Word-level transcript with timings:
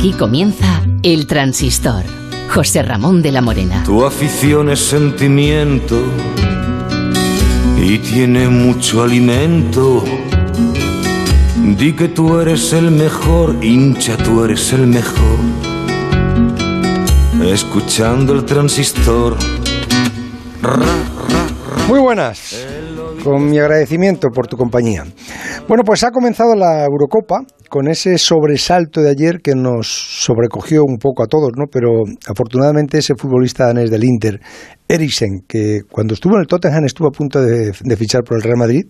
Aquí 0.00 0.14
comienza 0.14 0.82
El 1.02 1.26
Transistor. 1.26 2.04
José 2.48 2.82
Ramón 2.82 3.20
de 3.20 3.32
la 3.32 3.42
Morena. 3.42 3.82
Tu 3.84 4.02
afición 4.02 4.70
es 4.70 4.78
sentimiento 4.78 6.02
y 7.76 7.98
tiene 7.98 8.48
mucho 8.48 9.02
alimento. 9.02 10.02
Di 11.76 11.92
que 11.92 12.08
tú 12.08 12.38
eres 12.38 12.72
el 12.72 12.90
mejor, 12.90 13.62
hincha, 13.62 14.16
tú 14.16 14.42
eres 14.42 14.72
el 14.72 14.86
mejor. 14.86 15.38
Escuchando 17.44 18.32
el 18.32 18.46
transistor. 18.46 19.36
Muy 21.88 22.00
buenas. 22.00 22.66
Con 23.22 23.50
mi 23.50 23.58
agradecimiento 23.58 24.28
por 24.34 24.46
tu 24.46 24.56
compañía. 24.56 25.04
Bueno, 25.68 25.82
pues 25.84 26.02
ha 26.04 26.10
comenzado 26.10 26.54
la 26.54 26.86
Eurocopa 26.86 27.44
con 27.70 27.88
ese 27.88 28.18
sobresalto 28.18 29.00
de 29.00 29.10
ayer 29.10 29.40
que 29.40 29.54
nos 29.54 29.86
sobrecogió 29.86 30.82
un 30.84 30.98
poco 30.98 31.22
a 31.22 31.28
todos, 31.28 31.52
¿no? 31.56 31.66
Pero 31.70 32.02
afortunadamente 32.26 32.98
ese 32.98 33.14
futbolista 33.14 33.66
danés 33.66 33.90
del 33.90 34.02
Inter, 34.02 34.40
Eriksen, 34.88 35.44
que 35.46 35.82
cuando 35.88 36.14
estuvo 36.14 36.34
en 36.34 36.40
el 36.40 36.48
Tottenham 36.48 36.84
estuvo 36.84 37.06
a 37.06 37.12
punto 37.12 37.40
de, 37.40 37.72
fichar 37.96 38.24
por 38.24 38.36
el 38.36 38.42
Real 38.42 38.58
Madrid, 38.58 38.82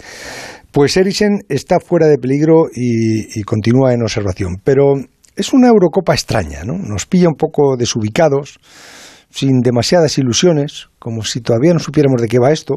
pues 0.73 0.97
Eriksen 0.97 1.41
está 1.51 1.79
fuera 1.79 2.09
de 2.09 2.17
peligro 2.17 2.69
y, 2.75 3.39
y 3.39 3.43
continúa 3.43 3.93
en 3.93 4.03
observación. 4.03 4.57
Pero 4.65 4.95
es 5.37 5.53
una 5.53 5.69
Eurocopa 5.69 6.15
extraña, 6.15 6.65
¿no? 6.65 6.79
Nos 6.79 7.05
pilla 7.05 7.29
un 7.29 7.37
poco 7.37 7.77
desubicados, 7.77 8.59
sin 9.31 9.61
demasiadas 9.61 10.19
ilusiones, 10.19 10.89
como 10.99 11.23
si 11.23 11.41
todavía 11.41 11.73
no 11.73 11.79
supiéramos 11.79 12.21
de 12.21 12.29
qué 12.29 12.39
va 12.39 12.53
esto. 12.53 12.77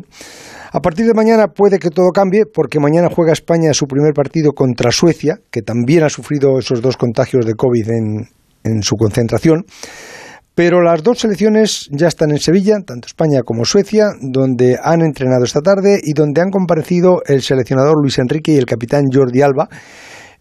A 0.72 0.80
partir 0.80 1.06
de 1.06 1.14
mañana 1.14 1.48
puede 1.48 1.78
que 1.78 1.90
todo 1.90 2.10
cambie 2.12 2.46
porque 2.52 2.80
mañana 2.80 3.10
juega 3.14 3.32
España 3.32 3.74
su 3.74 3.86
primer 3.86 4.14
partido 4.14 4.54
contra 4.54 4.92
Suecia, 4.92 5.38
que 5.52 5.62
también 5.62 6.04
ha 6.04 6.10
sufrido 6.10 6.58
esos 6.58 6.82
dos 6.82 6.98
contagios 6.98 7.46
de 7.46 7.54
COVID 7.54 7.90
en, 7.90 8.82
su 8.82 8.96
concentración. 8.96 9.66
Pero 10.56 10.82
las 10.82 11.04
dos 11.04 11.20
selecciones 11.20 11.90
ya 11.92 12.08
están 12.08 12.32
en 12.32 12.40
Sevilla, 12.40 12.78
tanto 12.86 13.08
España 13.08 13.42
como 13.44 13.66
Suecia, 13.66 14.14
donde 14.22 14.78
han 14.82 15.02
entrenado 15.02 15.44
esta 15.44 15.62
tarde 15.62 16.00
y 16.02 16.14
donde 16.14 16.42
han 16.42 16.50
comparecido 16.50 17.22
el 17.26 17.42
seleccionador 17.42 17.96
Luis 18.02 18.18
Enrique 18.20 18.54
y 18.54 18.58
el 18.58 18.66
capitán 18.66 19.06
Jordi 19.12 19.42
Alba 19.42 19.68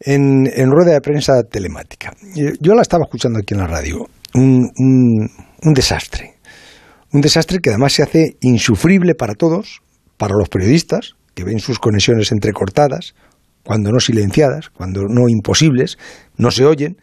en, 0.00 0.70
rueda 0.70 0.92
de 0.92 1.00
prensa 1.00 1.42
telemática. 1.42 2.12
Yo 2.60 2.74
la 2.74 2.82
estaba 2.82 3.04
escuchando 3.04 3.38
aquí 3.38 3.54
en 3.54 3.60
la 3.60 3.66
radio. 3.66 4.06
Desastre. 5.62 6.34
Un 7.12 7.20
desastre 7.20 7.58
que 7.60 7.70
además 7.70 7.92
se 7.92 8.02
hace 8.02 8.36
insufrible 8.40 9.14
para 9.14 9.34
todos, 9.34 9.82
para 10.16 10.34
los 10.34 10.48
periodistas, 10.48 11.14
que 11.34 11.44
ven 11.44 11.58
sus 11.58 11.78
conexiones 11.78 12.32
entrecortadas, 12.32 13.14
cuando 13.64 13.90
no 13.92 14.00
silenciadas, 14.00 14.70
cuando 14.70 15.02
no 15.08 15.28
imposibles, 15.28 15.98
no 16.36 16.50
se 16.50 16.64
oyen, 16.64 16.96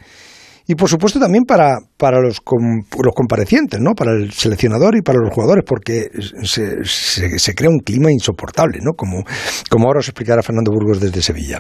y 0.70 0.76
por 0.76 0.88
supuesto 0.88 1.20
también 1.20 1.46
para, 1.46 1.80
para 1.98 2.22
los, 2.22 2.42
los 2.44 3.16
comparecientes, 3.16 3.80
¿no? 3.80 3.96
para 3.96 4.12
el 4.12 4.32
seleccionador 4.32 4.96
y 4.96 5.02
para 5.02 5.18
los 5.18 5.34
jugadores, 5.34 5.64
porque 5.66 6.12
se, 6.44 6.84
se, 6.86 7.56
crea 7.56 7.72
un 7.72 7.80
clima 7.80 8.12
insoportable, 8.12 8.78
¿no? 8.80 8.92
como, 8.94 9.24
como 9.68 9.88
ahora 9.88 10.02
os 10.02 10.08
explicará 10.08 10.44
Fernando 10.44 10.72
Burgos 10.72 11.00
desde 11.00 11.24
Sevilla. 11.24 11.60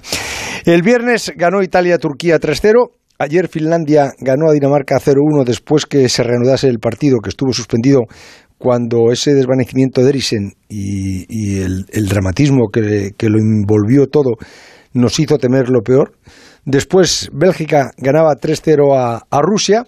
El 0.63 0.83
viernes 0.83 1.33
ganó 1.35 1.63
Italia-Turquía 1.63 2.39
3-0. 2.39 2.91
Ayer 3.21 3.49
Finlandia 3.49 4.13
ganó 4.21 4.49
a 4.49 4.53
Dinamarca 4.53 4.97
0-1 4.97 5.43
después 5.43 5.85
que 5.85 6.07
se 6.07 6.23
reanudase 6.23 6.69
el 6.69 6.79
partido 6.79 7.19
que 7.19 7.27
estuvo 7.27 7.51
suspendido 7.51 8.03
cuando 8.57 9.11
ese 9.11 9.33
desvanecimiento 9.33 10.01
de 10.01 10.09
Eriksen 10.09 10.53
y, 10.69 11.59
el, 11.59 12.07
dramatismo 12.07 12.69
que, 12.71 13.11
lo 13.19 13.37
envolvió 13.37 14.07
todo 14.07 14.35
nos 14.93 15.19
hizo 15.19 15.37
temer 15.37 15.67
lo 15.67 15.81
peor. 15.81 16.13
Después 16.63 17.29
Bélgica 17.33 17.91
ganaba 17.97 18.35
3-0 18.35 18.97
a, 18.97 19.25
a, 19.29 19.41
Rusia 19.41 19.83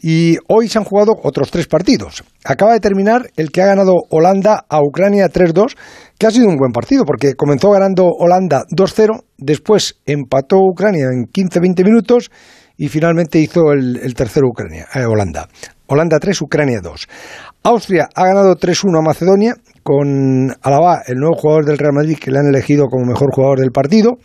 y 0.00 0.36
hoy 0.46 0.68
se 0.68 0.78
han 0.78 0.84
jugado 0.84 1.14
otros 1.20 1.50
tres 1.50 1.66
partidos. 1.66 2.22
Acaba 2.44 2.74
de 2.74 2.80
terminar 2.80 3.28
el 3.36 3.50
que 3.50 3.60
ha 3.60 3.66
ganado 3.66 3.94
Holanda 4.08 4.66
a 4.68 4.80
Ucrania 4.80 5.28
3-2, 5.28 5.76
que 6.16 6.28
ha 6.28 6.30
sido 6.30 6.46
un 6.46 6.56
buen 6.56 6.70
partido 6.70 7.04
porque 7.04 7.34
comenzó 7.34 7.72
ganando 7.72 8.04
Holanda 8.04 8.62
2-0, 8.70 9.20
después 9.36 9.96
empató 10.06 10.58
Ucrania 10.60 11.06
en 11.06 11.24
15-20 11.24 11.84
minutos 11.84 12.30
y 12.78 12.88
finalmente 12.88 13.40
hizo 13.40 13.72
el, 13.72 14.14
tercero 14.14 14.46
Ucrania, 14.48 14.86
eh, 14.94 15.04
Holanda. 15.04 15.48
Holanda 15.88 16.18
3, 16.20 16.42
Ucrania 16.42 16.80
2. 16.80 17.08
Austria 17.64 18.08
ha 18.14 18.26
ganado 18.26 18.54
3-1 18.54 18.98
a 18.98 19.02
Macedonia 19.02 19.54
con 19.82 20.54
Alaba, 20.62 21.02
el 21.06 21.16
nuevo 21.16 21.34
jugador 21.34 21.64
del 21.64 21.76
Real 21.78 21.92
Madrid 21.92 22.18
que 22.20 22.30
le 22.30 22.38
han 22.38 22.46
elegido 22.46 22.86
como 22.86 23.04
mejor 23.04 23.34
jugador 23.34 23.58
del 23.58 23.72
partido. 23.72 24.18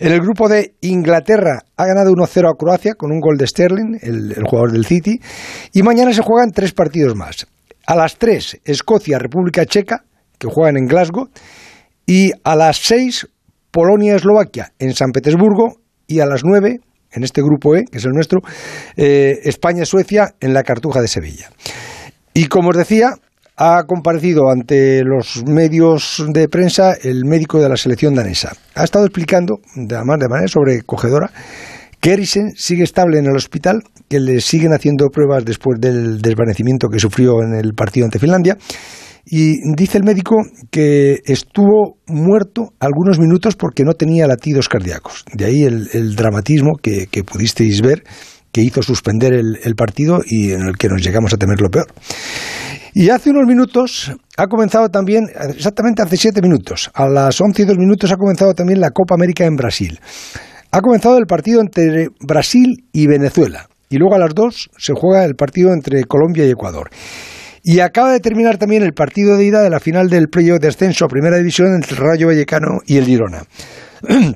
En 0.00 0.12
el 0.12 0.20
grupo 0.20 0.48
de 0.48 0.74
Inglaterra 0.80 1.60
ha 1.76 1.86
ganado 1.86 2.10
1-0 2.10 2.50
a 2.50 2.56
Croacia 2.56 2.94
con 2.94 3.12
un 3.12 3.20
gol 3.20 3.36
de 3.36 3.46
Sterling, 3.46 3.98
el, 4.02 4.34
jugador 4.44 4.72
del 4.72 4.86
City. 4.86 5.20
Y 5.72 5.82
mañana 5.82 6.12
se 6.12 6.22
juegan 6.22 6.50
tres 6.50 6.72
partidos 6.72 7.14
más. 7.14 7.46
A 7.86 7.94
las 7.94 8.16
3, 8.16 8.62
Escocia, 8.64 9.18
República 9.18 9.64
Checa, 9.66 10.04
que 10.38 10.48
juegan 10.48 10.76
en 10.76 10.86
Glasgow. 10.86 11.28
Y 12.06 12.32
a 12.42 12.56
las 12.56 12.78
6, 12.78 13.28
Polonia, 13.70 14.16
Eslovaquia, 14.16 14.72
en 14.78 14.94
San 14.94 15.12
Petersburgo. 15.12 15.76
Y 16.06 16.20
a 16.20 16.26
las 16.26 16.44
9, 16.44 16.80
en 17.12 17.24
este 17.24 17.42
grupo 17.42 17.76
E, 17.76 17.84
que 17.90 17.98
es 17.98 18.04
el 18.04 18.12
nuestro, 18.12 18.40
eh, 18.96 19.40
España-Suecia 19.44 20.34
en 20.40 20.54
la 20.54 20.62
Cartuja 20.62 21.00
de 21.00 21.08
Sevilla. 21.08 21.50
Y 22.34 22.46
como 22.46 22.70
os 22.70 22.76
decía, 22.76 23.14
ha 23.56 23.84
comparecido 23.86 24.50
ante 24.50 25.02
los 25.04 25.44
medios 25.46 26.24
de 26.28 26.48
prensa 26.48 26.94
el 27.02 27.24
médico 27.26 27.60
de 27.60 27.68
la 27.68 27.76
selección 27.76 28.14
danesa. 28.14 28.52
Ha 28.74 28.84
estado 28.84 29.04
explicando, 29.04 29.60
de, 29.74 29.96
de 29.96 30.04
manera 30.04 30.48
sobrecogedora, 30.48 31.30
que 32.00 32.14
Eriksen 32.14 32.52
sigue 32.56 32.84
estable 32.84 33.18
en 33.18 33.26
el 33.26 33.36
hospital, 33.36 33.82
que 34.08 34.20
le 34.20 34.40
siguen 34.40 34.72
haciendo 34.72 35.08
pruebas 35.10 35.44
después 35.44 35.78
del 35.78 36.22
desvanecimiento 36.22 36.88
que 36.88 36.98
sufrió 36.98 37.42
en 37.42 37.54
el 37.54 37.74
partido 37.74 38.06
ante 38.06 38.18
Finlandia. 38.18 38.56
Y 39.32 39.60
dice 39.76 39.96
el 39.96 40.02
médico 40.02 40.34
que 40.72 41.20
estuvo 41.24 41.98
muerto 42.08 42.72
algunos 42.80 43.20
minutos 43.20 43.54
porque 43.54 43.84
no 43.84 43.92
tenía 43.92 44.26
latidos 44.26 44.68
cardíacos. 44.68 45.24
De 45.32 45.44
ahí 45.44 45.62
el, 45.62 46.16
dramatismo 46.16 46.72
que, 46.82 47.06
pudisteis 47.24 47.80
ver 47.80 48.02
que 48.50 48.62
hizo 48.62 48.82
suspender 48.82 49.32
el, 49.32 49.74
partido 49.76 50.20
y 50.26 50.50
en 50.50 50.62
el 50.62 50.76
que 50.76 50.88
nos 50.88 51.00
llegamos 51.00 51.32
a 51.32 51.36
temer 51.36 51.60
lo 51.60 51.70
peor. 51.70 51.86
Y 52.92 53.10
hace 53.10 53.30
unos 53.30 53.46
minutos 53.46 54.12
ha 54.36 54.48
comenzado 54.48 54.88
también, 54.88 55.26
exactamente 55.54 56.02
hace 56.02 56.16
siete 56.16 56.42
minutos, 56.42 56.90
a 56.92 57.08
las 57.08 57.40
once 57.40 57.62
y 57.62 57.66
dos 57.66 57.78
minutos 57.78 58.10
ha 58.10 58.16
comenzado 58.16 58.52
también 58.52 58.80
la 58.80 58.90
Copa 58.90 59.14
América 59.14 59.44
en 59.44 59.54
Brasil. 59.54 60.00
Ha 60.72 60.80
comenzado 60.80 61.18
el 61.18 61.26
partido 61.26 61.60
entre 61.60 62.08
Brasil 62.20 62.84
y 62.92 63.06
Venezuela. 63.06 63.68
Y 63.88 63.98
luego 63.98 64.16
a 64.16 64.18
las 64.18 64.34
dos 64.34 64.70
se 64.76 64.92
juega 64.92 65.24
el 65.24 65.36
partido 65.36 65.72
entre 65.72 66.02
Colombia 66.02 66.44
y 66.46 66.50
Ecuador. 66.50 66.90
Y 67.62 67.80
acaba 67.80 68.12
de 68.12 68.20
terminar 68.20 68.58
también 68.58 68.82
el 68.82 68.94
partido 68.94 69.36
de 69.36 69.44
ida 69.44 69.62
de 69.62 69.70
la 69.70 69.80
final 69.80 70.08
del 70.08 70.28
playoff 70.28 70.60
de 70.60 70.68
ascenso 70.68 71.04
a 71.04 71.08
Primera 71.08 71.36
División 71.36 71.74
entre 71.74 71.92
el 71.92 71.98
Rayo 71.98 72.26
Vallecano 72.28 72.78
y 72.86 72.96
el 72.96 73.06
Girona. 73.06 73.44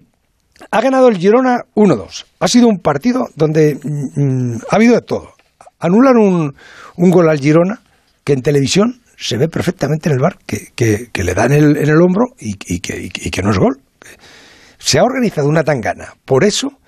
Ha 0.71 0.81
ganado 0.81 1.09
el 1.09 1.19
Girona 1.19 1.65
1-2. 1.75 2.25
Ha 2.41 2.49
sido 2.49 2.69
un 2.69 2.79
partido 2.79 3.29
donde 3.37 3.79
mm, 3.83 4.57
ha 4.71 4.77
habido 4.77 4.95
de 4.95 5.03
todo. 5.03 5.35
Anulan 5.79 6.17
un, 6.17 6.55
un, 6.97 7.11
gol 7.11 7.29
al 7.29 7.39
Girona 7.39 7.83
que 8.25 8.33
en 8.33 8.43
televisión 8.43 9.01
se 9.17 9.37
ve 9.37 9.49
perfectamente 9.49 10.09
en 10.09 10.15
el 10.15 10.21
bar, 10.21 10.39
que, 10.47 10.69
que, 10.75 11.25
le 11.25 11.35
dan 11.35 11.53
en 11.53 11.77
el 11.77 12.01
hombro 12.01 12.35
y, 12.39 12.55
que, 12.55 12.75
y, 12.75 12.81
que, 13.11 13.43
no 13.43 13.51
es 13.51 13.59
gol. 13.59 13.81
Se 14.79 14.99
ha 14.99 15.05
organizado 15.05 15.49
una 15.49 15.65
tangana. 15.65 16.15
Por 16.25 16.45
eso, 16.45 16.79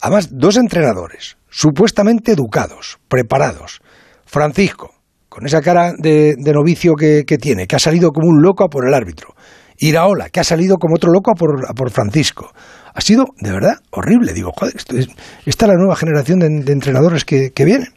además, 0.00 0.28
dos 0.30 0.56
entrenadores 0.56 1.36
supuestamente 1.50 2.32
educados, 2.32 2.98
preparados. 3.08 3.80
Francisco, 4.26 4.94
con 5.34 5.46
esa 5.46 5.60
cara 5.60 5.92
de, 5.98 6.36
novicio 6.38 6.94
que, 6.94 7.24
tiene, 7.40 7.66
que 7.66 7.74
ha 7.74 7.80
salido 7.80 8.10
como 8.12 8.28
un 8.28 8.40
loco 8.40 8.62
a 8.62 8.68
por 8.68 8.86
el 8.86 8.94
árbitro. 8.94 9.34
Iraola, 9.78 10.28
que 10.30 10.38
ha 10.38 10.44
salido 10.44 10.76
como 10.76 10.94
otro 10.94 11.10
loco 11.10 11.32
a 11.32 11.34
por, 11.34 11.68
a 11.68 11.74
por 11.74 11.90
Francisco 11.90 12.52
ha 12.94 13.00
sido 13.00 13.26
de 13.40 13.50
verdad 13.50 13.78
horrible. 13.90 14.32
Digo, 14.32 14.52
joder, 14.56 14.76
esto 14.76 14.96
es, 14.96 15.08
esta 15.44 15.66
es 15.66 15.68
la 15.72 15.76
nueva 15.76 15.96
generación 15.96 16.38
de, 16.38 16.72
entrenadores 16.72 17.24
que, 17.24 17.50
vienen. 17.56 17.88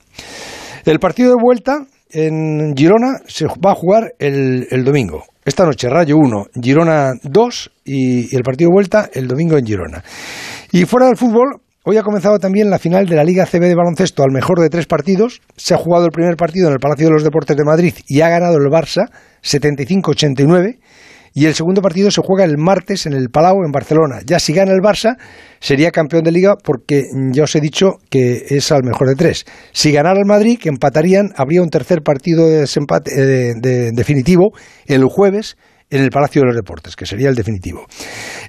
El 0.85 0.99
partido 0.99 1.29
de 1.29 1.35
vuelta 1.39 1.85
en 2.09 2.75
Girona 2.75 3.19
se 3.27 3.45
va 3.45 3.73
a 3.73 3.75
jugar 3.75 4.13
el, 4.17 4.83
domingo. 4.83 5.23
Esta 5.45 5.63
noche 5.63 5.89
Rayo 5.89 6.17
1, 6.17 6.47
Girona 6.59 7.13
2 7.21 7.71
y, 7.85 8.35
el 8.35 8.41
partido 8.41 8.69
de 8.69 8.73
vuelta 8.73 9.09
el 9.13 9.27
domingo 9.27 9.57
en 9.57 9.65
Girona. 9.65 10.03
Y 10.71 10.85
fuera 10.85 11.05
del 11.05 11.17
fútbol, 11.17 11.61
Hoy 11.89 11.95
ha 11.95 12.03
comenzado 12.03 12.37
también 12.37 12.69
la 12.69 12.79
final 12.79 13.05
de 13.05 13.15
la 13.15 13.23
Liga 13.23 13.45
CB 13.45 13.61
de 13.61 13.73
baloncesto 13.73 14.21
al 14.21 14.33
mejor 14.33 14.59
de 14.59 14.67
tres 14.67 14.87
partidos. 14.87 15.39
Se 15.55 15.73
ha 15.73 15.77
jugado 15.77 16.03
el 16.03 16.11
primer 16.11 16.35
partido 16.35 16.67
en 16.67 16.73
el 16.73 16.79
Palacio 16.79 17.07
de 17.07 17.13
los 17.13 17.23
Deportes 17.23 17.55
de 17.55 17.63
Madrid 17.63 17.93
y 18.09 18.19
ha 18.19 18.27
ganado 18.27 18.57
el 18.57 18.69
Barça 18.69 19.09
75-89. 19.41 20.79
Y 21.33 21.45
el 21.45 21.53
segundo 21.53 21.81
partido 21.81 22.11
se 22.11 22.21
juega 22.21 22.43
el 22.43 22.57
martes 22.57 23.05
en 23.05 23.13
el 23.13 23.29
Palau, 23.29 23.63
en 23.63 23.71
Barcelona. 23.71 24.19
Ya 24.25 24.37
si 24.37 24.51
gana 24.51 24.73
el 24.73 24.81
Barça, 24.81 25.15
sería 25.61 25.91
campeón 25.91 26.25
de 26.25 26.33
liga 26.33 26.55
porque 26.61 27.03
ya 27.31 27.43
os 27.43 27.55
he 27.55 27.61
dicho 27.61 27.93
que 28.09 28.47
es 28.49 28.69
al 28.73 28.83
mejor 28.83 29.07
de 29.07 29.15
tres. 29.15 29.45
Si 29.71 29.93
ganara 29.93 30.19
el 30.19 30.25
Madrid, 30.25 30.59
que 30.59 30.67
empatarían, 30.67 31.29
habría 31.37 31.61
un 31.61 31.69
tercer 31.69 32.01
partido 32.01 32.49
de 32.49 32.59
desempate 32.59 33.11
eh, 33.15 33.91
definitivo 33.93 34.49
el 34.87 35.05
jueves 35.05 35.55
en 35.89 36.03
el 36.03 36.09
Palacio 36.09 36.41
de 36.41 36.47
los 36.47 36.55
Deportes, 36.55 36.95
que 36.95 37.05
sería 37.05 37.29
el 37.29 37.35
definitivo. 37.35 37.85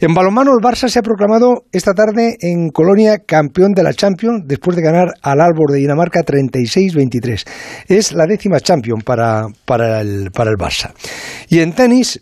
En 0.00 0.14
balonmano, 0.14 0.52
el 0.52 0.64
Barça 0.64 0.88
se 0.88 0.98
ha 0.98 1.02
proclamado 1.02 1.64
esta 1.72 1.92
tarde 1.92 2.36
en 2.40 2.70
Colonia 2.70 3.18
campeón 3.26 3.72
de 3.72 3.82
la 3.82 3.92
Champions 3.92 4.42
después 4.46 4.76
de 4.76 4.82
ganar 4.82 5.08
al 5.22 5.40
Albor 5.40 5.72
de 5.72 5.78
Dinamarca 5.78 6.20
36-23. 6.20 7.44
Es 7.86 8.12
la 8.12 8.26
décima 8.26 8.60
Champions 8.60 9.04
para, 9.04 9.46
para, 9.64 10.00
el, 10.00 10.30
para 10.32 10.50
el 10.50 10.56
Barça. 10.56 10.92
Y 11.48 11.60
en 11.60 11.72
tenis, 11.72 12.20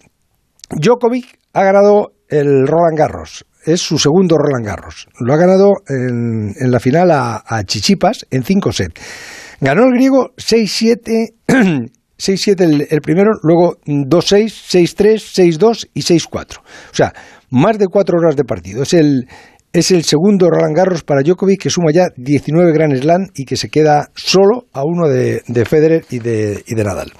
Djokovic 0.70 1.38
ha 1.52 1.62
ganado 1.62 2.12
el 2.28 2.66
Roland 2.66 2.98
Garros. 2.98 3.46
Es 3.64 3.80
su 3.80 3.98
segundo 3.98 4.36
Roland 4.36 4.66
Garros. 4.66 5.08
Lo 5.18 5.34
ha 5.34 5.36
ganado 5.36 5.74
en, 5.88 6.70
la 6.70 6.78
final 6.78 7.10
a, 7.10 7.62
Chichipas 7.64 8.26
en 8.30 8.44
5 8.44 8.72
sets. 8.72 9.00
Ganó 9.60 9.84
el 9.84 9.92
griego 9.92 10.32
6-7, 10.36 11.34
6-7 12.18 12.86
el, 12.90 13.00
primero, 13.00 13.30
luego 13.42 13.76
2-6, 13.86 14.46
6-3, 14.46 15.58
6-2 15.58 15.88
y 15.94 16.00
6-4. 16.00 16.58
O 16.58 16.62
sea, 16.94 17.12
más 17.50 17.78
de 17.78 17.86
cuatro 17.86 18.18
horas 18.18 18.36
de 18.36 18.44
partido. 18.44 18.82
Es 18.82 18.94
el, 18.94 19.28
es 19.72 19.90
el 19.90 20.04
segundo 20.04 20.48
Roland 20.48 20.76
Garros 20.76 21.02
para 21.02 21.22
Djokovic 21.22 21.62
que 21.62 21.70
suma 21.70 21.92
ya 21.92 22.08
19 22.16 22.72
Grand 22.72 22.96
Slam 22.96 23.28
y 23.34 23.44
que 23.44 23.56
se 23.56 23.68
queda 23.68 24.08
solo 24.14 24.66
a 24.72 24.82
uno 24.84 25.08
de, 25.08 25.42
de 25.46 25.64
Federer 25.64 26.04
y 26.10 26.18
de, 26.18 26.62
y 26.66 26.74
de 26.74 26.84
Nadal. 26.84 27.12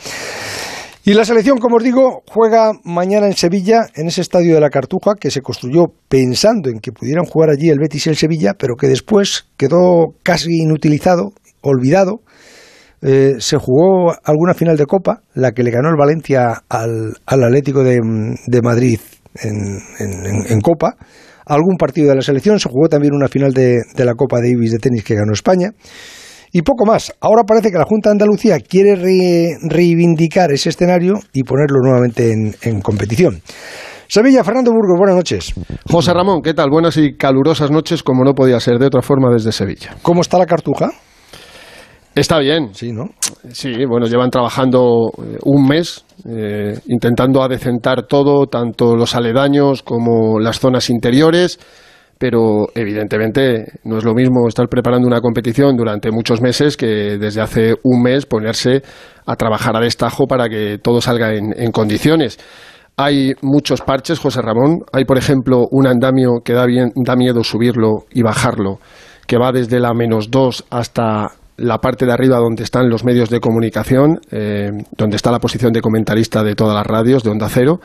Y 1.09 1.15
la 1.15 1.25
selección, 1.25 1.59
como 1.59 1.77
os 1.77 1.85
digo, 1.85 2.25
juega 2.27 2.73
mañana 2.83 3.27
en 3.27 3.37
Sevilla, 3.37 3.87
en 3.95 4.09
ese 4.09 4.23
estadio 4.23 4.55
de 4.57 4.61
la 4.61 4.71
Cartuja, 4.71 5.13
que 5.15 5.31
se 5.31 5.41
construyó 5.41 5.85
pensando 6.09 6.69
en 6.69 6.81
que 6.81 6.91
pudieran 6.91 7.27
jugar 7.27 7.51
allí 7.51 7.69
el 7.69 7.79
Betis 7.79 8.07
y 8.07 8.11
el 8.11 8.17
Sevilla, 8.17 8.55
pero 8.59 8.75
que 8.75 8.89
después 8.89 9.47
quedó 9.57 10.17
casi 10.25 10.63
inutilizado, 10.63 11.31
olvidado. 11.61 12.23
Eh, 13.03 13.35
se 13.39 13.57
jugó 13.57 14.15
alguna 14.25 14.55
final 14.55 14.77
de 14.77 14.87
Copa, 14.87 15.23
la 15.35 15.53
que 15.53 15.63
le 15.63 15.71
ganó 15.71 15.89
el 15.89 15.97
Valencia 15.97 16.63
al, 16.69 17.15
Atlético 17.27 17.83
de, 17.83 18.01
Madrid 18.63 19.01
en, 19.43 20.61
Copa. 20.61 20.97
Algún 21.45 21.77
partido 21.77 22.09
de 22.09 22.17
la 22.17 22.23
selección, 22.23 22.59
se 22.59 22.69
jugó 22.69 22.89
también 22.89 23.15
una 23.15 23.29
final 23.29 23.53
de, 23.53 23.83
de 23.95 24.05
la 24.05 24.15
Copa 24.15 24.41
de 24.41 24.51
Ibis 24.51 24.73
de 24.73 24.79
tenis 24.79 25.05
que 25.05 25.15
ganó 25.15 25.33
España 25.33 25.71
y 26.57 26.63
poco 26.63 26.87
más. 26.87 27.13
Ahora 27.21 27.43
parece 27.45 27.71
que 27.71 27.77
la 27.77 27.85
Junta 27.85 28.09
de 28.09 28.13
Andalucía 28.13 28.59
quiere 28.61 28.97
reivindicar 29.61 30.51
ese 30.53 30.71
escenario 30.71 31.15
y 31.35 31.43
ponerlo 31.43 31.81
nuevamente 31.83 32.33
en, 32.33 32.81
competición. 32.81 33.43
Sevilla, 34.09 34.43
Fernando 34.43 34.71
Burgos, 34.71 34.99
buenas 34.99 35.17
noches. 35.17 35.53
José 35.91 36.15
Ramón, 36.15 36.41
¿qué 36.41 36.55
tal? 36.55 36.71
Buenas 36.71 36.97
y 36.97 37.15
calurosas 37.17 37.71
noches, 37.71 38.03
como 38.03 38.25
no 38.25 38.33
podía 38.33 38.59
ser 38.59 38.79
de 38.79 38.87
otra 38.87 39.03
forma 39.03 39.31
desde 39.31 39.53
Sevilla. 39.53 39.97
¿Cómo 40.01 40.23
está 40.23 40.39
la 40.39 40.47
cartuja? 40.47 40.93
Está 42.17 42.39
bien. 42.39 42.75
Sí, 42.75 42.93
¿no? 42.93 43.11
Sí, 43.53 43.85
bueno, 43.85 44.07
llevan 44.07 44.31
trabajando 44.31 45.13
eh, 45.19 45.37
un 45.45 45.69
mes 45.69 46.03
eh, 46.27 46.79
intentando 46.87 47.43
adecentar 47.43 48.07
todo, 48.07 48.47
tanto 48.47 48.97
los 48.97 49.15
aledaños 49.15 49.83
como 49.83 50.41
las 50.41 50.59
zonas 50.59 50.89
interiores 50.91 51.61
pero 52.19 52.69
evidentemente 52.75 53.67
no 53.85 53.99
es 53.99 54.05
lo 54.05 54.15
mismo 54.15 54.49
estar 54.49 54.69
preparando 54.69 55.07
una 55.07 55.21
competición 55.21 55.77
durante 55.77 56.11
muchos 56.11 56.41
meses 56.41 56.77
que 56.77 57.19
desde 57.19 57.43
hace 57.43 57.75
un 57.83 58.03
mes 58.03 58.25
ponerse 58.25 58.83
a 59.27 59.37
trabajar 59.37 59.77
a 59.77 59.81
destajo 59.81 60.27
para 60.27 60.49
que 60.49 60.79
todo 60.79 61.03
salga 61.03 61.35
en, 61.35 61.71
condiciones. 61.73 62.39
Hay 62.97 63.35
muchos 63.43 63.83
parches, 63.83 64.19
José 64.19 64.41
Ramón. 64.41 64.79
Hay, 64.93 65.05
por 65.05 65.19
ejemplo, 65.19 65.67
un 65.71 65.87
andamio 65.87 66.41
que 66.43 66.55
da, 66.55 66.65
bien, 66.65 66.93
da 66.95 67.17
miedo 67.17 67.45
subirlo 67.45 68.07
y 68.11 68.23
bajarlo, 68.23 68.79
que 69.27 69.37
va 69.37 69.53
desde 69.53 69.79
la 69.79 69.93
menos 69.93 70.31
2 70.31 70.65
hasta 70.71 71.33
la 71.57 71.79
parte 71.79 72.05
de 72.05 72.13
arriba 72.13 72.39
donde 72.39 72.63
están 72.63 72.89
los 72.89 73.05
medios 73.05 73.31
de 73.31 73.41
comunicación, 73.41 74.21
eh, 74.31 74.71
donde 74.97 75.17
está 75.17 75.31
la 75.31 75.39
posición 75.39 75.73
de 75.73 75.81
comentarista 75.81 76.43
de 76.43 76.55
todas 76.55 76.75
las 76.75 76.87
radios 76.87 77.23
de 77.23 77.31
Onda 77.31 77.49
Cero, 77.49 77.81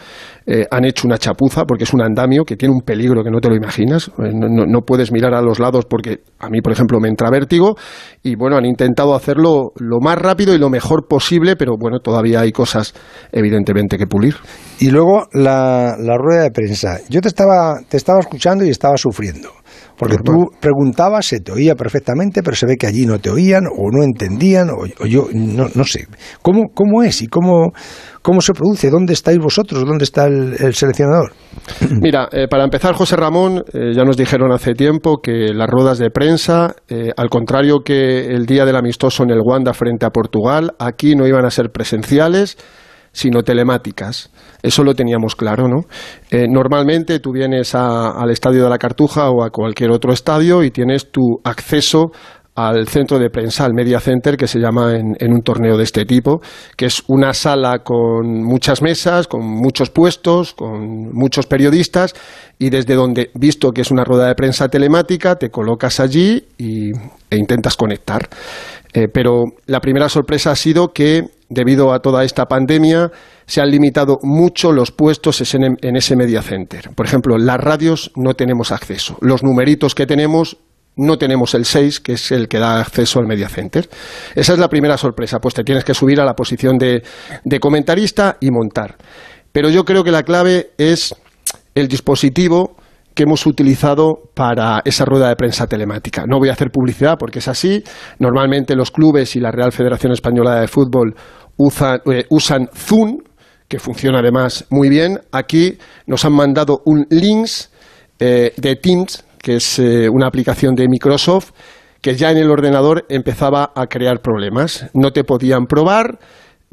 eh, 0.45 0.65
han 0.69 0.85
hecho 0.85 1.07
una 1.07 1.17
chapuza 1.17 1.63
porque 1.63 1.85
es 1.85 1.93
un 1.93 2.01
andamio 2.01 2.43
que 2.43 2.57
tiene 2.57 2.73
un 2.73 2.81
peligro 2.81 3.23
que 3.23 3.31
no 3.31 3.39
te 3.39 3.49
lo 3.49 3.55
imaginas. 3.55 4.09
Eh, 4.19 4.31
no, 4.33 4.81
puedes 4.81 5.11
mirar 5.11 5.33
a 5.33 5.41
los 5.41 5.59
lados 5.59 5.85
porque 5.85 6.19
a 6.39 6.49
mí, 6.49 6.61
por 6.61 6.73
ejemplo, 6.73 6.99
me 6.99 7.07
entra 7.07 7.29
vértigo 7.29 7.75
y 8.23 8.35
bueno, 8.35 8.57
han 8.57 8.65
intentado 8.65 9.15
hacerlo 9.15 9.71
lo 9.77 9.99
más 10.01 10.17
rápido 10.17 10.53
y 10.53 10.57
lo 10.57 10.69
mejor 10.69 11.07
posible, 11.07 11.55
pero 11.55 11.75
bueno, 11.79 11.99
todavía 11.99 12.41
hay 12.41 12.51
cosas 12.51 12.93
evidentemente 13.31 13.97
que 13.97 14.07
pulir. 14.07 14.35
Y 14.79 14.89
luego 14.89 15.27
la, 15.33 15.95
la 15.97 16.17
rueda 16.17 16.43
de 16.43 16.51
prensa. 16.51 16.99
Yo 17.09 17.21
te 17.21 17.29
estaba, 17.29 17.79
te 17.87 17.97
estaba 17.97 18.19
escuchando 18.19 18.65
y 18.65 18.69
estaba 18.69 18.97
sufriendo. 18.97 19.60
Porque 20.01 20.17
tú 20.17 20.49
preguntabas, 20.59 21.27
se 21.27 21.41
te 21.41 21.51
oía 21.51 21.75
perfectamente, 21.75 22.41
pero 22.41 22.55
se 22.55 22.65
ve 22.65 22.75
que 22.75 22.87
allí 22.87 23.05
no 23.05 23.19
te 23.19 23.29
oían 23.29 23.65
o 23.67 23.91
no 23.91 24.01
entendían, 24.01 24.71
o, 24.71 25.05
yo 25.05 25.27
no, 25.31 25.67
no 25.75 25.83
sé. 25.83 26.07
¿Cómo, 26.41 26.69
¿Cómo 26.73 27.03
es 27.03 27.21
y 27.21 27.27
cómo, 27.27 27.71
cómo 28.23 28.41
se 28.41 28.53
produce? 28.53 28.89
¿Dónde 28.89 29.13
estáis 29.13 29.37
vosotros? 29.37 29.85
¿Dónde 29.85 30.05
está 30.05 30.25
el, 30.25 30.73
seleccionador? 30.73 31.33
Mira, 32.01 32.27
eh, 32.31 32.47
para 32.49 32.63
empezar, 32.63 32.95
José 32.95 33.15
Ramón, 33.15 33.63
eh, 33.73 33.93
ya 33.95 34.03
nos 34.03 34.17
dijeron 34.17 34.51
hace 34.51 34.73
tiempo 34.73 35.19
que 35.21 35.53
las 35.53 35.69
ruedas 35.69 35.99
de 35.99 36.09
prensa, 36.09 36.73
eh, 36.89 37.11
al 37.15 37.29
contrario 37.29 37.81
que 37.85 38.25
el 38.25 38.47
día 38.47 38.65
del 38.65 38.77
amistoso 38.77 39.21
en 39.21 39.29
el 39.29 39.41
Wanda 39.45 39.75
frente 39.75 40.07
a 40.07 40.09
Portugal, 40.09 40.71
aquí 40.79 41.15
no 41.15 41.27
iban 41.27 41.45
a 41.45 41.51
ser 41.51 41.69
presenciales, 41.69 42.57
sino 43.11 43.43
telemáticas. 43.43 44.31
Eso 44.61 44.83
lo 44.83 44.93
teníamos 44.93 45.35
claro, 45.35 45.67
¿no? 45.67 45.85
Eh, 46.29 46.47
normalmente 46.49 47.19
tú 47.19 47.31
vienes 47.31 47.75
al 47.75 48.29
estadio 48.29 48.63
de 48.63 48.69
la 48.69 48.77
Cartuja 48.77 49.29
o 49.29 49.43
a 49.43 49.49
cualquier 49.49 49.91
otro 49.91 50.13
estadio 50.13 50.63
y 50.63 50.71
tienes 50.71 51.11
tu 51.11 51.39
acceso 51.43 52.11
al 52.53 52.87
centro 52.87 53.17
de 53.17 53.29
prensa, 53.29 53.65
al 53.65 53.73
Media 53.73 53.99
Center, 53.99 54.35
que 54.35 54.47
se 54.47 54.59
llama 54.59 54.93
en, 54.95 55.15
en, 55.19 55.31
un 55.31 55.41
torneo 55.41 55.77
de 55.77 55.83
este 55.83 56.03
tipo, 56.05 56.41
que 56.75 56.85
es 56.85 57.01
una 57.07 57.33
sala 57.33 57.79
con 57.79 58.43
muchas 58.43 58.81
mesas, 58.81 59.27
con 59.27 59.45
muchos 59.45 59.89
puestos, 59.89 60.53
con 60.53 61.13
muchos 61.13 61.47
periodistas, 61.47 62.13
y 62.59 62.69
desde 62.69 62.95
donde, 62.95 63.31
visto 63.35 63.71
que 63.71 63.81
es 63.81 63.89
una 63.89 64.03
rueda 64.03 64.27
de 64.27 64.35
prensa 64.35 64.67
telemática, 64.67 65.35
te 65.35 65.49
colocas 65.49 66.01
allí 66.01 66.43
y, 66.57 66.91
e 67.29 67.37
intentas 67.37 67.77
conectar. 67.77 68.27
Eh, 68.93 69.07
pero 69.07 69.45
la 69.67 69.79
primera 69.79 70.09
sorpresa 70.09 70.51
ha 70.51 70.55
sido 70.55 70.89
que, 70.89 71.23
debido 71.51 71.93
a 71.93 71.99
toda 71.99 72.23
esta 72.23 72.45
pandemia, 72.45 73.11
se 73.45 73.61
han 73.61 73.69
limitado 73.69 74.19
mucho 74.23 74.71
los 74.71 74.91
puestos 74.91 75.41
en, 75.53 75.95
ese 75.95 76.15
media 76.15 76.41
center. 76.41 76.89
Por 76.95 77.05
ejemplo, 77.05 77.37
las 77.37 77.57
radios 77.57 78.11
no 78.15 78.33
tenemos 78.33 78.71
acceso. 78.71 79.17
Los 79.19 79.43
numeritos 79.43 79.93
que 79.93 80.07
tenemos 80.07 80.57
no 80.95 81.17
tenemos 81.17 81.53
el 81.53 81.65
6, 81.65 81.99
que 81.99 82.13
es 82.13 82.31
el 82.31 82.47
que 82.47 82.59
da 82.59 82.79
acceso 82.79 83.19
al 83.19 83.27
media 83.27 83.49
center. 83.49 83.89
Esa 84.33 84.53
es 84.53 84.59
la 84.59 84.69
primera 84.69 84.97
sorpresa, 84.97 85.39
pues 85.39 85.53
te 85.53 85.63
tienes 85.63 85.83
que 85.83 85.93
subir 85.93 86.21
a 86.21 86.25
la 86.25 86.33
posición 86.33 86.77
de 86.77 87.59
comentarista 87.59 88.37
y 88.39 88.49
montar. 88.49 88.95
Pero 89.51 89.69
yo 89.69 89.83
creo 89.83 90.03
que 90.03 90.11
la 90.11 90.23
clave 90.23 90.71
es 90.77 91.13
el 91.75 91.89
dispositivo 91.89 92.77
que 93.13 93.23
hemos 93.23 93.45
utilizado 93.45 94.29
para 94.33 94.81
esa 94.85 95.05
rueda 95.05 95.27
de 95.29 95.35
prensa 95.35 95.67
telemática. 95.67 96.25
No 96.27 96.39
voy 96.39 96.49
a 96.49 96.53
hacer 96.53 96.69
publicidad 96.71 97.15
porque 97.19 97.39
es 97.39 97.47
así. 97.47 97.83
Normalmente 98.19 98.75
los 98.75 98.91
clubes 98.91 99.35
y 99.35 99.39
la 99.39 99.51
Real 99.51 99.71
Federación 99.71 100.13
Española 100.13 100.61
de 100.61 100.67
Fútbol 100.67 101.15
eh, 102.05 102.25
usan, 102.29 102.69
Zoom, 102.73 103.19
que 103.67 103.79
funciona 103.79 104.19
además 104.19 104.65
muy 104.69 104.89
bien. 104.89 105.19
Aquí 105.31 105.77
nos 106.05 106.25
han 106.25 106.33
mandado 106.33 106.81
un 106.85 107.05
Links 107.09 107.71
eh, 108.19 108.53
de 108.57 108.75
Teams, 108.75 109.23
que 109.41 109.55
es 109.55 109.79
eh, 109.79 110.09
una 110.09 110.27
aplicación 110.27 110.75
de 110.75 110.87
Microsoft, 110.87 111.51
que 112.01 112.15
ya 112.15 112.31
en 112.31 112.37
el 112.37 112.49
ordenador 112.49 113.05
empezaba 113.09 113.71
a 113.75 113.87
crear 113.87 114.21
problemas. 114.21 114.87
No 114.93 115.11
te 115.11 115.23
podían 115.23 115.65
probar 115.65 116.19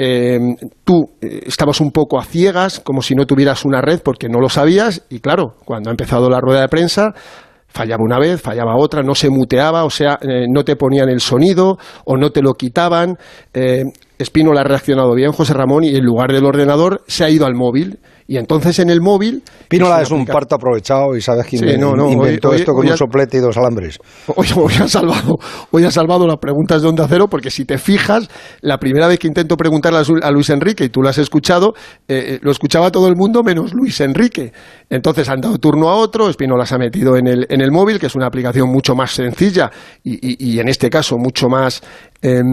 eh, 0.00 0.38
tú 0.84 1.10
estabas 1.20 1.80
un 1.80 1.90
poco 1.90 2.20
a 2.20 2.24
ciegas, 2.24 2.78
como 2.78 3.02
si 3.02 3.16
no 3.16 3.26
tuvieras 3.26 3.64
una 3.64 3.80
red 3.80 4.00
porque 4.00 4.28
no 4.28 4.38
lo 4.38 4.48
sabías, 4.48 5.04
y 5.10 5.18
claro, 5.18 5.56
cuando 5.64 5.90
ha 5.90 5.92
empezado 5.92 6.30
la 6.30 6.40
rueda 6.40 6.60
de 6.60 6.68
prensa, 6.68 7.14
fallaba 7.68 8.02
una 8.02 8.18
vez, 8.18 8.40
fallaba 8.40 8.76
otra, 8.76 9.02
no 9.02 9.14
se 9.14 9.30
muteaba, 9.30 9.84
o 9.84 9.90
sea, 9.90 10.18
eh, 10.22 10.46
no 10.48 10.64
te 10.64 10.76
ponían 10.76 11.08
el 11.08 11.20
sonido 11.20 11.78
o 12.04 12.16
no 12.16 12.30
te 12.30 12.42
lo 12.42 12.54
quitaban. 12.54 13.16
Espino 14.18 14.52
le 14.52 14.60
ha 14.60 14.64
reaccionado 14.64 15.14
bien, 15.14 15.30
José 15.30 15.54
Ramón, 15.54 15.84
y 15.84 15.94
en 15.94 16.04
lugar 16.04 16.32
del 16.32 16.44
ordenador 16.44 17.02
se 17.06 17.24
ha 17.24 17.30
ido 17.30 17.46
al 17.46 17.54
móvil 17.54 17.98
y 18.30 18.36
entonces 18.36 18.78
en 18.78 18.90
el 18.90 19.00
móvil... 19.00 19.42
Pinola 19.70 20.02
es, 20.02 20.10
un 20.10 20.26
parto 20.26 20.56
aprovechado 20.56 21.16
y 21.16 21.22
sabes 21.22 21.46
quién 21.46 21.64
inventó 21.66 22.52
esto 22.52 22.74
con 22.74 22.86
un 22.86 22.96
soplete 22.96 23.38
y 23.38 23.40
dos 23.40 23.56
alambres. 23.56 23.98
Hoy, 24.36 24.46
ha 24.80 24.86
salvado, 24.86 25.38
hoy 25.70 25.84
ha 25.84 25.90
salvado 25.90 26.26
las 26.26 26.36
preguntas 26.36 26.82
de 26.82 26.88
Onda 26.88 27.06
Cero 27.08 27.28
porque 27.30 27.50
si 27.50 27.64
te 27.64 27.78
fijas, 27.78 28.28
la 28.60 28.76
primera 28.76 29.08
vez 29.08 29.18
que 29.18 29.26
intento 29.26 29.56
preguntarle 29.56 30.00
a 30.22 30.30
Luis 30.30 30.50
Enrique, 30.50 30.84
y 30.84 30.88
tú 30.90 31.00
lo 31.00 31.08
has 31.08 31.16
escuchado, 31.16 31.72
eh, 32.06 32.34
eh, 32.34 32.38
lo 32.42 32.50
escuchaba 32.50 32.90
todo 32.90 33.08
el 33.08 33.16
mundo 33.16 33.42
menos 33.42 33.72
Luis 33.72 33.98
Enrique. 34.02 34.52
Entonces 34.90 35.28
han 35.30 35.40
dado 35.40 35.56
turno 35.56 35.88
a 35.88 35.94
otro, 35.94 36.28
Espinola 36.28 36.66
se 36.66 36.74
ha 36.74 36.78
metido 36.78 37.16
en 37.16 37.26
el, 37.26 37.46
en 37.48 37.62
el 37.62 37.72
móvil, 37.72 37.98
que 37.98 38.06
es 38.06 38.14
una 38.14 38.26
aplicación 38.26 38.68
mucho 38.68 38.94
más 38.94 39.12
sencilla 39.12 39.70
y, 40.04 40.52
y, 40.52 40.60
en 40.60 40.68
este 40.68 40.90
caso 40.90 41.16
mucho 41.16 41.48
más, 41.48 41.82
em, 42.20 42.44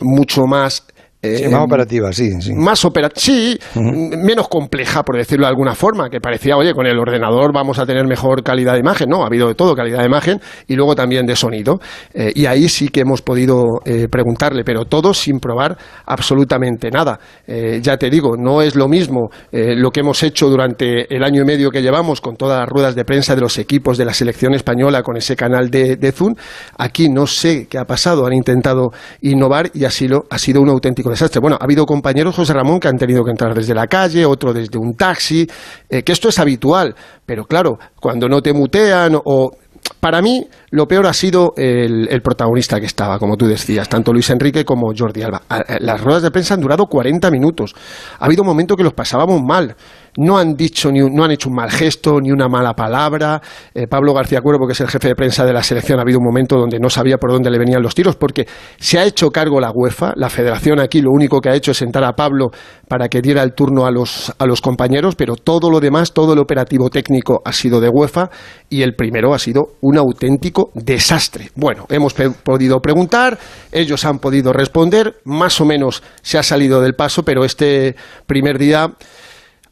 mucho 0.00 0.46
más 0.46 0.86
Eh, 1.24 1.48
más 1.48 1.62
operativa, 1.62 2.12
sí. 2.12 2.32
sí. 2.40 2.52
Más 2.52 2.84
operativa, 2.84 3.20
sí, 3.20 3.56
menos 3.76 4.48
compleja, 4.48 5.04
por 5.04 5.16
decirlo 5.16 5.46
de 5.46 5.50
alguna 5.50 5.76
forma, 5.76 6.10
que 6.10 6.20
parecía, 6.20 6.56
oye, 6.56 6.74
con 6.74 6.84
el 6.84 6.98
ordenador 6.98 7.52
vamos 7.54 7.78
a 7.78 7.86
tener 7.86 8.04
mejor 8.08 8.42
calidad 8.42 8.72
de 8.72 8.80
imagen. 8.80 9.08
No, 9.08 9.22
ha 9.22 9.26
habido 9.28 9.46
de 9.46 9.54
todo, 9.54 9.76
calidad 9.76 10.00
de 10.00 10.06
imagen 10.06 10.40
y 10.66 10.74
luego 10.74 10.96
también 10.96 11.24
de 11.24 11.36
sonido. 11.36 11.78
Eh, 12.12 12.32
y 12.34 12.46
ahí 12.46 12.68
sí 12.68 12.88
que 12.88 13.02
hemos 13.02 13.22
podido 13.22 13.62
eh, 13.84 14.08
preguntarle, 14.10 14.64
pero 14.64 14.86
todo 14.86 15.14
sin 15.14 15.38
probar 15.38 15.78
absolutamente 16.06 16.90
nada. 16.90 17.20
ya 17.46 17.96
te 17.96 18.10
digo, 18.10 18.36
no 18.36 18.60
es 18.60 18.74
lo 18.74 18.88
mismo 18.88 19.30
lo 19.52 19.90
que 19.90 20.00
hemos 20.00 20.22
hecho 20.22 20.48
durante 20.48 21.14
el 21.14 21.22
año 21.22 21.42
y 21.42 21.44
medio 21.44 21.70
que 21.70 21.82
llevamos 21.82 22.20
con 22.20 22.36
todas 22.36 22.58
las 22.58 22.68
ruedas 22.68 22.94
de 22.94 23.04
prensa 23.04 23.34
de 23.34 23.40
los 23.40 23.58
equipos 23.58 23.96
de 23.96 24.04
la 24.04 24.14
selección 24.14 24.54
española 24.54 25.02
con 25.02 25.16
ese 25.16 25.36
canal 25.36 25.70
de, 25.70 25.96
de 25.96 26.12
Zoom. 26.12 26.34
Aquí 26.78 27.08
no 27.08 27.26
sé 27.26 27.66
qué 27.68 27.78
ha 27.78 27.84
pasado, 27.84 28.26
han 28.26 28.32
intentado 28.32 28.90
innovar 29.20 29.70
y 29.74 29.84
así 29.84 30.08
lo, 30.08 30.24
ha 30.30 30.38
sido 30.38 30.60
un 30.60 30.68
auténtico 30.68 31.11
desastre. 31.12 31.40
Bueno, 31.40 31.56
ha 31.60 31.64
habido 31.64 31.86
compañeros, 31.86 32.34
José 32.34 32.52
Ramón, 32.52 32.80
que 32.80 32.88
han 32.88 32.96
tenido 32.96 33.24
que 33.24 33.30
entrar 33.30 33.54
desde 33.54 33.74
la 33.74 33.86
calle, 33.86 34.26
otro 34.26 34.52
desde 34.52 34.78
un 34.78 34.94
taxi, 34.94 35.46
eh, 35.88 36.02
que 36.02 36.12
esto 36.12 36.28
es 36.28 36.38
habitual, 36.38 36.94
pero 37.24 37.44
claro, 37.44 37.78
cuando 38.00 38.28
no 38.28 38.42
te 38.42 38.52
mutean 38.52 39.16
o 39.24 39.52
para 40.00 40.22
mí, 40.22 40.46
lo 40.70 40.86
peor 40.86 41.06
ha 41.06 41.12
sido 41.12 41.54
el, 41.56 42.08
el, 42.08 42.22
protagonista 42.22 42.78
que 42.78 42.86
estaba, 42.86 43.18
como 43.18 43.36
tú 43.36 43.46
decías, 43.46 43.88
tanto 43.88 44.12
Luis 44.12 44.30
Enrique 44.30 44.64
como 44.64 44.92
Jordi 44.96 45.22
Alba. 45.22 45.42
Las 45.80 46.00
ruedas 46.00 46.22
de 46.22 46.30
prensa 46.30 46.54
han 46.54 46.60
durado 46.60 46.86
40 46.86 47.30
minutos. 47.30 47.74
Ha 48.18 48.26
habido 48.26 48.42
un 48.42 48.48
momento 48.48 48.76
que 48.76 48.84
los 48.84 48.94
pasábamos 48.94 49.42
mal 49.42 49.76
no 50.16 50.38
han 50.38 50.54
dicho 50.54 50.90
ni 50.90 51.00
no 51.00 51.24
han 51.24 51.30
hecho 51.30 51.48
un 51.48 51.56
mal 51.56 51.70
gesto 51.70 52.20
ni 52.20 52.30
una 52.30 52.48
mala 52.48 52.74
palabra. 52.74 53.40
Eh, 53.74 53.86
Pablo 53.86 54.12
García 54.12 54.40
Cuervo, 54.40 54.66
que 54.66 54.72
es 54.72 54.80
el 54.80 54.88
jefe 54.88 55.08
de 55.08 55.14
prensa 55.14 55.44
de 55.44 55.52
la 55.52 55.62
selección, 55.62 55.98
ha 55.98 56.02
habido 56.02 56.18
un 56.18 56.24
momento 56.24 56.56
donde 56.56 56.78
no 56.78 56.90
sabía 56.90 57.16
por 57.16 57.32
dónde 57.32 57.50
le 57.50 57.58
venían 57.58 57.82
los 57.82 57.94
tiros 57.94 58.16
porque 58.16 58.46
se 58.78 58.98
ha 58.98 59.04
hecho 59.04 59.30
cargo 59.30 59.60
la 59.60 59.70
UEFA, 59.72 60.12
la 60.16 60.28
Federación 60.28 60.80
aquí 60.80 61.00
lo 61.00 61.10
único 61.10 61.40
que 61.40 61.48
ha 61.48 61.54
hecho 61.54 61.70
es 61.70 61.78
sentar 61.78 62.04
a 62.04 62.12
Pablo 62.12 62.50
para 62.88 63.08
que 63.08 63.20
diera 63.20 63.42
el 63.42 63.54
turno 63.54 63.86
a 63.86 63.90
los 63.90 64.32
a 64.38 64.46
los 64.46 64.60
compañeros, 64.60 65.14
pero 65.14 65.36
todo 65.36 65.70
lo 65.70 65.80
demás, 65.80 66.12
todo 66.12 66.34
el 66.34 66.38
operativo 66.38 66.90
técnico 66.90 67.40
ha 67.44 67.52
sido 67.52 67.80
de 67.80 67.88
UEFA 67.88 68.30
y 68.68 68.82
el 68.82 68.94
primero 68.94 69.34
ha 69.34 69.38
sido 69.38 69.76
un 69.80 69.98
auténtico 69.98 70.70
desastre. 70.74 71.50
Bueno, 71.54 71.86
hemos 71.88 72.14
podido 72.14 72.80
preguntar, 72.80 73.38
ellos 73.70 74.04
han 74.04 74.18
podido 74.18 74.52
responder, 74.52 75.16
más 75.24 75.60
o 75.60 75.64
menos 75.64 76.02
se 76.22 76.38
ha 76.38 76.42
salido 76.42 76.80
del 76.80 76.94
paso, 76.94 77.22
pero 77.22 77.44
este 77.44 77.96
primer 78.26 78.58
día 78.58 78.92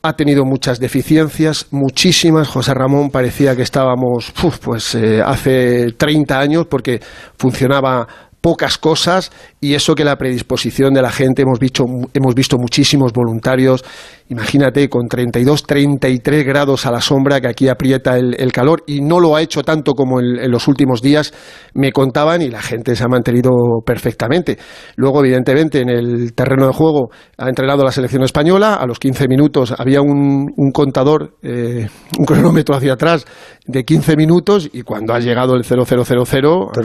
ha 0.03 0.15
tenido 0.15 0.45
muchas 0.45 0.81
deficiencias, 0.81 1.67
muchísimas. 1.71 2.49
José 2.49 2.73
Ramón 2.75 3.11
parecía 3.11 3.55
que 3.55 3.63
estábamos 3.63 4.33
pues 4.63 4.95
eh, 4.95 5.23
hace 5.25 5.93
30 5.93 6.39
años 6.39 6.67
porque 6.69 7.01
funcionaba 7.37 8.07
pocas 8.41 8.79
cosas 8.79 9.31
y 9.63 9.75
eso 9.75 9.95
que 9.95 10.05
la 10.05 10.17
predisposición 10.17 10.95
de 10.95 11.03
la 11.03 11.11
gente 11.11 11.43
hemos 11.43 11.59
visto, 11.59 11.85
hemos 12.15 12.35
visto 12.35 12.57
muchísimos 12.57 13.13
voluntarios. 13.13 13.85
Imagínate 14.31 14.89
con 14.89 15.07
32, 15.07 15.65
33 15.65 16.47
grados 16.47 16.87
a 16.87 16.91
la 16.91 17.01
sombra 17.03 17.41
que 17.41 17.49
aquí 17.49 17.69
aprieta 17.69 18.17
el, 18.17 18.53
calor 18.53 18.83
y 18.87 19.01
no 19.03 19.21
lo 19.21 19.37
ha 19.37 19.43
hecho 19.43 19.63
tanto 19.63 19.93
como 19.93 20.21
en, 20.21 20.51
los 20.51 20.67
últimos 20.67 21.03
días, 21.03 21.35
me 21.75 21.93
contaban 21.93 22.41
y 22.41 22.49
la 22.49 22.63
gente 22.63 22.97
se 22.97 23.05
ha 23.05 23.09
mantenido 23.09 23.51
perfectamente. 23.85 24.57
Luego, 24.97 25.21
evidentemente, 25.21 25.81
en 25.81 25.91
el 25.91 26.33
terreno 26.33 26.67
de 26.67 26.73
juego 26.73 27.11
ha 27.37 27.49
entrenado 27.49 27.85
la 27.85 27.93
selección 27.93 28.23
española, 28.23 28.77
a 28.77 28.87
los 28.87 28.99
15 28.99 29.29
minutos 29.29 29.75
había 29.77 30.01
un, 30.01 30.47
contador, 30.73 31.37
eh, 31.43 31.87
un 32.19 32.25
cronómetro 32.25 32.77
hacia 32.77 32.95
atrás 32.95 33.27
de 33.67 33.85
15 33.85 34.17
minutos 34.17 34.71
y 34.73 34.83
cuando 34.83 35.13
ha 35.13 35.19
llegado 35.19 35.55
el 35.55 35.65
0000, 35.65 35.87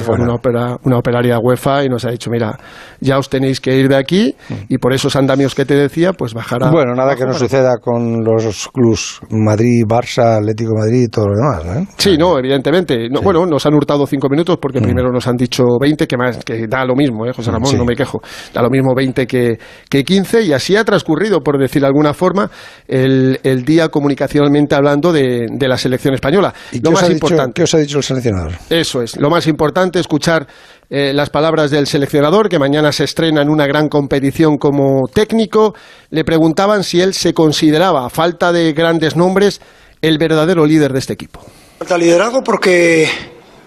una, 0.10 0.34
opera, 0.34 0.78
una 0.84 0.98
operaria 0.98 1.40
UEFA 1.40 1.86
y 1.86 1.90
nos 1.90 2.06
ha 2.06 2.12
dicho, 2.12 2.30
mira, 2.30 2.58
ya 3.00 3.18
os 3.18 3.30
tenéis 3.30 3.60
que 3.60 3.76
ir 3.76 3.90
de 3.90 3.96
aquí 3.96 4.36
mm. 4.50 4.54
y 4.70 4.78
por 4.78 4.94
esos 4.94 5.16
andamios 5.16 5.56
que 5.56 5.66
te 5.66 5.76
decía, 5.76 6.14
pues 6.14 6.34
bajará. 6.34 6.72
Bueno, 6.72 6.94
nada 6.96 7.16
que 7.16 7.32
suceda 7.34 7.78
con 7.78 8.24
los 8.24 8.70
clubs 8.70 9.22
Madrid, 9.30 9.84
Barça, 9.88 10.38
Atlético 10.38 10.74
Madrid 10.78 11.04
y 11.04 11.08
todo 11.08 11.28
lo 11.28 11.36
demás. 11.36 11.78
¿eh? 11.78 11.88
Sí, 11.98 12.18
no, 12.18 12.38
evidentemente. 12.38 13.08
Bueno, 13.24 13.46
nos 13.46 13.66
han 13.66 13.74
hurtado 13.74 14.06
cinco 14.08 14.30
minutos 14.30 14.58
porque 14.62 14.80
mm. 14.80 14.84
primero 14.84 15.12
nos 15.12 15.28
han 15.28 15.36
dicho 15.36 15.64
20, 15.80 16.08
que, 16.08 16.18
más, 16.18 16.44
que 16.44 16.68
da 16.68 16.86
lo 16.86 16.96
mismo, 16.96 17.26
¿eh, 17.26 17.34
José 17.34 17.52
Ramón, 17.52 17.78
no 17.78 17.86
me 17.86 17.96
quejo. 17.96 18.22
Da 18.54 18.62
lo 18.62 18.70
mismo 18.70 18.94
20 18.96 19.28
que, 19.28 19.58
que 19.90 20.04
15 20.04 20.44
y 20.44 20.54
así 20.54 20.76
ha 20.76 20.84
transcurrido, 20.84 21.42
por 21.42 21.60
decir 21.60 21.82
de 21.82 21.88
alguna 21.88 22.14
forma, 22.14 22.50
el, 22.88 23.40
el 23.44 23.66
día 23.66 23.90
comunicacionalmente 23.90 24.76
hablando 24.76 25.12
de, 25.12 25.48
de, 25.50 25.68
la 25.68 25.78
selección 25.78 26.14
española. 26.14 26.54
¿Y 26.72 26.80
lo 26.80 26.92
más 26.92 27.10
importante. 27.10 27.54
¿Qué 27.54 27.64
os 27.64 27.74
ha 27.74 27.78
dicho 27.78 27.98
el 27.98 28.04
seleccionador? 28.04 28.54
Eso 28.70 29.02
es. 29.02 29.18
Lo 29.18 29.30
más 29.30 29.48
importante, 29.48 30.00
escuchar 30.00 30.48
eh, 30.90 31.14
las 31.14 31.30
palabras 31.30 31.72
del 31.72 31.88
seleccionador, 31.88 32.50
que 32.50 32.60
mañana 32.60 32.92
se 32.92 33.04
estrena 33.04 33.42
en 33.42 33.50
una 33.50 33.66
gran 33.68 33.90
competición 33.90 34.58
como 34.58 35.08
técnico. 35.08 35.74
Le 36.12 36.24
preguntaban 36.24 36.84
si 36.84 37.02
él 37.02 37.14
se 37.14 37.34
consideraba, 37.34 38.06
a 38.06 38.10
falta 38.10 38.52
de 38.52 38.74
grandes 38.74 39.16
nombres, 39.16 39.62
el 40.02 40.18
verdadero 40.18 40.66
líder 40.66 40.94
de 40.94 41.00
este 41.00 41.14
equipo. 41.14 41.42
Falta 41.80 41.98
liderazgo 41.98 42.44
porque 42.44 43.10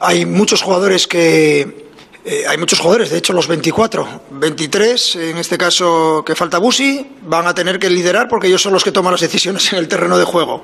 hay 0.00 0.26
muchos 0.26 0.62
jugadores 0.62 1.06
que 1.06 1.88
eh, 2.24 2.44
hay 2.46 2.58
muchos 2.58 2.78
jugadores, 2.78 3.10
de 3.10 3.18
hecho 3.18 3.32
los 3.32 3.48
24, 3.48 4.22
23, 4.32 5.16
en 5.16 5.38
este 5.38 5.56
caso 5.56 6.22
que 6.26 6.34
falta 6.34 6.58
Busi, 6.58 7.06
van 7.22 7.46
a 7.46 7.54
tener 7.54 7.78
que 7.78 7.88
liderar 7.88 8.28
porque 8.28 8.48
ellos 8.48 8.60
son 8.60 8.74
los 8.74 8.84
que 8.84 8.92
toman 8.92 9.12
las 9.12 9.22
decisiones 9.22 9.72
en 9.72 9.78
el 9.78 9.88
terreno 9.88 10.18
de 10.18 10.24
juego. 10.24 10.62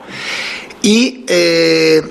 Y 0.82 1.24
eh, 1.26 2.02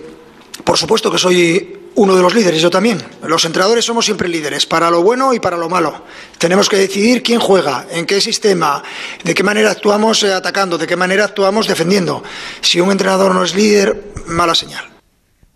por 0.63 0.77
supuesto 0.77 1.11
que 1.11 1.17
soy 1.17 1.82
uno 1.95 2.15
de 2.15 2.21
los 2.21 2.33
líderes, 2.33 2.61
yo 2.61 2.69
también. 2.69 2.97
Los 3.23 3.45
entrenadores 3.45 3.85
somos 3.85 4.05
siempre 4.05 4.27
líderes, 4.27 4.65
para 4.65 4.89
lo 4.89 5.03
bueno 5.03 5.33
y 5.33 5.39
para 5.39 5.57
lo 5.57 5.69
malo. 5.69 6.03
Tenemos 6.37 6.69
que 6.69 6.77
decidir 6.77 7.21
quién 7.21 7.39
juega, 7.39 7.85
en 7.91 8.05
qué 8.05 8.19
sistema, 8.21 8.83
de 9.23 9.33
qué 9.33 9.43
manera 9.43 9.71
actuamos 9.71 10.23
eh, 10.23 10.33
atacando, 10.33 10.77
de 10.77 10.87
qué 10.87 10.95
manera 10.95 11.25
actuamos 11.25 11.67
defendiendo. 11.67 12.23
Si 12.61 12.79
un 12.79 12.91
entrenador 12.91 13.33
no 13.33 13.43
es 13.43 13.55
líder, 13.55 14.13
mala 14.27 14.55
señal. 14.55 14.85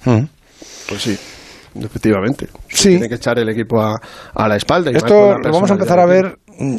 Hmm. 0.03 0.25
Pues 0.87 1.01
sí. 1.01 1.17
Efectivamente. 1.79 2.47
Sí. 2.69 2.89
Tiene 2.89 3.09
que 3.09 3.15
echar 3.15 3.37
el 3.37 3.49
equipo 3.49 3.79
a, 3.81 4.47
la 4.47 4.55
espalda. 4.55 4.91
Esto 4.91 5.37
lo 5.37 5.51
vamos 5.51 5.69
a 5.69 5.73
empezar 5.73 5.99
a 5.99 6.05
ver, 6.05 6.37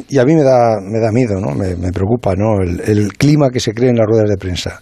y 0.09 0.17
a 0.17 0.25
mí 0.25 0.35
me 0.35 0.43
da, 0.43 0.77
me 0.81 0.99
da 0.99 1.11
miedo, 1.11 1.39
¿no? 1.39 1.55
me, 1.55 1.91
preocupa 1.91 2.33
¿no? 2.35 2.61
El, 2.61 2.81
el, 2.81 3.13
clima 3.13 3.49
que 3.49 3.61
se 3.61 3.71
crea 3.71 3.91
en 3.91 3.97
las 3.97 4.05
ruedas 4.05 4.29
de 4.29 4.37
prensa. 4.37 4.81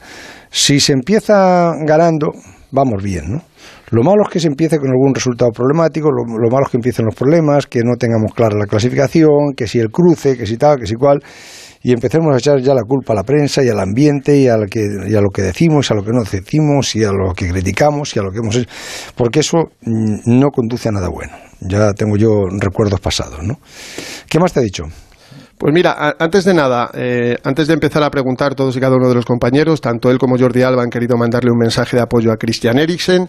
Si 0.50 0.80
se 0.80 0.94
empieza 0.94 1.74
ganando, 1.86 2.32
vamos 2.72 3.04
bien, 3.04 3.32
¿no? 3.32 3.44
Lo 3.90 4.04
malo 4.04 4.24
es 4.24 4.30
que 4.30 4.40
se 4.40 4.48
empiece 4.48 4.80
con 4.80 4.90
algún 4.90 5.16
resultado 5.16 5.52
problemático, 5.52 6.10
lo, 6.12 6.26
malo 6.26 6.66
es 6.66 6.72
que 6.72 6.78
empiecen 6.78 7.06
los 7.06 7.16
problemas, 7.16 7.68
que 7.68 7.80
no 7.84 7.96
tengamos 7.96 8.34
clara 8.34 8.58
la 8.58 8.66
clasificación, 8.66 9.54
que 9.56 9.66
si 9.66 9.80
el 9.80 9.90
cruce, 9.90 10.38
que 10.38 10.46
si 10.46 10.58
tal, 10.58 10.78
que 10.78 10.86
si 10.86 10.96
cual, 10.96 11.20
y 11.84 11.94
empecemos 11.94 12.34
a 12.36 12.38
echar 12.38 12.60
ya 12.60 12.74
la 12.74 12.84
culpa 12.84 13.14
a 13.14 13.16
la 13.16 13.24
prensa 13.24 13.64
y 13.64 13.70
al 13.70 13.80
ambiente 13.80 14.36
y, 14.36 14.50
a 14.50 14.58
lo 14.58 14.66
que, 14.66 14.86
y 15.08 15.16
a 15.16 15.22
lo 15.22 15.30
que 15.30 15.42
decimos, 15.42 15.90
a 15.90 15.94
lo 15.94 16.04
que 16.04 16.12
no 16.12 16.22
decimos 16.24 16.94
y 16.98 17.06
a 17.06 17.12
lo 17.12 17.34
que 17.34 17.50
criticamos 17.50 18.14
y 18.14 18.20
a 18.20 18.24
lo 18.24 18.32
que 18.32 18.40
hemos 18.40 18.56
hecho, 18.58 18.70
porque 19.16 19.40
eso 19.40 19.58
mm, 19.82 20.38
no 20.38 20.50
conduce 20.50 20.90
a 20.90 20.92
nada 20.92 21.08
bueno. 21.08 21.34
Ya 21.62 21.94
tengo 21.94 22.18
yo 22.18 22.42
recuerdos 22.60 23.00
pasados, 23.00 23.42
¿no? 23.42 23.56
¿Qué 24.30 24.38
más 24.38 24.52
te 24.52 24.60
ha 24.60 24.64
dicho? 24.64 24.84
Pues 25.58 25.74
mira, 25.74 26.16
antes 26.20 26.46
de 26.46 26.54
nada, 26.54 26.92
eh, 26.94 27.36
antes 27.44 27.68
de 27.68 27.74
empezar 27.74 28.04
a 28.04 28.12
preguntar 28.12 28.54
todos 28.54 28.78
y 28.78 28.80
cada 28.80 28.96
uno 28.96 29.10
de 29.10 29.16
los 29.16 29.26
compañeros, 29.26 29.82
tanto 29.82 30.12
él 30.12 30.20
como 30.20 30.38
Jordi 30.38 30.62
Alba 30.62 30.84
han 30.84 30.92
querido 30.92 31.18
mandarle 31.18 31.50
un 31.50 31.58
mensaje 31.58 31.98
de 31.98 32.04
apoyo 32.04 32.32
a 32.32 32.38
Christian 32.38 32.78
Eriksen. 32.78 33.28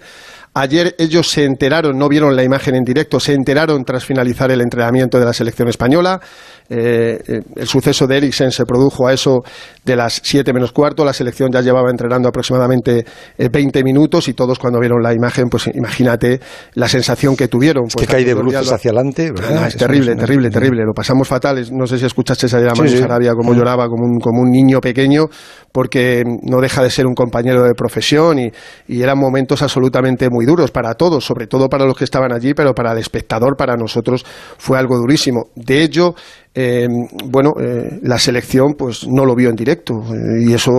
Ayer 0.61 0.97
ellos 0.99 1.31
se 1.31 1.45
enteraron, 1.45 1.97
no 1.97 2.09
vieron 2.09 2.35
la 2.35 2.43
imagen 2.43 2.75
en 2.75 2.83
directo, 2.83 3.21
se 3.21 3.33
enteraron 3.33 3.85
tras 3.85 4.05
finalizar 4.05 4.50
el 4.50 4.61
entrenamiento 4.61 5.21
de 5.21 5.25
la 5.25 5.33
selección 5.33 5.69
española. 5.69 6.21
Eh, 6.69 7.19
eh, 7.27 7.41
el 7.55 7.67
suceso 7.69 8.09
de 8.09 8.17
Eriksen 8.17 8.50
se 8.50 8.65
produjo 8.65 9.07
a 9.07 9.12
eso 9.12 9.45
de 9.85 9.95
las 9.95 10.21
siete 10.25 10.53
menos 10.53 10.73
cuarto. 10.73 11.05
La 11.05 11.12
selección 11.12 11.53
ya 11.53 11.61
llevaba 11.61 11.91
entrenando 11.91 12.29
aproximadamente 12.29 13.07
20 13.38 13.79
eh, 13.79 13.85
minutos 13.85 14.27
y 14.27 14.35
todos 14.35 14.59
cuando 14.59 14.81
vieron 14.81 15.00
la 15.00 15.15
imagen, 15.15 15.49
pues 15.49 15.71
imagínate 15.73 16.41
la 16.75 16.88
sensación 16.88 17.37
que 17.37 17.47
tuvieron. 17.47 17.87
que 17.87 18.07
cae 18.07 18.25
de 18.25 18.35
bruces 18.35 18.73
hacia 18.73 18.91
adelante, 18.91 19.33
es 19.69 19.77
terrible, 19.77 20.17
terrible, 20.17 20.50
terrible. 20.50 20.83
Lo 20.85 20.93
pasamos 20.93 21.29
fatal. 21.29 21.65
No 21.71 21.87
sé 21.87 22.00
si 22.00 22.07
escuchaste 22.07 22.47
ayer 22.47 22.69
a 22.69 22.75
Manu 22.75 22.88
Sarabia 22.88 23.33
cómo 23.35 23.55
lloraba 23.55 23.87
como 23.87 24.05
un, 24.05 24.19
como 24.19 24.43
un 24.43 24.50
niño 24.50 24.81
pequeño 24.81 25.27
porque 25.71 26.25
no 26.43 26.61
deja 26.61 26.83
de 26.83 26.91
ser 26.91 27.07
un 27.07 27.15
compañero 27.15 27.62
de 27.62 27.75
profesión 27.75 28.41
y, 28.41 28.50
y 28.88 29.03
eran 29.03 29.19
momentos 29.19 29.62
absolutamente 29.62 30.29
muy 30.29 30.48
duros 30.49 30.71
para 30.71 30.95
todos, 30.95 31.25
sobre 31.25 31.47
todo 31.47 31.69
para 31.69 31.85
los 31.85 31.97
que 31.97 32.05
estaban 32.05 32.33
allí, 32.33 32.55
pero 32.55 32.75
para 32.75 32.93
el 32.93 32.99
espectador, 32.99 33.57
para 33.57 33.76
nosotros, 33.76 34.25
fue 34.57 34.78
algo 34.78 34.97
durísimo. 34.97 35.50
De 35.55 35.83
ello, 35.83 36.14
eh, 36.55 36.88
bueno, 37.26 37.52
eh, 37.61 38.00
la 38.02 38.19
selección 38.19 38.75
pues 38.76 39.07
no 39.07 39.25
lo 39.25 39.35
vio 39.37 39.50
en 39.50 39.57
directo 39.57 39.95
eh, 39.95 40.49
y 40.49 40.55
eso 40.55 40.73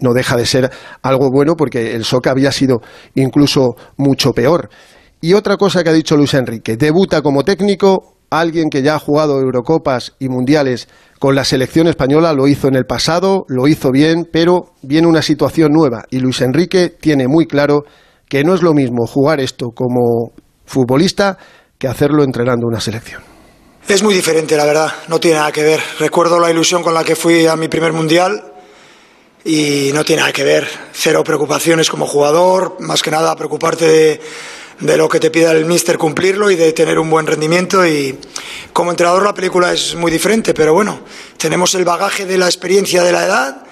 no 0.00 0.12
deja 0.14 0.36
de 0.36 0.46
ser 0.46 0.70
algo 1.02 1.30
bueno 1.30 1.54
porque 1.56 1.94
el 1.94 2.04
SOC 2.04 2.28
había 2.28 2.52
sido 2.52 2.80
incluso 3.14 3.74
mucho 3.96 4.32
peor. 4.32 4.70
Y 5.20 5.32
otra 5.34 5.56
cosa 5.56 5.82
que 5.82 5.90
ha 5.90 5.92
dicho 5.92 6.16
Luis 6.16 6.34
Enrique, 6.34 6.76
debuta 6.76 7.20
como 7.22 7.42
técnico 7.42 8.14
alguien 8.30 8.68
que 8.70 8.82
ya 8.82 8.94
ha 8.94 8.98
jugado 8.98 9.40
Eurocopas 9.40 10.14
y 10.18 10.28
Mundiales 10.28 10.88
con 11.18 11.34
la 11.34 11.44
selección 11.44 11.88
española, 11.88 12.32
lo 12.32 12.46
hizo 12.46 12.68
en 12.68 12.76
el 12.76 12.84
pasado, 12.84 13.44
lo 13.48 13.66
hizo 13.66 13.90
bien, 13.90 14.26
pero 14.30 14.74
viene 14.82 15.08
una 15.08 15.22
situación 15.22 15.72
nueva 15.72 16.04
y 16.10 16.20
Luis 16.20 16.40
Enrique 16.40 16.90
tiene 17.00 17.26
muy 17.26 17.46
claro 17.46 17.84
que 18.28 18.44
no 18.44 18.54
es 18.54 18.62
lo 18.62 18.74
mismo 18.74 19.06
jugar 19.06 19.40
esto 19.40 19.70
como 19.74 20.32
futbolista 20.66 21.38
que 21.78 21.88
hacerlo 21.88 22.24
entrenando 22.24 22.66
una 22.66 22.80
selección. 22.80 23.22
Es 23.88 24.02
muy 24.02 24.12
diferente, 24.14 24.56
la 24.56 24.66
verdad, 24.66 24.92
no 25.08 25.18
tiene 25.18 25.38
nada 25.38 25.50
que 25.50 25.62
ver. 25.62 25.80
Recuerdo 25.98 26.38
la 26.38 26.50
ilusión 26.50 26.82
con 26.82 26.92
la 26.92 27.04
que 27.04 27.16
fui 27.16 27.46
a 27.46 27.56
mi 27.56 27.68
primer 27.68 27.94
mundial 27.94 28.52
y 29.44 29.90
no 29.94 30.04
tiene 30.04 30.20
nada 30.20 30.32
que 30.32 30.44
ver. 30.44 30.68
Cero 30.92 31.24
preocupaciones 31.24 31.88
como 31.88 32.06
jugador, 32.06 32.76
más 32.80 33.02
que 33.02 33.10
nada 33.10 33.34
preocuparte 33.34 34.20
de, 34.80 34.96
lo 34.96 35.08
que 35.08 35.20
te 35.20 35.30
pida 35.30 35.52
el 35.52 35.64
míster 35.64 35.96
cumplirlo 35.96 36.50
y 36.50 36.56
de 36.56 36.74
tener 36.74 36.98
un 36.98 37.08
buen 37.08 37.26
rendimiento. 37.26 37.86
Y 37.86 38.18
como 38.74 38.90
entrenador 38.90 39.24
la 39.24 39.32
película 39.32 39.72
es 39.72 39.94
muy 39.94 40.12
diferente, 40.12 40.52
pero 40.52 40.74
bueno, 40.74 41.00
tenemos 41.38 41.74
el 41.74 41.86
bagaje 41.86 42.26
de 42.26 42.36
la 42.36 42.44
experiencia 42.46 43.02
de 43.02 43.12
la 43.12 43.24
edad 43.24 43.62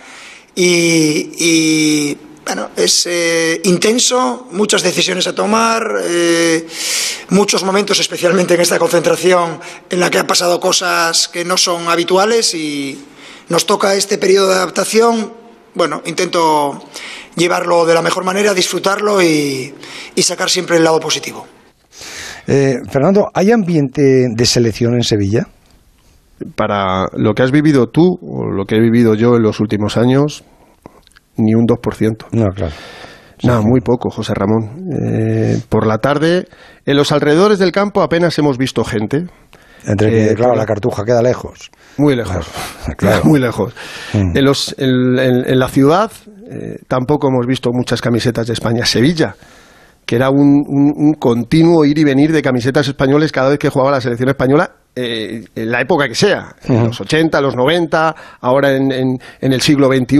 y, 0.54 2.16
bueno, 2.46 2.70
es 2.76 3.06
eh, 3.06 3.60
intenso, 3.64 4.46
muchas 4.52 4.84
decisiones 4.84 5.26
a 5.26 5.34
tomar, 5.34 5.82
eh, 6.04 6.64
muchos 7.30 7.64
momentos, 7.64 7.98
especialmente 7.98 8.54
en 8.54 8.60
esta 8.60 8.78
concentración, 8.78 9.58
en 9.90 9.98
la 9.98 10.10
que 10.10 10.18
han 10.18 10.28
pasado 10.28 10.60
cosas 10.60 11.26
que 11.26 11.44
no 11.44 11.56
son 11.56 11.88
habituales 11.88 12.54
y 12.54 13.04
nos 13.48 13.66
toca 13.66 13.96
este 13.96 14.16
periodo 14.16 14.50
de 14.50 14.54
adaptación. 14.54 15.32
Bueno, 15.74 16.02
intento 16.06 16.84
llevarlo 17.34 17.84
de 17.84 17.94
la 17.94 18.02
mejor 18.02 18.22
manera, 18.22 18.54
disfrutarlo 18.54 19.20
y, 19.20 19.74
sacar 20.16 20.48
siempre 20.48 20.76
el 20.76 20.84
lado 20.84 21.00
positivo. 21.00 21.44
Eh, 22.46 22.76
Fernando, 22.88 23.28
¿hay 23.34 23.50
ambiente 23.50 24.28
de 24.32 24.46
selección 24.46 24.94
en 24.94 25.02
Sevilla? 25.02 25.48
Para 26.54 27.08
lo 27.16 27.34
que 27.34 27.42
has 27.42 27.50
vivido 27.50 27.88
tú 27.88 28.20
o 28.22 28.52
lo 28.52 28.66
que 28.66 28.76
he 28.76 28.80
vivido 28.80 29.14
yo 29.14 29.34
en 29.34 29.42
los 29.42 29.58
últimos 29.58 29.96
años, 29.96 30.44
ni 31.36 31.54
un 31.54 31.66
2%. 31.66 32.26
No, 32.32 32.46
claro. 32.54 32.72
No, 33.42 33.62
muy 33.62 33.80
poco, 33.80 34.10
José 34.10 34.32
Ramón. 34.34 34.88
Eh, 35.04 35.58
por 35.68 35.86
la 35.86 35.98
tarde, 35.98 36.46
en 36.84 36.96
los 36.96 37.12
alrededores 37.12 37.58
del 37.58 37.72
campo 37.72 38.02
apenas 38.02 38.38
hemos 38.38 38.56
visto 38.56 38.84
gente. 38.84 39.26
Entre 39.84 40.32
eh, 40.32 40.34
claro, 40.34 40.54
la 40.54 40.66
cartuja 40.66 41.04
queda 41.04 41.22
lejos. 41.22 41.70
Muy 41.98 42.16
lejos, 42.16 42.46
claro. 42.96 43.24
muy 43.24 43.38
lejos. 43.38 43.74
Mm. 44.14 44.36
En, 44.36 44.44
los, 44.44 44.74
en, 44.78 45.58
la 45.58 45.68
ciudad 45.68 46.10
eh, 46.50 46.78
tampoco 46.88 47.28
hemos 47.28 47.46
visto 47.46 47.70
muchas 47.72 48.00
camisetas 48.00 48.46
de 48.46 48.54
España. 48.54 48.84
Sevilla, 48.84 49.36
que 50.04 50.16
era 50.16 50.30
un, 50.30 51.14
continuo 51.18 51.84
ir 51.84 51.98
y 51.98 52.04
venir 52.04 52.32
de 52.32 52.42
camisetas 52.42 52.88
españoles 52.88 53.32
cada 53.32 53.50
vez 53.50 53.58
que 53.58 53.68
jugaba 53.68 53.92
la 53.92 54.00
selección 54.00 54.28
española, 54.28 54.72
en 54.94 55.70
la 55.70 55.82
época 55.82 56.08
que 56.08 56.14
sea, 56.14 56.56
en 56.64 56.86
los 56.86 56.98
80, 56.98 57.38
los 57.42 57.54
90, 57.54 58.16
ahora 58.40 58.74
en, 58.74 58.90
en 58.92 59.52
el 59.52 59.60
siglo 59.60 59.88
XXI 59.88 60.16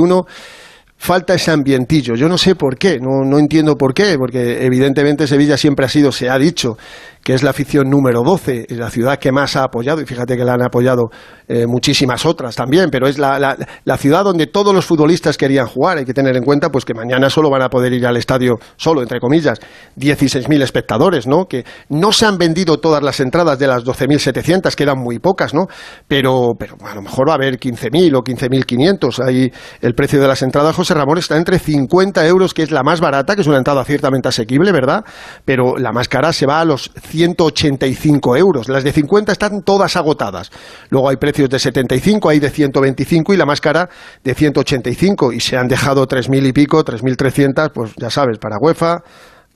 falta 1.07 1.35
ese 1.35 1.53
ambientillo. 1.53 2.17
Yo 2.17 2.29
no 2.29 2.37
sé 2.37 2.57
por 2.57 2.77
qué, 2.77 2.99
no, 2.99 3.25
no 3.25 3.39
entiendo 3.39 3.77
por 3.77 3.95
qué, 3.95 4.17
porque 4.19 4.67
evidentemente 4.67 5.29
Sevilla 5.29 5.57
siempre 5.57 5.87
ha 5.87 5.89
sido, 5.89 6.11
se 6.11 6.29
ha 6.29 6.37
dicho, 6.37 6.77
que 7.23 7.35
es 7.35 7.43
la 7.43 7.51
afición 7.51 7.89
número 7.89 8.23
12, 8.25 8.67
es 8.69 8.77
la 8.77 8.91
ciudad 8.91 9.19
que 9.19 9.33
más 9.33 9.57
ha 9.57 9.63
apoyado, 9.65 10.01
y 10.01 10.07
fíjate 10.07 10.37
que 10.37 10.45
la 10.45 10.55
han 10.55 10.63
apoyado 10.63 11.11
eh, 11.49 11.67
muchísimas 11.67 12.27
otras 12.27 12.57
también, 12.57 12.89
pero 12.91 13.07
es 13.07 13.19
la, 13.19 13.57
la, 13.85 13.97
ciudad 13.97 14.25
donde 14.25 14.47
todos 14.47 14.75
los 14.75 14.85
futbolistas 14.85 15.37
querían 15.37 15.67
jugar. 15.67 15.99
Hay 15.99 16.05
que 16.05 16.15
tener 16.15 16.37
en 16.37 16.45
cuenta 16.45 16.71
pues 16.71 16.85
que 16.85 16.95
mañana 16.95 17.31
solo 17.31 17.51
van 17.51 17.63
a 17.63 17.69
poder 17.69 17.93
ir 17.93 18.07
al 18.07 18.17
estadio, 18.17 18.55
solo, 18.77 19.03
entre 19.03 19.21
comillas, 19.21 19.61
16.000 19.97 20.63
espectadores, 20.63 21.27
¿no? 21.27 21.47
Que 21.47 21.65
no 21.89 22.13
se 22.13 22.27
han 22.27 22.37
vendido 22.37 22.79
todas 22.79 23.03
las 23.03 23.21
entradas 23.21 23.59
de 23.59 23.67
las 23.69 23.85
12.700, 23.85 24.75
que 24.75 24.83
eran 24.83 24.99
muy 24.99 25.19
pocas, 25.19 25.55
¿no? 25.55 25.67
Pero, 26.07 26.53
pero 26.59 26.77
a 26.85 26.95
lo 26.95 27.03
mejor 27.03 27.29
va 27.29 27.33
a 27.33 27.37
haber 27.37 27.59
15.000 27.59 28.17
o 28.17 28.23
15.500. 28.23 29.25
Ahí 29.25 29.51
el 29.81 29.95
precio 29.95 30.21
de 30.21 30.29
las 30.29 30.43
entradas, 30.43 30.75
José 30.77 30.95
Ramón, 30.97 31.19
está 31.19 31.37
entre 31.37 31.59
50 31.59 32.27
euros, 32.27 32.55
que 32.55 32.63
es 32.63 32.71
la 32.71 32.83
más 32.83 33.01
barata, 33.01 33.35
que 33.35 33.43
es 33.43 33.47
una 33.47 33.59
entrada 33.59 33.85
ciertamente 33.85 34.29
asequible, 34.29 34.73
¿verdad? 34.73 35.05
Pero 35.45 35.77
la 35.77 35.93
más 35.93 36.09
cara 36.09 36.33
se 36.33 36.47
va 36.47 36.61
a 36.61 36.65
los 36.65 36.91
185 37.09 38.37
euros. 38.37 38.69
Las 38.69 38.85
de 38.85 38.93
50 38.93 39.33
están 39.33 39.63
todas 39.63 39.97
agotadas. 39.97 40.51
Luego 40.91 41.09
hay 41.09 41.17
precios 41.17 41.51
de 41.51 41.59
75, 41.59 42.29
hay 42.29 42.39
de 42.39 42.51
125 42.51 43.35
y 43.35 43.37
la 43.37 43.47
más 43.47 43.61
cara 43.61 43.89
de 44.25 44.35
185. 44.35 45.33
Y 45.33 45.41
se 45.41 45.57
han 45.57 45.69
dejado 45.69 46.07
3.000 46.07 46.47
y 46.47 46.53
pico, 46.53 46.85
3.300, 46.85 47.71
pues 47.73 47.93
ya 47.97 48.11
sabes, 48.11 48.39
para 48.39 48.57
UEFA, 48.59 49.03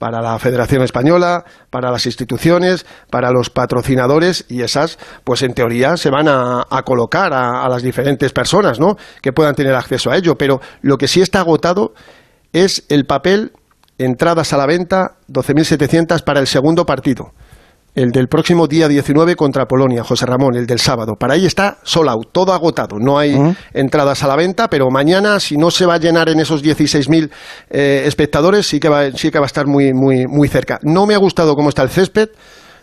para 0.00 0.22
la 0.22 0.38
Federación 0.38 0.80
Española, 0.80 1.44
para 1.68 1.90
las 1.90 2.06
instituciones, 2.06 2.86
para 3.10 3.30
los 3.30 3.50
patrocinadores 3.50 4.46
y 4.48 4.62
esas, 4.62 4.98
pues 5.24 5.42
en 5.42 5.52
teoría 5.52 5.98
se 5.98 6.08
van 6.08 6.26
a, 6.26 6.64
colocar 6.86 7.34
a, 7.34 7.62
a, 7.62 7.68
las 7.68 7.82
diferentes 7.82 8.32
personas, 8.32 8.80
¿no? 8.80 8.96
Que 9.20 9.34
puedan 9.34 9.54
tener 9.54 9.74
acceso 9.74 10.10
a 10.10 10.16
ello. 10.16 10.36
Pero 10.36 10.62
lo 10.80 10.96
que 10.96 11.06
sí 11.06 11.20
está 11.20 11.40
agotado 11.40 11.92
es 12.54 12.84
el 12.88 13.04
papel, 13.04 13.52
entradas 13.98 14.54
a 14.54 14.56
la 14.56 14.64
venta, 14.64 15.16
12.700 15.28 16.24
para 16.24 16.40
el 16.40 16.46
segundo 16.46 16.86
partido 16.86 17.34
el 17.94 18.10
del 18.10 18.28
próximo 18.28 18.66
día 18.66 18.88
19 18.88 19.34
contra 19.36 19.66
Polonia, 19.66 20.04
José 20.04 20.26
Ramón, 20.26 20.54
el 20.54 20.66
del 20.66 20.78
sábado. 20.78 21.16
Para 21.18 21.34
ahí 21.34 21.46
está 21.46 21.78
sold 21.82 22.08
out, 22.08 22.28
todo 22.32 22.52
agotado. 22.52 22.96
No 22.98 23.18
hay 23.18 23.36
entradas 23.72 24.22
a 24.22 24.28
la 24.28 24.36
venta, 24.36 24.68
pero 24.68 24.90
mañana, 24.90 25.40
si 25.40 25.56
no 25.56 25.70
se 25.70 25.86
va 25.86 25.94
a 25.94 25.98
llenar 25.98 26.28
en 26.28 26.40
esos 26.40 26.62
16.000 26.62 27.30
eh, 27.70 28.02
espectadores, 28.06 28.66
sí 28.66 28.78
que, 28.78 28.88
va, 28.88 29.10
sí 29.12 29.30
que 29.30 29.38
va 29.38 29.44
a 29.44 29.46
estar 29.46 29.66
muy, 29.66 29.92
muy, 29.92 30.26
muy 30.26 30.48
cerca. 30.48 30.78
No 30.82 31.06
me 31.06 31.14
ha 31.14 31.18
gustado 31.18 31.54
cómo 31.56 31.68
está 31.68 31.82
el 31.82 31.90
césped. 31.90 32.30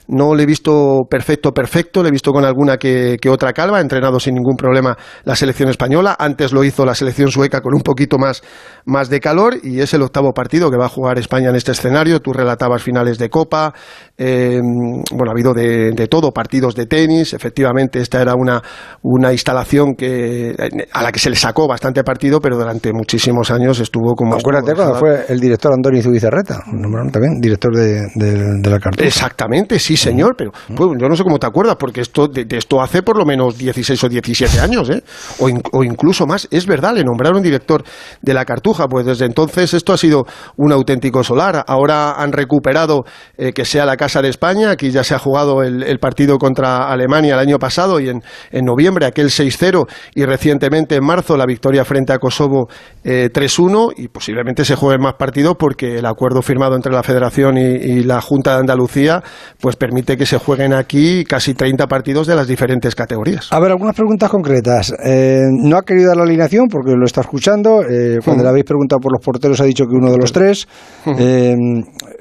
No 0.07 0.33
le 0.35 0.43
he 0.43 0.45
visto 0.45 1.01
perfecto, 1.09 1.53
perfecto, 1.53 2.01
le 2.01 2.07
he 2.07 2.11
visto 2.11 2.31
con 2.31 2.45
alguna 2.45 2.77
que, 2.77 3.19
otra 3.29 3.51
calva, 3.51 3.79
ha 3.79 3.81
entrenado 3.81 4.21
sin 4.21 4.35
ningún 4.35 4.55
problema 4.55 4.97
la 5.25 5.35
selección 5.35 5.67
española, 5.69 6.15
antes 6.17 6.53
lo 6.53 6.63
hizo 6.63 6.85
la 6.85 6.95
selección 6.95 7.29
sueca 7.29 7.59
con 7.59 7.75
un 7.75 7.81
poquito 7.81 8.17
más, 8.17 8.41
más 8.85 9.09
de 9.09 9.19
calor 9.19 9.57
y 9.61 9.81
es 9.81 9.93
el 9.93 10.01
octavo 10.01 10.31
partido 10.33 10.71
que 10.71 10.77
va 10.77 10.85
a 10.85 10.89
jugar 10.89 11.19
España 11.19 11.49
en 11.49 11.57
este 11.57 11.73
escenario, 11.73 12.21
tú 12.21 12.31
relatabas 12.31 12.81
finales 12.81 13.17
de 13.17 13.29
Copa, 13.29 13.73
eh, 14.17 14.59
bueno, 14.61 15.29
ha 15.29 15.33
habido 15.33 15.53
de, 15.53 16.07
todo, 16.09 16.31
partidos 16.31 16.75
de 16.75 16.87
tenis, 16.87 17.33
efectivamente 17.33 17.99
esta 17.99 18.21
era 18.21 18.33
una, 18.35 18.61
una 19.03 19.31
instalación 19.31 19.93
que, 19.95 20.55
a 20.91 21.03
la 21.03 21.11
que 21.11 21.19
se 21.19 21.29
le 21.29 21.35
sacó 21.35 21.67
bastante 21.67 22.03
partido, 22.03 22.39
pero 22.39 22.57
durante 22.57 22.91
muchísimos 22.93 23.51
años 23.51 23.79
estuvo 23.79 24.15
como... 24.15 24.35
Acuérdate 24.35 24.73
cuando 24.73 24.95
fue 24.95 25.25
el 25.29 25.39
director 25.39 25.71
Andoni 25.73 26.01
Zubizarreta, 26.01 26.63
también, 27.11 27.39
director 27.39 27.75
de, 27.75 28.07
de 28.15 28.69
la 28.69 28.79
carta. 28.79 29.03
Exactamente, 29.03 29.77
sí 29.77 29.95
señor, 29.95 30.35
pero 30.35 30.51
pues, 30.75 30.89
yo 30.99 31.07
no 31.07 31.15
sé 31.15 31.23
cómo 31.23 31.37
te 31.37 31.45
acuerdas, 31.45 31.75
porque 31.79 32.01
esto, 32.01 32.27
de, 32.27 32.47
esto 32.49 32.81
hace 32.81 33.03
por 33.03 33.17
lo 33.17 33.25
menos 33.25 33.57
16 33.57 34.03
o 34.03 34.09
17 34.09 34.59
años, 34.59 34.89
¿eh? 34.89 35.03
o, 35.39 35.83
incluso 35.83 36.25
más. 36.25 36.47
Es 36.49 36.65
verdad, 36.65 36.95
le 36.95 37.03
nombraron 37.03 37.43
director 37.43 37.83
de 38.21 38.33
la 38.33 38.45
Cartuja, 38.45 38.87
pues 38.87 39.05
desde 39.05 39.25
entonces 39.25 39.73
esto 39.73 39.93
ha 39.93 39.97
sido 39.97 40.25
un 40.55 40.71
auténtico 40.71 41.23
solar. 41.23 41.63
Ahora 41.67 42.13
han 42.13 42.31
recuperado 42.31 43.03
eh, 43.37 43.53
que 43.53 43.65
sea 43.65 43.85
la 43.85 43.95
Casa 43.95 44.06
de 44.07 44.29
España, 44.29 44.71
aquí 44.71 44.91
ya 44.91 45.03
se 45.03 45.13
ha 45.13 45.19
jugado 45.19 45.63
el, 45.63 45.99
partido 45.99 46.37
contra 46.37 46.89
Alemania 46.89 47.33
el 47.33 47.39
año 47.39 47.59
pasado 47.59 47.99
y 47.99 48.09
en, 48.09 48.21
en 48.51 48.65
noviembre 48.65 49.05
aquel 49.05 49.27
6-0 49.27 49.87
y 50.15 50.25
recientemente 50.25 50.95
en 50.95 51.03
marzo 51.03 51.35
la 51.35 51.45
victoria 51.45 51.83
frente 51.85 52.13
a 52.13 52.19
Kosovo 52.19 52.67
3-1 53.03 53.91
eh, 53.91 54.03
y 54.03 54.07
posiblemente 54.07 54.63
se 54.63 54.75
jueguen 54.75 55.01
más 55.01 55.15
partidos 55.15 55.55
porque 55.59 55.97
el 55.97 56.05
acuerdo 56.05 56.41
firmado 56.41 56.75
entre 56.75 56.91
la 56.91 57.03
Federación 57.03 57.57
y, 57.57 57.61
y 57.61 58.03
la 58.03 58.21
Junta 58.21 58.53
de 58.53 58.59
Andalucía 58.59 59.21
pues 59.59 59.75
permite 59.75 60.17
que 60.17 60.25
se 60.25 60.37
jueguen 60.37 60.73
aquí 60.73 61.23
casi 61.25 61.53
30 61.53 61.87
partidos 61.87 62.27
de 62.27 62.35
las 62.35 62.47
diferentes 62.47 62.95
categorías. 62.95 63.51
A 63.51 63.59
ver, 63.59 63.71
algunas 63.71 63.95
preguntas 63.95 64.29
concretas. 64.29 64.93
Eh, 65.03 65.41
no 65.51 65.77
ha 65.77 65.83
querido 65.83 66.09
dar 66.09 66.17
la 66.17 66.23
alineación 66.23 66.67
porque 66.67 66.91
lo 66.91 67.05
está 67.05 67.21
escuchando. 67.21 67.81
Eh, 67.83 68.19
cuando 68.23 68.43
le 68.43 68.49
habéis 68.49 68.65
preguntado 68.65 68.99
por 68.99 69.11
los 69.11 69.23
porteros 69.23 69.59
ha 69.61 69.65
dicho 69.65 69.85
que 69.85 69.95
uno 69.95 70.11
de 70.11 70.17
los 70.17 70.31
tres. 70.31 70.67
Eh, 71.05 71.55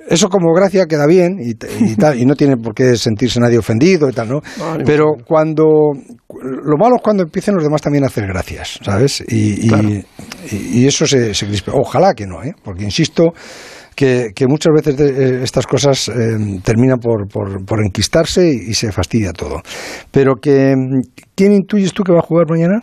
eso 0.08 0.28
como 0.28 0.52
gracia 0.54 0.86
queda 0.86 1.06
bien 1.06 1.38
y, 1.40 1.54
tal, 1.96 2.18
y 2.18 2.24
no 2.24 2.34
tiene 2.34 2.56
por 2.56 2.74
qué 2.74 2.96
sentirse 2.96 3.40
nadie 3.40 3.58
ofendido 3.58 4.08
y 4.08 4.12
tal, 4.12 4.28
¿no? 4.28 4.40
Pero 4.84 5.14
cuando 5.24 5.64
lo 5.94 6.76
malo 6.78 6.96
es 6.96 7.02
cuando 7.02 7.22
empiecen 7.22 7.54
los 7.54 7.64
demás 7.64 7.82
también 7.82 8.04
a 8.04 8.08
hacer 8.08 8.26
gracias, 8.26 8.78
¿sabes? 8.82 9.22
Y, 9.28 9.70
y, 10.50 10.86
eso 10.86 11.06
se, 11.06 11.34
se 11.34 11.46
Ojalá 11.72 12.14
que 12.14 12.26
no, 12.26 12.42
¿eh? 12.42 12.54
Porque 12.62 12.84
insisto 12.84 13.32
que, 13.96 14.46
muchas 14.46 14.72
veces 14.74 15.00
eh, 15.00 15.40
estas 15.42 15.66
cosas 15.66 16.08
eh, 16.08 16.12
terminan 16.62 16.98
por, 16.98 17.26
por, 17.28 17.80
enquistarse 17.84 18.46
y, 18.46 18.74
se 18.74 18.92
fastidia 18.92 19.32
todo. 19.32 19.62
Pero 20.10 20.36
que, 20.36 20.74
¿quién 21.34 21.52
intuyes 21.52 21.92
tú 21.92 22.02
que 22.04 22.12
va 22.12 22.18
a 22.18 22.26
jugar 22.26 22.46
mañana? 22.48 22.82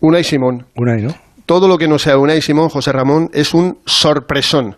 Unai 0.00 0.24
Simón. 0.24 0.66
Unai, 0.76 1.02
¿no? 1.02 1.14
Todo 1.46 1.68
lo 1.68 1.78
que 1.78 1.86
no 1.86 1.98
sea 1.98 2.18
Unai 2.18 2.42
Simón, 2.42 2.68
José 2.68 2.92
Ramón, 2.92 3.30
es 3.32 3.54
un 3.54 3.78
sorpresón. 3.86 4.76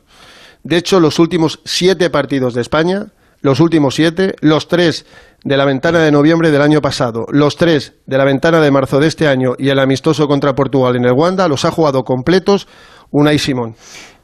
De 0.63 0.77
hecho, 0.77 1.01
los 1.01 1.19
últimos 1.19 1.61
siete 1.65 2.11
partidos 2.11 2.55
de 2.55 2.61
España, 2.61 3.07
los 3.45 3.61
últimos 3.61 3.95
siete, 3.95 4.35
los 4.41 4.69
tres 4.69 5.05
de 5.45 5.59
la 5.59 5.67
ventana 5.67 5.99
de 5.99 6.11
noviembre 6.11 6.51
del 6.51 6.63
año 6.63 6.81
pasado, 6.81 7.27
los 7.31 7.57
tres 7.57 7.93
de 8.07 8.17
la 8.17 8.25
ventana 8.25 8.59
de 8.59 8.71
marzo 8.71 8.99
de 8.99 9.07
este 9.07 9.29
año 9.29 9.53
y 9.59 9.69
el 9.69 9.79
amistoso 9.79 10.27
contra 10.27 10.55
Portugal 10.55 10.97
en 10.97 11.05
el 11.05 11.13
Wanda, 11.13 11.47
los 11.47 11.67
ha 11.67 11.71
jugado 11.71 12.05
completos 12.05 12.67
Unai 13.11 13.39
Simón. 13.39 13.75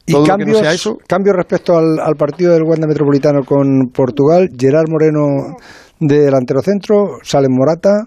¿Y 0.07 0.15
cambios, 0.25 0.63
eso. 0.63 0.97
cambio 1.07 1.35
respecto 1.35 1.77
al, 1.77 2.17
partido 2.17 2.55
del 2.55 2.63
Wanda 2.63 2.87
Metropolitano 2.87 3.45
con 3.45 3.91
Portugal? 3.93 4.49
Gerard 4.59 4.89
Moreno 4.89 5.55
de 6.01 6.21
delantero 6.21 6.63
centro, 6.63 7.19
Salen 7.23 7.53
Morata. 7.53 8.07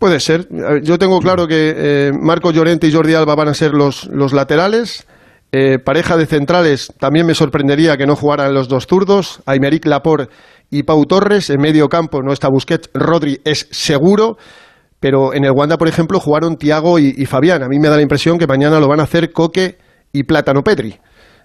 Puede 0.00 0.18
ser. 0.18 0.48
Yo 0.82 0.98
tengo 0.98 1.20
claro 1.20 1.46
que 1.46 1.74
eh, 1.76 2.12
Marco 2.12 2.50
Llorente 2.50 2.88
y 2.88 2.92
Jordi 2.92 3.14
Alba 3.14 3.36
van 3.36 3.48
a 3.48 3.54
ser 3.54 3.70
los, 3.70 4.08
los 4.08 4.32
laterales. 4.32 5.06
Eh, 5.52 5.78
pareja 5.78 6.16
de 6.16 6.26
centrales, 6.26 6.92
también 6.98 7.26
me 7.26 7.34
sorprendería 7.34 7.96
que 7.96 8.06
no 8.06 8.14
jugaran 8.14 8.54
los 8.54 8.68
dos 8.68 8.86
zurdos, 8.86 9.42
Aymeric 9.46 9.84
Laporte 9.86 10.32
y 10.70 10.84
Pau 10.84 11.04
Torres. 11.06 11.50
En 11.50 11.60
medio 11.60 11.88
campo 11.88 12.22
no 12.22 12.32
está 12.32 12.48
Busquets, 12.48 12.90
Rodri 12.94 13.40
es 13.44 13.66
seguro. 13.70 14.36
Pero 15.00 15.32
en 15.32 15.44
el 15.44 15.52
Wanda, 15.52 15.78
por 15.78 15.88
ejemplo, 15.88 16.20
jugaron 16.20 16.56
Tiago 16.56 16.98
y, 16.98 17.14
y 17.16 17.24
Fabián. 17.24 17.62
A 17.62 17.68
mí 17.68 17.78
me 17.78 17.88
da 17.88 17.96
la 17.96 18.02
impresión 18.02 18.38
que 18.38 18.46
mañana 18.46 18.78
lo 18.78 18.86
van 18.86 19.00
a 19.00 19.04
hacer 19.04 19.32
Coque 19.32 19.78
y 20.12 20.24
Plátano 20.24 20.62
Petri. 20.62 20.98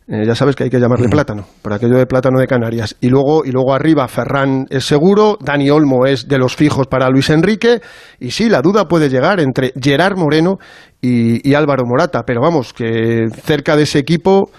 Eh, 0.08 0.24
ya 0.24 0.36
sabes 0.36 0.56
que 0.56 0.66
hay 0.66 0.70
que 0.70 0.80
llamarle 0.80 1.10
plátano, 1.10 1.46
por 1.64 1.74
aquello 1.74 1.98
de 1.98 2.06
plátano 2.06 2.40
de 2.40 2.46
Canarias. 2.46 2.96
Y 3.02 3.10
luego, 3.10 3.44
y 3.44 3.52
luego 3.52 3.74
arriba, 3.74 4.08
Ferran 4.08 4.68
es 4.70 4.86
seguro, 4.86 5.38
Dani 5.42 5.70
Olmo 5.72 6.06
es 6.06 6.28
de 6.28 6.38
los 6.38 6.56
fijos 6.56 6.86
para 6.86 7.10
Luis 7.10 7.32
Enrique. 7.32 7.82
Y 8.20 8.32
sí, 8.32 8.48
la 8.48 8.62
duda 8.62 8.88
puede 8.88 9.10
llegar 9.10 9.40
entre 9.40 9.74
Gerard 9.82 10.16
Moreno 10.16 10.58
y, 11.02 11.48
y 11.48 11.56
Álvaro 11.56 11.86
Morata. 11.86 12.22
Pero 12.24 12.42
vamos, 12.42 12.72
que 12.72 13.26
cerca 13.44 13.76
de 13.76 13.84
ese 13.84 13.98
equipo 13.98 14.52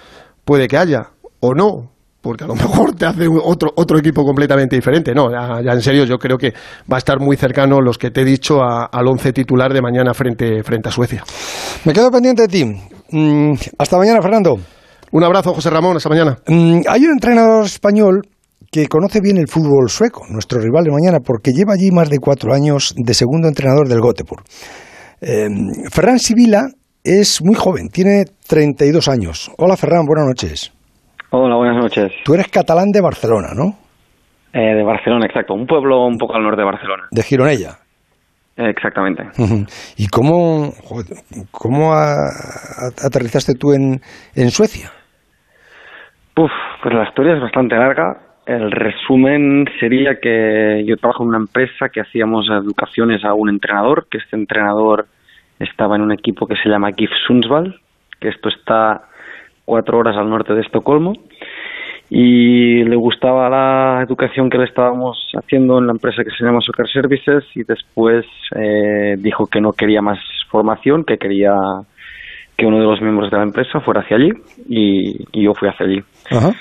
puede 0.45 0.67
que 0.67 0.79
haya, 0.79 1.11
o 1.39 1.55
no, 1.55 1.93
porque 2.21 2.43
a 2.43 2.49
lo 2.49 2.55
mejor 2.57 2.97
te 2.97 3.07
hace 3.07 3.29
otro, 3.29 3.71
otro 3.77 3.99
equipo 3.99 4.25
completamente 4.25 4.75
diferente. 4.75 5.15
No, 5.15 5.31
ya, 5.31 5.63
ya, 5.63 5.73
en 5.75 5.83
serio, 5.83 6.05
yo 6.05 6.19
creo 6.19 6.37
que 6.39 6.53
va 6.91 6.97
a 6.97 6.99
estar 6.99 7.21
muy 7.21 7.37
cercano 7.37 7.81
los 7.81 7.99
que 7.99 8.11
te 8.11 8.23
he 8.23 8.25
dicho 8.25 8.65
a, 8.65 8.87
al 8.87 9.07
once 9.07 9.33
titular 9.33 9.73
de 9.73 9.81
mañana 9.81 10.13
frente, 10.13 10.65
frente 10.65 10.89
a 10.89 10.93
Suecia. 10.93 11.23
Me 11.85 11.93
quedo 11.93 12.11
pendiente 12.11 12.43
de 12.43 12.49
ti. 12.49 12.65
Mm, 13.13 13.53
hasta 13.79 13.97
mañana, 13.97 14.21
Fernando. 14.21 14.59
Un 15.13 15.25
abrazo, 15.25 15.55
José 15.55 15.71
Ramón, 15.71 15.97
hasta 15.97 16.09
mañana. 16.09 16.37
Mm, 16.47 16.81
hay 16.89 17.05
un 17.05 17.13
entrenador 17.13 17.65
español 17.65 18.23
que 18.71 18.89
conoce 18.89 19.21
bien 19.21 19.39
el 19.39 19.49
fútbol 19.49 19.89
sueco, 19.89 20.25
nuestro 20.31 20.61
rival 20.61 20.85
de 20.85 20.91
mañana, 20.91 21.21
porque 21.25 21.53
lleva 21.53 21.75
allí 21.75 21.91
más 21.91 22.11
de 22.11 22.19
cuatro 22.19 22.53
años 22.53 22.95
de 22.97 23.15
segundo 23.15 23.49
entrenador 23.49 23.89
del 23.89 24.01
Göteborg. 24.01 24.45
Eh, 25.21 25.49
Ferran 25.91 26.19
Sibila 26.19 26.67
es 27.05 27.41
muy 27.43 27.55
joven, 27.55 27.89
tiene 27.89 28.25
32 28.49 29.09
años. 29.09 29.51
Hola 29.59 29.77
Ferran, 29.77 30.05
buenas 30.05 30.27
noches. 30.27 30.73
Hola, 31.31 31.57
buenas 31.57 31.83
noches. 31.83 32.13
Tú 32.25 32.35
eres 32.35 32.49
catalán 32.49 32.91
de 32.91 33.01
Barcelona, 33.01 33.49
¿no? 33.55 33.77
Eh, 34.53 34.75
de 34.75 34.83
Barcelona, 34.83 35.27
exacto. 35.27 35.55
Un 35.55 35.67
pueblo 35.67 36.07
un 36.07 36.17
poco 36.17 36.35
al 36.35 36.43
norte 36.43 36.61
de 36.61 36.65
Barcelona. 36.65 37.05
De 37.11 37.23
Gironella. 37.23 37.79
Exactamente. 38.57 39.25
¿Y 39.99 40.09
cómo, 40.09 40.73
cómo 41.51 41.93
a, 41.93 42.15
a, 42.15 43.07
aterrizaste 43.07 43.55
tú 43.55 43.73
en, 43.73 44.01
en 44.35 44.51
Suecia? 44.51 44.91
Uf, 46.37 46.51
pues 46.83 46.95
la 46.95 47.05
historia 47.05 47.35
es 47.35 47.41
bastante 47.41 47.77
larga. 47.77 48.19
El 48.47 48.71
resumen 48.71 49.67
sería 49.81 50.21
que 50.21 50.85
yo 50.87 50.97
trabajo 50.97 51.25
en 51.25 51.31
una 51.31 51.39
empresa 51.39 51.89
que 51.93 52.01
hacíamos 52.01 52.47
educaciones 52.49 53.25
a 53.25 53.35
un 53.35 53.51
entrenador, 53.51 54.07
que 54.11 54.19
este 54.19 54.37
entrenador 54.37 55.07
estaba 55.59 55.97
en 55.97 56.03
un 56.03 56.13
equipo 56.13 56.47
que 56.47 56.57
se 56.57 56.69
llama 56.69 56.93
GIF 56.97 57.11
Sundsvall, 57.27 57.81
que 58.21 58.29
esto 58.29 58.49
está 58.49 59.03
cuatro 59.65 59.99
horas 59.99 60.17
al 60.17 60.31
norte 60.31 60.55
de 60.55 60.61
Estocolmo, 60.61 61.15
y 62.09 62.85
le 62.85 62.97
gustaba 62.97 63.49
la 63.49 64.03
educación 64.03 64.49
que 64.49 64.59
le 64.59 64.65
estábamos 64.65 65.31
haciendo 65.35 65.79
en 65.79 65.87
la 65.87 65.93
empresa 65.93 66.23
que 66.23 66.31
se 66.31 66.45
llama 66.45 66.61
Soccer 66.61 66.89
Services 66.89 67.45
y 67.55 67.65
después 67.65 68.25
eh, 68.55 69.17
dijo 69.19 69.47
que 69.47 69.61
no 69.61 69.73
quería 69.73 70.03
más 70.03 70.19
formación, 70.49 71.05
que 71.05 71.19
quería 71.19 71.55
que 72.57 72.65
uno 72.65 72.79
de 72.79 72.85
los 72.87 73.01
miembros 73.01 73.31
de 73.31 73.37
la 73.37 73.43
empresa 73.43 73.81
fuera 73.81 74.01
hacia 74.01 74.17
allí 74.17 74.31
y, 74.69 75.25
y 75.33 75.45
yo 75.45 75.53
fui 75.55 75.69
hacia 75.69 75.87
allí. 75.87 76.03
Ajá. 76.31 76.53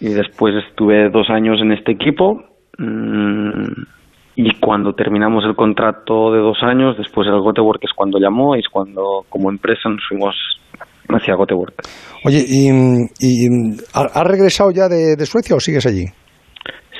Y 0.00 0.10
después 0.10 0.54
estuve 0.54 1.08
dos 1.10 1.28
años 1.30 1.60
en 1.60 1.72
este 1.72 1.92
equipo 1.92 2.44
mmm, 2.78 3.64
y 4.36 4.54
cuando 4.60 4.92
terminamos 4.92 5.44
el 5.44 5.56
contrato 5.56 6.30
de 6.30 6.38
dos 6.38 6.62
años, 6.62 6.96
después 6.96 7.26
el 7.26 7.42
Göteborg 7.42 7.80
es 7.82 7.92
cuando 7.92 8.20
llamó 8.20 8.54
y 8.54 8.60
es 8.60 8.68
cuando 8.68 9.24
como 9.28 9.50
empresa 9.50 9.88
nos 9.88 10.06
fuimos 10.06 10.36
hacia 11.16 11.34
Göteborg. 11.36 11.74
Oye, 12.24 12.44
¿y, 12.46 12.68
y 13.20 13.48
has 13.92 14.26
regresado 14.26 14.70
ya 14.70 14.88
de, 14.88 15.16
de, 15.16 15.26
Suecia 15.26 15.56
o 15.56 15.60
sigues 15.60 15.86
allí? 15.86 16.04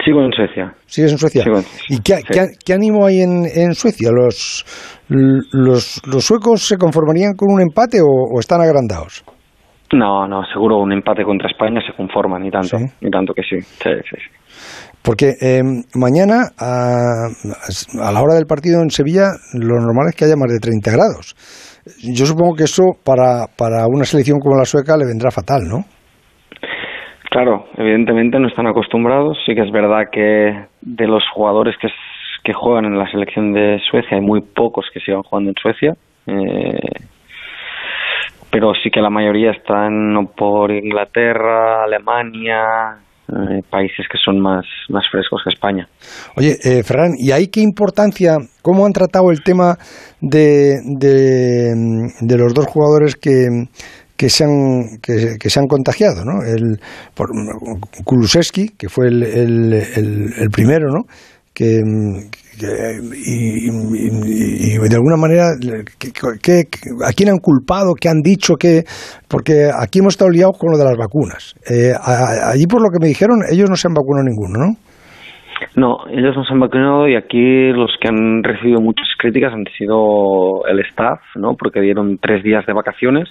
Sigo 0.04 0.22
en 0.22 0.32
Suecia. 0.32 0.74
¿Sigues 0.86 1.12
en 1.12 1.18
Suecia? 1.18 1.42
Sigo 1.42 1.58
en, 1.58 1.64
¿Y 1.88 2.00
qué, 2.00 2.16
sí. 2.16 2.24
qué, 2.32 2.46
qué, 2.64 2.72
ánimo 2.72 3.04
hay 3.04 3.20
en, 3.20 3.44
en 3.44 3.74
Suecia? 3.74 4.10
¿Los, 4.10 4.64
los, 5.08 6.00
¿Los, 6.06 6.24
suecos 6.24 6.62
se 6.62 6.76
conformarían 6.76 7.34
con 7.34 7.52
un 7.52 7.60
empate 7.60 8.00
o, 8.00 8.06
o, 8.06 8.40
están 8.40 8.60
agrandados? 8.60 9.24
No, 9.92 10.26
no, 10.28 10.42
seguro 10.52 10.78
un 10.78 10.92
empate 10.92 11.24
contra 11.24 11.48
España 11.48 11.80
se 11.86 11.94
conforman, 11.96 12.42
ni 12.42 12.50
tanto, 12.50 12.78
¿Sí? 12.78 12.84
ni 13.00 13.10
tanto 13.10 13.32
que 13.34 13.42
sí. 13.42 13.60
sí, 13.60 13.90
sí, 14.08 14.16
sí. 14.16 14.38
Porque 15.02 15.34
eh, 15.40 15.62
mañana, 15.94 16.48
a, 16.58 17.28
a 18.02 18.12
la 18.12 18.20
hora 18.20 18.34
del 18.34 18.46
partido 18.46 18.82
en 18.82 18.90
Sevilla, 18.90 19.30
lo 19.54 19.76
normal 19.80 20.08
es 20.10 20.16
que 20.16 20.24
haya 20.26 20.36
más 20.36 20.52
de 20.52 20.58
30 20.58 20.90
grados. 20.90 21.34
Yo 22.02 22.26
supongo 22.26 22.54
que 22.56 22.64
eso 22.64 22.96
para, 23.04 23.46
para 23.56 23.86
una 23.86 24.04
selección 24.04 24.38
como 24.40 24.56
la 24.56 24.64
sueca 24.64 24.96
le 24.96 25.06
vendrá 25.06 25.30
fatal, 25.30 25.62
¿no? 25.68 25.84
Claro, 27.30 27.66
evidentemente 27.76 28.38
no 28.38 28.48
están 28.48 28.66
acostumbrados. 28.66 29.38
Sí 29.44 29.54
que 29.54 29.62
es 29.62 29.70
verdad 29.70 30.04
que 30.10 30.66
de 30.80 31.06
los 31.06 31.22
jugadores 31.34 31.76
que, 31.80 31.88
que 32.44 32.52
juegan 32.52 32.86
en 32.86 32.98
la 32.98 33.10
selección 33.10 33.52
de 33.52 33.78
Suecia 33.90 34.16
hay 34.16 34.22
muy 34.22 34.40
pocos 34.40 34.86
que 34.92 35.00
sigan 35.00 35.22
jugando 35.22 35.50
en 35.50 35.56
Suecia. 35.60 35.94
Eh, 36.26 37.04
pero 38.50 38.72
sí 38.82 38.90
que 38.90 39.00
la 39.00 39.10
mayoría 39.10 39.50
están 39.50 40.28
por 40.36 40.70
Inglaterra, 40.72 41.84
Alemania, 41.84 42.96
eh, 43.28 43.62
países 43.70 44.06
que 44.10 44.18
son 44.24 44.40
más, 44.40 44.64
más 44.88 45.04
frescos 45.10 45.42
que 45.44 45.50
España. 45.50 45.86
Oye, 46.36 46.56
eh, 46.64 46.82
Ferran, 46.82 47.12
¿y 47.18 47.30
ahí 47.30 47.48
qué 47.48 47.60
importancia, 47.60 48.36
cómo 48.62 48.86
han 48.86 48.92
tratado 48.92 49.30
el 49.30 49.42
tema 49.42 49.76
de, 50.20 50.78
de, 50.84 52.36
los 52.38 52.54
dos 52.54 52.66
jugadores 52.66 53.16
que, 53.16 53.66
que 54.16 54.30
se 54.30 54.44
han, 54.44 54.98
que, 55.02 55.36
que, 55.38 55.50
se 55.50 55.60
han 55.60 55.66
contagiado, 55.66 56.24
¿no? 56.24 56.42
El, 56.42 56.80
por, 57.14 57.28
Kulusevski, 58.04 58.70
que 58.70 58.88
fue 58.88 59.08
el, 59.08 59.22
el, 59.22 59.72
el, 59.74 60.32
el 60.38 60.50
primero, 60.50 60.88
¿no? 60.90 61.04
Que, 61.52 61.82
y, 62.60 63.68
y, 63.68 64.74
y, 64.74 64.88
de 64.88 64.96
alguna 64.96 65.16
manera, 65.16 65.54
¿qué, 65.98 66.64
¿a 67.04 67.12
quién 67.12 67.30
han 67.30 67.38
culpado? 67.38 67.94
¿Qué 67.94 68.08
han 68.08 68.20
dicho? 68.22 68.54
que 68.56 68.84
Porque 69.28 69.70
aquí 69.72 70.00
hemos 70.00 70.14
estado 70.14 70.30
liados 70.30 70.58
con 70.58 70.72
lo 70.72 70.78
de 70.78 70.84
las 70.84 70.96
vacunas. 70.96 71.54
Eh, 71.68 71.92
allí, 72.04 72.66
por 72.66 72.82
lo 72.82 72.90
que 72.90 73.00
me 73.00 73.08
dijeron, 73.08 73.40
ellos 73.50 73.70
no 73.70 73.76
se 73.76 73.88
han 73.88 73.94
vacunado 73.94 74.24
ninguno, 74.24 74.58
¿no? 74.58 74.76
No, 75.74 75.96
ellos 76.10 76.36
no 76.36 76.44
se 76.44 76.52
han 76.52 76.60
vacunado 76.60 77.08
y 77.08 77.16
aquí 77.16 77.72
los 77.72 77.90
que 78.00 78.08
han 78.08 78.42
recibido 78.42 78.80
muchas 78.80 79.08
críticas 79.18 79.52
han 79.52 79.64
sido 79.76 80.66
el 80.66 80.80
staff, 80.80 81.20
¿no? 81.34 81.54
Porque 81.58 81.80
dieron 81.80 82.18
tres 82.18 82.42
días 82.42 82.64
de 82.66 82.72
vacaciones 82.72 83.28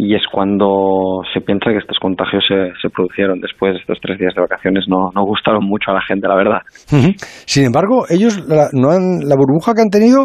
y 0.00 0.14
es 0.14 0.22
cuando 0.32 1.20
se 1.34 1.40
piensa 1.40 1.70
que 1.70 1.78
estos 1.78 1.98
contagios 2.00 2.42
se, 2.48 2.72
se 2.80 2.88
produjeron 2.88 3.40
después 3.40 3.74
de 3.74 3.80
estos 3.80 3.98
tres 4.00 4.18
días 4.18 4.32
de 4.34 4.40
vacaciones. 4.40 4.84
No, 4.88 5.10
no 5.14 5.24
gustaron 5.24 5.64
mucho 5.64 5.90
a 5.90 5.94
la 5.94 6.00
gente, 6.00 6.26
la 6.26 6.36
verdad. 6.36 6.60
Sin 7.44 7.64
embargo, 7.64 8.06
ellos 8.08 8.40
la, 8.48 8.68
no 8.72 8.90
han, 8.90 9.20
la 9.28 9.36
burbuja 9.36 9.74
que 9.74 9.82
han 9.82 9.90
tenido 9.90 10.24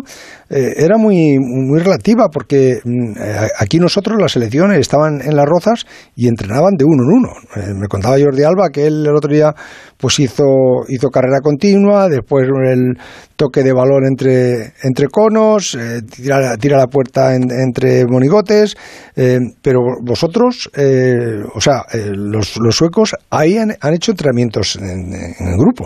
eh, 0.50 0.74
era 0.78 0.98
muy, 0.98 1.38
muy 1.40 1.80
relativa 1.80 2.30
porque 2.32 2.72
eh, 2.72 3.48
aquí 3.60 3.80
nosotros 3.80 4.18
las 4.20 4.32
selecciones 4.32 4.80
estaban 4.80 5.20
en 5.22 5.36
las 5.36 5.46
rozas 5.46 5.86
y 6.16 6.28
entrenaban 6.28 6.76
de 6.78 6.86
uno 6.86 7.04
en 7.04 7.18
uno. 7.18 7.30
Eh, 7.58 7.74
me 7.76 7.88
contaba 7.88 8.16
Jordi 8.18 8.44
Alba 8.44 8.70
que 8.72 8.88
él 8.88 9.06
el 9.06 9.16
otro 9.16 9.32
día 9.32 9.54
pues 9.98 10.20
hizo, 10.20 10.84
hizo 10.88 11.10
carrera 11.10 11.40
continua, 11.42 12.08
después 12.08 12.48
el 12.66 12.98
toque 13.36 13.64
de 13.64 13.74
balón 13.74 14.06
entre, 14.06 14.74
entre 14.84 15.08
conos, 15.08 15.76
eh, 15.76 16.02
tira, 16.04 16.58
tira, 16.58 16.78
la 16.78 16.88
puerta 16.88 17.36
en, 17.36 17.44
entre 17.52 18.06
monigotes, 18.06 18.76
eh, 19.16 19.40
pero 19.66 19.80
vosotros, 20.00 20.70
eh, 20.78 21.42
o 21.56 21.60
sea, 21.60 21.82
los, 22.16 22.56
los, 22.62 22.76
suecos 22.76 23.16
ahí 23.32 23.58
han, 23.58 23.74
han 23.82 23.96
hecho 23.96 24.12
entrenamientos 24.12 24.76
en, 24.78 25.10
en, 25.10 25.54
el 25.54 25.58
grupo. 25.58 25.86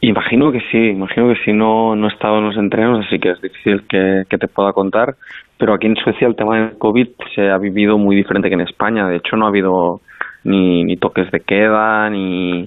Imagino 0.00 0.50
que 0.50 0.60
sí, 0.72 0.78
imagino 0.78 1.28
que 1.28 1.44
sí, 1.44 1.52
no, 1.52 1.94
no 1.94 2.08
he 2.08 2.12
estado 2.12 2.38
en 2.38 2.46
los 2.46 2.56
entrenos, 2.56 3.04
así 3.06 3.18
que 3.18 3.32
es 3.32 3.40
difícil 3.42 3.82
que, 3.86 4.22
que 4.30 4.38
te 4.38 4.48
pueda 4.48 4.72
contar, 4.72 5.14
pero 5.58 5.74
aquí 5.74 5.88
en 5.88 5.96
Suecia 5.96 6.26
el 6.26 6.36
tema 6.36 6.56
del 6.56 6.78
COVID 6.78 7.08
se 7.34 7.50
ha 7.50 7.58
vivido 7.58 7.98
muy 7.98 8.16
diferente 8.16 8.48
que 8.48 8.54
en 8.54 8.62
España, 8.62 9.08
de 9.08 9.16
hecho 9.16 9.36
no 9.36 9.44
ha 9.44 9.50
habido 9.50 10.00
ni, 10.44 10.84
ni 10.84 10.96
toques 10.96 11.30
de 11.32 11.40
queda, 11.40 12.08
ni, 12.08 12.62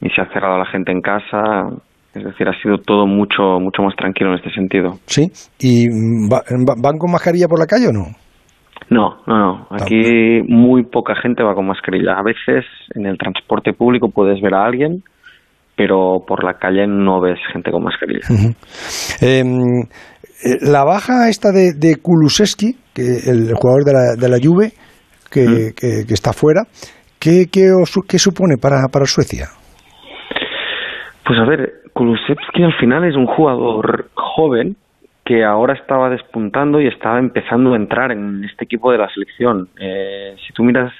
ni 0.00 0.10
se 0.10 0.22
ha 0.22 0.32
cerrado 0.32 0.56
a 0.56 0.58
la 0.58 0.66
gente 0.66 0.90
en 0.90 1.02
casa. 1.02 1.68
Es 2.12 2.24
decir, 2.24 2.48
ha 2.48 2.60
sido 2.60 2.78
todo 2.78 3.06
mucho, 3.06 3.60
mucho 3.60 3.82
más 3.82 3.94
tranquilo 3.94 4.30
en 4.32 4.38
este 4.38 4.50
sentido. 4.50 4.94
Sí. 5.06 5.30
¿Y 5.60 5.86
van 5.88 6.98
con 6.98 7.12
mascarilla 7.12 7.46
por 7.46 7.60
la 7.60 7.66
calle 7.66 7.86
o 7.86 7.92
no? 7.92 8.06
No, 8.88 9.18
no, 9.26 9.38
no. 9.38 9.66
Aquí 9.70 10.42
muy 10.48 10.84
poca 10.84 11.14
gente 11.14 11.42
va 11.42 11.54
con 11.54 11.66
mascarilla. 11.66 12.18
A 12.18 12.22
veces 12.22 12.64
en 12.94 13.06
el 13.06 13.18
transporte 13.18 13.72
público 13.72 14.08
puedes 14.10 14.40
ver 14.40 14.54
a 14.54 14.64
alguien, 14.64 15.02
pero 15.76 16.24
por 16.26 16.42
la 16.44 16.54
calle 16.54 16.86
no 16.86 17.20
ves 17.20 17.38
gente 17.52 17.70
con 17.70 17.84
mascarilla. 17.84 18.26
Uh 18.28 18.34
-huh. 18.34 18.54
eh, 19.22 20.58
la 20.62 20.84
baja 20.84 21.28
esta 21.28 21.52
de, 21.52 21.74
de 21.74 21.96
Kulusevski, 22.02 22.74
que 22.94 23.02
el 23.30 23.54
jugador 23.54 23.84
de 23.84 23.92
la, 23.92 24.16
de 24.18 24.28
la 24.28 24.38
Juve, 24.42 24.72
que, 25.30 25.40
uh 25.40 25.50
-huh. 25.50 25.74
que, 25.74 26.06
que 26.06 26.14
está 26.14 26.32
fuera, 26.32 26.62
¿Qué, 27.20 27.48
qué, 27.52 27.68
qué 28.08 28.18
supone 28.18 28.56
para, 28.56 28.88
para, 28.90 29.04
Suecia? 29.04 29.48
Pues 31.26 31.38
a 31.38 31.44
ver, 31.44 31.70
Kulusevski 31.92 32.62
al 32.62 32.72
final 32.80 33.04
es 33.04 33.14
un 33.14 33.26
jugador 33.26 34.08
joven 34.14 34.76
que 35.30 35.44
ahora 35.44 35.74
estaba 35.74 36.10
despuntando 36.10 36.80
y 36.80 36.88
estaba 36.88 37.20
empezando 37.20 37.72
a 37.72 37.76
entrar 37.76 38.10
en 38.10 38.42
este 38.42 38.64
equipo 38.64 38.90
de 38.90 38.98
la 38.98 39.08
selección. 39.10 39.68
Eh, 39.78 40.34
si 40.44 40.52
tú 40.52 40.64
miras 40.64 40.92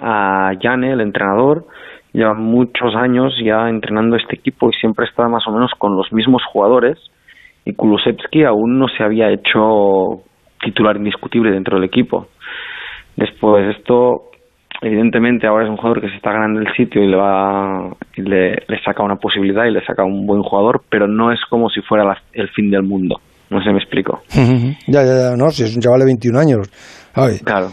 a 0.00 0.52
Jane, 0.58 0.92
el 0.92 1.02
entrenador, 1.02 1.66
lleva 2.14 2.32
muchos 2.32 2.96
años 2.96 3.34
ya 3.44 3.68
entrenando 3.68 4.16
este 4.16 4.36
equipo 4.36 4.70
y 4.70 4.72
siempre 4.72 5.04
está 5.04 5.28
más 5.28 5.46
o 5.46 5.52
menos 5.52 5.70
con 5.76 5.98
los 5.98 6.10
mismos 6.14 6.42
jugadores 6.50 6.96
y 7.66 7.74
Kulusevski 7.74 8.42
aún 8.44 8.78
no 8.78 8.88
se 8.88 9.04
había 9.04 9.28
hecho 9.30 10.22
titular 10.64 10.96
indiscutible 10.96 11.50
dentro 11.50 11.76
del 11.76 11.84
equipo. 11.84 12.28
Después 13.16 13.76
esto 13.76 14.30
evidentemente 14.80 15.46
ahora 15.46 15.64
es 15.64 15.70
un 15.70 15.76
jugador 15.76 16.00
que 16.00 16.08
se 16.08 16.16
está 16.16 16.32
ganando 16.32 16.60
el 16.60 16.72
sitio 16.72 17.04
y 17.04 17.08
le 17.08 17.16
va 17.18 17.90
le, 18.16 18.62
le 18.66 18.82
saca 18.82 19.02
una 19.02 19.16
posibilidad 19.16 19.66
y 19.66 19.72
le 19.72 19.84
saca 19.84 20.04
un 20.04 20.26
buen 20.26 20.42
jugador, 20.42 20.80
pero 20.88 21.06
no 21.06 21.32
es 21.32 21.40
como 21.50 21.68
si 21.68 21.82
fuera 21.82 22.16
el 22.32 22.48
fin 22.48 22.70
del 22.70 22.84
mundo. 22.84 23.20
No 23.50 23.62
sé, 23.62 23.72
me 23.72 23.78
explico. 23.78 24.20
ya, 24.86 25.02
ya, 25.04 25.30
ya, 25.30 25.36
no, 25.36 25.50
si 25.50 25.64
es 25.64 25.74
un 25.74 25.80
chaval 25.80 26.00
de 26.00 26.06
21 26.06 26.38
años. 26.38 26.68
Claro. 27.44 27.68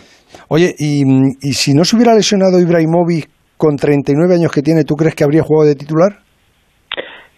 Oye, 0.50 0.74
y, 0.78 1.04
y 1.42 1.54
si 1.54 1.74
no 1.74 1.84
se 1.84 1.96
hubiera 1.96 2.14
lesionado 2.14 2.60
Ibrahimovic 2.60 3.30
con 3.58 3.76
39 3.76 4.36
años 4.36 4.52
que 4.52 4.62
tiene, 4.62 4.84
¿tú 4.84 4.96
crees 4.96 5.16
que 5.16 5.24
habría 5.24 5.44
jugado 5.44 5.68
de 5.68 5.76
titular? 5.76 6.20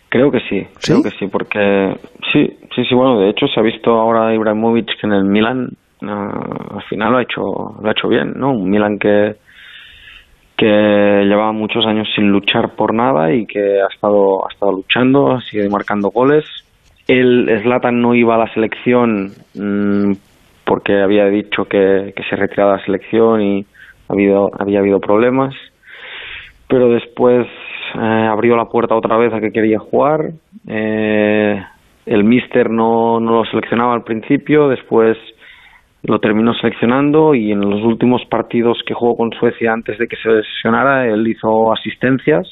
Creo 0.10 0.32
que 0.32 0.40
sí, 0.50 0.66
creo 0.82 1.04
que 1.04 1.12
sí, 1.12 1.28
porque 1.28 1.94
sí, 2.32 2.48
sí, 2.74 2.84
sí, 2.88 2.96
bueno, 2.96 3.20
de 3.20 3.30
hecho 3.30 3.46
se 3.48 3.60
ha 3.60 3.64
visto 3.64 3.92
ahora 3.92 4.34
Ibrahimovic 4.34 4.88
que 5.00 5.06
en 5.06 5.12
el 5.12 5.26
Milan 5.26 5.68
uh, 6.02 6.76
al 6.76 6.84
final 6.90 7.12
lo 7.12 7.18
ha 7.18 7.24
hecho, 7.24 7.42
lo 7.82 7.88
ha 7.88 7.92
hecho 7.92 8.08
bien, 8.08 8.34
¿no? 8.36 8.52
Un 8.52 8.70
Milan 8.70 8.98
que 9.00 9.36
que 10.58 10.66
llevaba 10.66 11.52
muchos 11.52 11.86
años 11.86 12.08
sin 12.16 12.30
luchar 12.30 12.76
por 12.76 12.92
nada 12.96 13.32
y 13.32 13.46
que 13.46 13.60
ha 13.60 13.94
estado 13.94 14.46
ha 14.48 14.52
estado 14.52 14.72
luchando, 14.72 15.40
sigue 15.42 15.70
marcando 15.70 16.10
goles. 16.10 16.46
El 17.08 17.62
Zlatan 17.64 18.02
no 18.02 18.14
iba 18.16 18.36
a 18.36 18.40
la 18.40 18.54
selección 18.54 19.32
mmm, 19.56 20.14
porque 20.66 21.02
había 21.02 21.26
dicho 21.26 21.66
que, 21.66 22.14
se 22.30 22.36
retiraba 22.36 22.74
de 22.74 22.78
la 22.80 22.86
selección 22.86 23.42
y 23.42 23.66
había 24.10 24.80
habido 24.80 25.00
problemas 25.00 25.54
pero 26.68 26.90
después 26.90 27.48
eh, 27.96 28.28
abrió 28.30 28.56
la 28.56 28.66
puerta 28.66 28.96
otra 28.96 29.18
vez 29.18 29.34
a 29.34 29.40
que 29.40 29.52
quería 29.52 29.80
jugar. 29.80 30.32
Eh, 30.68 31.64
el 32.06 32.24
Mister 32.24 32.70
no, 32.70 33.20
no 33.20 33.38
lo 33.38 33.46
seleccionaba 33.46 33.94
al 33.94 34.04
principio, 34.04 34.68
después 34.68 35.18
lo 36.04 36.20
terminó 36.20 36.54
seleccionando 36.54 37.34
y 37.36 37.52
en 37.52 37.62
los 37.62 37.82
últimos 37.84 38.24
partidos 38.26 38.80
que 38.86 38.94
jugó 38.94 39.18
con 39.18 39.32
Suecia 39.32 39.74
antes 39.74 39.98
de 39.98 40.08
que 40.08 40.16
se 40.18 40.30
lesionara, 40.30 41.08
él 41.08 41.28
hizo 41.28 41.72
asistencias 41.74 42.48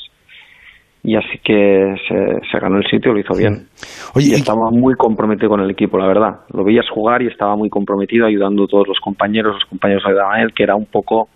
y 1.05 1.15
así 1.15 1.37
que 1.43 1.95
se, 2.07 2.49
se 2.51 2.59
ganó 2.59 2.77
el 2.77 2.85
sitio, 2.89 3.13
lo 3.13 3.19
hizo 3.19 3.35
bien. 3.37 3.67
Oye, 4.15 4.29
y 4.29 4.33
estaba 4.33 4.71
muy 4.71 4.95
comprometido 4.95 5.49
con 5.49 5.61
el 5.61 5.69
equipo, 5.69 5.99
la 5.99 6.07
verdad. 6.07 6.39
Lo 6.51 6.63
veías 6.63 6.89
jugar 6.89 7.21
y 7.21 7.27
estaba 7.27 7.55
muy 7.55 7.69
comprometido 7.69 8.25
ayudando 8.25 8.63
a 8.63 8.67
todos 8.67 8.87
los 8.87 8.99
compañeros, 8.99 9.53
los 9.53 9.65
compañeros 9.65 10.03
ayudaban 10.07 10.39
a 10.39 10.41
él, 10.41 10.53
que 10.53 10.63
era 10.63 10.75
un 10.75 10.87
poco 10.87 11.29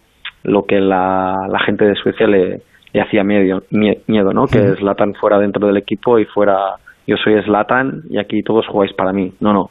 lo 0.44 0.64
que 0.64 0.80
la, 0.80 1.36
la 1.48 1.60
gente 1.60 1.86
de 1.86 1.94
Suecia 1.96 2.26
le, 2.26 2.62
le 2.94 3.02
hacía 3.02 3.24
miedo, 3.24 3.62
miedo 3.70 4.34
¿no? 4.34 4.46
Que 4.48 4.76
Slatan 4.76 5.14
fuera 5.14 5.38
dentro 5.38 5.68
del 5.68 5.78
equipo 5.78 6.18
y 6.18 6.26
fuera, 6.26 6.58
yo 7.06 7.16
soy 7.24 7.40
Slatan 7.44 8.04
y 8.10 8.18
aquí 8.18 8.42
todos 8.42 8.66
jugáis 8.68 8.94
para 8.94 9.14
mí. 9.14 9.32
No, 9.40 9.54
no. 9.54 9.70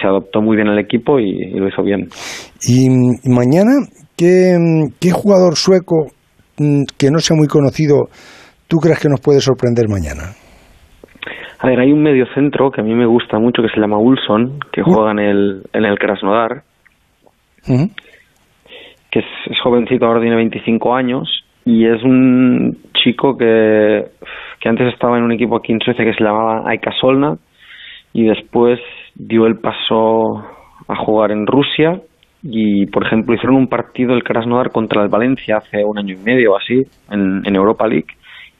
Se 0.00 0.06
adoptó 0.06 0.40
muy 0.40 0.54
bien 0.54 0.68
el 0.68 0.78
equipo 0.78 1.18
y, 1.18 1.28
y 1.28 1.58
lo 1.58 1.66
hizo 1.66 1.82
bien. 1.82 2.08
Y, 2.62 2.88
mañana, 3.28 3.72
¿qué, 4.16 4.56
¿qué, 5.00 5.10
jugador 5.10 5.56
sueco 5.56 6.12
mm, 6.58 6.84
que 6.96 7.10
no 7.10 7.18
sea 7.18 7.36
muy 7.36 7.48
conocido 7.48 8.08
tú 8.68 8.76
crees 8.76 9.00
que 9.00 9.08
nos 9.08 9.20
puede 9.20 9.40
sorprender 9.40 9.88
mañana? 9.88 10.34
A 11.60 11.66
ver, 11.66 11.80
hay 11.80 11.90
un 11.90 12.02
medio 12.02 12.26
centro 12.34 12.70
que 12.70 12.80
a 12.80 12.84
mí 12.84 12.94
me 12.94 13.06
gusta 13.06 13.38
mucho 13.38 13.62
que 13.62 13.68
se 13.68 13.80
llama 13.80 13.98
Ulson, 13.98 14.60
que 14.72 14.82
juega 14.82 15.10
en 15.10 15.18
el, 15.18 15.62
en 15.72 15.84
el 15.84 15.98
Krasnodar, 15.98 16.62
uh 17.66 17.72
-huh. 17.72 17.90
que 19.10 19.18
es, 19.18 19.26
es 19.50 19.60
jovencito, 19.60 20.06
ahora 20.06 20.20
tiene 20.20 20.36
25 20.36 20.94
años 20.94 21.28
y 21.64 21.86
es 21.86 22.02
un 22.04 22.78
chico 22.94 23.36
que, 23.36 24.04
que 24.60 24.68
antes 24.68 24.92
estaba 24.92 25.18
en 25.18 25.24
un 25.24 25.32
equipo 25.32 25.56
aquí 25.56 25.72
en 25.72 25.80
Suecia 25.80 26.04
que 26.04 26.14
se 26.14 26.22
llamaba 26.22 26.62
Aika 26.66 26.92
Solna 27.00 27.36
y 28.12 28.24
después 28.24 28.78
dio 29.16 29.46
el 29.46 29.58
paso 29.58 30.44
a 30.86 30.96
jugar 31.04 31.32
en 31.32 31.46
Rusia 31.46 32.00
y 32.42 32.86
por 32.86 33.04
ejemplo 33.04 33.34
hicieron 33.34 33.56
un 33.56 33.66
partido 33.66 34.14
el 34.14 34.22
Krasnodar 34.22 34.70
contra 34.70 35.02
el 35.02 35.08
Valencia 35.08 35.56
hace 35.56 35.84
un 35.84 35.98
año 35.98 36.14
y 36.14 36.24
medio 36.24 36.52
o 36.52 36.56
así 36.56 36.84
en, 37.10 37.42
en 37.44 37.56
Europa 37.56 37.86
League 37.88 38.14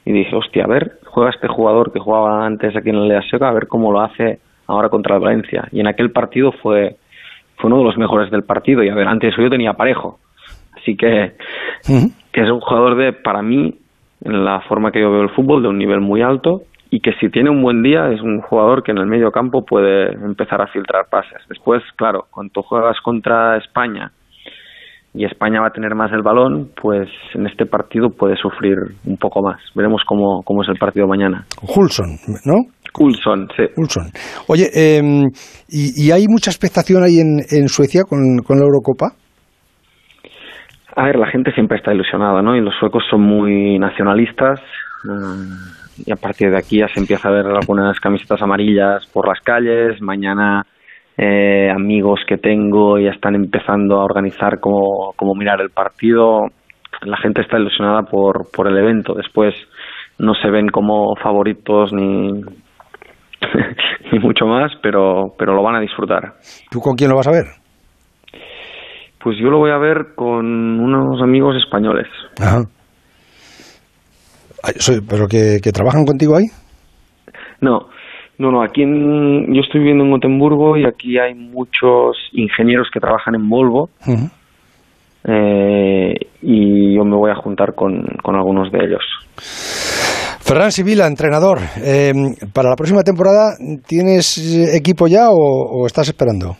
y 0.05 0.11
dije 0.11 0.35
hostia 0.35 0.63
a 0.63 0.67
ver 0.67 0.99
juega 1.05 1.29
este 1.29 1.47
jugador 1.47 1.91
que 1.91 1.99
jugaba 1.99 2.45
antes 2.45 2.75
aquí 2.75 2.89
en 2.89 2.99
la 2.99 3.05
Liga 3.05 3.21
Sueca 3.29 3.49
a 3.49 3.53
ver 3.53 3.67
cómo 3.67 3.91
lo 3.91 4.01
hace 4.01 4.39
ahora 4.67 4.89
contra 4.89 5.15
el 5.15 5.21
Valencia 5.21 5.67
y 5.71 5.79
en 5.79 5.87
aquel 5.87 6.11
partido 6.11 6.51
fue 6.51 6.97
fue 7.59 7.69
uno 7.69 7.79
de 7.79 7.85
los 7.85 7.97
mejores 7.97 8.31
del 8.31 8.43
partido. 8.43 8.83
Y 8.83 8.89
a 8.89 8.95
ver 8.95 9.07
antes 9.07 9.35
yo 9.37 9.49
tenía 9.49 9.73
parejo. 9.73 10.19
Así 10.75 10.95
que 10.95 11.33
que 12.31 12.41
es 12.41 12.49
un 12.49 12.59
jugador 12.61 12.95
de, 12.95 13.13
para 13.13 13.41
mí, 13.41 13.75
en 14.23 14.45
la 14.45 14.61
forma 14.61 14.91
que 14.91 15.01
yo 15.01 15.11
veo 15.11 15.23
el 15.23 15.29
fútbol, 15.29 15.61
de 15.61 15.69
un 15.69 15.77
nivel 15.77 15.99
muy 15.99 16.21
alto. 16.21 16.63
Y 16.91 17.01
que 17.01 17.13
si 17.19 17.29
tiene 17.29 17.51
un 17.51 17.61
buen 17.61 17.83
día 17.83 18.09
es 18.11 18.21
un 18.21 18.41
jugador 18.41 18.81
que 18.81 18.91
en 18.91 18.97
el 18.97 19.05
medio 19.05 19.31
campo 19.31 19.63
puede 19.63 20.11
empezar 20.11 20.61
a 20.61 20.67
filtrar 20.67 21.05
pases. 21.09 21.39
Después, 21.47 21.83
claro, 21.95 22.25
cuando 22.31 22.63
juegas 22.63 22.99
contra 23.01 23.57
España 23.57 24.11
y 25.13 25.25
España 25.25 25.61
va 25.61 25.67
a 25.67 25.71
tener 25.71 25.95
más 25.95 26.11
el 26.11 26.21
balón, 26.21 26.69
pues 26.81 27.09
en 27.33 27.47
este 27.47 27.65
partido 27.65 28.09
puede 28.09 28.35
sufrir 28.35 28.75
un 29.05 29.17
poco 29.17 29.41
más. 29.41 29.59
Veremos 29.75 30.03
cómo, 30.07 30.41
cómo 30.45 30.63
es 30.63 30.69
el 30.69 30.77
partido 30.77 31.07
mañana. 31.07 31.45
Hulson, 31.61 32.17
¿no? 32.45 32.55
Ulson, 32.99 33.47
sí. 33.55 33.63
Ulson. 33.77 34.11
Oye, 34.47 34.65
eh, 34.75 35.01
¿y, 35.69 36.07
¿y, 36.07 36.11
hay 36.11 36.25
mucha 36.27 36.51
expectación 36.51 37.03
ahí 37.03 37.19
en, 37.19 37.39
en 37.49 37.69
Suecia 37.69 38.01
con, 38.03 38.39
con 38.45 38.57
la 38.57 38.65
Eurocopa? 38.65 39.13
A 40.95 41.05
ver, 41.05 41.15
la 41.15 41.27
gente 41.27 41.51
siempre 41.53 41.77
está 41.77 41.93
ilusionada, 41.93 42.41
¿no? 42.41 42.55
Y 42.55 42.61
los 42.61 42.73
suecos 42.79 43.03
son 43.09 43.21
muy 43.21 43.79
nacionalistas. 43.79 44.59
Uh, 45.05 46.03
y 46.05 46.11
a 46.11 46.15
partir 46.15 46.49
de 46.49 46.57
aquí 46.57 46.79
ya 46.79 46.87
se 46.87 46.99
empieza 46.99 47.29
a 47.29 47.31
ver 47.31 47.45
algunas 47.45 47.99
camisetas 47.99 48.41
amarillas 48.41 49.05
por 49.13 49.27
las 49.27 49.39
calles. 49.39 50.01
Mañana 50.01 50.65
eh, 51.21 51.69
amigos 51.69 52.21
que 52.25 52.37
tengo 52.37 52.97
ya 52.97 53.09
están 53.09 53.35
empezando 53.35 53.99
a 53.99 54.05
organizar 54.05 54.61
cómo, 54.61 55.11
cómo 55.17 55.35
mirar 55.35 55.59
el 55.59 55.69
partido. 55.69 56.47
La 57.01 57.17
gente 57.17 57.41
está 57.41 57.57
ilusionada 57.57 58.03
por, 58.03 58.49
por 58.55 58.67
el 58.69 58.77
evento. 58.77 59.13
Después 59.15 59.53
no 60.17 60.33
se 60.33 60.49
ven 60.49 60.69
como 60.69 61.15
favoritos 61.21 61.91
ni, 61.91 62.31
ni 64.11 64.19
mucho 64.19 64.45
más, 64.45 64.71
pero, 64.81 65.33
pero 65.37 65.53
lo 65.53 65.61
van 65.61 65.75
a 65.75 65.81
disfrutar. 65.81 66.35
¿Tú 66.71 66.79
con 66.79 66.95
quién 66.95 67.09
lo 67.09 67.17
vas 67.17 67.27
a 67.27 67.31
ver? 67.31 67.45
Pues 69.21 69.37
yo 69.37 69.49
lo 69.49 69.57
voy 69.57 69.71
a 69.71 69.77
ver 69.77 70.15
con 70.15 70.45
unos 70.45 71.21
amigos 71.21 71.57
españoles. 71.57 72.07
Ajá. 72.39 72.63
¿Pero 75.09 75.27
que, 75.27 75.59
que, 75.61 75.71
trabajan 75.73 76.05
contigo 76.05 76.37
ahí? 76.37 76.45
No, 77.59 77.89
no, 78.39 78.51
no. 78.51 78.63
Aquí 78.63 78.81
en, 78.81 79.53
yo 79.53 79.61
estoy 79.61 79.81
viviendo 79.81 80.05
en 80.05 80.11
Gotemburgo 80.11 80.77
y 80.77 80.85
aquí 80.85 81.19
hay 81.19 81.35
muchos 81.35 82.17
ingenieros 82.31 82.87
que 82.91 82.99
trabajan 82.99 83.35
en 83.35 83.49
Volvo. 83.49 83.89
Uh 84.07 84.13
-huh. 84.13 84.31
eh, 85.25 86.15
y 86.41 86.95
yo 86.95 87.03
me 87.03 87.17
voy 87.17 87.31
a 87.31 87.35
juntar 87.35 87.75
con, 87.75 88.01
con 88.23 88.35
algunos 88.35 88.71
de 88.71 88.79
ellos. 88.79 89.03
Ferran 90.39 90.71
Sibila, 90.71 91.05
entrenador. 91.05 91.59
Eh, 91.83 92.13
¿Para 92.53 92.69
la 92.69 92.75
próxima 92.75 93.03
temporada 93.03 93.55
tienes 93.85 94.73
equipo 94.73 95.07
ya 95.07 95.29
o, 95.29 95.81
o 95.81 95.85
estás 95.85 96.07
esperando? 96.07 96.55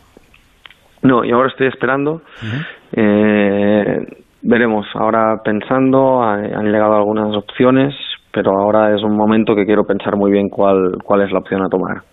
No, 1.01 1.23
y 1.23 1.31
ahora 1.31 1.47
estoy 1.47 1.67
esperando. 1.67 2.11
Uh 2.11 2.45
-huh. 2.45 2.65
eh, 2.97 4.05
veremos. 4.41 4.85
Ahora 4.95 5.37
pensando, 5.43 6.21
han 6.21 6.65
llegado 6.65 6.95
algunas 6.95 7.35
opciones, 7.35 7.95
pero 8.33 8.51
ahora 8.51 8.95
es 8.95 9.03
un 9.03 9.15
momento 9.15 9.55
que 9.55 9.65
quiero 9.65 9.83
pensar 9.83 10.15
muy 10.15 10.31
bien 10.31 10.49
cuál, 10.49 10.97
cuál 11.03 11.21
es 11.21 11.31
la 11.31 11.39
opción 11.39 11.61
a 11.61 11.69
tomar. 11.69 12.03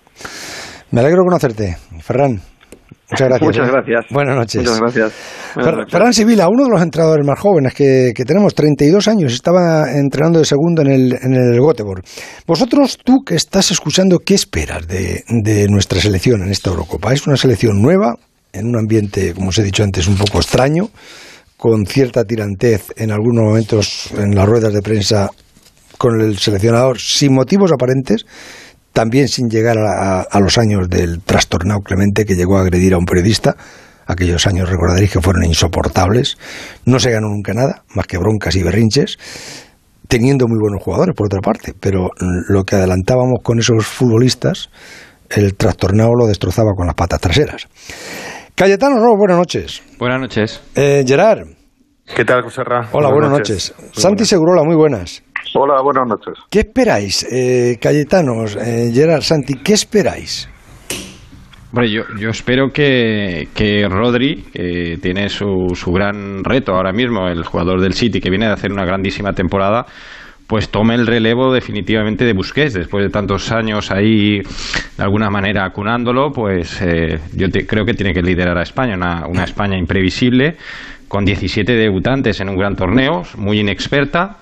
Me 0.91 1.01
alegro 1.01 1.25
conocerte, 1.25 1.77
Ferran. 2.01 2.41
Muchas 3.11 3.29
gracias. 3.29 3.43
Muchas 3.43 3.69
¿eh? 3.69 3.73
gracias. 3.73 4.07
Buenas 4.11 4.37
noches. 4.37 4.63
Muchas 4.63 4.81
gracias. 4.81 5.53
Buenas 5.55 5.75
noches. 5.77 5.93
Ferran 5.93 6.13
Sibila, 6.13 6.49
uno 6.49 6.65
de 6.65 6.71
los 6.71 6.83
entrenadores 6.83 7.25
más 7.25 7.39
jóvenes 7.39 7.73
que, 7.73 8.13
que, 8.15 8.25
tenemos, 8.25 8.55
32 8.55 9.07
años, 9.07 9.33
estaba 9.33 9.85
entrenando 9.93 10.41
de 10.41 10.45
segundo 10.45 10.83
en 10.83 10.89
el, 10.89 11.13
en 11.23 11.35
el 11.35 11.61
Göteborg. 11.61 12.03
Vosotros, 12.47 12.99
tú 13.05 13.23
que 13.25 13.37
estás 13.37 13.71
escuchando, 13.71 14.19
¿qué 14.19 14.35
esperas 14.35 14.89
de, 14.89 15.23
de 15.29 15.69
nuestra 15.69 16.01
selección 16.01 16.43
en 16.43 16.51
esta 16.51 16.71
Eurocopa? 16.71 17.13
¿Es 17.13 17.27
una 17.27 17.37
selección 17.37 17.81
nueva? 17.81 18.17
en 18.57 18.67
un 18.67 18.77
ambiente, 18.77 19.35
como 19.35 19.49
os 19.49 19.59
he 19.59 19.63
dicho 19.63 19.85
antes, 19.85 20.09
un 20.09 20.17
poco 20.17 20.39
extraño, 20.39 20.89
con 21.57 21.87
cierta 21.87 22.25
tirantez 22.25 22.93
en 22.97 23.11
algunos 23.11 23.45
momentos 23.45 24.11
en 24.17 24.35
las 24.35 24.47
ruedas 24.47 24.73
de 24.73 24.83
prensa 24.83 25.31
con 25.97 26.21
el 26.21 26.39
seleccionador 26.39 26.99
sin 26.99 27.35
motivos 27.35 27.73
aparentes, 27.73 28.27
también 28.93 29.29
sin 29.29 29.49
llegar 29.49 29.77
a, 29.79 30.21
a, 30.21 30.23
a 30.23 30.41
los 30.41 30.59
años 30.59 30.89
del 30.89 31.21
trastornado 31.23 31.81
Clemente 31.81 32.25
que 32.25 32.35
llegó 32.35 32.59
a 32.59 32.63
agredir 32.63 32.95
a 32.95 32.99
un 32.99 33.05
periodista. 33.05 33.57
Aquellos 34.07 34.47
años 34.47 34.71
recordaréis 34.71 35.11
que 35.11 35.21
fueron 35.21 35.45
insoportables. 35.45 36.37
No 36.85 37.01
se 37.01 37.11
ganó 37.11 37.29
nunca 37.29 37.53
nada, 37.53 37.83
más 37.95 38.07
que 38.07 38.19
broncas 38.19 38.55
y 38.55 38.63
berrinches, 38.63 39.19
teniendo 40.07 40.47
muy 40.47 40.59
buenos 40.61 40.83
jugadores 40.83 41.15
por 41.17 41.27
otra 41.27 41.41
parte. 41.41 41.75
Pero 41.79 42.11
lo 42.49 42.63
que 42.65 42.77
adelantábamos 42.77 43.41
con 43.43 43.59
esos 43.59 43.85
futbolistas, 43.85 44.71
el 45.29 45.57
trastornado 45.57 46.15
lo 46.15 46.27
destrozaba 46.27 46.71
con 46.77 46.87
las 46.87 46.95
patas 46.95 47.21
traseras. 47.21 47.67
Cayetano 48.55 48.97
Ross, 48.97 49.19
buenas 49.19 49.39
noches. 49.39 49.83
Buenas 49.99 50.21
noches. 50.21 50.61
Eh, 50.77 51.05
Gerard, 51.07 51.49
¿Qué 52.15 52.25
tal, 52.25 52.43
José 52.43 52.63
Ra? 52.63 52.89
Hola, 52.93 53.11
buenas, 53.11 53.31
noches. 53.33 53.75
Santi 53.93 54.25
Segurola, 54.25 54.63
muy 54.63 54.77
buenas. 54.77 55.23
Hola, 55.59 55.81
buenas 55.83 56.07
noches. 56.07 56.35
¿Qué 56.51 56.59
esperáis, 56.59 57.27
eh, 57.33 57.79
Cayetanos, 57.81 58.57
eh, 58.57 58.91
Gerard, 58.93 59.23
Santi, 59.23 59.55
qué 59.55 59.73
esperáis? 59.73 60.51
Hombre, 61.73 61.91
yo, 61.91 62.03
yo 62.21 62.29
espero 62.29 62.69
que, 62.69 63.49
que 63.55 63.89
Rodri, 63.89 64.45
que 64.53 64.99
tiene 65.01 65.31
su, 65.31 65.75
su 65.75 65.93
gran 65.93 66.45
reto 66.45 66.75
ahora 66.75 66.93
mismo, 66.93 67.27
el 67.29 67.43
jugador 67.43 67.81
del 67.81 67.95
City, 67.95 68.21
que 68.21 68.29
viene 68.29 68.45
de 68.45 68.53
hacer 68.53 68.71
una 68.71 68.85
grandísima 68.85 69.33
temporada, 69.33 69.87
pues 70.47 70.69
tome 70.69 70.95
el 70.95 71.07
relevo 71.07 71.51
definitivamente 71.55 72.27
de 72.27 72.35
Busquets. 72.35 72.75
Después 72.75 73.05
de 73.05 73.11
tantos 73.11 73.51
años 73.51 73.91
ahí, 73.91 74.41
de 74.41 75.03
alguna 75.03 75.31
manera, 75.31 75.65
acunándolo, 75.65 76.33
pues 76.33 76.83
eh, 76.83 77.19
yo 77.35 77.47
creo 77.67 77.87
que 77.87 77.95
tiene 77.95 78.13
que 78.13 78.21
liderar 78.21 78.59
a 78.59 78.63
España, 78.63 78.95
una, 78.95 79.27
una 79.27 79.45
España 79.45 79.79
imprevisible, 79.79 80.57
con 81.09 81.25
17 81.25 81.73
debutantes 81.73 82.41
en 82.41 82.51
un 82.51 82.57
gran 82.57 82.77
torneo, 82.77 83.23
muy 83.39 83.61
inexperta. 83.61 84.37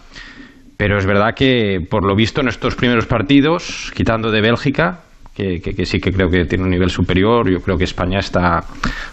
Pero 0.77 0.99
es 0.99 1.07
verdad 1.07 1.35
que, 1.35 1.79
por 1.89 2.05
lo 2.05 2.17
visto, 2.17 2.41
en 2.41 2.49
estos 2.49 2.75
primeros 2.75 3.07
partidos, 3.07 3.93
quitando 3.95 4.31
de 4.31 4.41
Bélgica, 4.41 5.01
que, 5.35 5.61
que, 5.61 5.85
sí 5.85 5.99
que 5.99 6.13
creo 6.13 6.29
que 6.29 6.45
tiene 6.45 6.65
un 6.65 6.71
nivel 6.71 6.91
superior, 6.91 7.51
yo 7.51 7.61
creo 7.61 7.77
que 7.77 7.85
España 7.85 8.19
está 8.19 8.59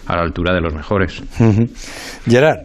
a 0.06 0.16
la 0.16 0.22
altura 0.22 0.54
de 0.54 0.60
los 0.60 0.74
mejores. 0.74 1.22
Gerard. 2.26 2.60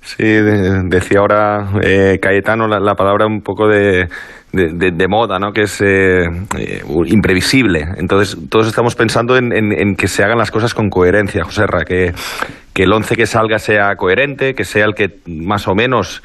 Sí, 0.00 0.22
decía 0.22 1.18
ahora 1.18 1.68
eh, 1.82 2.18
Cayetano 2.22 2.68
la, 2.68 2.94
palabra 2.94 3.26
un 3.26 3.40
poco 3.40 3.66
de, 3.66 4.06
de, 4.52 5.08
moda, 5.08 5.40
¿no? 5.40 5.50
que 5.50 5.62
es 5.62 5.80
eh, 5.80 6.26
eh, 6.56 6.82
imprevisible. 7.06 7.84
Entonces, 7.96 8.38
todos 8.48 8.68
estamos 8.68 8.94
pensando 8.94 9.36
en, 9.36 9.52
en, 9.52 9.96
que 9.96 10.06
se 10.06 10.22
hagan 10.22 10.38
las 10.38 10.52
cosas 10.52 10.74
con 10.74 10.90
coherencia, 10.90 11.42
José 11.42 11.66
Ra, 11.66 11.82
que, 11.84 12.12
que 12.72 12.84
el 12.84 12.92
once 12.92 13.16
que 13.16 13.26
salga 13.26 13.58
sea 13.58 13.96
coherente, 13.96 14.54
que 14.54 14.62
sea 14.62 14.84
el 14.84 14.94
que 14.94 15.08
más 15.26 15.66
o 15.66 15.74
menos 15.74 16.22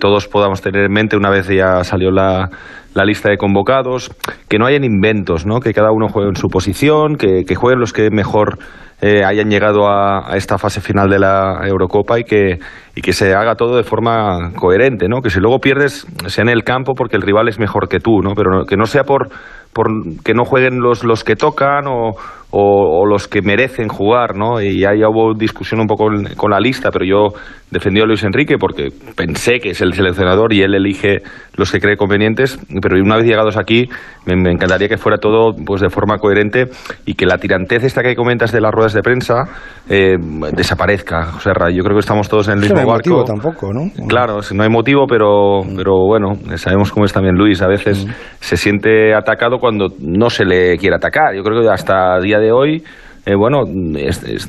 todos 0.00 0.26
podamos 0.26 0.60
tener 0.60 0.84
en 0.84 0.92
mente 0.92 1.16
una 1.16 1.30
vez 1.30 1.48
ya 1.48 1.84
salió 1.84 2.10
la, 2.10 2.50
la 2.94 3.04
lista 3.04 3.30
de 3.30 3.36
convocados, 3.36 4.10
que 4.48 4.58
no 4.58 4.66
hayan 4.66 4.84
inventos, 4.84 5.46
¿no? 5.46 5.60
que 5.60 5.72
cada 5.72 5.92
uno 5.92 6.08
juegue 6.08 6.30
en 6.30 6.36
su 6.36 6.48
posición, 6.48 7.16
que, 7.16 7.44
que 7.44 7.54
jueguen 7.54 7.80
los 7.80 7.92
que 7.92 8.10
mejor 8.10 8.58
eh, 9.00 9.22
hayan 9.24 9.48
llegado 9.48 9.86
a, 9.88 10.36
esta 10.36 10.58
fase 10.58 10.80
final 10.80 11.08
de 11.08 11.20
la 11.20 11.60
Eurocopa 11.64 12.18
y 12.18 12.24
que, 12.24 12.58
y 12.96 13.00
que 13.00 13.12
se 13.12 13.32
haga 13.34 13.54
todo 13.54 13.76
de 13.76 13.84
forma 13.84 14.52
coherente, 14.56 15.06
¿no? 15.08 15.20
Que 15.22 15.30
si 15.30 15.38
luego 15.38 15.60
pierdes, 15.60 16.04
sea 16.26 16.42
en 16.42 16.48
el 16.48 16.64
campo 16.64 16.94
porque 16.94 17.14
el 17.14 17.22
rival 17.22 17.48
es 17.48 17.60
mejor 17.60 17.88
que 17.88 18.00
tú, 18.00 18.20
¿no? 18.22 18.34
Pero 18.34 18.64
que 18.64 18.76
no 18.76 18.86
sea 18.86 19.04
por, 19.04 19.28
por 19.72 19.86
que 20.24 20.34
no 20.34 20.44
jueguen 20.44 20.80
los, 20.80 21.04
los 21.04 21.22
que 21.22 21.36
tocan 21.36 21.86
o, 21.86 22.16
o, 22.50 23.06
los 23.06 23.28
que 23.28 23.40
merecen 23.40 23.86
jugar, 23.86 24.34
¿no? 24.36 24.60
Y 24.60 24.84
ahí 24.84 25.04
hubo 25.04 25.32
discusión 25.34 25.80
un 25.80 25.86
poco 25.86 26.08
con 26.36 26.50
la 26.50 26.58
lista, 26.58 26.90
pero 26.90 27.04
yo 27.04 27.38
defendí 27.70 28.00
a 28.00 28.04
Luis 28.04 28.22
Enrique 28.24 28.56
porque 28.58 28.88
pensé 29.16 29.58
que 29.60 29.70
es 29.70 29.80
el 29.80 29.92
seleccionador 29.92 30.52
y 30.52 30.62
él 30.62 30.74
elige 30.74 31.18
los 31.56 31.72
que 31.72 31.80
cree 31.80 31.96
convenientes, 31.96 32.58
pero 32.80 32.96
una 33.00 33.16
vez 33.16 33.26
llegados 33.26 33.56
aquí 33.56 33.88
me, 34.26 34.50
encantaría 34.50 34.88
que 34.88 34.96
fuera 34.96 35.18
todo 35.18 35.54
pues 35.64 35.80
de 35.80 35.88
forma 35.88 36.18
coherente 36.18 36.66
y 37.04 37.14
que 37.14 37.26
la 37.26 37.38
tirantez 37.38 37.84
esta 37.84 38.02
que 38.02 38.14
comentas 38.14 38.52
de 38.52 38.60
las 38.60 38.72
ruedas 38.72 38.92
de 38.92 39.02
prensa 39.02 39.44
eh, 39.88 40.16
desaparezca, 40.52 41.32
José 41.32 41.52
Ra. 41.52 41.70
Yo 41.70 41.82
creo 41.82 41.96
que 41.96 42.00
estamos 42.00 42.28
todos 42.28 42.48
en 42.48 42.54
el 42.54 42.60
mismo 42.60 42.76
no 42.76 42.80
hay 42.80 42.86
barco. 42.86 43.10
motivo 43.10 43.24
tampoco, 43.24 43.72
¿no? 43.72 43.90
Claro, 44.06 44.40
no 44.52 44.62
hay 44.62 44.68
motivo, 44.68 45.06
pero, 45.06 45.62
pero 45.76 46.06
bueno, 46.06 46.34
sabemos 46.56 46.92
cómo 46.92 47.06
es 47.06 47.12
también 47.12 47.36
Luis. 47.36 47.60
A 47.62 47.68
veces 47.68 48.06
mm. 48.06 48.10
se 48.40 48.56
siente 48.56 49.14
atacado 49.14 49.58
cuando 49.58 49.88
no 50.00 50.30
se 50.30 50.44
le 50.44 50.76
quiere 50.76 50.96
atacar. 50.96 51.34
Yo 51.34 51.42
creo 51.42 51.62
que 51.62 51.68
hasta 51.68 52.18
día 52.20 52.38
de 52.38 52.52
hoy, 52.52 52.82
eh, 53.28 53.34
bueno, 53.36 53.64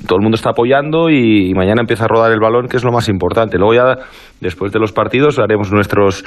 todo 0.07 0.19
el 0.19 0.21
mundo 0.21 0.35
está 0.35 0.51
apoyando 0.51 1.09
y, 1.09 1.53
mañana 1.53 1.81
empieza 1.81 2.05
a 2.05 2.07
rodar 2.07 2.31
el 2.31 2.39
balón, 2.39 2.69
que 2.69 2.77
es 2.77 2.85
lo 2.85 2.93
más 2.93 3.09
importante. 3.09 3.57
Luego 3.57 3.73
ya, 3.73 4.05
después 4.39 4.71
de 4.71 4.79
los 4.79 4.93
partidos, 4.93 5.37
haremos 5.37 5.69
nuestros, 5.73 6.23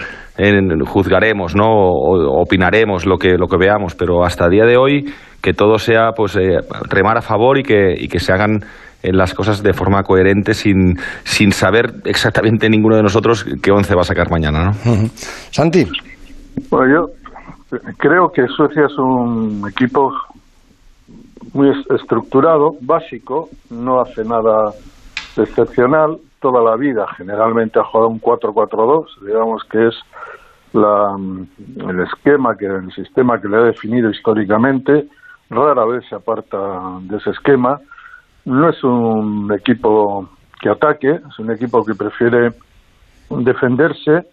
juzgaremos, 0.85 1.57
¿no? 1.57 1.65
O, 1.65 2.43
opinaremos 2.43 3.07
lo 3.07 3.17
que, 3.17 3.38
lo 3.38 3.47
que 3.47 3.57
veamos, 3.57 3.95
pero 3.95 4.23
hasta 4.23 4.51
día 4.51 4.67
de 4.67 4.77
hoy, 4.77 5.11
que 5.41 5.55
todo 5.55 5.79
sea, 5.79 6.11
pues, 6.15 6.37
eh, 6.37 6.59
remar 6.91 7.17
a 7.17 7.23
favor 7.23 7.59
y 7.59 7.62
que, 7.62 7.95
y 7.97 8.09
que 8.09 8.21
se 8.21 8.35
hagan 8.35 8.59
eh, 9.03 9.15
las 9.15 9.33
cosas 9.33 9.62
de 9.62 9.73
forma 9.73 10.03
coherente 10.03 10.53
sin, 10.53 10.99
sin 11.25 11.53
saber 11.53 12.03
exactamente 12.05 12.69
ninguno 12.69 12.97
de 12.97 13.03
nosotros 13.03 13.47
qué 13.62 13.73
once 13.73 13.95
va 13.95 14.03
a 14.03 14.05
sacar 14.05 14.31
mañana, 14.31 14.65
¿no? 14.65 14.73
Santi. 15.51 15.87
Bueno, 16.71 16.85
yo 16.93 17.79
creo 17.97 18.29
que 18.31 18.47
Suecia 18.49 18.85
es 18.85 18.99
un 18.99 19.62
equipo 19.71 20.12
muy 21.52 21.70
estructurado, 21.90 22.76
básico, 22.81 23.48
no 23.70 24.00
hace 24.00 24.24
nada 24.24 24.72
excepcional. 25.37 26.18
Toda 26.40 26.62
la 26.62 26.76
vida 26.76 27.07
generalmente 27.16 27.78
ha 27.78 27.85
jugado 27.85 28.09
un 28.09 28.20
4-4-2, 28.20 29.05
digamos 29.24 29.62
que 29.70 29.88
es 29.88 29.94
la, 30.72 31.16
el 31.88 32.00
esquema, 32.00 32.57
que 32.57 32.66
el 32.66 32.92
sistema 32.92 33.40
que 33.40 33.48
le 33.48 33.57
ha 33.59 33.62
definido 33.62 34.11
históricamente. 34.11 35.09
Rara 35.50 35.85
vez 35.85 36.05
se 36.09 36.16
aparta 36.16 36.59
de 37.02 37.16
ese 37.16 37.31
esquema. 37.31 37.78
No 38.44 38.68
es 38.68 38.83
un 38.83 39.52
equipo 39.52 40.28
que 40.61 40.70
ataque, 40.70 41.11
es 41.11 41.38
un 41.38 41.50
equipo 41.50 41.85
que 41.85 41.94
prefiere 41.94 42.50
defenderse. 43.31 44.26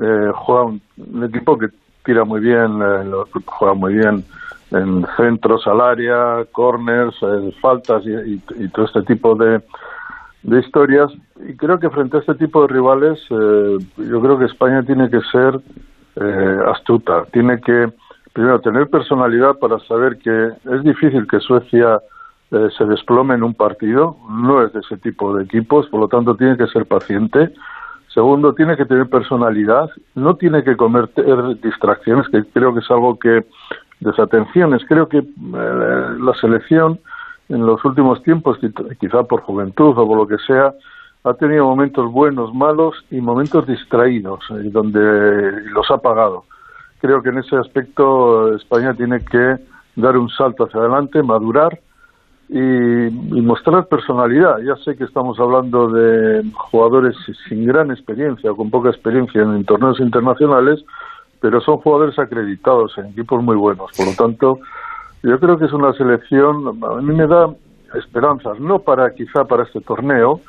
Eh, 0.00 0.30
juega 0.34 0.64
un, 0.64 1.24
equipo 1.24 1.58
que 1.58 1.66
tira 2.04 2.24
muy 2.24 2.40
bien, 2.40 2.80
eh, 2.80 3.10
juega 3.46 3.74
muy 3.74 3.94
bien 3.94 4.24
en 4.72 5.06
centros 5.16 5.66
al 5.66 5.80
área, 5.80 6.44
corners, 6.50 7.14
eh, 7.22 7.54
faltas 7.60 8.02
y, 8.06 8.38
todo 8.68 8.86
este 8.86 9.02
tipo 9.02 9.34
de, 9.34 9.60
de, 10.42 10.60
historias. 10.60 11.12
Y 11.46 11.56
creo 11.56 11.78
que 11.78 11.90
frente 11.90 12.16
a 12.16 12.20
este 12.20 12.34
tipo 12.34 12.62
de 12.62 12.72
rivales, 12.72 13.20
eh, 13.30 13.78
yo 13.98 14.20
creo 14.20 14.38
que 14.38 14.46
España 14.46 14.82
tiene 14.82 15.10
que 15.10 15.20
ser 15.30 15.60
eh, 16.16 16.58
astuta, 16.68 17.24
tiene 17.32 17.60
que 17.60 17.92
primero 18.32 18.60
tener 18.60 18.88
personalidad 18.88 19.58
para 19.58 19.78
saber 19.80 20.18
que 20.18 20.52
es 20.70 20.82
difícil 20.82 21.26
que 21.26 21.40
Suecia 21.40 22.00
se 22.76 22.84
desplome 22.84 23.34
en 23.34 23.42
un 23.42 23.54
partido, 23.54 24.18
no 24.28 24.62
es 24.62 24.74
de 24.74 24.80
ese 24.80 24.98
tipo 24.98 25.34
de 25.34 25.44
equipos, 25.44 25.88
por 25.88 26.00
lo 26.00 26.08
tanto 26.08 26.34
tiene 26.34 26.58
que 26.58 26.66
ser 26.66 26.84
paciente. 26.84 27.50
Segundo, 28.12 28.52
tiene 28.52 28.76
que 28.76 28.84
tener 28.84 29.08
personalidad, 29.08 29.88
no 30.14 30.36
tiene 30.36 30.62
que 30.62 30.76
cometer 30.76 31.58
distracciones, 31.62 32.28
que 32.28 32.44
creo 32.44 32.74
que 32.74 32.80
es 32.80 32.90
algo 32.90 33.18
que 33.18 33.46
desatenciones. 34.02 34.82
Creo 34.88 35.08
que 35.08 35.18
eh, 35.18 35.24
la 35.52 36.34
selección 36.40 36.98
en 37.48 37.66
los 37.66 37.84
últimos 37.84 38.22
tiempos, 38.22 38.58
quizá 39.00 39.24
por 39.24 39.42
juventud 39.42 39.96
o 39.96 40.06
por 40.06 40.16
lo 40.16 40.26
que 40.26 40.38
sea, 40.46 40.72
ha 41.24 41.34
tenido 41.34 41.64
momentos 41.66 42.10
buenos, 42.10 42.52
malos 42.54 42.96
y 43.10 43.20
momentos 43.20 43.66
distraídos, 43.66 44.40
eh, 44.50 44.70
donde 44.70 45.00
los 45.70 45.90
ha 45.90 45.98
pagado. 45.98 46.44
Creo 47.00 47.22
que 47.22 47.30
en 47.30 47.38
ese 47.38 47.56
aspecto 47.56 48.54
España 48.54 48.94
tiene 48.94 49.24
que 49.24 49.56
dar 49.96 50.16
un 50.16 50.28
salto 50.30 50.64
hacia 50.64 50.80
adelante, 50.80 51.22
madurar 51.22 51.78
y, 52.48 52.58
y, 52.58 53.40
mostrar 53.42 53.86
personalidad. 53.86 54.58
Ya 54.58 54.76
sé 54.76 54.96
que 54.96 55.04
estamos 55.04 55.38
hablando 55.38 55.88
de 55.88 56.44
jugadores 56.54 57.16
sin 57.48 57.66
gran 57.66 57.90
experiencia 57.90 58.52
o 58.52 58.56
con 58.56 58.70
poca 58.70 58.90
experiencia 58.90 59.42
en 59.42 59.64
torneos 59.64 60.00
internacionales, 60.00 60.84
pero 61.42 61.60
son 61.60 61.78
jugadores 61.78 62.16
acreditados 62.18 62.96
en 62.96 63.06
equipos 63.06 63.42
muy 63.42 63.56
buenos. 63.56 63.90
Por 63.96 64.06
lo 64.06 64.12
tanto, 64.14 64.60
yo 65.24 65.38
creo 65.40 65.58
que 65.58 65.64
es 65.64 65.72
una 65.72 65.92
selección, 65.92 66.68
a 66.82 67.00
mí 67.00 67.14
me 67.14 67.26
da 67.26 67.52
esperanzas, 67.94 68.60
no 68.60 68.78
para 68.78 69.12
quizá 69.12 69.44
para 69.44 69.64
este 69.64 69.80
torneo, 69.80 70.40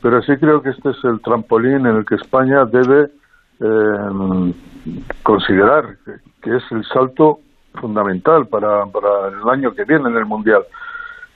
pero 0.00 0.22
sí 0.22 0.32
creo 0.38 0.62
que 0.62 0.70
este 0.70 0.90
es 0.90 1.04
el 1.04 1.20
trampolín 1.20 1.86
en 1.86 1.96
el 1.98 2.06
que 2.06 2.14
España 2.14 2.64
debe 2.64 3.10
eh, 3.60 4.54
considerar 5.22 5.96
que, 6.42 6.56
es 6.56 6.62
el 6.70 6.82
salto 6.86 7.40
fundamental 7.74 8.46
para, 8.46 8.86
para 8.86 9.28
el 9.28 9.48
año 9.50 9.74
que 9.74 9.84
viene 9.84 10.08
en 10.08 10.16
el 10.16 10.24
Mundial. 10.24 10.62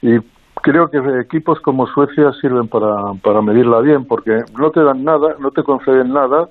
Y 0.01 0.18
creo 0.62 0.88
que 0.88 0.98
equipos 1.20 1.61
como 1.61 1.87
Suecia 1.87 2.33
sirven 2.40 2.66
para, 2.66 3.12
para 3.22 3.42
medirla 3.42 3.81
bien, 3.81 4.07
porque 4.07 4.42
no 4.59 4.70
te 4.70 4.83
dan 4.83 5.05
nada, 5.05 5.37
no 5.38 5.51
te 5.51 5.62
conceden 5.62 6.14
nada, 6.14 6.48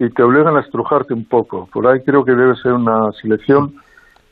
y 0.00 0.08
te 0.08 0.22
obligan 0.22 0.56
a 0.56 0.60
estrujarte 0.60 1.12
un 1.12 1.26
poco. 1.26 1.68
Por 1.70 1.86
ahí 1.86 2.00
creo 2.00 2.24
que 2.24 2.32
debe 2.32 2.56
ser 2.56 2.72
una 2.72 3.12
selección 3.20 3.74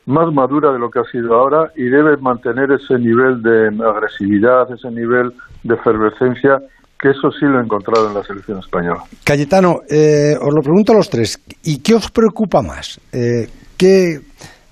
más 0.07 0.33
madura 0.33 0.73
de 0.73 0.79
lo 0.79 0.89
que 0.89 0.99
ha 0.99 1.03
sido 1.03 1.35
ahora 1.35 1.71
y 1.75 1.83
debe 1.83 2.17
mantener 2.17 2.71
ese 2.71 2.97
nivel 2.97 3.43
de 3.43 3.67
agresividad, 3.85 4.71
ese 4.73 4.89
nivel 4.89 5.31
de 5.63 5.75
efervescencia, 5.75 6.57
que 6.99 7.11
eso 7.11 7.29
sí 7.31 7.45
lo 7.45 7.59
he 7.59 7.63
encontrado 7.63 8.07
en 8.07 8.15
la 8.15 8.23
selección 8.23 8.57
española. 8.57 9.03
Cayetano, 9.23 9.81
eh, 9.87 10.33
os 10.41 10.53
lo 10.53 10.61
pregunto 10.63 10.93
a 10.93 10.95
los 10.95 11.09
tres, 11.09 11.39
¿y 11.63 11.77
qué 11.83 11.93
os 11.93 12.09
preocupa 12.09 12.63
más? 12.63 12.99
Eh, 13.13 13.47
¿qué, 13.77 14.21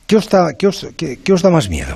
qué, 0.08 0.16
os 0.18 0.28
da, 0.28 0.54
qué, 0.58 0.66
os, 0.66 0.88
qué 0.98 1.32
os 1.32 1.44
da 1.44 1.52
más 1.52 1.70
miedo? 1.70 1.96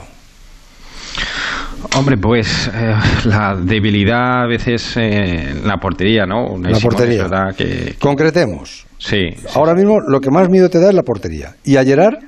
Hombre, 1.98 2.18
pues 2.18 2.70
eh, 2.74 2.94
la 3.26 3.56
debilidad 3.56 4.44
a 4.44 4.48
veces 4.48 4.96
en 4.98 5.68
la 5.68 5.78
portería, 5.78 6.26
¿no? 6.26 6.58
la 6.58 6.80
portería. 6.80 7.28
Que, 7.58 7.96
Concretemos. 8.00 8.86
Sí, 8.98 9.30
Ahora 9.56 9.74
mismo 9.74 10.00
lo 10.00 10.20
que 10.20 10.30
más 10.30 10.50
miedo 10.50 10.70
te 10.70 10.80
da 10.80 10.90
es 10.90 10.96
la 10.96 11.04
portería. 11.04 11.56
¿Y 11.64 11.78
a 11.78 11.84
Gerard? 11.84 12.20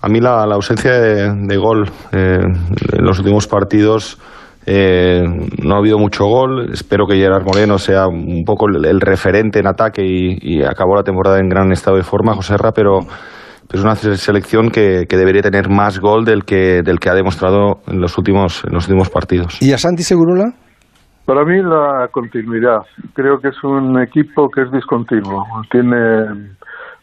A 0.00 0.08
mí 0.08 0.20
la, 0.20 0.42
ausencia 0.42 0.92
de, 0.92 1.56
gol 1.56 1.88
eh, 2.12 2.38
en 2.40 3.04
los 3.04 3.18
últimos 3.18 3.46
partidos 3.46 4.18
Eh, 4.64 5.22
no 5.62 5.74
ha 5.74 5.78
habido 5.78 5.98
mucho 5.98 6.24
gol. 6.24 6.70
Espero 6.72 7.06
que 7.06 7.16
Gerard 7.16 7.44
Moreno 7.44 7.78
sea 7.78 8.06
un 8.06 8.44
poco 8.44 8.66
el, 8.68 9.00
referente 9.00 9.58
en 9.58 9.66
ataque 9.66 10.02
y, 10.04 10.62
acabó 10.62 10.94
la 10.94 11.02
temporada 11.02 11.38
en 11.38 11.48
gran 11.48 11.72
estado 11.72 11.96
de 11.96 12.04
forma, 12.04 12.34
José 12.34 12.56
Ra, 12.56 12.70
pero 12.72 13.00
es 13.72 13.82
una 13.82 13.94
selección 13.94 14.70
que, 14.70 15.06
debería 15.08 15.42
tener 15.42 15.68
más 15.68 15.98
gol 15.98 16.24
del 16.24 16.44
que, 16.44 16.82
del 16.82 16.98
que 16.98 17.10
ha 17.10 17.14
demostrado 17.14 17.80
en 17.86 18.00
los 18.00 18.16
últimos, 18.18 18.64
en 18.64 18.74
los 18.74 18.86
últimos 18.88 19.10
partidos. 19.10 19.60
¿Y 19.60 19.72
a 19.72 19.78
Santi 19.78 20.02
Segurola? 20.02 20.52
Para 21.24 21.44
mí 21.44 21.62
la 21.62 22.08
continuidad. 22.10 22.82
Creo 23.14 23.40
que 23.40 23.48
es 23.48 23.64
un 23.64 24.00
equipo 24.00 24.50
que 24.50 24.62
es 24.62 24.72
discontinuo. 24.72 25.44
Tiene 25.70 26.52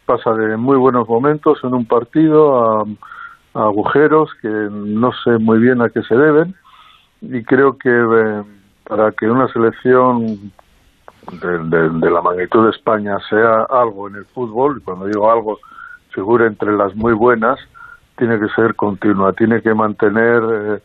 pasa 0.06 0.32
de 0.32 0.58
muy 0.58 0.78
buenos 0.78 1.08
momentos 1.08 1.60
en 1.64 1.74
un 1.74 1.86
partido 1.86 2.82
a 2.82 2.84
agujeros 3.54 4.30
que 4.42 4.50
no 4.50 5.12
sé 5.24 5.38
muy 5.40 5.60
bien 5.60 5.82
a 5.82 5.90
qué 5.90 6.02
se 6.02 6.16
deben 6.16 6.56
y 7.22 7.44
creo 7.44 7.78
que 7.78 7.90
eh, 7.90 8.44
para 8.88 9.12
que 9.12 9.30
una 9.30 9.48
selección 9.50 10.52
de, 11.32 12.10
la 12.10 12.22
magnitud 12.22 12.64
de 12.66 12.72
España 12.72 13.18
sea 13.30 13.66
algo 13.70 14.08
en 14.08 14.16
el 14.16 14.26
fútbol, 14.26 14.78
y 14.80 14.84
cuando 14.84 15.06
digo 15.06 15.30
algo, 15.30 15.60
figure 16.20 16.46
entre 16.46 16.76
las 16.76 16.96
muy 16.96 17.14
buenas, 17.14 17.60
tiene 18.18 18.40
que 18.40 18.48
ser 18.50 18.76
continua, 18.76 19.34
tiene 19.34 19.62
que 19.62 19.74
mantener, 19.74 20.42
eh, 20.44 20.80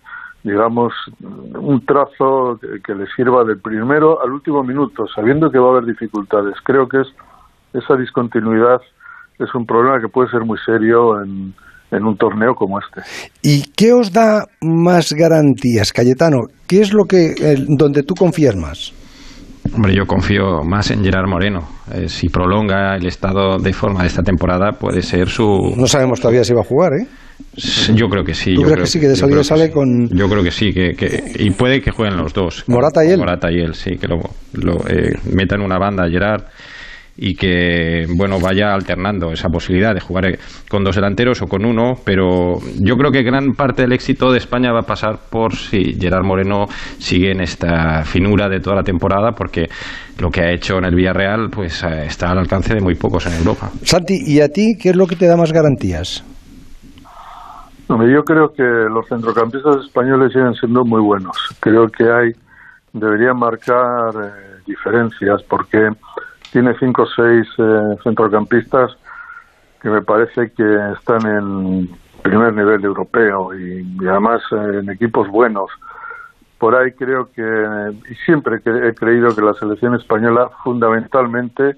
digamos, 0.45 0.93
un 1.20 1.85
trazo 1.85 2.59
que, 2.61 2.95
le 2.95 3.07
sirva 3.16 3.45
del 3.45 3.59
primero 3.59 4.22
al 4.22 4.32
último 4.32 4.62
minuto, 4.62 5.07
sabiendo 5.09 5.51
que 5.51 5.59
va 5.59 5.68
a 5.68 5.70
haber 5.72 5.87
dificultades. 5.87 6.55
Creo 6.62 6.89
que 6.89 7.01
es 7.01 7.09
esa 7.72 7.97
discontinuidad 7.97 8.80
es 9.39 9.53
un 9.53 9.66
problema 9.66 10.01
que 10.01 10.07
puede 10.07 10.30
ser 10.30 10.45
muy 10.45 10.59
serio 10.64 11.20
en, 11.20 11.53
en 11.91 12.05
un 12.05 12.16
torneo 12.16 12.55
como 12.55 12.78
este. 12.78 13.03
¿Y 13.43 13.64
qué 13.76 13.93
os 13.93 14.12
da 14.12 14.47
más 14.61 15.12
garantías, 15.12 15.93
Cayetano? 15.93 16.47
¿Qué 16.68 16.80
es 16.80 16.93
lo 16.93 17.05
que 17.07 17.35
donde 17.66 18.05
tú 18.05 18.14
confías 18.14 18.55
más? 18.55 18.93
Hombre, 19.75 19.95
yo 19.95 20.07
confío 20.07 20.62
más 20.62 20.91
en 20.93 21.03
Gerard 21.03 21.29
Moreno. 21.29 21.61
Eh, 21.93 22.09
si 22.09 22.29
prolonga 22.29 22.95
el 22.97 23.07
estado 23.07 23.59
de 23.59 23.72
forma 23.72 24.03
de 24.03 24.07
esta 24.07 24.22
temporada, 24.22 24.72
puede 24.72 25.03
ser 25.03 25.29
su. 25.29 25.75
No 25.77 25.87
sabemos 25.87 26.20
todavía 26.20 26.45
si 26.45 26.55
va 26.55 26.61
a 26.61 26.64
jugar, 26.64 26.93
¿eh? 26.93 27.07
Yo 27.95 28.09
creo 28.09 28.25
que 28.25 28.35
sí. 28.35 28.55
¿Tú 28.55 28.62
yo 28.62 28.68
crees 28.68 28.81
que 28.81 28.87
sí, 28.87 29.01
que 29.01 29.09
de 29.09 29.16
salida 29.16 29.43
sale 29.43 29.70
con...? 29.70 30.09
Yo 30.09 30.29
creo 30.29 30.43
que 30.45 30.53
sí, 30.53 30.72
que, 30.72 30.95
y 31.39 31.51
puede 31.51 31.81
que 31.81 31.91
jueguen 31.91 32.16
los 32.16 32.33
dos. 32.33 32.64
¿Morata 32.68 33.05
y 33.05 33.11
él? 33.11 33.18
Morata 33.18 33.51
y 33.51 33.61
él, 33.61 33.75
sí, 33.75 33.97
que 33.97 34.07
lo, 34.07 34.20
lo 34.53 34.87
eh, 34.89 35.18
metan 35.33 35.61
una 35.61 35.79
banda 35.79 36.05
a 36.05 36.09
Gerard 36.09 36.45
y 37.17 37.35
que 37.35 38.07
bueno 38.17 38.39
vaya 38.41 38.75
alternando 38.75 39.31
esa 39.31 39.49
posibilidad 39.49 39.95
de 39.95 40.01
jugar 40.01 40.39
con 40.69 40.83
dos 40.83 40.97
delanteros 40.97 41.43
o 41.43 41.47
con 41.47 41.65
uno, 41.65 41.95
pero 42.05 42.59
yo 42.81 42.97
creo 42.97 43.12
que 43.12 43.23
gran 43.23 43.53
parte 43.53 43.83
del 43.83 43.93
éxito 43.93 44.33
de 44.33 44.39
España 44.39 44.73
va 44.73 44.81
a 44.81 44.87
pasar 44.87 45.19
por 45.31 45.55
si 45.55 45.95
Gerard 45.95 46.25
Moreno 46.25 46.67
sigue 46.99 47.31
en 47.31 47.41
esta 47.41 48.05
finura 48.05 48.49
de 48.49 48.61
toda 48.61 48.77
la 48.77 48.83
temporada, 48.83 49.33
porque 49.33 49.67
lo 50.21 50.31
que 50.31 50.41
ha 50.41 50.53
hecho 50.53 50.79
en 50.79 50.87
el 50.87 50.95
Villarreal 50.95 51.51
pues 51.51 51.83
eh, 51.85 52.07
está 52.07 52.31
al 52.31 52.39
alcance 52.39 52.75
de 52.75 52.81
muy 52.81 52.95
pocos 52.95 53.27
en 53.27 53.35
Europa. 53.35 53.71
Santi, 53.83 54.19
¿y 54.27 54.41
a 54.41 54.49
ti 54.49 54.77
qué 54.81 54.91
es 54.91 54.97
lo 54.97 55.07
que 55.07 55.17
te 55.17 55.27
da 55.27 55.37
más 55.37 55.53
garantías? 55.53 56.25
yo 57.87 58.23
creo 58.25 58.49
que 58.49 58.62
los 58.62 59.07
centrocampistas 59.09 59.85
españoles 59.87 60.33
siguen 60.33 60.55
siendo 60.55 60.85
muy 60.85 61.01
buenos. 61.01 61.37
Creo 61.61 61.87
que 61.87 62.05
hay 62.05 62.33
deberían 62.95 63.37
marcar 63.39 64.15
eh, 64.15 64.61
diferencias 64.67 65.43
porque 65.49 65.91
tiene 66.55 66.73
cinco 66.79 67.03
o 67.03 67.07
seis 67.07 67.49
eh, 67.59 67.97
centrocampistas 68.05 68.97
que 69.83 69.89
me 69.89 70.03
parece 70.03 70.53
que 70.53 70.93
están 70.97 71.27
en 71.27 71.91
primer 72.23 72.55
nivel 72.55 72.85
europeo 72.85 73.53
y, 73.53 73.85
además 74.09 74.41
eh, 74.53 74.79
en 74.81 74.89
equipos 74.89 75.27
buenos. 75.29 75.69
Por 76.59 76.77
ahí 76.77 76.93
creo 76.93 77.29
que, 77.33 77.43
y 78.09 78.15
siempre 78.25 78.61
he 78.65 78.95
creído 78.95 79.35
que 79.35 79.43
la 79.43 79.55
selección 79.55 79.97
española 79.97 80.49
fundamentalmente, 80.63 81.77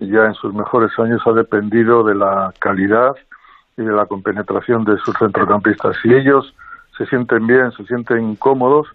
ya 0.00 0.26
en 0.26 0.34
sus 0.34 0.52
mejores 0.52 0.90
años, 0.98 1.22
ha 1.24 1.32
dependido 1.32 2.02
de 2.02 2.16
la 2.16 2.52
calidad 2.58 3.14
y 3.76 3.82
de 3.82 3.92
la 3.92 4.06
compenetración 4.06 4.84
de 4.84 4.98
sus 4.98 5.16
centrocampistas. 5.16 5.96
Si 6.02 6.12
ellos 6.12 6.52
se 6.98 7.06
sienten 7.06 7.46
bien, 7.46 7.70
se 7.70 7.84
sienten 7.84 8.34
cómodos, 8.34 8.88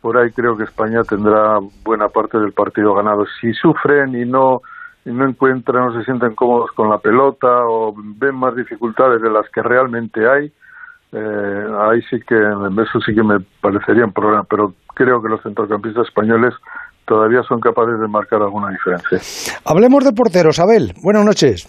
por 0.00 0.16
ahí 0.16 0.30
creo 0.30 0.56
que 0.56 0.64
España 0.64 1.02
tendrá 1.02 1.58
buena 1.84 2.08
parte 2.08 2.38
del 2.38 2.52
partido 2.52 2.94
ganado. 2.94 3.24
Si 3.40 3.52
sufren 3.54 4.14
y 4.14 4.24
no 4.24 4.62
y 5.04 5.10
no 5.10 5.26
encuentran, 5.26 5.86
no 5.86 5.98
se 5.98 6.04
sienten 6.04 6.34
cómodos 6.34 6.70
con 6.72 6.90
la 6.90 6.98
pelota 6.98 7.48
o 7.66 7.94
ven 7.96 8.34
más 8.34 8.54
dificultades 8.54 9.22
de 9.22 9.30
las 9.30 9.48
que 9.50 9.62
realmente 9.62 10.28
hay, 10.28 10.52
eh, 11.12 11.66
ahí 11.80 12.02
sí 12.10 12.20
que 12.26 12.36
eso 12.36 13.00
sí 13.00 13.14
que 13.14 13.22
me 13.22 13.38
parecería 13.62 14.04
un 14.04 14.12
problema, 14.12 14.44
pero 14.44 14.74
creo 14.94 15.22
que 15.22 15.28
los 15.28 15.42
centrocampistas 15.42 16.08
españoles 16.08 16.52
todavía 17.06 17.42
son 17.44 17.60
capaces 17.60 17.98
de 17.98 18.06
marcar 18.06 18.42
alguna 18.42 18.68
diferencia. 18.68 19.18
Hablemos 19.64 20.04
de 20.04 20.12
porteros, 20.12 20.58
Abel. 20.58 20.92
Buenas 21.02 21.24
noches. 21.24 21.66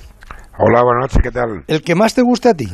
Hola, 0.58 0.84
buenas 0.84 1.04
noches, 1.04 1.22
¿qué 1.24 1.32
tal? 1.32 1.64
¿El 1.68 1.82
que 1.82 1.96
más 1.96 2.14
te 2.14 2.22
guste 2.22 2.50
a 2.50 2.54
ti? 2.54 2.68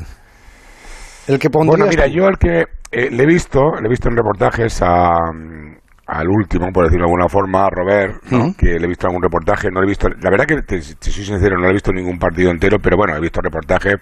El 1.27 1.39
que 1.39 1.47
Bueno, 1.47 1.87
mira, 1.87 2.07
yo 2.07 2.27
el 2.27 2.37
que 2.37 2.65
eh, 2.91 3.09
le 3.11 3.23
he 3.23 3.25
visto, 3.25 3.75
le 3.79 3.87
he 3.87 3.89
visto 3.89 4.09
en 4.09 4.15
reportajes 4.15 4.81
al 4.81 6.29
último, 6.29 6.71
por 6.71 6.85
decirlo 6.85 7.05
de 7.05 7.11
alguna 7.11 7.27
forma, 7.27 7.65
a 7.65 7.69
Robert, 7.69 8.21
que 8.57 8.77
le 8.77 8.85
he 8.85 8.87
visto 8.87 9.07
algún 9.07 9.23
reportaje, 9.23 9.71
no 9.71 9.81
le 9.81 9.87
he 9.87 9.89
visto, 9.89 10.07
la 10.07 10.29
verdad 10.29 10.45
que 10.45 10.61
te, 10.61 10.81
soy 10.81 11.25
sincero, 11.25 11.57
no 11.57 11.63
le 11.63 11.69
he 11.69 11.73
visto 11.73 11.91
ningún 11.91 12.19
partido 12.19 12.51
entero, 12.51 12.77
pero 12.79 12.95
bueno, 12.95 13.15
he 13.15 13.19
visto 13.19 13.41
reportaje 13.41 13.95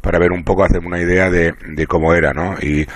para 0.00 0.20
ver 0.20 0.30
un 0.30 0.44
poco, 0.44 0.62
hacerme 0.62 0.86
una 0.86 1.00
idea 1.00 1.28
de, 1.30 1.52
cómo 1.88 2.14
era, 2.14 2.32
¿no? 2.32 2.54
Y 2.62 2.86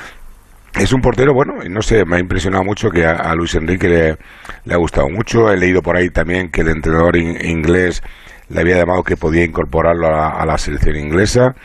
es 0.79 0.93
un 0.93 1.01
portero, 1.01 1.35
bueno, 1.35 1.55
no 1.69 1.83
sé, 1.83 2.05
me 2.05 2.17
ha 2.17 2.21
impresionado 2.21 2.63
mucho 2.63 2.89
que 2.89 3.05
a, 3.05 3.35
Luis 3.35 3.57
Enrique 3.57 3.89
le, 3.89 4.75
ha 4.75 4.79
gustado 4.79 5.09
mucho, 5.09 5.51
he 5.51 5.57
leído 5.57 5.83
por 5.83 5.97
ahí 5.97 6.09
también 6.09 6.51
que 6.51 6.61
el 6.61 6.69
entrenador 6.69 7.17
inglés 7.17 8.01
le 8.49 8.61
había 8.61 8.77
llamado 8.77 9.03
que 9.03 9.17
podía 9.17 9.45
incorporarlo 9.45 10.07
a 10.07 10.47
la 10.47 10.57
selección 10.57 10.97
inglesa, 10.97 11.57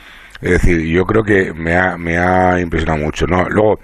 es 0.41 0.51
decir, 0.51 0.81
yo 0.87 1.03
creo 1.03 1.23
que 1.23 1.53
me 1.53 1.75
ha, 1.75 1.97
me 1.97 2.17
ha 2.17 2.59
impresionado 2.59 3.03
mucho, 3.03 3.25
¿no? 3.25 3.43
Luego, 3.49 3.79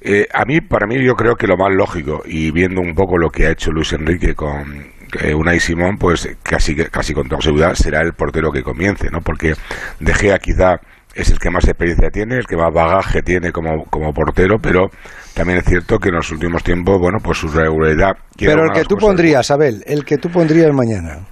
eh, 0.00 0.26
a 0.32 0.44
mí, 0.44 0.60
para 0.60 0.86
mí, 0.86 1.02
yo 1.04 1.14
creo 1.14 1.34
que 1.34 1.46
lo 1.46 1.56
más 1.56 1.74
lógico, 1.74 2.22
y 2.26 2.50
viendo 2.50 2.80
un 2.80 2.94
poco 2.94 3.18
lo 3.18 3.30
que 3.30 3.46
ha 3.46 3.50
hecho 3.50 3.70
Luis 3.72 3.92
Enrique 3.92 4.34
con 4.34 4.86
eh, 5.22 5.34
Unai 5.34 5.58
Simón, 5.58 5.96
pues 5.98 6.28
casi, 6.42 6.76
casi 6.76 7.14
con 7.14 7.28
toda 7.28 7.40
seguridad 7.40 7.74
será 7.74 8.02
el 8.02 8.12
portero 8.12 8.50
que 8.50 8.62
comience, 8.62 9.08
¿no? 9.10 9.20
Porque 9.20 9.54
De 10.00 10.14
Gea 10.14 10.38
quizá 10.38 10.76
es 11.14 11.30
el 11.30 11.38
que 11.38 11.50
más 11.50 11.64
experiencia 11.64 12.10
tiene, 12.10 12.36
el 12.36 12.46
que 12.46 12.56
más 12.56 12.72
bagaje 12.72 13.22
tiene 13.22 13.50
como, 13.50 13.84
como 13.86 14.12
portero, 14.12 14.58
pero 14.60 14.90
también 15.34 15.58
es 15.58 15.64
cierto 15.64 15.98
que 15.98 16.10
en 16.10 16.16
los 16.16 16.30
últimos 16.30 16.62
tiempos, 16.62 16.98
bueno, 17.00 17.18
pues 17.22 17.38
su 17.38 17.48
regularidad... 17.48 18.12
Pero 18.38 18.64
el 18.64 18.72
que 18.72 18.84
tú 18.84 18.96
pondrías, 18.96 19.50
Abel, 19.50 19.82
el 19.86 20.04
que 20.04 20.18
tú 20.18 20.28
pondrías 20.28 20.72
mañana. 20.74 21.26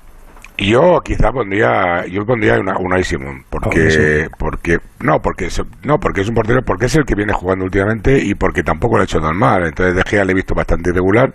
Yo 0.57 1.01
quizá 1.05 1.33
pondría, 1.33 2.07
yo 2.07 2.25
pondría 2.25 2.61
una, 2.61 2.79
una 2.79 3.03
Simón, 3.03 3.45
porque, 3.51 4.29
oh, 4.31 4.37
porque, 4.39 4.79
no, 5.01 5.21
porque, 5.21 5.49
no, 5.83 5.99
porque 5.99 6.21
es 6.21 6.29
un 6.29 6.35
portero, 6.37 6.63
porque 6.63 6.87
es 6.87 6.95
el 6.95 7.05
que 7.05 7.17
viene 7.17 7.33
jugando 7.33 7.65
últimamente 7.65 8.19
y 8.19 8.35
porque 8.35 8.63
tampoco 8.63 8.97
lo 8.97 9.03
ha 9.03 9.05
hecho 9.05 9.21
tan 9.21 9.37
mal. 9.37 9.67
Entonces, 9.67 9.97
De 9.97 10.03
Gea 10.05 10.25
le 10.25 10.31
he 10.31 10.35
visto 10.35 10.55
bastante 10.55 10.91
irregular. 10.91 11.33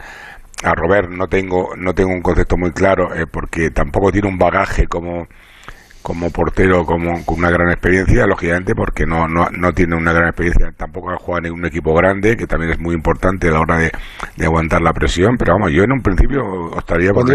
A 0.64 0.74
Robert 0.74 1.10
no 1.10 1.28
tengo, 1.28 1.76
no 1.78 1.94
tengo 1.94 2.12
un 2.12 2.22
concepto 2.22 2.56
muy 2.58 2.72
claro, 2.72 3.14
eh, 3.14 3.26
porque 3.30 3.72
tampoco 3.72 4.12
tiene 4.12 4.30
un 4.30 4.38
bagaje 4.38 4.88
como, 4.88 5.28
como 6.02 6.30
portero 6.30 6.86
como 6.86 7.24
con 7.26 7.40
una 7.40 7.50
gran 7.50 7.70
experiencia, 7.70 8.26
lógicamente, 8.26 8.74
porque 8.74 9.06
no, 9.06 9.28
no, 9.28 9.48
no 9.52 9.72
tiene 9.74 9.96
una 9.96 10.14
gran 10.14 10.30
experiencia, 10.30 10.72
tampoco 10.78 11.12
ha 11.12 11.18
jugado 11.18 11.48
en 11.48 11.54
un 11.54 11.66
equipo 11.66 11.94
grande, 11.94 12.36
que 12.36 12.46
también 12.48 12.72
es 12.72 12.80
muy 12.80 12.96
importante 12.96 13.48
a 13.50 13.52
la 13.52 13.60
hora 13.60 13.78
de, 13.78 13.92
aguantar 14.46 14.82
la 14.82 14.94
presión, 14.94 15.36
pero 15.38 15.54
vamos, 15.54 15.72
yo 15.72 15.84
en 15.84 15.92
un 15.92 16.02
principio 16.02 16.42
estaría 16.78 17.12
por 17.12 17.26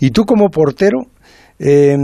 Y 0.00 0.10
tú 0.10 0.24
como 0.24 0.48
portero, 0.48 1.02
eh, 1.58 1.96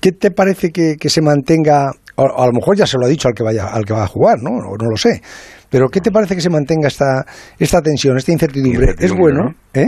¿qué 0.00 0.12
te 0.12 0.30
parece 0.30 0.70
que, 0.70 0.96
se 1.08 1.22
mantenga? 1.22 1.90
A, 2.16 2.46
lo 2.46 2.52
mejor 2.52 2.76
ya 2.76 2.84
se 2.84 2.98
lo 2.98 3.06
ha 3.06 3.08
dicho 3.08 3.28
al 3.28 3.34
que 3.34 3.44
vaya, 3.44 3.68
al 3.68 3.84
que 3.84 3.92
va 3.92 4.02
a 4.02 4.08
jugar, 4.08 4.38
¿no? 4.42 4.50
no 4.50 4.90
lo 4.90 4.96
sé. 4.96 5.22
Pero 5.70 5.88
¿qué 5.88 6.00
te 6.00 6.10
parece 6.10 6.34
que 6.34 6.40
se 6.40 6.50
mantenga 6.50 6.88
esta, 6.88 7.24
esta 7.58 7.80
tensión, 7.80 8.16
esta 8.16 8.32
incertidumbre? 8.32 8.94
¿Es 8.98 9.12
bueno? 9.12 9.54
¿Eh? 9.74 9.86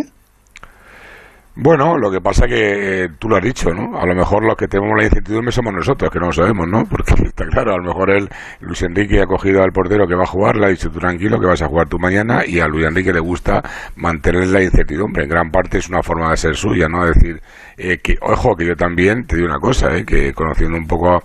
Bueno, 1.63 1.99
lo 1.99 2.11
que 2.11 2.23
pasa 2.23 2.47
que 2.47 3.05
eh, 3.05 3.09
tú 3.19 3.29
lo 3.29 3.37
has 3.37 3.43
dicho, 3.45 3.69
¿no? 3.69 3.99
A 3.99 4.07
lo 4.07 4.15
mejor 4.15 4.43
los 4.43 4.57
que 4.57 4.67
tenemos 4.67 4.97
la 4.97 5.05
incertidumbre 5.05 5.53
somos 5.53 5.75
nosotros, 5.75 6.11
que 6.11 6.19
no 6.19 6.27
lo 6.29 6.33
sabemos, 6.33 6.67
¿no? 6.67 6.85
Porque 6.91 7.13
está 7.23 7.45
claro, 7.45 7.75
a 7.75 7.77
lo 7.77 7.83
mejor 7.83 8.09
él, 8.09 8.31
Luis 8.61 8.81
Enrique 8.81 9.21
ha 9.21 9.27
cogido 9.27 9.63
al 9.63 9.71
portero 9.71 10.07
que 10.07 10.15
va 10.15 10.23
a 10.23 10.27
jugar, 10.27 10.57
le 10.57 10.65
ha 10.65 10.69
dicho 10.71 10.89
tú 10.89 10.99
tranquilo 10.99 11.39
que 11.39 11.47
vas 11.47 11.61
a 11.61 11.67
jugar 11.67 11.87
tú 11.87 11.99
mañana 11.99 12.47
y 12.47 12.61
a 12.61 12.67
Luis 12.67 12.87
Enrique 12.87 13.13
le 13.13 13.21
gusta 13.21 13.63
mantener 13.97 14.47
la 14.47 14.63
incertidumbre. 14.63 15.25
En 15.25 15.29
gran 15.29 15.51
parte 15.51 15.77
es 15.77 15.89
una 15.91 16.03
forma 16.03 16.31
de 16.31 16.39
ser 16.39 16.57
suya, 16.57 16.89
¿no? 16.89 17.05
Decir, 17.05 17.43
eh, 17.77 17.99
que, 17.99 18.17
ojo, 18.23 18.57
que 18.57 18.65
yo 18.65 18.75
también 18.75 19.27
te 19.27 19.37
digo 19.37 19.49
una 19.49 19.61
cosa, 19.61 19.95
¿eh? 19.95 20.07
Que 20.07 20.33
conociendo 20.33 20.79
un 20.79 20.87
poco 20.87 21.23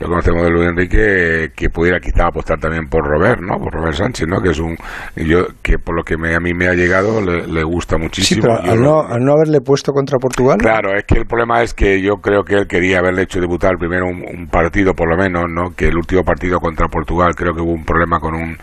lo 0.00 0.08
conocemos 0.08 0.42
de 0.42 0.50
Luis 0.50 0.68
Enrique, 0.68 1.52
que 1.54 1.70
pudiera 1.70 2.00
quizá 2.00 2.26
apostar 2.26 2.58
también 2.58 2.88
por 2.88 3.06
Robert, 3.06 3.40
¿no? 3.40 3.58
Por 3.58 3.72
Robert 3.72 3.94
Sánchez, 3.94 4.26
¿no? 4.28 4.40
Que 4.40 4.50
es 4.50 4.58
un, 4.58 4.76
yo, 5.16 5.46
que 5.62 5.78
por 5.78 5.94
lo 5.94 6.02
que 6.02 6.16
me, 6.16 6.34
a 6.34 6.40
mí 6.40 6.52
me 6.52 6.66
ha 6.68 6.74
llegado 6.74 7.20
le, 7.20 7.62
gusta 7.64 7.96
muchísimo. 7.96 8.42
Sí, 8.42 8.48
pero 8.48 8.72
al, 8.72 8.80
no, 8.80 9.00
al 9.00 9.24
no 9.24 9.32
haberle 9.32 9.60
puesto 9.60 9.92
contra 9.92 10.18
Portugal. 10.18 10.58
Claro, 10.58 10.96
es 10.96 11.04
que 11.04 11.18
el 11.18 11.26
problema 11.26 11.62
es 11.62 11.74
que 11.74 12.02
yo 12.02 12.16
creo 12.16 12.42
que 12.42 12.54
él 12.54 12.66
quería 12.66 12.98
haberle 12.98 13.22
hecho 13.22 13.40
debutar 13.40 13.76
primero 13.78 14.06
un, 14.06 14.48
partido 14.48 14.94
por 14.94 15.08
lo 15.08 15.16
menos, 15.16 15.44
¿no? 15.48 15.74
Que 15.76 15.88
el 15.88 15.96
último 15.96 16.22
partido 16.22 16.58
contra 16.58 16.88
Portugal 16.88 17.34
creo 17.34 17.54
que 17.54 17.62
hubo 17.62 17.72
un 17.72 17.84
problema 17.84 18.18
con 18.20 18.34
un 18.34 18.56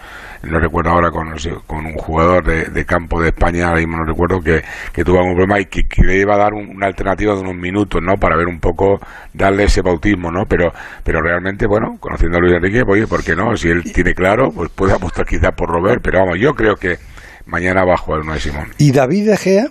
no 0.43 0.59
recuerdo 0.59 0.91
ahora 0.91 1.09
con, 1.11 1.27
un 1.27 1.93
jugador 1.93 2.43
de, 2.43 2.85
campo 2.85 3.21
de 3.21 3.29
España, 3.29 3.67
ahora 3.67 3.79
mismo 3.79 3.97
no 3.97 4.05
recuerdo, 4.05 4.39
que, 4.39 4.61
que 4.91 5.03
tuvo 5.03 5.19
algún 5.19 5.35
problema 5.35 5.59
y 5.59 5.65
que, 5.65 5.83
le 6.03 6.19
iba 6.19 6.35
a 6.35 6.37
dar 6.37 6.53
una 6.53 6.87
alternativa 6.87 7.33
de 7.33 7.41
unos 7.41 7.55
minutos, 7.55 8.01
¿no? 8.03 8.15
Para 8.15 8.35
ver 8.35 8.47
un 8.47 8.59
poco, 8.59 8.99
darle 9.33 9.65
ese 9.65 9.81
bautismo, 9.81 10.31
¿no? 10.31 10.45
Pero, 10.47 10.71
pero 11.03 11.21
realmente, 11.21 11.67
bueno, 11.67 11.97
conociendo 11.99 12.37
a 12.37 12.41
Luis 12.41 12.53
Enrique, 12.53 12.83
pues, 12.85 12.99
oye, 12.99 13.07
¿por 13.07 13.23
qué 13.23 13.35
no? 13.35 13.55
Si 13.55 13.69
él 13.69 13.83
tiene 13.93 14.13
claro, 14.13 14.49
pues 14.51 14.69
puede 14.73 14.93
apostar 14.93 15.25
quizás 15.25 15.51
por 15.55 15.69
Robert, 15.69 16.01
pero 16.03 16.19
vamos, 16.19 16.37
yo 16.39 16.53
creo 16.53 16.75
que 16.75 16.97
mañana 17.45 17.83
va 17.85 17.93
a 17.93 17.97
jugar 17.97 18.21
uno 18.21 18.33
de 18.33 18.39
Simón. 18.39 18.67
¿Y 18.77 18.91
David 18.91 19.29
De 19.29 19.37
Gea? 19.37 19.65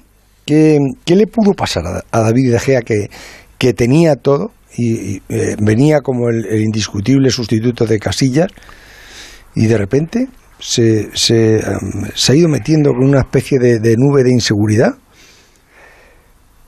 ¿Qué, 0.47 0.79
qué 1.05 1.17
le 1.17 1.27
pudo 1.27 1.53
pasar 1.55 1.85
a, 1.87 2.21
David 2.21 2.53
De 2.53 2.59
Gea 2.59 2.81
que, 2.83 3.09
que 3.59 3.73
tenía 3.73 4.17
todo 4.17 4.53
y, 4.77 5.23
eh, 5.29 5.57
venía 5.61 6.01
como 6.01 6.29
el, 6.29 6.61
indiscutible 6.61 7.31
sustituto 7.31 7.87
de 7.87 7.99
Casillas 7.99 8.49
y 9.55 9.67
de 9.67 9.77
repente 9.77 10.29
se, 10.61 11.09
se, 11.17 11.61
se 12.15 12.33
ha 12.33 12.37
ido 12.37 12.49
metiendo 12.49 12.93
con 12.93 13.05
una 13.05 13.21
especie 13.21 13.59
de, 13.59 13.97
nube 13.97 14.23
de 14.23 14.33
inseguridad. 14.33 14.95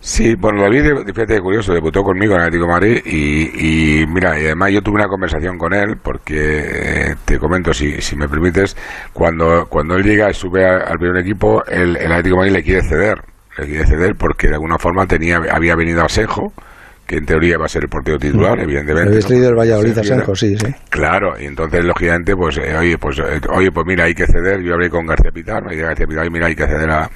Sí, 0.01 0.35
bueno, 0.35 0.63
David, 0.63 1.05
fíjate, 1.15 1.39
curioso, 1.41 1.73
debutó 1.73 2.03
conmigo 2.03 2.35
en 2.35 2.41
Atlético 2.41 2.67
Madrid 2.67 3.01
y, 3.05 4.01
y, 4.01 4.07
mira, 4.09 4.37
y 4.37 4.47
además 4.47 4.73
yo 4.73 4.83
tuve 4.83 4.97
una 4.97 5.07
conversación 5.07 5.57
con 5.57 5.73
él 5.73 5.95
porque, 6.03 7.11
eh, 7.11 7.15
te 7.25 7.39
comento, 7.39 7.73
si, 7.73 8.01
si 8.01 8.17
me 8.17 8.29
permites, 8.29 8.77
cuando, 9.13 9.67
cuando 9.69 9.95
él 9.95 10.03
llega 10.03 10.29
y 10.29 10.35
sube 10.35 10.67
al 10.67 10.99
primer 10.99 11.19
equipo, 11.19 11.65
el, 11.67 11.97
Atlético 11.99 12.39
Madrid 12.39 12.53
le 12.53 12.63
quiere 12.65 12.83
ceder, 12.83 13.23
le 13.59 13.67
quiere 13.67 13.87
ceder 13.87 14.17
porque 14.19 14.49
de 14.49 14.55
alguna 14.55 14.77
forma 14.77 15.07
tenía 15.07 15.37
había 15.53 15.77
venido 15.77 16.03
a 16.03 16.09
Sejo, 16.09 16.53
que 17.13 17.19
en 17.19 17.27
teoría 17.27 17.59
va 17.59 17.67
a 17.67 17.69
ser 17.69 17.83
el 17.83 17.91
portero 17.91 18.19
titular, 18.19 18.57
mm. 18.57 18.63
evidentemente. 18.63 19.11
Habéis 19.11 19.27
traído 19.27 19.51
el 19.51 19.55
Valladolid 19.55 19.99
a 19.99 20.03
Senjo, 20.03 20.35
sí, 20.35 20.57
sí. 20.57 20.75
Claro, 20.89 21.35
y 21.39 21.45
entonces, 21.45 21.85
lógicamente, 21.85 22.35
pues, 22.35 22.57
eh, 22.57 22.75
oye, 22.75 22.97
pues, 22.97 23.19
eh, 23.19 23.39
oye, 23.51 23.71
pues 23.71 23.87
mira, 23.87 24.05
hay 24.05 24.15
que 24.15 24.25
ceder. 24.27 24.63
Yo 24.63 24.73
hablé 24.73 24.89
con 24.89 25.05
García 25.05 25.31
Pitar, 25.31 25.63
me 25.63 25.73
dije 25.73 25.85
García 25.85 26.07
Pitar, 26.07 26.25
y 26.25 26.31
mira, 26.31 26.47
hay 26.47 26.55
que 26.55 26.67
ceder 26.67 26.91
a, 26.91 27.11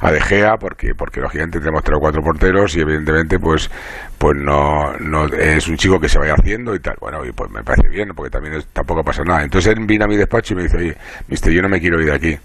a 0.00 0.12
De 0.12 0.20
Gea, 0.22 0.56
porque, 0.58 0.94
porque 0.96 1.20
lógicamente 1.20 1.58
tenemos 1.58 1.84
tres 1.84 1.98
o 1.98 2.00
cuatro 2.00 2.22
porteros, 2.22 2.74
y 2.74 2.80
evidentemente, 2.80 3.38
pues, 3.38 3.70
pues 4.16 4.34
no, 4.34 4.96
no 4.98 5.26
es 5.26 5.68
un 5.68 5.76
chico 5.76 6.00
que 6.00 6.08
se 6.08 6.18
vaya 6.18 6.32
haciendo 6.38 6.74
y 6.74 6.78
tal. 6.78 6.96
Bueno, 6.98 7.22
y 7.26 7.32
pues 7.32 7.50
me 7.50 7.62
parece 7.62 7.86
bien, 7.90 8.08
porque 8.16 8.30
también 8.30 8.62
tampoco 8.72 9.04
pasa 9.04 9.22
nada. 9.24 9.42
Entonces 9.42 9.74
él 9.76 9.84
vino 9.86 10.06
a 10.06 10.08
mi 10.08 10.16
despacho 10.16 10.54
y 10.54 10.56
me 10.56 10.62
dice, 10.62 10.78
oye, 10.78 10.96
mister, 11.28 11.52
yo 11.52 11.60
no 11.60 11.68
me 11.68 11.80
quiero 11.80 12.00
ir 12.00 12.06
de 12.06 12.14
aquí. 12.14 12.38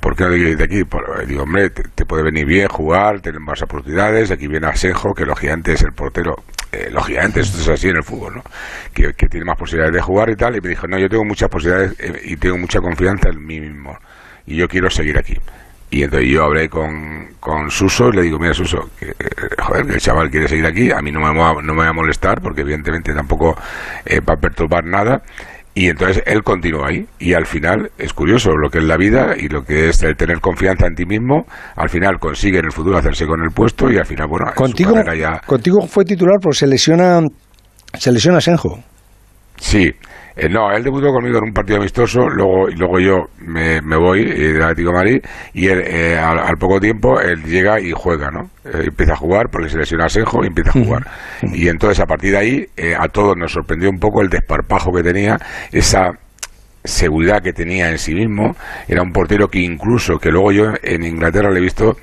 ¿Por 0.00 0.16
qué 0.16 0.24
no 0.24 0.34
ir 0.34 0.56
de 0.56 0.64
aquí? 0.64 0.82
digo, 1.26 1.42
hombre, 1.42 1.70
te, 1.70 2.04
puede 2.06 2.22
venir 2.22 2.46
bien 2.46 2.68
jugar, 2.68 3.20
tener 3.20 3.40
más 3.40 3.60
oportunidades. 3.62 4.30
Aquí 4.30 4.46
viene 4.46 4.66
Asenjo, 4.66 5.14
que 5.14 5.26
lógicamente 5.26 5.72
es 5.72 5.82
el 5.82 5.92
portero, 5.92 6.44
eh, 6.72 6.88
lógicamente 6.90 7.40
esto 7.40 7.60
es 7.60 7.68
así 7.68 7.88
en 7.88 7.96
el 7.96 8.04
fútbol, 8.04 8.36
¿no? 8.36 8.44
Que, 8.92 9.12
tiene 9.12 9.44
más 9.44 9.56
posibilidades 9.56 9.94
de 9.94 10.00
jugar 10.00 10.30
y 10.30 10.36
tal. 10.36 10.56
Y 10.56 10.60
me 10.60 10.68
dijo, 10.68 10.86
no, 10.86 10.98
yo 10.98 11.08
tengo 11.08 11.24
muchas 11.24 11.48
posibilidades 11.48 11.94
eh, 11.98 12.20
y 12.24 12.36
tengo 12.36 12.56
mucha 12.56 12.80
confianza 12.80 13.28
en 13.28 13.44
mí 13.44 13.60
mismo. 13.60 13.98
Y 14.46 14.56
yo 14.56 14.68
quiero 14.68 14.88
seguir 14.90 15.18
aquí. 15.18 15.36
Y 15.90 16.02
entonces 16.02 16.28
yo 16.28 16.44
hablé 16.44 16.68
con, 16.68 17.34
con 17.40 17.70
Suso 17.70 18.08
y 18.08 18.16
le 18.16 18.22
digo, 18.22 18.38
mira 18.38 18.54
Suso, 18.54 18.90
que, 18.98 19.10
eh, 19.10 19.14
joder, 19.58 19.86
que 19.86 19.94
el 19.94 20.00
chaval 20.00 20.30
quiere 20.30 20.48
seguir 20.48 20.66
aquí, 20.66 20.90
a 20.90 21.00
mí 21.00 21.12
no 21.12 21.20
me, 21.20 21.38
va, 21.38 21.54
no 21.62 21.74
me 21.74 21.82
va 21.82 21.88
a 21.88 21.92
molestar 21.92 22.40
porque 22.40 22.62
evidentemente 22.62 23.12
tampoco 23.12 23.56
va 23.56 24.34
a 24.34 24.36
perturbar 24.36 24.84
nada 24.84 25.22
y 25.74 25.88
entonces 25.88 26.22
él 26.26 26.42
continúa 26.42 26.88
ahí. 26.88 27.04
Y 27.18 27.34
al 27.34 27.46
final 27.46 27.90
es 27.98 28.12
curioso 28.12 28.50
lo 28.56 28.70
que 28.70 28.78
es 28.78 28.84
la 28.84 28.96
vida 28.96 29.34
y 29.36 29.48
lo 29.48 29.62
que 29.62 29.88
es 29.88 30.02
el 30.02 30.16
tener 30.16 30.40
confianza 30.40 30.86
en 30.86 30.94
ti 30.94 31.04
mismo. 31.04 31.46
Al 31.76 31.88
final 31.88 32.18
consigue 32.18 32.58
en 32.58 32.66
el 32.66 32.72
futuro 32.72 32.96
hacerse 32.96 33.26
con 33.26 33.42
el 33.42 33.50
puesto 33.50 33.90
y 33.90 33.98
al 33.98 34.06
final, 34.06 34.28
bueno, 34.28 34.46
contigo, 34.54 34.94
ya... 35.14 35.40
contigo 35.44 35.86
fue 35.86 36.04
titular 36.04 36.36
porque 36.40 36.58
se 36.58 36.66
lesiona, 36.68 37.20
se 37.98 38.12
lesiona 38.12 38.40
Senjo. 38.40 38.78
Sí, 39.56 39.90
eh, 40.36 40.48
no, 40.48 40.70
él 40.72 40.82
debutó 40.82 41.12
conmigo 41.12 41.38
en 41.38 41.44
un 41.44 41.52
partido 41.52 41.78
amistoso, 41.78 42.28
luego, 42.28 42.68
y 42.68 42.74
luego 42.74 42.98
yo 42.98 43.16
me, 43.38 43.80
me 43.82 43.96
voy 43.96 44.22
eh, 44.22 44.52
del 44.52 44.62
Atlético 44.62 44.90
de 44.90 44.96
Madrid 44.96 45.22
y 45.52 45.68
él, 45.68 45.82
eh, 45.86 46.18
al, 46.18 46.56
poco 46.56 46.80
tiempo 46.80 47.20
él 47.20 47.42
llega 47.44 47.80
y 47.80 47.92
juega, 47.92 48.30
¿no? 48.30 48.50
empieza 48.64 49.12
a 49.12 49.16
jugar 49.16 49.48
porque 49.50 49.68
se 49.68 49.78
lesiona 49.78 50.06
a 50.06 50.08
Senjo 50.08 50.42
y 50.42 50.46
empieza 50.48 50.70
a 50.70 50.84
jugar. 50.84 51.06
Y 51.52 51.68
entonces 51.68 52.00
a 52.00 52.06
partir 52.06 52.32
de 52.32 52.38
ahí 52.38 52.66
a 52.98 53.08
todos 53.08 53.36
nos 53.36 53.52
sorprendió 53.52 53.90
un 53.90 53.98
poco 53.98 54.22
el 54.22 54.28
desparpajo 54.28 54.90
que 54.92 55.02
tenía, 55.02 55.38
esa 55.70 56.12
seguridad 56.84 57.42
que 57.42 57.52
tenía 57.52 57.90
en 57.90 57.98
sí 57.98 58.14
mismo. 58.14 58.56
Era 58.88 59.02
un 59.02 59.12
portero 59.12 59.48
que 59.48 59.60
incluso, 59.60 60.18
que 60.18 60.30
luego 60.30 60.52
yo 60.52 60.64
en 60.82 61.04
Inglaterra 61.04 61.50
le 61.50 61.58
he 61.58 61.62
visto 61.62 61.96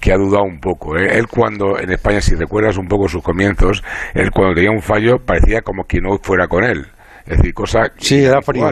que 0.00 0.12
ha 0.12 0.16
dudado 0.16 0.44
un 0.44 0.60
poco. 0.60 0.96
Él 0.96 1.26
cuando 1.26 1.78
en 1.78 1.90
España, 1.90 2.20
si 2.20 2.34
recuerdas 2.34 2.76
un 2.76 2.86
poco 2.86 3.08
sus 3.08 3.22
comienzos, 3.22 3.82
él 4.14 4.30
cuando 4.30 4.54
tenía 4.54 4.70
un 4.70 4.82
fallo 4.82 5.18
parecía 5.18 5.62
como 5.62 5.84
que 5.84 6.00
no 6.00 6.18
fuera 6.22 6.46
con 6.46 6.64
él. 6.64 6.86
Es 7.28 7.36
decir, 7.36 7.52
cosa... 7.52 7.92
Sí, 7.98 8.24
era 8.24 8.40
frío. 8.40 8.66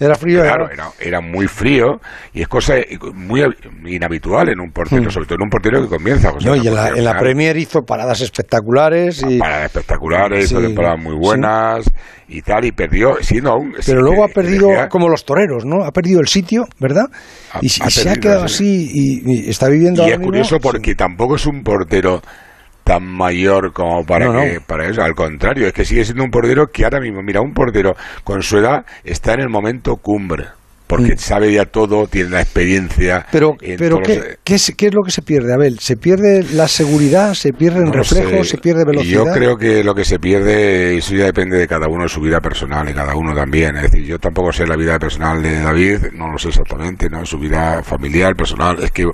era 0.00 0.14
frío. 0.14 0.42
Claro, 0.42 0.68
era, 0.98 1.20
muy 1.20 1.46
frío 1.46 2.00
y 2.32 2.40
es 2.40 2.48
cosa 2.48 2.74
muy 3.12 3.42
inhabitual 3.86 4.48
en 4.48 4.60
un 4.60 4.70
portero, 4.70 5.02
hmm. 5.02 5.10
sobre 5.10 5.26
todo 5.26 5.36
en 5.36 5.42
un 5.42 5.50
portero 5.50 5.82
que 5.82 5.88
comienza. 5.88 6.32
no, 6.42 6.56
y 6.56 6.66
en 6.66 7.04
la, 7.04 7.18
Premier 7.18 7.56
hizo 7.56 7.82
paradas 7.82 8.22
espectaculares. 8.22 9.22
Y... 9.28 9.38
Paradas 9.38 9.66
espectaculares, 9.66 10.50
hizo 10.50 10.60
temporadas 10.60 11.02
muy 11.02 11.14
buenas 11.16 11.90
y 12.28 12.40
tal, 12.42 12.64
y 12.64 12.72
perdió, 12.72 13.16
siendo 13.20 13.50
aún... 13.50 13.74
Pero 13.84 14.00
luego 14.00 14.24
ha 14.24 14.28
perdido, 14.28 14.68
como 14.88 15.08
los 15.08 15.24
toreros, 15.24 15.64
¿no? 15.64 15.84
Ha 15.84 15.92
perdido 15.92 16.20
el 16.20 16.28
sitio, 16.28 16.64
¿verdad? 16.78 17.06
y, 17.60 17.68
se 17.68 18.08
ha 18.08 18.16
quedado 18.16 18.44
así 18.44 18.90
y, 18.92 19.50
está 19.50 19.68
viviendo... 19.68 20.06
Y 20.06 20.12
es 20.12 20.18
curioso 20.18 20.58
porque 20.60 20.94
tampoco 20.94 21.36
es 21.36 21.46
un 21.46 21.62
portero 21.62 22.22
tan 22.88 23.04
mayor 23.04 23.74
como 23.74 24.02
para 24.06 24.32
que 24.32 24.60
para 24.62 24.88
eso 24.88 25.02
al 25.02 25.14
contrario 25.14 25.66
es 25.66 25.74
que 25.74 25.84
sigue 25.84 26.06
siendo 26.06 26.24
un 26.24 26.30
portero 26.30 26.68
que 26.68 26.84
ahora 26.84 27.00
mismo 27.00 27.20
mira 27.22 27.42
un 27.42 27.52
portero 27.52 27.94
con 28.24 28.42
su 28.42 28.56
edad 28.56 28.86
está 29.04 29.34
en 29.34 29.40
el 29.40 29.50
momento 29.50 29.96
cumbre 29.96 30.46
porque 30.86 31.12
mm. 31.12 31.18
sabe 31.18 31.52
ya 31.52 31.66
todo, 31.66 32.06
tiene 32.06 32.30
la 32.30 32.40
experiencia. 32.40 33.26
Pero, 33.30 33.56
pero 33.76 33.98
¿qué, 33.98 34.38
¿qué, 34.42 34.54
es, 34.54 34.72
¿qué, 34.74 34.86
es, 34.86 34.94
lo 34.94 35.02
que 35.02 35.10
se 35.10 35.20
pierde, 35.20 35.52
Abel? 35.52 35.78
¿Se 35.80 35.98
pierde 35.98 36.42
la 36.54 36.66
seguridad? 36.66 37.34
¿Se 37.34 37.52
pierde 37.52 37.80
el 37.80 37.92
reflejo? 37.92 38.42
¿Se 38.42 38.56
pierde 38.56 38.86
velocidad? 38.86 39.26
Yo 39.26 39.32
creo 39.34 39.58
que 39.58 39.84
lo 39.84 39.94
que 39.94 40.06
se 40.06 40.18
pierde, 40.18 40.96
eso 40.96 41.14
ya 41.14 41.26
depende 41.26 41.58
de 41.58 41.68
cada 41.68 41.88
uno, 41.88 42.04
de 42.04 42.08
su 42.08 42.22
vida 42.22 42.40
personal, 42.40 42.86
de 42.86 42.94
cada 42.94 43.14
uno 43.14 43.34
también. 43.34 43.76
Es 43.76 43.82
decir, 43.82 44.06
yo 44.06 44.18
tampoco 44.18 44.50
sé 44.50 44.66
la 44.66 44.76
vida 44.76 44.98
personal 44.98 45.42
de 45.42 45.60
David, 45.60 45.98
no 46.14 46.32
lo 46.32 46.38
sé 46.38 46.48
exactamente, 46.48 47.10
¿no? 47.10 47.26
Su 47.26 47.38
vida 47.38 47.82
familiar, 47.82 48.34
personal, 48.34 48.82
es 48.82 48.90
que 48.90 49.04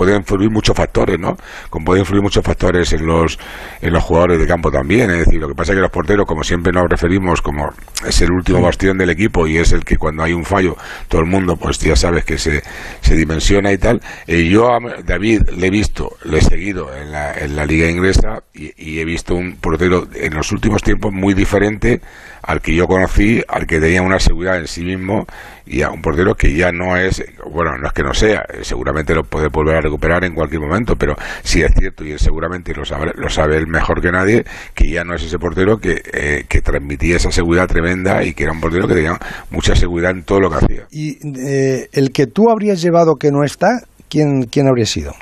pueden 0.00 0.16
influir 0.16 0.48
muchos 0.48 0.74
factores, 0.74 1.18
¿no? 1.18 1.36
Como 1.68 1.84
pueden 1.84 2.00
influir 2.00 2.22
muchos 2.22 2.42
factores 2.42 2.90
en 2.94 3.04
los, 3.04 3.38
en 3.82 3.92
los 3.92 4.02
jugadores 4.02 4.38
de 4.38 4.46
campo 4.46 4.70
también. 4.70 5.10
Es 5.10 5.26
decir, 5.26 5.38
lo 5.38 5.46
que 5.46 5.54
pasa 5.54 5.72
es 5.72 5.76
que 5.76 5.82
los 5.82 5.90
porteros, 5.90 6.24
como 6.24 6.42
siempre 6.42 6.72
nos 6.72 6.88
referimos, 6.88 7.42
como 7.42 7.68
es 8.06 8.22
el 8.22 8.32
último 8.32 8.62
bastión 8.62 8.96
del 8.96 9.10
equipo 9.10 9.46
y 9.46 9.58
es 9.58 9.72
el 9.72 9.84
que 9.84 9.98
cuando 9.98 10.22
hay 10.22 10.32
un 10.32 10.46
fallo, 10.46 10.74
todo 11.06 11.20
el 11.20 11.26
mundo, 11.26 11.54
pues 11.54 11.78
ya 11.80 11.96
sabes 11.96 12.24
que 12.24 12.38
se, 12.38 12.62
se 13.02 13.14
dimensiona 13.14 13.72
y 13.72 13.76
tal. 13.76 14.00
Eh, 14.26 14.48
yo 14.48 14.72
a 14.72 14.78
David 15.04 15.42
le 15.54 15.66
he 15.66 15.70
visto, 15.70 16.16
le 16.24 16.38
he 16.38 16.40
seguido 16.40 16.96
en 16.96 17.12
la, 17.12 17.34
en 17.34 17.54
la 17.54 17.66
liga 17.66 17.90
inglesa 17.90 18.42
y, 18.54 18.72
y 18.78 19.00
he 19.00 19.04
visto 19.04 19.34
un 19.34 19.56
portero 19.56 20.08
en 20.14 20.32
los 20.32 20.50
últimos 20.50 20.82
tiempos 20.82 21.12
muy 21.12 21.34
diferente 21.34 22.00
al 22.42 22.62
que 22.62 22.74
yo 22.74 22.86
conocí, 22.86 23.42
al 23.48 23.66
que 23.66 23.80
tenía 23.80 24.00
una 24.00 24.18
seguridad 24.18 24.56
en 24.58 24.66
sí 24.66 24.82
mismo 24.82 25.26
y 25.66 25.82
a 25.82 25.90
un 25.90 26.00
portero 26.00 26.34
que 26.34 26.54
ya 26.54 26.72
no 26.72 26.96
es, 26.96 27.22
bueno, 27.50 27.76
no 27.78 27.86
es 27.86 27.92
que 27.92 28.02
no 28.02 28.14
sea, 28.14 28.44
eh, 28.52 28.60
seguramente 28.62 29.14
lo 29.14 29.24
puede 29.24 29.48
volver 29.48 29.76
a 29.76 29.80
recuperar 29.80 30.24
en 30.24 30.34
cualquier 30.34 30.60
momento, 30.60 30.96
pero 30.96 31.14
sí 31.42 31.62
es 31.62 31.72
cierto 31.76 32.04
y 32.04 32.12
él 32.12 32.18
seguramente 32.18 32.74
lo 32.74 32.84
sabe, 32.84 33.12
lo 33.14 33.28
sabe 33.28 33.56
él 33.56 33.66
mejor 33.66 34.00
que 34.00 34.10
nadie, 34.10 34.44
que 34.74 34.90
ya 34.90 35.04
no 35.04 35.14
es 35.14 35.22
ese 35.22 35.38
portero 35.38 35.78
que, 35.78 36.02
eh, 36.12 36.44
que 36.48 36.60
transmitía 36.60 37.16
esa 37.16 37.30
seguridad 37.30 37.66
tremenda 37.66 38.22
y 38.24 38.34
que 38.34 38.44
era 38.44 38.52
un 38.52 38.60
portero 38.60 38.86
que 38.86 38.94
tenía 38.94 39.18
mucha 39.50 39.74
seguridad 39.74 40.10
en 40.10 40.24
todo 40.24 40.40
lo 40.40 40.50
que 40.50 40.56
hacía. 40.56 40.86
Y 40.90 41.18
eh, 41.38 41.88
el 41.92 42.12
que 42.12 42.26
tú 42.26 42.50
habrías 42.50 42.82
llevado 42.82 43.16
que 43.16 43.30
no 43.30 43.44
está, 43.44 43.80
¿quién, 44.08 44.44
quién 44.44 44.68
habría 44.68 44.86
sido? 44.86 45.14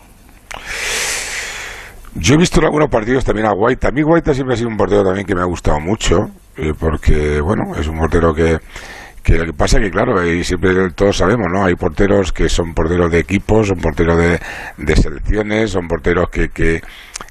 Yo 2.15 2.35
he 2.35 2.39
visto 2.39 2.59
en 2.59 2.67
algunos 2.67 2.89
partidos 2.89 3.25
también 3.25 3.47
a 3.47 3.53
Guaita. 3.53 3.89
A 3.89 3.91
mí 3.93 4.03
Guaita 4.03 4.35
siempre 4.35 4.55
ha 4.55 4.57
sido 4.57 4.69
un 4.69 4.77
portero 4.77 5.05
también 5.05 5.27
que 5.27 5.35
me 5.35 5.41
ha 5.41 5.45
gustado 5.45 5.79
mucho, 5.79 6.31
eh, 6.57 6.73
porque, 6.79 7.41
bueno, 7.41 7.77
es 7.79 7.87
un 7.87 7.99
portero 7.99 8.35
que, 8.35 8.59
que 9.23 9.39
lo 9.39 9.47
que 9.47 9.53
pasa 9.53 9.79
es 9.79 9.85
que, 9.85 9.91
claro, 9.91 10.25
y 10.27 10.45
siempre 10.45 10.91
todos 10.91 11.17
sabemos, 11.17 11.49
¿no? 11.53 11.65
Hay 11.65 11.75
porteros 11.75 12.33
que 12.33 12.49
son 12.49 12.75
porteros 12.75 13.11
de 13.11 13.21
equipos, 13.21 13.69
son 13.69 13.79
porteros 13.79 14.19
de, 14.19 14.41
de 14.77 14.97
selecciones, 14.97 15.71
son 15.71 15.89
porteros 15.89 16.29
que, 16.31 16.49
que, 16.49 16.81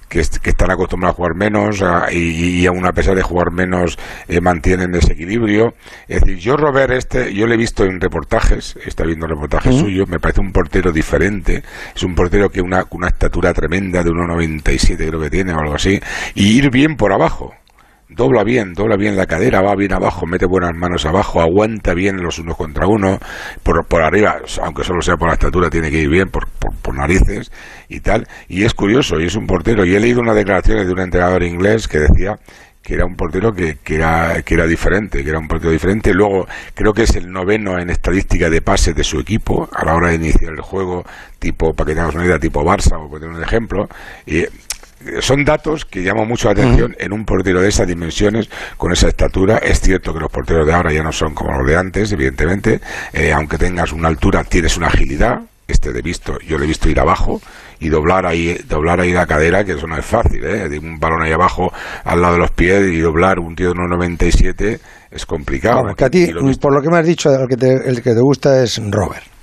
que, 0.07 0.19
están 0.19 0.71
acostumbrados 0.71 1.15
a 1.15 1.17
jugar 1.17 1.35
menos 1.35 1.83
y, 2.11 2.65
aún 2.65 2.85
a 2.85 2.93
pesar 2.93 3.15
de 3.15 3.21
jugar 3.21 3.51
menos 3.51 3.97
eh, 4.27 4.41
mantienen 4.41 4.95
ese 4.95 5.13
equilibrio. 5.13 5.73
Es 6.07 6.21
decir, 6.21 6.37
yo 6.37 6.57
Robert 6.57 6.91
este, 6.93 7.33
yo 7.33 7.45
le 7.47 7.55
he 7.55 7.57
visto 7.57 7.83
en 7.83 7.99
reportajes, 7.99 8.77
está 8.85 9.03
viendo 9.03 9.27
reportajes 9.27 9.75
suyos, 9.75 10.07
me 10.07 10.19
parece 10.19 10.41
un 10.41 10.51
portero 10.51 10.91
diferente, 10.91 11.63
es 11.95 12.03
un 12.03 12.15
portero 12.15 12.49
que 12.49 12.61
una, 12.61 12.85
una 12.91 13.07
estatura 13.07 13.53
tremenda 13.53 14.03
de 14.03 14.09
1,97 14.09 14.95
creo 14.95 15.19
que 15.19 15.29
tiene 15.29 15.53
o 15.53 15.59
algo 15.59 15.75
así, 15.75 15.99
y 16.35 16.57
ir 16.57 16.69
bien 16.69 16.95
por 16.95 17.11
abajo 17.11 17.53
dobla 18.09 18.43
bien, 18.43 18.73
dobla 18.73 18.95
bien 18.95 19.15
la 19.15 19.25
cadera, 19.25 19.61
va 19.61 19.75
bien 19.75 19.93
abajo, 19.93 20.25
mete 20.25 20.45
buenas 20.45 20.73
manos 20.75 21.05
abajo, 21.05 21.41
aguanta 21.41 21.93
bien 21.93 22.17
los 22.21 22.39
unos 22.39 22.55
contra 22.55 22.87
uno, 22.87 23.19
por, 23.63 23.85
por 23.85 24.01
arriba, 24.01 24.37
aunque 24.63 24.83
solo 24.83 25.01
sea 25.01 25.17
por 25.17 25.27
la 25.27 25.33
estatura, 25.33 25.69
tiene 25.69 25.91
que 25.91 25.99
ir 25.99 26.09
bien 26.09 26.29
por, 26.29 26.47
por, 26.47 26.95
narices 26.95 27.51
y 27.89 27.99
tal. 27.99 28.27
Y 28.47 28.63
es 28.63 28.73
curioso, 28.73 29.19
y 29.19 29.25
es 29.25 29.35
un 29.35 29.45
portero. 29.45 29.85
Y 29.85 29.93
he 29.93 29.99
leído 29.99 30.21
unas 30.21 30.35
declaraciones 30.35 30.87
de 30.87 30.93
un 30.93 30.99
entrenador 30.99 31.43
inglés 31.43 31.87
que 31.87 31.99
decía 31.99 32.35
que 32.81 32.93
era 32.93 33.05
un 33.05 33.15
portero 33.15 33.51
que, 33.51 33.77
que, 33.83 33.95
era, 33.95 34.41
que 34.41 34.53
era 34.53 34.65
diferente, 34.65 35.21
que 35.21 35.29
era 35.29 35.37
un 35.37 35.47
portero 35.47 35.71
diferente. 35.71 36.13
Luego, 36.13 36.47
creo 36.73 36.93
que 36.93 37.03
es 37.03 37.15
el 37.17 37.29
noveno 37.29 37.77
en 37.77 37.89
estadística 37.89 38.49
de 38.49 38.61
pases 38.61 38.95
de 38.95 39.03
su 39.03 39.19
equipo 39.19 39.69
a 39.73 39.83
la 39.83 39.93
hora 39.93 40.07
de 40.07 40.15
iniciar 40.15 40.53
el 40.53 40.61
juego, 40.61 41.03
tipo, 41.37 41.73
para 41.73 41.87
que 41.87 41.93
tengamos 41.93 42.15
una 42.15 42.25
idea, 42.25 42.39
tipo 42.39 42.63
Barça, 42.63 42.97
por 43.09 43.19
tener 43.19 43.35
un 43.35 43.43
ejemplo. 43.43 43.89
Y 44.25 44.45
son 45.21 45.43
datos 45.43 45.85
que 45.85 46.03
llaman 46.03 46.27
mucho 46.27 46.47
la 46.47 46.53
atención 46.53 46.95
en 46.97 47.13
un 47.13 47.25
portero 47.25 47.61
de 47.61 47.69
esas 47.69 47.87
dimensiones, 47.87 48.49
con 48.77 48.91
esa 48.91 49.07
estatura. 49.07 49.57
Es 49.57 49.79
cierto 49.79 50.13
que 50.13 50.19
los 50.19 50.31
porteros 50.31 50.65
de 50.65 50.73
ahora 50.73 50.91
ya 50.91 51.03
no 51.03 51.11
son 51.11 51.33
como 51.33 51.57
los 51.57 51.67
de 51.67 51.77
antes, 51.77 52.11
evidentemente. 52.11 52.79
Eh, 53.13 53.31
aunque 53.31 53.57
tengas 53.57 53.91
una 53.93 54.07
altura, 54.07 54.43
tienes 54.43 54.77
una 54.77 54.87
agilidad. 54.87 55.41
Este 55.67 55.91
de 55.91 56.01
visto, 56.01 56.39
yo 56.47 56.57
le 56.57 56.63
he 56.63 56.67
visto 56.67 56.87
ir 56.89 56.97
abajo 56.97 57.41
y 57.81 57.89
doblar 57.89 58.25
ahí, 58.25 58.57
doblar 58.69 59.01
ahí 59.01 59.11
la 59.11 59.25
cadera, 59.25 59.65
que 59.65 59.73
eso 59.73 59.85
no 59.85 59.97
es 59.97 60.05
fácil, 60.05 60.41
¿eh? 60.45 60.79
Un 60.79 60.97
balón 60.97 61.23
ahí 61.23 61.33
abajo 61.33 61.69
al 62.05 62.21
lado 62.21 62.35
de 62.35 62.39
los 62.39 62.51
pies 62.51 62.87
y 62.87 62.99
doblar 62.99 63.37
un 63.39 63.53
tío 63.53 63.73
de 63.73 63.73
1,97 63.73 64.79
es 65.11 65.25
complicado. 65.25 65.93
que 65.93 66.05
a 66.05 66.09
ti, 66.09 66.31
por 66.61 66.73
lo 66.73 66.81
que 66.81 66.89
me 66.89 66.99
has 66.99 67.05
dicho, 67.05 67.29
el 67.29 67.49
que 67.49 67.57
te, 67.57 67.89
el 67.89 68.01
que 68.01 68.13
te 68.13 68.21
gusta 68.21 68.63
es 68.63 68.81
Robert. 68.89 69.36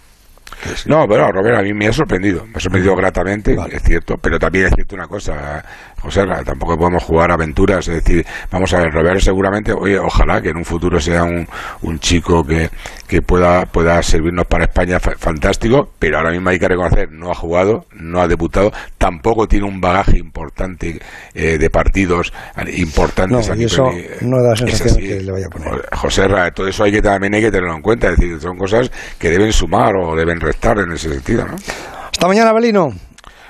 No, 0.87 1.07
pero 1.09 1.31
Robert 1.31 1.59
a 1.59 1.63
mí 1.63 1.73
me 1.73 1.89
ha 1.89 1.93
sorprendido, 1.93 2.47
me 2.47 2.57
ha 2.57 2.61
sorprendido 2.61 2.95
gratamente, 2.97 3.57
es 3.71 3.83
cierto, 3.83 4.17
pero 4.19 4.39
también 4.39 4.67
es 4.67 4.73
cierto 4.75 4.95
una 4.95 5.07
cosa, 5.07 5.65
José, 6.05 6.27
tampoco 6.45 6.77
podemos 6.77 7.03
jugar 7.03 7.31
aventuras, 7.33 7.89
es 7.89 8.05
decir, 8.05 8.27
vamos 8.51 8.75
a 8.75 8.79
ver, 8.79 8.93
Robert 8.93 9.21
seguramente, 9.21 9.73
oye, 9.73 9.99
ojalá 9.99 10.43
que 10.43 10.51
en 10.51 10.59
un 10.59 10.65
futuro 10.65 11.01
sea 11.01 11.25
un, 11.25 11.49
un 11.81 11.99
chico 11.99 12.45
que, 12.45 12.69
que 13.09 13.23
pueda, 13.23 13.65
pueda 13.65 14.03
servirnos 14.03 14.47
para 14.47 14.65
España 14.65 15.01
fantástico, 15.01 15.89
pero 15.99 16.19
ahora 16.19 16.31
mismo 16.31 16.51
hay 16.51 16.59
que 16.59 16.69
reconocer, 16.69 17.11
no 17.11 17.31
ha 17.31 17.35
jugado, 17.35 17.87
no 17.95 18.21
ha 18.21 18.29
debutado, 18.29 18.71
tampoco 18.99 19.49
tiene 19.49 19.67
un 19.67 19.81
bagaje 19.81 20.19
importante 20.19 21.01
eh, 21.33 21.57
de 21.57 21.71
partidos 21.71 22.35
importantes. 22.77 23.49
No, 23.49 23.55
y 23.55 23.65
eso 23.65 23.91
no 24.21 24.43
da 24.43 24.51
la 24.51 24.57
sensación 24.57 24.99
que 24.99 25.21
le 25.23 25.33
vaya 25.33 25.47
a 25.47 25.51
poner. 25.51 25.89
José, 25.97 26.29
todo 26.55 26.69
eso 26.69 26.85
hay 26.85 26.93
que 26.93 27.01
también 27.01 27.33
hay 27.33 27.41
que 27.41 27.51
tenerlo 27.51 27.77
en 27.77 27.83
cuenta, 27.83 28.11
es 28.11 28.19
decir, 28.19 28.39
son 28.43 28.59
cosas 28.59 28.91
que 29.19 29.31
deben 29.31 29.55
sumar 29.55 29.97
o 29.97 30.15
deben 30.15 30.39
restar 30.39 30.79
en 30.81 30.93
ese 30.93 31.09
sentido, 31.09 31.47
¿no? 31.47 31.55
Hasta 31.55 32.27
mañana, 32.29 32.53
Belino. 32.53 32.93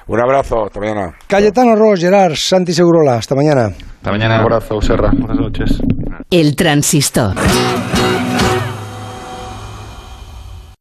Un 0.06 0.20
abrazo, 0.20 0.66
hasta 0.66 0.80
mañana. 0.80 1.14
Cayetano 1.26 1.76
Ross, 1.76 2.00
Gerard, 2.00 2.34
Santi 2.34 2.72
Segurola, 2.74 3.16
hasta 3.16 3.34
mañana. 3.34 3.66
Hasta 3.66 4.10
mañana. 4.10 4.34
Un 4.36 4.40
abrazo, 4.42 4.80
Serra. 4.82 5.10
Buenas 5.16 5.36
noches. 5.38 5.80
El 6.30 6.54
transistor. 6.56 7.34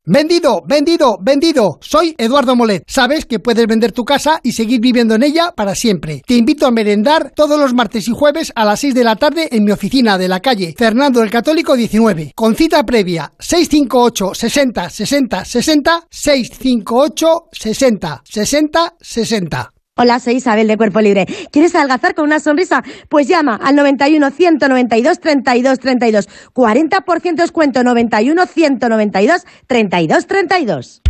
Vendido, 0.05 0.61
vendido, 0.67 1.17
vendido. 1.21 1.79
Soy 1.79 2.13
Eduardo 2.17 2.57
Molet. 2.57 2.83
Sabes 2.87 3.25
que 3.25 3.39
puedes 3.39 3.65
vender 3.67 3.93
tu 3.93 4.03
casa 4.03 4.41
y 4.43 4.51
seguir 4.51 4.81
viviendo 4.81 5.15
en 5.15 5.23
ella 5.23 5.53
para 5.55 5.75
siempre. 5.75 6.21
Te 6.27 6.33
invito 6.33 6.67
a 6.67 6.71
merendar 6.71 7.31
todos 7.33 7.57
los 7.57 7.73
martes 7.73 8.09
y 8.09 8.11
jueves 8.11 8.51
a 8.53 8.65
las 8.65 8.81
6 8.81 8.95
de 8.95 9.03
la 9.05 9.15
tarde 9.15 9.47
en 9.49 9.63
mi 9.63 9.71
oficina 9.71 10.17
de 10.17 10.27
la 10.27 10.41
calle 10.41 10.75
Fernando 10.77 11.23
el 11.23 11.31
Católico 11.31 11.77
19. 11.77 12.33
Con 12.35 12.53
cita 12.53 12.85
previa 12.85 13.31
658 13.39 14.33
60 14.35 14.89
60 14.89 15.45
60 15.45 16.07
658 16.09 17.45
60 17.53 18.23
60 18.25 18.95
60. 18.99 19.72
Hola, 19.95 20.19
soy 20.19 20.37
Isabel 20.37 20.67
de 20.67 20.75
Cuerpo 20.75 21.01
Libre. 21.01 21.27
¿Quieres 21.51 21.75
adelgazar 21.75 22.15
con 22.15 22.25
una 22.25 22.39
sonrisa? 22.39 22.83
Pues 23.09 23.27
llama 23.27 23.59
al 23.63 23.75
91 23.75 24.31
192 24.31 25.19
32 25.19 25.79
32. 25.79 26.29
40% 26.51 27.35
descuento 27.35 27.83
91 27.83 28.43
192 28.47 29.45
32 29.67 30.25
32. 30.25 31.01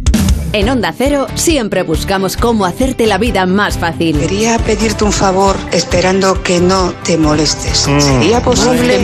En 0.51 0.69
Onda 0.69 0.93
Cero 0.95 1.27
siempre 1.35 1.81
buscamos 1.83 2.37
cómo 2.37 2.65
hacerte 2.65 3.07
la 3.07 3.17
vida 3.17 3.45
más 3.45 3.77
fácil. 3.77 4.19
Quería 4.19 4.59
pedirte 4.59 5.03
un 5.03 5.11
favor 5.11 5.55
esperando 5.71 6.41
que 6.43 6.59
no 6.59 6.93
te 7.03 7.17
molestes. 7.17 7.87
Mm. 7.87 7.99
¿Sería 7.99 8.41
posible 8.41 8.99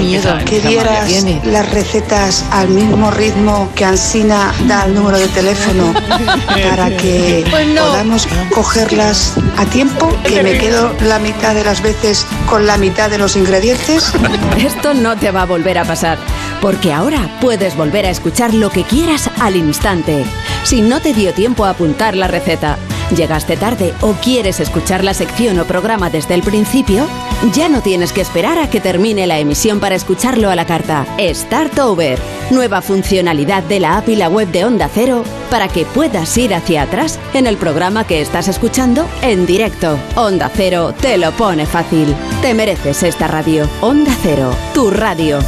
que 0.46 0.60
dieras 0.60 1.10
las 1.46 1.72
recetas 1.72 2.46
al 2.52 2.70
mismo 2.70 3.10
ritmo 3.12 3.70
que 3.76 3.86
Ansina 3.86 4.54
da 4.68 4.86
el 4.86 4.94
número 4.94 5.18
de 5.18 5.28
teléfono 5.30 5.94
para 6.70 6.96
que 6.98 7.46
Pues 7.50 7.68
podamos 7.68 8.28
cogerlas 8.54 9.34
a 9.58 9.66
tiempo? 9.66 10.12
Que 10.24 10.44
me 10.44 10.58
quedo 10.58 10.94
la 11.08 11.20
mitad 11.20 11.56
de 11.56 11.64
las 11.64 11.82
veces 11.82 12.26
con 12.48 12.68
la 12.68 12.78
mitad 12.78 13.10
de 13.10 13.18
los 13.18 13.36
ingredientes. 13.36 14.12
Esto 14.58 14.94
no 14.94 15.18
te 15.18 15.32
va 15.32 15.44
a 15.44 15.46
volver 15.46 15.78
a 15.78 15.86
pasar, 15.86 16.18
porque 16.62 16.94
ahora 16.94 17.38
puedes 17.42 17.76
volver 17.76 18.06
a 18.06 18.10
escuchar 18.10 18.54
lo 18.54 18.70
que 18.70 18.84
quieras 18.84 19.30
al 19.40 19.56
instante. 19.56 20.26
Si 20.64 20.82
no 20.82 21.00
te 21.00 21.14
dio 21.14 21.29
tiempo 21.34 21.66
a 21.66 21.72
apuntar 21.72 22.16
la 22.16 22.28
receta, 22.28 22.78
llegaste 23.16 23.58
tarde 23.58 23.94
o 24.02 24.14
quieres 24.14 24.60
escuchar 24.60 25.04
la 25.04 25.14
sección 25.14 25.60
o 25.60 25.66
programa 25.66 26.10
desde 26.10 26.36
el 26.36 26.44
principio, 26.44 27.08
ya 27.54 27.70
no 27.70 27.82
tienes 27.82 28.14
que 28.14 28.22
esperar 28.22 28.58
a 28.58 28.70
que 28.70 28.80
termine 28.80 29.28
la 29.28 29.40
emisión 29.40 29.80
para 29.80 29.96
escucharlo 29.96 30.50
a 30.50 30.56
la 30.56 30.66
carta. 30.66 31.06
Start 31.20 31.78
Over, 31.80 32.20
nueva 32.52 32.82
funcionalidad 32.82 33.64
de 33.64 33.80
la 33.80 33.98
app 33.98 34.10
y 34.10 34.16
la 34.16 34.30
web 34.30 34.50
de 34.50 34.66
Onda 34.66 34.90
Cero 34.94 35.24
para 35.50 35.68
que 35.68 35.86
puedas 35.86 36.38
ir 36.38 36.54
hacia 36.54 36.84
atrás 36.84 37.20
en 37.34 37.48
el 37.48 37.58
programa 37.58 38.06
que 38.06 38.22
estás 38.22 38.48
escuchando 38.48 39.08
en 39.22 39.46
directo. 39.46 39.98
Onda 40.16 40.52
Cero 40.54 40.94
te 41.00 41.18
lo 41.18 41.32
pone 41.32 41.66
fácil. 41.66 42.16
Te 42.42 42.54
mereces 42.54 43.04
esta 43.04 43.28
radio. 43.28 43.68
Onda 43.82 44.16
Cero, 44.22 44.52
tu 44.74 44.92
radio. 44.92 45.40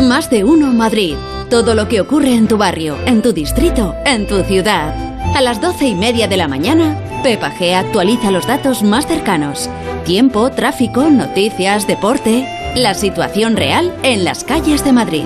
Más 0.00 0.28
de 0.30 0.44
uno 0.44 0.72
Madrid. 0.72 1.16
Todo 1.52 1.74
lo 1.74 1.86
que 1.86 2.00
ocurre 2.00 2.34
en 2.34 2.48
tu 2.48 2.56
barrio, 2.56 2.96
en 3.04 3.20
tu 3.20 3.34
distrito, 3.34 3.94
en 4.06 4.26
tu 4.26 4.42
ciudad. 4.42 4.96
A 5.36 5.42
las 5.42 5.60
doce 5.60 5.84
y 5.84 5.94
media 5.94 6.26
de 6.26 6.38
la 6.38 6.48
mañana, 6.48 6.96
Pepa 7.22 7.52
G 7.52 7.74
actualiza 7.74 8.30
los 8.30 8.46
datos 8.46 8.82
más 8.82 9.06
cercanos. 9.06 9.68
Tiempo, 10.06 10.50
tráfico, 10.50 11.10
noticias, 11.10 11.86
deporte. 11.86 12.48
La 12.74 12.94
situación 12.94 13.54
real 13.54 13.94
en 14.02 14.24
las 14.24 14.44
calles 14.44 14.82
de 14.82 14.92
Madrid. 14.92 15.24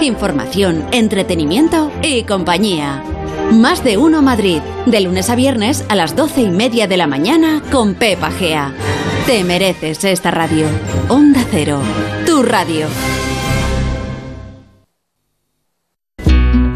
Información, 0.00 0.86
entretenimiento 0.92 1.90
y 2.04 2.22
compañía. 2.22 3.02
Más 3.50 3.82
de 3.82 3.96
uno 3.96 4.22
Madrid. 4.22 4.60
De 4.86 5.00
lunes 5.00 5.28
a 5.28 5.34
viernes 5.34 5.84
a 5.88 5.96
las 5.96 6.14
doce 6.14 6.42
y 6.42 6.50
media 6.50 6.86
de 6.86 6.98
la 6.98 7.08
mañana 7.08 7.64
con 7.72 7.94
Pepa 7.96 8.30
Gea. 8.30 8.72
Te 9.26 9.42
mereces 9.42 10.04
esta 10.04 10.30
radio. 10.30 10.68
Onda 11.08 11.44
Cero. 11.50 11.80
Tu 12.26 12.44
radio. 12.44 12.86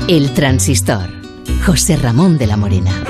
El 0.09 0.33
transistor. 0.33 1.11
José 1.67 1.99
Ramón 1.99 2.39
de 2.39 2.47
la 2.47 2.57
Morena. 2.57 3.05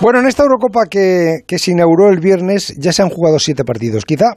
Bueno, 0.00 0.18
en 0.18 0.26
esta 0.26 0.42
Eurocopa 0.42 0.86
que, 0.90 1.42
que 1.46 1.60
se 1.60 1.70
inauguró 1.70 2.08
el 2.10 2.18
viernes 2.18 2.74
ya 2.76 2.92
se 2.92 3.02
han 3.02 3.08
jugado 3.08 3.38
siete 3.38 3.62
partidos. 3.62 4.04
Quizá 4.04 4.34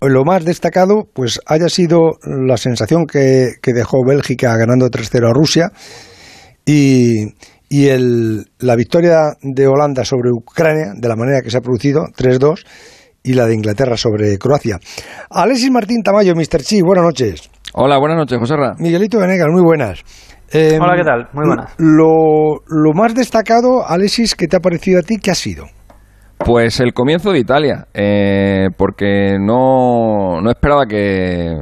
lo 0.00 0.24
más 0.24 0.44
destacado 0.44 1.08
pues 1.12 1.40
haya 1.44 1.68
sido 1.68 2.12
la 2.22 2.56
sensación 2.56 3.04
que, 3.04 3.54
que 3.60 3.72
dejó 3.72 4.04
Bélgica 4.06 4.56
ganando 4.56 4.86
3-0 4.86 5.28
a 5.28 5.32
Rusia 5.32 5.72
y, 6.64 7.34
y 7.68 7.88
el, 7.88 8.44
la 8.60 8.76
victoria 8.76 9.32
de 9.42 9.66
Holanda 9.66 10.04
sobre 10.04 10.30
Ucrania, 10.30 10.92
de 10.94 11.08
la 11.08 11.16
manera 11.16 11.42
que 11.42 11.50
se 11.50 11.58
ha 11.58 11.62
producido, 11.62 12.04
3-2, 12.16 12.64
y 13.24 13.32
la 13.32 13.46
de 13.46 13.54
Inglaterra 13.54 13.96
sobre 13.96 14.38
Croacia. 14.38 14.78
Alexis 15.30 15.70
Martín 15.72 16.04
Tamayo, 16.04 16.36
Mr. 16.36 16.62
Chi, 16.62 16.80
buenas 16.80 17.04
noches. 17.04 17.50
Hola, 17.72 17.98
buenas 17.98 18.18
noches, 18.18 18.36
José 18.38 18.56
Ra. 18.56 18.74
Miguelito 18.78 19.18
Venegas, 19.18 19.46
muy 19.48 19.62
buenas. 19.62 20.02
Eh, 20.52 20.76
Hola, 20.80 20.96
¿qué 20.96 21.04
tal? 21.04 21.28
Muy 21.32 21.46
buenas. 21.46 21.72
Lo, 21.78 22.64
lo 22.66 22.92
más 22.94 23.14
destacado, 23.14 23.86
Alexis, 23.86 24.34
que 24.34 24.48
te 24.48 24.56
ha 24.56 24.60
parecido 24.60 24.98
a 24.98 25.02
ti, 25.02 25.18
¿qué 25.18 25.30
ha 25.30 25.36
sido? 25.36 25.66
Pues 26.38 26.80
el 26.80 26.92
comienzo 26.92 27.30
de 27.30 27.38
Italia, 27.38 27.86
eh, 27.94 28.68
porque 28.76 29.36
no, 29.38 30.40
no 30.40 30.50
esperaba 30.50 30.86
que, 30.86 31.58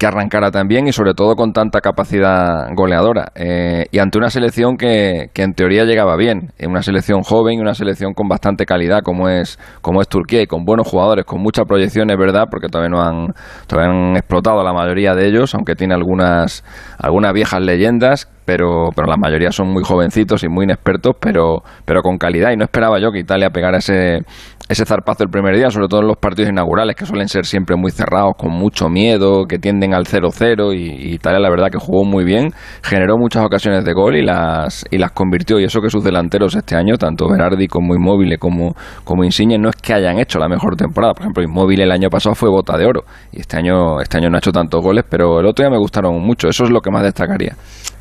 que 0.00 0.06
arrancara 0.06 0.50
tan 0.50 0.66
bien 0.66 0.88
y 0.88 0.92
sobre 0.92 1.12
todo 1.12 1.36
con 1.36 1.52
tanta 1.52 1.82
capacidad 1.82 2.68
goleadora. 2.74 3.32
Eh, 3.34 3.84
y 3.92 3.98
ante 3.98 4.16
una 4.16 4.30
selección 4.30 4.78
que, 4.78 5.26
que, 5.34 5.42
en 5.42 5.52
teoría 5.52 5.84
llegaba 5.84 6.16
bien, 6.16 6.52
eh, 6.58 6.66
una 6.66 6.80
selección 6.80 7.20
joven 7.20 7.58
y 7.58 7.60
una 7.60 7.74
selección 7.74 8.14
con 8.14 8.26
bastante 8.26 8.64
calidad 8.64 9.00
como 9.04 9.28
es, 9.28 9.58
como 9.82 10.00
es 10.00 10.08
Turquía 10.08 10.40
y 10.40 10.46
con 10.46 10.64
buenos 10.64 10.88
jugadores, 10.88 11.26
con 11.26 11.42
mucha 11.42 11.64
proyección, 11.64 12.10
es 12.10 12.16
verdad, 12.16 12.46
porque 12.50 12.68
todavía 12.68 12.88
no 12.88 13.02
han, 13.02 13.34
todavía 13.66 13.92
han 13.92 14.16
explotado 14.16 14.64
la 14.64 14.72
mayoría 14.72 15.12
de 15.14 15.28
ellos, 15.28 15.54
aunque 15.54 15.74
tiene 15.74 15.92
algunas, 15.92 16.64
algunas 16.98 17.34
viejas 17.34 17.60
leyendas 17.60 18.26
pero, 18.50 18.88
pero 18.96 19.06
la 19.06 19.16
mayoría 19.16 19.52
son 19.52 19.68
muy 19.68 19.84
jovencitos 19.84 20.42
y 20.42 20.48
muy 20.48 20.64
inexpertos, 20.64 21.14
pero, 21.20 21.62
pero 21.84 22.02
con 22.02 22.18
calidad. 22.18 22.50
Y 22.50 22.56
no 22.56 22.64
esperaba 22.64 22.98
yo 22.98 23.12
que 23.12 23.20
Italia 23.20 23.50
pegara 23.50 23.78
ese, 23.78 24.22
ese 24.68 24.84
zarpazo 24.84 25.22
el 25.22 25.30
primer 25.30 25.54
día, 25.54 25.70
sobre 25.70 25.86
todo 25.86 26.00
en 26.00 26.08
los 26.08 26.16
partidos 26.16 26.50
inaugurales, 26.50 26.96
que 26.96 27.06
suelen 27.06 27.28
ser 27.28 27.46
siempre 27.46 27.76
muy 27.76 27.92
cerrados, 27.92 28.32
con 28.36 28.50
mucho 28.50 28.88
miedo, 28.88 29.44
que 29.46 29.60
tienden 29.60 29.94
al 29.94 30.04
0-0. 30.04 30.74
Y, 30.74 31.10
y, 31.10 31.14
Italia, 31.14 31.38
la 31.38 31.48
verdad, 31.48 31.68
que 31.70 31.78
jugó 31.78 32.04
muy 32.04 32.24
bien, 32.24 32.50
generó 32.82 33.18
muchas 33.18 33.44
ocasiones 33.44 33.84
de 33.84 33.92
gol 33.92 34.16
y 34.16 34.24
las, 34.24 34.84
y 34.90 34.98
las 34.98 35.12
convirtió. 35.12 35.60
Y 35.60 35.64
eso 35.64 35.80
que 35.80 35.88
sus 35.88 36.02
delanteros 36.02 36.56
este 36.56 36.74
año, 36.74 36.96
tanto 36.96 37.28
Berardi 37.30 37.68
como 37.68 37.94
Inmóvil 37.94 38.36
como, 38.40 38.74
como 39.04 39.22
Insigne, 39.22 39.58
no 39.58 39.68
es 39.68 39.76
que 39.76 39.94
hayan 39.94 40.18
hecho 40.18 40.40
la 40.40 40.48
mejor 40.48 40.74
temporada. 40.74 41.14
Por 41.14 41.22
ejemplo, 41.22 41.44
Inmóvil 41.44 41.82
el 41.82 41.92
año 41.92 42.10
pasado 42.10 42.34
fue 42.34 42.50
bota 42.50 42.76
de 42.76 42.84
oro 42.84 43.04
y 43.30 43.42
este 43.42 43.58
año, 43.58 44.00
este 44.00 44.18
año 44.18 44.28
no 44.28 44.38
ha 44.38 44.38
hecho 44.38 44.50
tantos 44.50 44.82
goles, 44.82 45.04
pero 45.08 45.38
el 45.38 45.46
otro 45.46 45.62
día 45.62 45.70
me 45.70 45.78
gustaron 45.78 46.20
mucho. 46.20 46.48
Eso 46.48 46.64
es 46.64 46.70
lo 46.70 46.80
que 46.80 46.90
más 46.90 47.04
destacaría. 47.04 47.54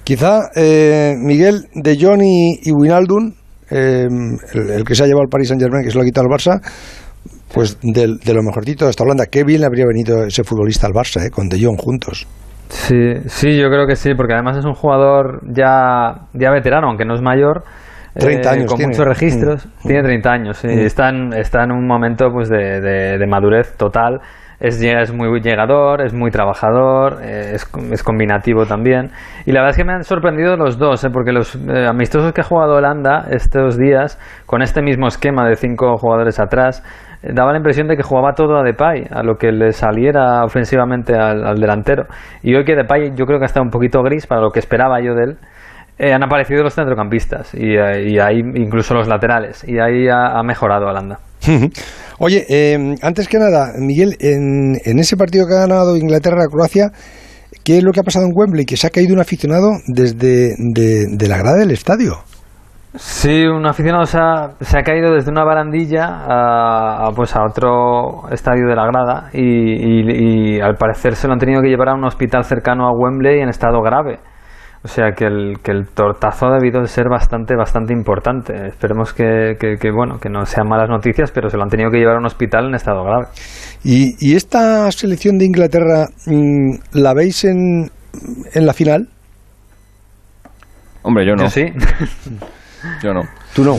Quizá 0.09 0.49
eh, 0.55 1.13
Miguel 1.19 1.67
de 1.75 1.95
Jong 1.95 2.23
y, 2.23 2.71
Winaldun, 2.71 3.35
eh, 3.69 4.07
el, 4.55 4.69
el, 4.71 4.83
que 4.83 4.95
se 4.95 5.03
ha 5.03 5.05
llevado 5.05 5.21
al 5.21 5.29
Paris 5.29 5.49
Saint 5.49 5.61
Germain, 5.61 5.85
que 5.85 5.91
se 5.91 5.97
lo 5.97 6.01
ha 6.01 6.03
quitado 6.03 6.25
al 6.25 6.33
Barça, 6.35 6.59
Pues 7.53 7.77
de, 7.83 8.33
lo 8.33 8.41
mejorcito 8.41 8.85
de 8.85 8.89
esta 8.89 9.03
Holanda. 9.03 9.27
Qué 9.27 9.43
bien 9.43 9.61
le 9.61 9.67
habría 9.67 9.85
venido 9.85 10.23
ese 10.25 10.43
futbolista 10.43 10.87
al 10.87 10.93
Barça, 10.93 11.23
¿eh? 11.23 11.29
con 11.29 11.47
De 11.47 11.63
Jong 11.63 11.77
juntos. 11.79 12.25
Sí, 12.69 12.95
sí, 13.27 13.55
yo 13.55 13.69
creo 13.69 13.85
que 13.85 13.95
sí, 13.95 14.15
porque 14.15 14.33
además 14.33 14.57
es 14.57 14.65
un 14.65 14.73
jugador 14.73 15.41
ya, 15.55 16.25
ya 16.33 16.49
veterano, 16.49 16.87
aunque 16.87 17.05
no 17.05 17.13
es 17.13 17.21
mayor. 17.21 17.61
30 18.15 18.49
eh, 18.49 18.51
años. 18.51 18.73
Con 18.73 18.81
muchos 18.81 19.05
registros. 19.05 19.67
Mm. 19.83 19.87
Tiene 19.89 20.01
30 20.01 20.31
años, 20.31 20.57
sí. 20.57 20.69
Mm. 20.69 20.79
Está, 20.79 21.09
en, 21.09 21.33
está 21.33 21.65
en 21.65 21.71
un 21.71 21.85
momento 21.85 22.31
pues, 22.31 22.49
de, 22.49 22.81
de, 22.81 23.27
madurez 23.27 23.77
total. 23.77 24.21
Es, 24.59 24.81
es, 24.81 25.13
muy 25.13 25.39
llegador, 25.41 26.01
es 26.01 26.13
muy 26.13 26.31
trabajador, 26.31 27.21
eh, 27.21 27.51
es, 27.53 27.69
es, 27.91 28.03
combinativo 28.03 28.65
también. 28.65 29.11
Y 29.45 29.53
la 29.53 29.61
verdad 29.61 29.71
es 29.71 29.77
que 29.77 29.85
me 29.85 29.93
han 29.93 30.03
sorprendido 30.03 30.57
los 30.57 30.77
dos, 30.77 31.03
¿eh? 31.05 31.09
porque 31.11 31.31
los 31.31 31.57
amistosos 31.87 32.33
que 32.33 32.41
ha 32.41 32.43
jugado 32.43 32.75
Holanda 32.75 33.27
estos 33.29 33.77
días, 33.77 34.19
con 34.45 34.61
este 34.61 34.81
mismo 34.81 35.07
esquema 35.07 35.47
de 35.47 35.55
cinco 35.55 35.97
jugadores 35.97 36.39
atrás, 36.39 36.83
daba 37.21 37.51
la 37.51 37.57
impresión 37.57 37.87
de 37.87 37.97
que 37.97 38.03
jugaba 38.03 38.33
todo 38.33 38.57
a 38.57 38.63
Depay, 38.63 39.07
a 39.11 39.23
lo 39.23 39.35
que 39.35 39.51
le 39.51 39.71
saliera 39.71 40.43
ofensivamente 40.43 41.15
al, 41.15 41.55
delantero. 41.55 42.05
Y 42.41 42.55
hoy 42.55 42.63
que 42.63 42.75
Depay 42.75 43.11
yo 43.15 43.25
creo 43.25 43.39
que 43.39 43.45
ha 43.45 43.47
estado 43.47 43.63
un 43.63 43.71
poquito 43.71 44.01
gris 44.03 44.27
para 44.27 44.41
lo 44.41 44.51
que 44.51 44.59
esperaba 44.59 45.01
yo 45.01 45.13
de 45.15 45.23
él, 45.23 45.37
eh, 45.97 46.13
han 46.13 46.23
aparecido 46.23 46.63
los 46.63 46.73
centrocampistas 46.73 47.53
y, 47.53 47.75
eh, 47.75 48.21
ahí 48.21 48.39
incluso 48.39 48.93
los 48.93 49.07
laterales. 49.07 49.67
Y 49.67 49.79
ahí 49.79 50.07
ha, 50.07 50.41
mejorado 50.43 50.87
Holanda. 50.87 51.19
Oye, 52.19 52.45
em, 52.49 52.95
antes 53.01 53.27
que 53.27 53.39
nada, 53.39 53.71
Miguel, 53.77 54.15
en, 54.19 54.75
en 54.83 54.99
ese 54.99 55.15
partido 55.15 55.47
que 55.47 55.53
ha 55.53 55.67
ganado 55.67 55.95
Inglaterra-Croacia, 55.95 56.91
¿qué 57.63 57.77
es 57.77 57.83
lo 57.83 57.91
que 57.91 58.01
ha 58.01 58.03
pasado 58.03 58.25
en 58.25 58.33
Wembley? 58.35 58.65
Que 58.65 58.77
se 58.77 58.87
ha 58.87 58.89
caído 58.89 59.13
un 59.13 59.21
aficionado 59.21 59.71
desde 59.87 60.55
de 60.57 61.27
la 61.27 61.37
grada 61.37 61.57
del 61.57 61.71
estadio. 61.71 62.17
Sí, 62.95 63.45
un 63.45 63.67
aficionado 63.67 64.05
se 64.05 64.17
ha, 64.17 64.55
se 64.61 64.79
ha 64.79 64.81
caído 64.81 65.13
desde 65.13 65.29
una 65.29 65.43
barandilla 65.43 66.07
a, 66.07 67.11
pues 67.15 67.35
a 67.35 67.43
otro 67.45 68.27
estadio 68.31 68.67
de 68.67 68.75
la 68.75 68.87
grada 68.87 69.29
y, 69.31 70.55
y, 70.55 70.59
al 70.59 70.75
parecer 70.75 71.15
se 71.15 71.27
lo 71.27 71.33
han 71.33 71.39
tenido 71.39 71.61
que 71.61 71.67
llevar 71.69 71.89
a 71.89 71.93
un 71.93 72.03
hospital 72.05 72.43
cercano 72.45 72.87
a 72.87 72.91
Wembley 72.91 73.41
en 73.41 73.49
estado 73.49 73.79
grave. 73.83 74.17
O 74.81 74.87
sea 74.87 75.11
que 75.11 75.25
el, 75.25 75.57
que 75.61 75.71
el 75.71 75.87
tortazo 75.87 76.47
ha 76.47 76.53
debido 76.57 76.79
de 76.81 76.87
ser 76.87 77.09
bastante, 77.09 77.55
bastante 77.55 77.91
importante. 77.93 78.67
Esperemos 78.67 79.13
que, 79.13 79.57
que, 79.59 79.91
bueno, 79.91 80.19
que 80.19 80.29
no 80.29 80.45
sean 80.45 80.69
malas 80.69 80.89
noticias, 80.89 81.31
pero 81.31 81.49
se 81.49 81.57
lo 81.57 81.63
han 81.63 81.69
tenido 81.69 81.91
que 81.91 81.97
llevar 81.97 82.15
a 82.15 82.19
un 82.19 82.25
hospital 82.25 82.67
en 82.67 82.75
estado 82.75 83.03
grave. 83.03 83.25
¿Y, 83.83 84.15
y 84.19 84.35
esta 84.35 84.89
selección 84.91 85.37
de 85.37 85.45
Inglaterra 85.45 86.07
mm, 86.25 86.75
la 86.93 87.13
veis 87.13 87.43
en, 87.43 87.91
en 88.53 88.65
la 88.65 88.73
final? 88.73 89.09
Hombre, 91.01 91.25
yo 91.25 91.35
no. 91.35 91.49
sí. 91.49 91.65
Yo 93.03 93.13
no. 93.13 93.23
¿Tú 93.53 93.63
no? 93.63 93.77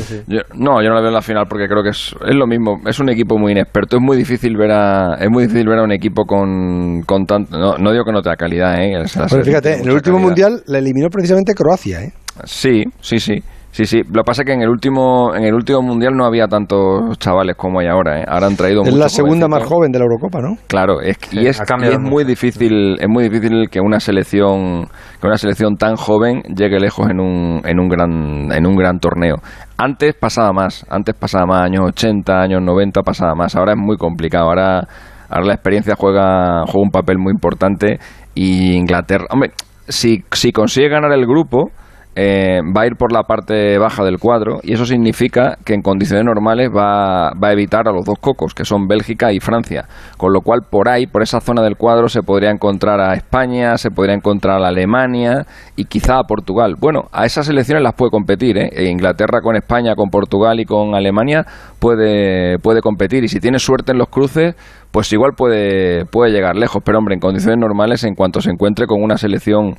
no, 0.55 0.83
yo 0.83 0.89
no 0.89 0.95
la 0.95 1.01
veo 1.01 1.09
en 1.09 1.15
la 1.15 1.23
final 1.23 1.47
porque 1.49 1.69
creo 1.69 1.83
que 1.83 1.91
es, 1.91 2.15
es, 2.27 2.35
lo 2.35 2.47
mismo. 2.47 2.81
Es 2.87 2.99
un 2.99 3.09
equipo 3.09 3.39
muy 3.39 3.53
inexperto. 3.53 3.97
Es 3.97 4.03
muy 4.03 4.17
difícil 4.17 4.57
ver 4.57 4.73
a, 4.73 5.15
es 5.21 5.31
muy 5.31 5.45
difícil 5.45 5.69
ver 5.69 5.79
a 5.79 5.83
un 5.85 5.93
equipo 5.93 6.25
con, 6.25 7.03
con 7.07 7.25
tanto. 7.25 7.57
No, 7.79 7.93
digo 7.93 8.05
que 8.05 8.13
no 8.13 8.21
tenga 8.21 8.37
calidad, 8.37 8.83
¿eh? 8.83 9.03
Pero 9.31 9.45
fíjate, 9.45 9.75
en 9.81 9.89
el 9.89 9.93
último 9.93 10.19
mundial 10.19 10.63
la 10.67 10.79
eliminó 10.79 11.09
precisamente 11.09 11.55
Croacia, 11.55 12.03
¿eh? 12.03 12.13
Sí, 12.45 12.85
sí, 13.01 13.19
sí. 13.19 13.43
Sí, 13.73 13.85
sí. 13.87 14.03
Lo 14.03 14.23
que 14.23 14.27
pasa 14.27 14.43
es 14.43 14.47
que 14.47 14.53
en 14.53 14.63
el 14.63 14.69
último 14.69 15.35
en 15.35 15.45
el 15.45 15.55
último 15.55 15.81
mundial 15.81 16.15
no 16.17 16.25
había 16.25 16.49
tantos 16.49 17.17
chavales 17.19 17.55
como 17.57 17.79
hay 17.79 17.87
ahora. 17.87 18.21
¿eh? 18.21 18.25
Ahora 18.27 18.49
han 18.49 18.57
traído. 18.57 18.83
Es 18.83 18.95
la 18.95 19.09
segunda 19.09 19.47
más 19.47 19.63
joven 19.63 19.93
de 19.93 19.99
la 20.01 20.07
Eurocopa, 20.07 20.41
¿no? 20.41 20.57
Claro, 20.67 21.01
es, 21.01 21.17
y 21.31 21.47
es, 21.47 21.61
es 21.61 22.01
muy 22.01 22.25
difícil 22.25 22.97
es 23.01 23.09
muy 23.09 23.29
difícil 23.29 23.69
que 23.71 23.81
una 23.81 24.01
selección 24.01 24.89
que 25.21 25.27
una 25.27 25.37
selección 25.37 25.77
tan 25.77 25.95
joven 25.95 26.43
llegue 26.55 26.81
lejos 26.81 27.09
en 27.11 27.21
un 27.21 27.63
en 27.65 27.79
un 27.79 27.89
gran 27.89 28.53
en 28.53 28.67
un 28.67 28.75
gran 28.75 28.99
torneo. 28.99 29.37
Antes 29.79 30.15
pasaba 30.15 30.53
más, 30.53 30.85
antes 30.91 31.15
pasaba 31.15 31.47
más 31.47 31.63
años 31.63 31.85
80, 31.87 32.41
años 32.41 32.63
90 32.63 33.03
pasaba 33.03 33.35
más. 33.35 33.55
Ahora 33.55 33.73
es 33.73 33.79
muy 33.79 33.97
complicado. 33.97 34.47
Ahora 34.47 34.89
ahora 35.29 35.47
la 35.47 35.55
experiencia 35.55 35.95
juega 35.97 36.65
juega 36.67 36.83
un 36.83 36.91
papel 36.91 37.19
muy 37.19 37.33
importante 37.33 38.01
y 38.35 38.73
Inglaterra, 38.73 39.27
hombre, 39.31 39.53
si 39.87 40.25
si 40.33 40.51
consigue 40.51 40.89
ganar 40.89 41.13
el 41.13 41.25
grupo 41.25 41.71
eh, 42.17 42.61
va 42.77 42.83
a 42.83 42.87
ir 42.87 42.97
por 42.97 43.13
la 43.13 43.23
parte 43.23 43.79
baja 43.79 44.03
del 44.03 44.19
cuadro 44.19 44.59
y 44.65 44.73
eso 44.73 44.85
significa 44.85 45.57
que 45.65 45.75
en 45.75 45.83
condiciones 45.83 46.25
normales 46.25 46.69
va, 46.69 47.31
va, 47.33 47.49
a 47.49 47.53
evitar 47.53 47.87
a 47.87 47.93
los 47.93 48.05
dos 48.05 48.19
cocos, 48.21 48.53
que 48.53 48.65
son 48.65 48.89
Bélgica 48.89 49.33
y 49.33 49.39
Francia. 49.39 49.87
Con 50.17 50.33
lo 50.33 50.41
cual, 50.41 50.63
por 50.69 50.89
ahí, 50.89 51.07
por 51.07 51.23
esa 51.23 51.41
zona 51.41 51.63
del 51.63 51.77
cuadro, 51.77 52.09
se 52.09 52.23
podría 52.23 52.51
encontrar 52.51 53.01
a 53.01 53.15
España, 53.15 53.77
se 53.79 53.91
podría 53.91 54.15
encontrar 54.15 54.61
a 54.63 54.69
Alemania 54.69 55.47
y 55.77 55.85
quizá 55.85 56.19
a 56.19 56.25
Portugal. 56.25 56.75
Bueno, 56.81 57.05
a 57.13 57.27
esas 57.27 57.49
elecciones 57.49 57.85
las 57.85 57.95
puede 57.95 58.11
competir. 58.11 58.59
¿eh? 58.59 58.71
E 58.73 58.91
Inglaterra 58.91 59.41
con 59.41 59.55
España, 59.55 59.95
con 59.95 60.11
Portugal 60.11 60.59
y 60.59 60.65
con 60.65 60.95
Alemania 60.97 61.45
puede, 61.79 62.59
puede 62.59 62.81
competir. 62.81 63.23
Y 63.23 63.29
si 63.29 63.39
tiene 63.39 63.61
suerte 63.61 63.93
en 63.93 63.99
los 63.99 64.09
cruces, 64.09 64.57
pues 64.91 65.13
igual 65.13 65.33
puede, 65.37 66.07
puede 66.07 66.33
llegar 66.33 66.57
lejos. 66.57 66.83
Pero, 66.85 66.99
hombre, 66.99 67.15
en 67.15 67.21
condiciones 67.21 67.59
normales, 67.59 68.03
en 68.03 68.15
cuanto 68.15 68.41
se 68.41 68.51
encuentre 68.51 68.87
con 68.87 69.01
una 69.01 69.17
selección 69.17 69.77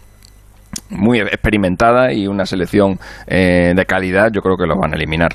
muy 0.90 1.20
experimentada 1.20 2.14
y 2.14 2.28
una 2.28 2.46
selección 2.46 3.00
eh, 3.28 3.74
de 3.76 3.86
calidad, 3.86 4.30
yo 4.34 4.42
creo 4.42 4.58
que 4.58 4.66
los 4.66 4.78
van 4.78 4.94
a 4.94 4.96
eliminar. 4.96 5.32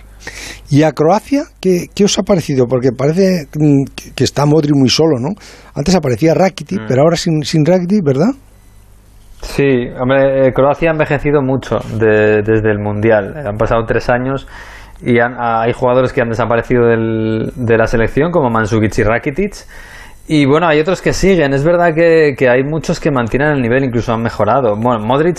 ¿Y 0.71 0.83
a 0.83 0.93
Croacia 0.93 1.45
qué, 1.61 1.89
os 2.05 2.19
ha 2.19 2.23
parecido? 2.23 2.67
Porque 2.67 2.91
parece 2.93 3.47
mm, 3.55 3.85
que 4.15 4.25
está 4.25 4.47
Modri 4.47 4.73
muy 4.75 4.89
solo, 4.89 5.19
¿no? 5.19 5.31
Antes 5.75 5.95
aparecía 5.95 6.35
Rakitic, 6.35 6.83
mm. 6.83 6.87
pero 6.89 7.03
ahora 7.03 7.17
sin, 7.17 7.43
sin 7.43 7.65
Rakitic, 7.65 8.05
¿verdad? 8.05 8.31
Sí, 9.43 9.89
hombre, 10.01 10.49
eh, 10.49 10.53
Croacia 10.53 10.91
ha 10.91 10.93
envejecido 10.93 11.43
mucho 11.43 11.77
desde 11.99 12.71
el 12.71 12.79
Mundial. 12.79 13.35
Han 13.47 13.57
pasado 13.57 13.85
tres 13.87 14.09
años 14.09 14.47
y 15.03 15.19
hay 15.21 15.73
jugadores 15.73 16.13
que 16.13 16.23
han 16.23 16.31
desaparecido 16.31 16.87
de 16.87 17.77
la 17.77 17.87
selección, 17.87 18.31
como 18.31 18.51
Mandzukic 18.51 18.99
y 18.99 19.03
Rakitic 19.03 19.55
y 20.29 20.45
bueno, 20.45 20.67
hay 20.67 20.81
otros 20.81 21.01
que 21.01 21.13
siguen. 21.13 21.55
Es 21.55 21.63
verdad 21.63 21.95
que, 21.95 22.35
que, 22.37 22.49
hay 22.49 22.65
muchos 22.65 22.99
que 22.99 23.11
mantienen 23.13 23.51
el 23.53 23.63
nivel, 23.63 23.85
incluso 23.85 24.13
han 24.13 24.23
mejorado. 24.23 24.75
Bueno, 24.75 25.05
Modric, 25.05 25.39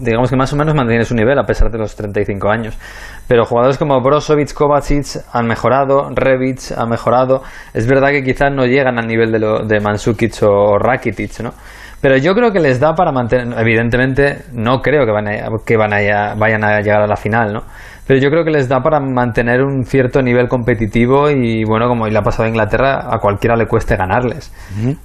digamos 0.00 0.30
que 0.30 0.36
más 0.36 0.52
o 0.52 0.56
menos 0.56 0.74
mantiene 0.74 1.04
su 1.04 1.14
nivel 1.14 1.38
a 1.38 1.44
pesar 1.44 1.70
de 1.70 1.78
los 1.78 1.96
35 1.96 2.48
años. 2.48 2.78
Pero 3.26 3.44
jugadores 3.44 3.76
como 3.78 4.00
Brozovic, 4.00 4.54
Kovacic 4.54 5.06
han 5.32 5.46
mejorado, 5.46 6.10
Revic 6.14 6.72
ha 6.76 6.86
mejorado. 6.86 7.42
Es 7.74 7.86
verdad 7.86 8.10
que 8.10 8.22
quizás 8.22 8.52
no 8.52 8.64
llegan 8.64 8.98
al 8.98 9.06
nivel 9.06 9.32
de, 9.32 9.40
lo, 9.40 9.64
de 9.66 9.80
Mandzukic 9.80 10.42
o 10.42 10.78
Rakitic, 10.78 11.40
¿no? 11.40 11.52
Pero 12.00 12.16
yo 12.16 12.32
creo 12.34 12.52
que 12.52 12.60
les 12.60 12.78
da 12.78 12.94
para 12.94 13.10
mantener. 13.10 13.58
Evidentemente, 13.58 14.44
no 14.52 14.80
creo 14.80 15.04
que, 15.04 15.10
van 15.10 15.26
que 15.66 15.76
van 15.76 15.92
a, 15.92 16.34
vayan 16.36 16.64
a 16.64 16.80
llegar 16.80 17.02
a 17.02 17.08
la 17.08 17.16
final, 17.16 17.52
¿no? 17.52 17.64
Pero 18.08 18.20
yo 18.20 18.30
creo 18.30 18.42
que 18.42 18.50
les 18.50 18.70
da 18.70 18.80
para 18.80 19.00
mantener 19.00 19.62
un 19.62 19.84
cierto 19.84 20.22
nivel 20.22 20.48
competitivo 20.48 21.28
y 21.28 21.62
bueno, 21.64 21.88
como 21.88 22.06
le 22.06 22.18
ha 22.18 22.22
pasado 22.22 22.44
a 22.44 22.48
Inglaterra, 22.48 23.06
a 23.14 23.18
cualquiera 23.18 23.54
le 23.54 23.66
cueste 23.66 23.96
ganarles. 23.96 24.50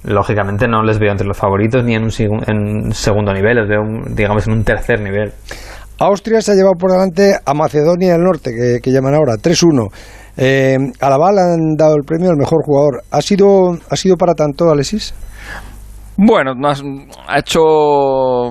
Lógicamente 0.04 0.66
no 0.66 0.82
les 0.82 0.98
veo 0.98 1.12
entre 1.12 1.26
los 1.26 1.36
favoritos 1.36 1.84
ni 1.84 1.94
en 1.94 2.04
un 2.04 2.92
segundo 2.94 3.34
nivel, 3.34 3.56
les 3.58 3.68
veo 3.68 3.82
digamos 4.08 4.46
en 4.46 4.54
un 4.54 4.64
tercer 4.64 5.02
nivel. 5.02 5.34
Austria 5.98 6.40
se 6.40 6.52
ha 6.52 6.54
llevado 6.54 6.76
por 6.78 6.92
delante 6.92 7.34
a 7.44 7.52
Macedonia 7.52 8.12
del 8.12 8.22
Norte, 8.22 8.80
que, 8.82 8.90
llaman 8.90 9.14
ahora 9.14 9.34
3-1. 9.34 9.88
Eh, 10.38 10.78
a 10.98 11.10
la 11.10 11.18
bala 11.18 11.52
han 11.52 11.76
dado 11.76 11.96
el 11.96 12.04
premio 12.04 12.30
al 12.30 12.38
mejor 12.38 12.62
jugador. 12.64 13.02
¿Ha 13.10 13.20
sido, 13.20 13.76
¿Ha 13.90 13.96
sido 13.96 14.16
para 14.16 14.32
tanto, 14.32 14.70
Alexis? 14.70 15.12
Bueno, 16.16 16.52
ha 17.26 17.38
hecho. 17.38 18.50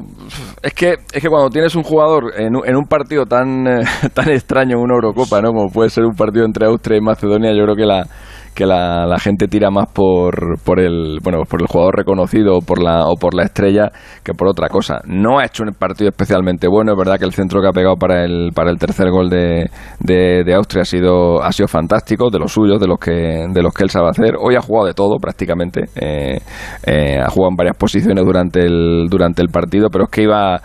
Es 0.61 0.73
que, 0.73 0.95
es 1.13 1.21
que 1.21 1.29
cuando 1.29 1.49
tienes 1.49 1.75
un 1.75 1.83
jugador 1.83 2.33
en, 2.37 2.55
un 2.55 2.85
partido 2.85 3.25
tan, 3.25 3.63
tan 4.13 4.29
extraño 4.29 4.77
en 4.77 4.83
una 4.83 4.95
Eurocopa, 4.95 5.41
¿no? 5.41 5.53
Como 5.53 5.69
puede 5.69 5.89
ser 5.89 6.03
un 6.03 6.15
partido 6.15 6.45
entre 6.45 6.67
Austria 6.67 6.97
y 6.97 7.01
Macedonia, 7.01 7.51
yo 7.51 7.63
creo 7.63 7.75
que 7.75 7.85
la, 7.85 8.05
que 8.53 8.65
la, 8.65 9.05
la, 9.05 9.19
gente 9.19 9.47
tira 9.47 9.69
más 9.69 9.87
por, 9.91 10.59
por 10.63 10.79
el 10.79 11.19
bueno 11.23 11.43
por 11.49 11.61
el 11.61 11.67
jugador 11.67 11.97
reconocido 11.97 12.57
o 12.57 12.61
por 12.61 12.81
la 12.81 13.05
o 13.07 13.15
por 13.15 13.33
la 13.33 13.43
estrella 13.43 13.91
que 14.23 14.33
por 14.33 14.47
otra 14.47 14.69
cosa. 14.69 15.01
No 15.05 15.39
ha 15.39 15.45
hecho 15.45 15.63
un 15.63 15.73
partido 15.73 16.09
especialmente 16.09 16.67
bueno 16.67 16.93
es 16.93 16.97
verdad 16.97 17.17
que 17.17 17.25
el 17.25 17.33
centro 17.33 17.61
que 17.61 17.67
ha 17.67 17.71
pegado 17.71 17.95
para 17.95 18.23
el 18.23 18.51
para 18.53 18.69
el 18.71 18.77
tercer 18.77 19.09
gol 19.09 19.29
de, 19.29 19.69
de, 19.99 20.53
Austria 20.53 20.83
ha 20.83 20.85
sido 20.85 21.41
ha 21.41 21.51
sido 21.51 21.67
fantástico 21.67 22.29
de 22.29 22.39
los 22.39 22.51
suyos 22.51 22.79
de 22.79 22.87
los 22.87 22.99
que 22.99 23.45
de 23.49 23.61
los 23.61 23.73
que 23.73 23.83
él 23.83 23.89
sabe 23.89 24.09
hacer. 24.09 24.35
Hoy 24.39 24.55
ha 24.55 24.61
jugado 24.61 24.87
de 24.87 24.93
todo 24.93 25.17
prácticamente. 25.17 25.85
Eh, 25.95 26.39
eh, 26.85 27.19
ha 27.19 27.29
jugado 27.29 27.51
en 27.51 27.55
varias 27.55 27.77
posiciones 27.77 28.23
durante 28.25 28.59
el 28.59 29.07
durante 29.09 29.41
el 29.41 29.49
partido 29.49 29.89
pero 29.91 30.05
es 30.05 30.09
que 30.09 30.23
iba 30.23 30.61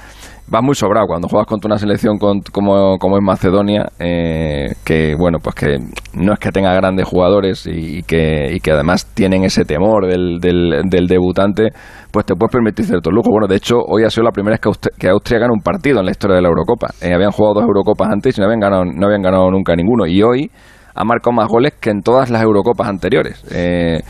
vas 0.50 0.62
muy 0.62 0.74
sobrado 0.74 1.06
cuando 1.06 1.28
juegas 1.28 1.46
contra 1.46 1.68
una 1.68 1.78
selección 1.78 2.18
como, 2.18 2.98
como 2.98 3.16
es 3.16 3.22
Macedonia, 3.22 3.86
eh, 3.98 4.74
que 4.84 5.14
bueno, 5.18 5.38
pues 5.42 5.54
que 5.54 5.76
no 6.14 6.32
es 6.32 6.38
que 6.38 6.50
tenga 6.50 6.72
grandes 6.74 7.06
jugadores 7.06 7.66
y, 7.66 8.02
que, 8.02 8.52
y 8.54 8.60
que 8.60 8.72
además 8.72 9.06
tienen 9.14 9.44
ese 9.44 9.64
temor 9.64 10.06
del, 10.06 10.38
del, 10.40 11.06
debutante, 11.06 11.68
pues 12.10 12.26
te 12.26 12.34
puedes 12.34 12.52
permitir 12.52 12.86
cierto 12.86 13.10
lujo. 13.10 13.30
Bueno, 13.30 13.46
de 13.46 13.56
hecho, 13.56 13.76
hoy 13.86 14.04
ha 14.04 14.10
sido 14.10 14.24
la 14.24 14.32
primera 14.32 14.56
vez 14.56 14.60
que, 14.60 14.90
que 14.98 15.08
Austria 15.08 15.40
gana 15.40 15.52
un 15.52 15.62
partido 15.62 16.00
en 16.00 16.06
la 16.06 16.10
historia 16.10 16.36
de 16.36 16.42
la 16.42 16.48
Eurocopa. 16.48 16.88
Eh, 17.00 17.12
habían 17.12 17.30
jugado 17.30 17.54
dos 17.54 17.64
Eurocopas 17.64 18.08
antes 18.10 18.36
y 18.36 18.40
no 18.40 18.46
habían 18.46 18.60
ganado, 18.60 18.84
no 18.84 19.06
habían 19.06 19.22
ganado 19.22 19.50
nunca 19.50 19.76
ninguno. 19.76 20.06
Y 20.06 20.22
hoy 20.22 20.50
ha 20.94 21.04
marcado 21.04 21.32
más 21.32 21.48
goles 21.48 21.74
que 21.80 21.90
en 21.90 22.02
todas 22.02 22.30
las 22.30 22.42
Eurocopas 22.42 22.88
anteriores. 22.88 23.44
Eh, 23.52 24.00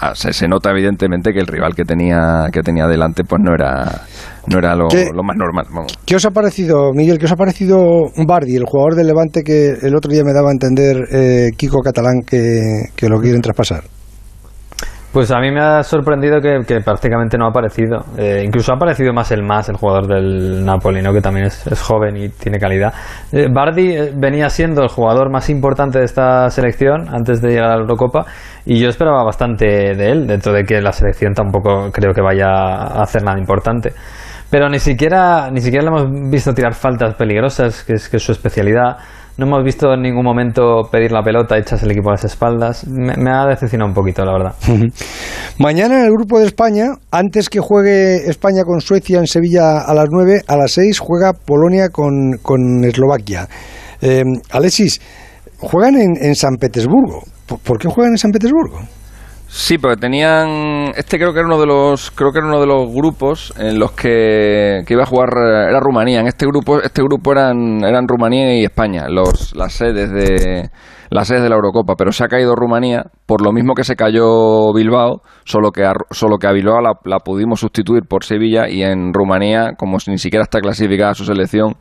ah, 0.00 0.14
se, 0.14 0.48
nota 0.48 0.70
evidentemente 0.70 1.32
que 1.32 1.40
el 1.40 1.46
rival 1.46 1.74
que 1.74 1.84
tenía 1.84 2.48
que 2.52 2.62
tenía 2.62 2.86
delante 2.86 3.24
pues 3.24 3.40
no 3.42 3.54
era 3.54 4.02
no 4.46 4.58
era 4.58 4.74
lo, 4.76 4.88
más 5.22 5.36
normal. 5.36 5.66
¿Qué 6.04 6.16
os 6.16 6.24
ha 6.24 6.30
parecido, 6.30 6.92
Miguel? 6.92 7.18
¿Qué 7.18 7.24
os 7.26 7.32
ha 7.32 7.36
parecido 7.36 7.78
Bardi, 8.26 8.56
el 8.56 8.64
jugador 8.66 8.94
del 8.94 9.06
Levante 9.06 9.42
que 9.42 9.70
el 9.82 9.94
otro 9.96 10.12
día 10.12 10.22
me 10.24 10.32
daba 10.32 10.48
a 10.48 10.52
entender 10.52 10.96
eh, 11.10 11.50
Kiko 11.56 11.80
Catalán 11.80 12.20
que, 12.26 12.60
que 12.94 13.08
lo 13.08 13.20
quieren 13.20 13.40
traspasar? 13.40 13.84
Pues 15.14 15.30
a 15.30 15.38
mí 15.38 15.52
me 15.52 15.60
ha 15.60 15.84
sorprendido 15.84 16.40
que, 16.40 16.80
prácticamente 16.84 17.38
no 17.38 17.46
ha 17.46 17.50
aparecido. 17.50 18.04
Eh, 18.18 18.42
incluso 18.44 18.72
ha 18.72 18.74
aparecido 18.74 19.12
más 19.12 19.30
el 19.30 19.44
más, 19.44 19.68
el 19.68 19.76
jugador 19.76 20.08
del 20.08 20.64
Napoli, 20.64 21.02
¿no? 21.02 21.12
que 21.12 21.20
también 21.20 21.46
es, 21.46 21.80
joven 21.82 22.16
y 22.16 22.30
tiene 22.30 22.58
calidad. 22.58 22.92
Eh, 23.30 23.46
Bardi 23.48 23.92
eh, 23.92 24.12
venía 24.12 24.50
siendo 24.50 24.82
el 24.82 24.88
jugador 24.88 25.30
más 25.30 25.48
importante 25.50 26.00
de 26.00 26.04
esta 26.04 26.50
selección 26.50 27.14
antes 27.14 27.40
de 27.40 27.50
llegar 27.50 27.70
a 27.70 27.76
la 27.76 27.82
Eurocopa 27.82 28.26
y 28.66 28.80
yo 28.80 28.88
esperaba 28.88 29.22
bastante 29.22 29.94
de 29.94 30.10
él, 30.10 30.26
dentro 30.26 30.52
de 30.52 30.64
que 30.64 30.80
la 30.80 30.90
selección 30.90 31.32
tampoco 31.32 31.92
creo 31.92 32.12
que 32.12 32.20
vaya 32.20 32.48
a 32.48 33.02
hacer 33.02 33.22
nada 33.22 33.38
importante. 33.38 33.92
Pero 34.50 34.68
ni 34.68 34.80
siquiera, 34.80 35.48
ni 35.48 35.60
siquiera 35.60 35.88
le 35.88 35.96
hemos 35.96 36.28
visto 36.28 36.52
tirar 36.52 36.74
faltas 36.74 37.14
peligrosas, 37.14 37.84
que 37.84 37.92
es, 37.92 38.08
que 38.08 38.16
es 38.16 38.22
su 38.24 38.32
especialidad. 38.32 38.96
No 39.36 39.46
hemos 39.46 39.64
visto 39.64 39.92
en 39.92 40.02
ningún 40.02 40.24
momento 40.24 40.82
pedir 40.92 41.10
la 41.10 41.20
pelota, 41.20 41.58
echas 41.58 41.82
el 41.82 41.90
equipo 41.90 42.10
a 42.10 42.12
las 42.12 42.24
espaldas. 42.24 42.86
Me, 42.86 43.30
ha 43.32 43.46
decepcionado 43.46 43.88
un 43.88 43.94
poquito, 43.94 44.24
la 44.24 44.32
verdad. 44.32 44.54
Mañana 45.58 45.98
en 45.98 46.06
el 46.06 46.12
grupo 46.12 46.38
de 46.38 46.46
España, 46.46 46.90
antes 47.10 47.48
que 47.48 47.58
juegue 47.58 48.28
España 48.28 48.62
con 48.64 48.80
Suecia 48.80 49.18
en 49.18 49.26
Sevilla 49.26 49.80
a 49.80 49.92
las 49.92 50.06
9, 50.08 50.42
a 50.46 50.56
las 50.56 50.72
6 50.72 51.00
juega 51.00 51.32
Polonia 51.32 51.88
con, 51.88 52.38
con 52.42 52.84
Eslovaquia. 52.84 53.48
Eh, 54.00 54.22
Alexis, 54.50 55.00
juegan 55.58 55.96
en, 55.96 56.12
en 56.20 56.36
San 56.36 56.54
Petersburgo. 56.54 57.24
¿Por 57.46 57.78
qué 57.78 57.88
juegan 57.88 58.12
en 58.12 58.18
San 58.18 58.30
Petersburgo? 58.30 58.78
Sí, 59.56 59.78
porque 59.78 59.96
tenían. 59.96 60.92
Este 60.96 61.16
creo 61.16 61.32
que 61.32 61.38
era 61.38 61.46
uno 61.46 61.60
de 61.60 61.66
los. 61.66 62.10
Creo 62.10 62.32
que 62.32 62.38
era 62.38 62.48
uno 62.48 62.60
de 62.60 62.66
los 62.66 62.92
grupos 62.92 63.54
en 63.56 63.78
los 63.78 63.92
que, 63.92 64.82
que 64.84 64.94
iba 64.94 65.04
a 65.04 65.06
jugar. 65.06 65.28
Era 65.32 65.78
Rumanía. 65.78 66.18
En 66.18 66.26
este 66.26 66.44
grupo, 66.44 66.80
este 66.82 67.02
grupo 67.02 67.30
eran, 67.30 67.84
eran 67.84 68.08
Rumanía 68.08 68.58
y 68.58 68.64
España, 68.64 69.08
los, 69.08 69.54
las 69.54 69.72
sedes 69.74 70.10
de 70.10 70.70
las 71.10 71.28
sedes 71.28 71.42
de 71.42 71.48
la 71.48 71.56
Eurocopa, 71.56 71.94
pero 71.96 72.12
se 72.12 72.24
ha 72.24 72.28
caído 72.28 72.54
Rumanía, 72.54 73.04
por 73.26 73.42
lo 73.42 73.52
mismo 73.52 73.74
que 73.74 73.84
se 73.84 73.96
cayó 73.96 74.72
Bilbao, 74.72 75.22
solo 75.44 75.70
que 75.70 75.84
a, 75.84 75.92
solo 76.10 76.38
que 76.38 76.46
a 76.46 76.52
Bilbao 76.52 76.80
la, 76.80 76.92
la 77.04 77.18
pudimos 77.20 77.60
sustituir 77.60 78.04
por 78.08 78.24
Sevilla 78.24 78.68
y 78.68 78.82
en 78.82 79.12
Rumanía, 79.12 79.72
como 79.76 79.98
ni 80.06 80.18
siquiera 80.18 80.42
está 80.42 80.60
clasificada 80.60 81.14
su 81.14 81.24
selección, 81.24 81.76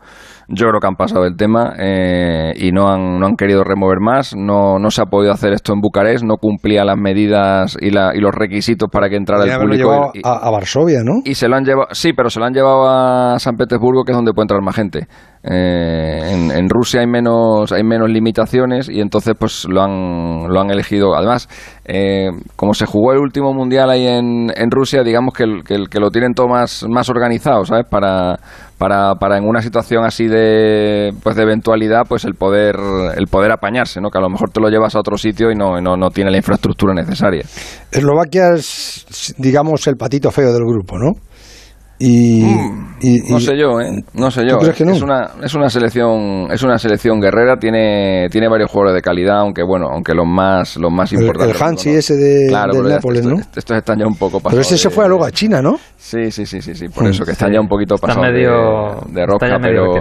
yo 0.47 0.67
creo 0.67 0.79
que 0.79 0.87
han 0.87 0.95
pasado 0.95 1.25
el 1.25 1.35
tema 1.35 1.73
eh, 1.79 2.53
y 2.55 2.71
no 2.71 2.89
han, 2.89 3.19
no 3.19 3.27
han 3.27 3.35
querido 3.35 3.63
remover 3.63 3.99
más. 3.99 4.35
No, 4.35 4.77
no 4.77 4.89
se 4.91 5.01
ha 5.01 5.05
podido 5.05 5.31
hacer 5.31 5.53
esto 5.53 5.73
en 5.73 5.79
Bucarest, 5.79 6.23
no 6.23 6.37
cumplía 6.37 6.83
las 6.83 6.97
medidas 6.97 7.77
y, 7.79 7.91
la, 7.91 8.11
y 8.13 8.19
los 8.19 8.33
requisitos 8.33 8.89
para 8.91 9.09
que 9.09 9.15
entrara 9.15 9.45
el 9.45 9.59
público. 9.59 10.11
a, 10.23 10.47
a, 10.47 10.51
Varsovia, 10.51 10.99
¿no? 11.03 11.21
Y 11.23 11.35
se 11.35 11.47
lo 11.47 11.55
han 11.55 11.63
llevado, 11.63 11.87
sí, 11.91 12.13
pero 12.13 12.29
se 12.29 12.39
lo 12.39 12.45
han 12.45 12.53
llevado 12.53 12.87
a 12.87 13.39
San 13.39 13.55
Petersburgo, 13.55 14.03
que 14.03 14.11
es 14.11 14.17
donde 14.17 14.33
puede 14.33 14.43
entrar 14.45 14.61
más 14.61 14.75
gente. 14.75 15.07
Eh, 15.45 16.51
en, 16.55 16.69
Rusia 16.69 17.01
hay 17.01 17.07
menos 17.07 17.73
hay 17.73 17.83
menos 17.83 18.09
limitaciones 18.09 18.87
y 18.87 19.01
entonces 19.01 19.33
pues 19.37 19.65
lo 19.67 19.81
han 19.81 20.47
lo 20.47 20.61
han 20.61 20.71
elegido. 20.71 21.15
Además 21.15 21.49
eh, 21.83 22.29
como 22.55 22.73
se 22.73 22.85
jugó 22.85 23.11
el 23.11 23.19
último 23.19 23.53
mundial 23.53 23.89
ahí 23.89 24.07
en, 24.07 24.47
en 24.55 24.71
Rusia 24.71 25.03
digamos 25.03 25.33
que, 25.33 25.43
el, 25.43 25.63
que, 25.65 25.83
que, 25.91 25.99
lo 25.99 26.11
tienen 26.11 26.33
todo 26.33 26.47
más, 26.47 26.85
más 26.89 27.09
organizado 27.09 27.65
sabes 27.65 27.85
para, 27.89 28.39
para, 28.77 29.15
para 29.15 29.37
en 29.37 29.43
una 29.43 29.61
situación 29.61 30.05
así 30.05 30.27
de 30.27 31.11
pues 31.21 31.35
de 31.35 31.43
eventualidad 31.43 32.03
pues 32.07 32.23
el 32.23 32.35
poder 32.35 32.77
el 33.17 33.27
poder 33.27 33.51
apañarse 33.51 33.99
no 33.99 34.09
que 34.09 34.19
a 34.19 34.21
lo 34.21 34.29
mejor 34.29 34.49
te 34.49 34.61
lo 34.61 34.69
llevas 34.69 34.95
a 34.95 34.99
otro 34.99 35.17
sitio 35.17 35.51
y 35.51 35.55
no, 35.55 35.81
no, 35.81 35.97
no 35.97 36.09
tiene 36.09 36.31
la 36.31 36.37
infraestructura 36.37 36.93
necesaria. 36.93 37.43
Eslovaquia 37.91 38.53
es 38.55 39.35
digamos 39.37 39.85
el 39.87 39.97
patito 39.97 40.31
feo 40.31 40.53
del 40.53 40.63
grupo 40.63 40.97
no 40.97 41.11
Mm, 41.99 42.95
y, 43.01 43.19
no 43.29 43.39
sé 43.39 43.57
yo, 43.57 43.79
¿eh? 43.79 44.03
No 44.13 44.31
sé 44.31 44.41
yo. 44.47 44.57
Es 44.59 45.01
una 45.01 45.29
es 45.43 45.53
una 45.53 45.69
selección 45.69 46.51
es 46.51 46.63
una 46.63 46.77
selección 46.77 47.19
guerrera, 47.21 47.57
tiene 47.57 48.27
tiene 48.29 48.49
varios 48.49 48.71
jugadores 48.71 48.95
de 48.95 49.01
calidad, 49.01 49.39
aunque 49.39 49.63
bueno, 49.63 49.87
aunque 49.91 50.13
los 50.13 50.25
más 50.25 50.75
los 50.77 50.91
más 50.91 51.13
importantes. 51.13 51.55
El, 51.55 51.63
Hansi 51.63 51.89
ese 51.91 52.15
de 52.15 52.51
Nápoles, 52.51 53.25
¿no? 53.25 53.39
Estos, 53.39 53.77
están 53.77 53.99
ya 53.99 54.07
un 54.07 54.15
poco 54.15 54.39
pasados. 54.39 54.51
Pero 54.51 54.61
ese 54.61 54.77
se 54.77 54.89
fue 54.89 55.07
luego 55.07 55.25
a 55.25 55.31
China, 55.31 55.61
¿no? 55.61 55.77
Sí, 55.97 56.31
sí, 56.31 56.45
sí, 56.45 56.61
sí, 56.61 56.73
sí, 56.73 56.87
por 56.89 57.07
eso 57.07 57.23
que 57.23 57.31
están 57.31 57.51
ya 57.53 57.61
un 57.61 57.67
poquito 57.67 57.95
pasados 57.97 58.33
de, 58.33 58.41
de 58.41 59.25
roca, 59.25 59.59
pero 59.61 59.93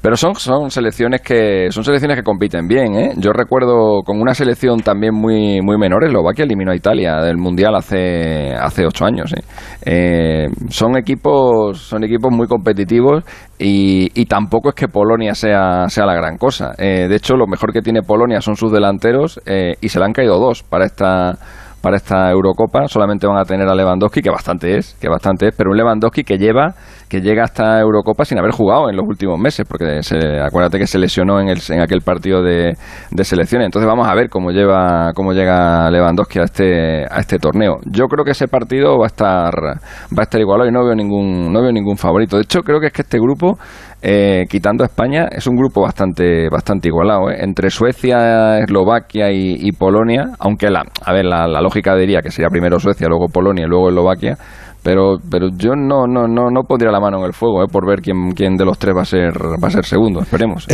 pero 0.00 0.16
son 0.16 0.34
son 0.34 0.70
selecciones 0.70 1.22
que 1.22 1.68
son 1.70 1.84
selecciones 1.84 2.16
que 2.16 2.22
compiten 2.22 2.68
bien, 2.68 2.94
¿eh? 2.94 3.12
Yo 3.16 3.32
recuerdo 3.32 4.02
con 4.04 4.20
una 4.20 4.34
selección 4.34 4.80
también 4.80 5.14
muy 5.14 5.60
muy 5.62 5.78
menor, 5.78 6.04
Eslovaquia 6.04 6.44
eliminó 6.44 6.72
a 6.72 6.76
Italia 6.76 7.16
del 7.22 7.38
mundial 7.38 7.74
hace 7.74 8.54
hace 8.54 8.86
ocho 8.86 9.04
años, 9.04 9.32
¿eh? 9.32 9.42
eh 9.86 10.46
son 10.68 10.96
equipos 10.96 11.29
son 11.74 12.04
equipos 12.04 12.32
muy 12.32 12.46
competitivos 12.46 13.24
y, 13.58 14.24
tampoco 14.26 14.70
es 14.70 14.74
que 14.74 14.88
Polonia 14.88 15.34
sea, 15.34 15.88
sea 15.88 16.06
la 16.06 16.14
gran 16.14 16.36
cosa. 16.36 16.72
Eh, 16.78 17.08
de 17.08 17.16
hecho, 17.16 17.36
lo 17.36 17.46
mejor 17.46 17.72
que 17.72 17.82
tiene 17.82 18.02
Polonia 18.02 18.40
son 18.40 18.56
sus 18.56 18.70
delanteros 18.72 19.40
eh, 19.44 19.74
y 19.80 19.88
se 19.88 19.98
le 19.98 20.04
han 20.04 20.12
caído 20.12 20.38
dos 20.38 20.62
para 20.62 20.86
esta 20.86 21.36
para 21.80 21.96
esta 21.96 22.30
Eurocopa. 22.30 22.86
Solamente 22.88 23.26
van 23.26 23.38
a 23.38 23.44
tener 23.44 23.68
a 23.68 23.74
Lewandowski, 23.74 24.22
que 24.22 24.30
bastante 24.30 24.76
es, 24.76 24.94
que 25.00 25.08
bastante 25.08 25.48
es, 25.48 25.54
pero 25.56 25.70
un 25.70 25.76
Lewandowski 25.76 26.24
que 26.24 26.38
lleva, 26.38 26.74
que 27.08 27.20
llega 27.20 27.44
hasta 27.44 27.80
Eurocopa 27.80 28.24
sin 28.24 28.38
haber 28.38 28.52
jugado 28.52 28.88
en 28.90 28.96
los 28.96 29.06
últimos 29.06 29.38
meses, 29.38 29.66
porque 29.68 30.02
se, 30.02 30.40
acuérdate 30.40 30.78
que 30.78 30.86
se 30.86 30.98
lesionó 30.98 31.40
en, 31.40 31.48
el, 31.48 31.58
en 31.68 31.80
aquel 31.80 32.02
partido 32.02 32.42
de, 32.42 32.76
de 33.10 33.24
selecciones. 33.24 33.66
Entonces 33.66 33.88
vamos 33.88 34.06
a 34.08 34.14
ver 34.14 34.28
cómo 34.28 34.50
lleva, 34.50 35.12
cómo 35.14 35.32
llega 35.32 35.90
Lewandowski 35.90 36.38
a 36.40 36.44
este, 36.44 37.04
a 37.04 37.20
este 37.20 37.38
torneo. 37.38 37.78
Yo 37.86 38.06
creo 38.06 38.24
que 38.24 38.32
ese 38.32 38.48
partido 38.48 38.98
va 38.98 39.06
a 39.06 39.08
estar, 39.08 39.52
va 39.54 40.20
a 40.20 40.22
estar 40.22 40.40
igualado 40.40 40.68
y 40.68 40.72
no 40.72 40.84
veo 40.84 40.94
ningún, 40.94 41.52
no 41.52 41.62
veo 41.62 41.72
ningún 41.72 41.96
favorito. 41.96 42.36
De 42.36 42.42
hecho, 42.42 42.60
creo 42.62 42.80
que 42.80 42.86
es 42.86 42.92
que 42.92 43.02
este 43.02 43.18
grupo 43.18 43.58
eh, 44.02 44.46
quitando 44.48 44.82
a 44.82 44.86
España, 44.86 45.28
es 45.30 45.46
un 45.46 45.56
grupo 45.56 45.82
bastante, 45.82 46.48
bastante 46.48 46.88
igualado. 46.88 47.30
¿eh? 47.30 47.36
Entre 47.40 47.68
Suecia, 47.68 48.58
Eslovaquia 48.58 49.30
y, 49.30 49.70
Polonia, 49.72 50.32
aunque 50.38 50.70
la, 50.70 50.84
a 51.04 51.12
ver, 51.12 51.26
la, 51.26 51.60
lógica 51.60 51.94
diría 51.96 52.22
que 52.22 52.30
sería 52.30 52.48
primero 52.48 52.80
Suecia, 52.80 53.08
luego 53.08 53.26
Polonia 53.26 53.66
y 53.66 53.68
luego 53.68 53.88
Eslovaquia. 53.88 54.38
Pero, 54.82 55.18
pero 55.30 55.48
yo 55.54 55.74
no, 55.76 56.06
no, 56.06 56.26
no, 56.26 56.50
no 56.50 56.62
pondría 56.62 56.90
la 56.90 57.00
mano 57.00 57.18
en 57.18 57.24
el 57.24 57.34
fuego 57.34 57.62
¿eh? 57.62 57.66
por 57.70 57.86
ver 57.86 58.00
quién, 58.00 58.32
quién 58.32 58.56
de 58.56 58.64
los 58.64 58.78
tres 58.78 58.96
va 58.96 59.02
a 59.02 59.04
ser, 59.04 59.34
va 59.62 59.68
a 59.68 59.70
ser 59.70 59.84
segundo. 59.84 60.20
Esperemos. 60.22 60.66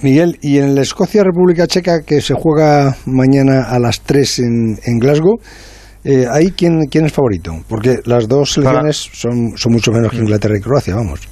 Miguel, 0.00 0.38
y 0.40 0.58
en 0.58 0.76
la 0.76 0.82
Escocia 0.82 1.24
República 1.24 1.66
Checa, 1.66 2.02
que 2.02 2.20
se 2.20 2.34
juega 2.34 2.94
mañana 3.06 3.64
a 3.68 3.80
las 3.80 4.02
3 4.02 4.38
en, 4.38 4.78
en 4.84 4.98
Glasgow, 5.00 5.40
¿ahí 6.30 6.52
quién, 6.52 6.86
quién 6.88 7.06
es 7.06 7.12
favorito? 7.12 7.50
Porque 7.66 7.96
las 8.04 8.28
dos 8.28 8.52
selecciones 8.52 8.96
son, 9.12 9.56
son 9.56 9.72
mucho 9.72 9.90
menos 9.90 10.12
que 10.12 10.18
Inglaterra 10.18 10.54
y 10.56 10.60
Croacia, 10.60 10.94
vamos. 10.94 11.26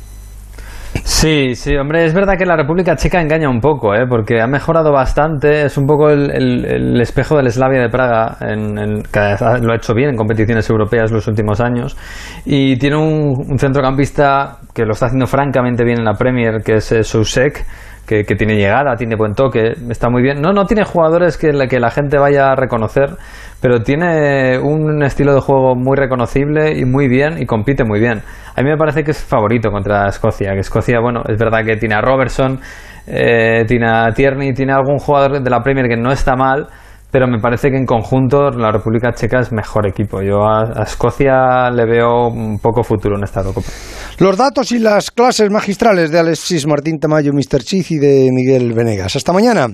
Sí, 1.03 1.55
sí, 1.55 1.77
hombre, 1.77 2.05
es 2.05 2.15
verdad 2.15 2.37
que 2.39 2.47
la 2.47 2.57
República 2.57 2.95
Checa 2.95 3.21
engaña 3.21 3.49
un 3.49 3.61
poco, 3.61 3.95
¿eh? 3.95 4.07
porque 4.09 4.41
ha 4.41 4.47
mejorado 4.47 4.93
bastante, 4.93 5.65
es 5.65 5.77
un 5.77 5.87
poco 5.87 6.09
el, 6.11 7.01
espejo 7.01 7.37
del 7.37 7.51
Slavia 7.51 7.81
de 7.81 7.89
Praga, 7.89 8.37
en, 8.41 9.03
que 9.03 9.37
lo 9.63 9.73
ha 9.73 9.77
hecho 9.77 9.95
bien 9.95 10.11
en 10.11 10.17
competiciones 10.17 10.69
europeas 10.71 11.11
los 11.11 11.27
últimos 11.27 11.61
años, 11.61 11.97
y 12.45 12.77
tiene 12.77 12.97
un, 12.97 13.59
centrocampista 13.59 14.59
que 14.73 14.85
lo 14.85 14.93
está 14.93 15.07
haciendo 15.07 15.27
francamente 15.27 15.85
bien 15.85 15.99
en 15.99 16.05
la 16.05 16.15
Premier, 16.15 16.63
que 16.63 16.77
es 16.77 16.93
eh, 16.93 17.03
que, 18.07 18.25
que, 18.25 18.35
tiene 18.35 18.57
llegada, 18.57 18.97
tiene 18.97 19.17
buen 19.17 19.35
toque, 19.35 19.75
está 19.91 20.09
muy 20.09 20.23
bien. 20.23 20.41
No, 20.41 20.53
no 20.53 20.67
tiene 20.67 20.85
jugadores 20.85 21.37
que, 21.39 21.53
que 21.69 21.81
la 21.81 21.91
gente 21.91 22.19
vaya 22.19 22.53
a 22.53 22.57
reconocer, 22.57 23.17
pero 23.61 23.83
tiene 23.83 24.59
un 24.59 25.03
estilo 25.03 25.35
de 25.35 25.41
juego 25.41 25.75
muy 25.75 25.97
reconocible 25.97 26.79
y 26.79 26.85
muy 26.85 27.09
bien 27.09 27.41
y 27.41 27.47
compite 27.47 27.85
muy 27.85 28.01
bien. 28.01 28.23
A 28.57 28.63
mí 28.63 28.69
me 28.69 28.77
parece 28.77 29.05
que 29.05 29.13
es 29.13 29.25
favorito 29.25 29.71
contra 29.71 30.09
Escocia, 30.09 30.53
que 30.53 30.61
Escocia, 30.61 31.01
bueno, 31.01 31.23
es 31.29 31.39
verdad 31.39 31.65
que 31.65 31.77
tiene 31.77 31.95
a 31.95 32.01
Robertson, 32.01 32.61
eh, 33.07 33.65
tiene 33.67 33.89
a 33.89 34.13
Tierney, 34.13 34.53
tiene 34.53 34.73
algún 34.73 34.99
jugador 34.99 35.43
de 35.43 35.51
la 35.51 35.61
Premier 35.61 35.89
que 35.89 35.97
no 35.97 36.13
está 36.13 36.37
mal, 36.37 36.69
pero 37.15 37.29
me 37.29 37.39
parece 37.39 37.71
que 37.71 37.77
en 37.77 37.87
conjunto 37.87 38.51
la 38.51 38.73
República 38.73 39.13
Checa 39.13 39.39
es 39.39 39.53
mejor 39.53 39.87
equipo. 39.87 40.21
Yo 40.21 40.45
a, 40.45 40.83
Escocia 40.83 41.71
le 41.71 41.87
veo 41.87 42.27
un 42.27 42.59
poco 42.59 42.83
futuro 42.83 43.17
en 43.17 43.23
esta 43.23 43.39
Eurocopa. 43.39 43.69
Los 44.19 44.37
datos 44.37 44.73
y 44.73 44.81
las 44.81 45.13
clases 45.13 45.49
magistrales 45.49 46.11
de 46.11 46.19
Alexis 46.19 46.67
Martín 46.67 46.99
Tamayo, 46.99 47.33
Mr. 47.33 47.63
Chiz 47.63 47.93
y 47.93 47.99
de 47.99 48.31
Miguel 48.33 48.73
Venegas. 48.73 49.15
Hasta 49.15 49.33
mañana. 49.33 49.69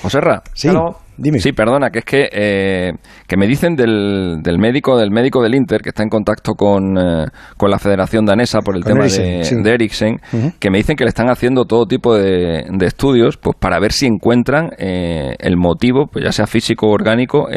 Joserra. 0.00 0.42
Sí. 0.54 0.70
Dime. 1.18 1.38
Sí, 1.40 1.52
perdona, 1.52 1.90
que 1.90 2.00
es 2.00 2.04
que, 2.04 2.28
eh, 2.30 2.92
que 3.26 3.36
me 3.36 3.46
dicen 3.46 3.74
del, 3.74 4.40
del, 4.42 4.58
médico 4.58 4.98
del 4.98 5.10
médico 5.10 5.42
del 5.42 5.54
Inter 5.54 5.80
que 5.80 5.88
está 5.88 6.02
en 6.02 6.10
contacto 6.10 6.54
con, 6.54 6.98
eh, 6.98 7.26
con 7.56 7.70
la 7.70 7.78
Federación 7.78 8.26
Danesa 8.26 8.60
por 8.60 8.76
el 8.76 8.84
tema 8.84 9.06
de, 9.06 9.72
Eriksen, 9.74 10.20
que 10.58 10.70
me 10.70 10.78
dicen 10.78 10.96
que 10.96 11.04
le 11.04 11.08
están 11.08 11.30
haciendo 11.30 11.64
todo 11.64 11.86
tipo 11.86 12.14
de, 12.14 12.66
de 12.70 12.86
estudios 12.86 13.36
pues 13.38 13.56
para 13.58 13.78
ver 13.78 13.92
si 13.92 14.06
encuentran 14.06 14.70
eh, 14.78 15.34
el 15.38 15.56
motivo, 15.56 16.06
pues 16.06 16.24
ya 16.24 16.32
sea 16.32 16.46
físico 16.46 16.88
o 16.88 16.90
orgánico, 16.90 17.48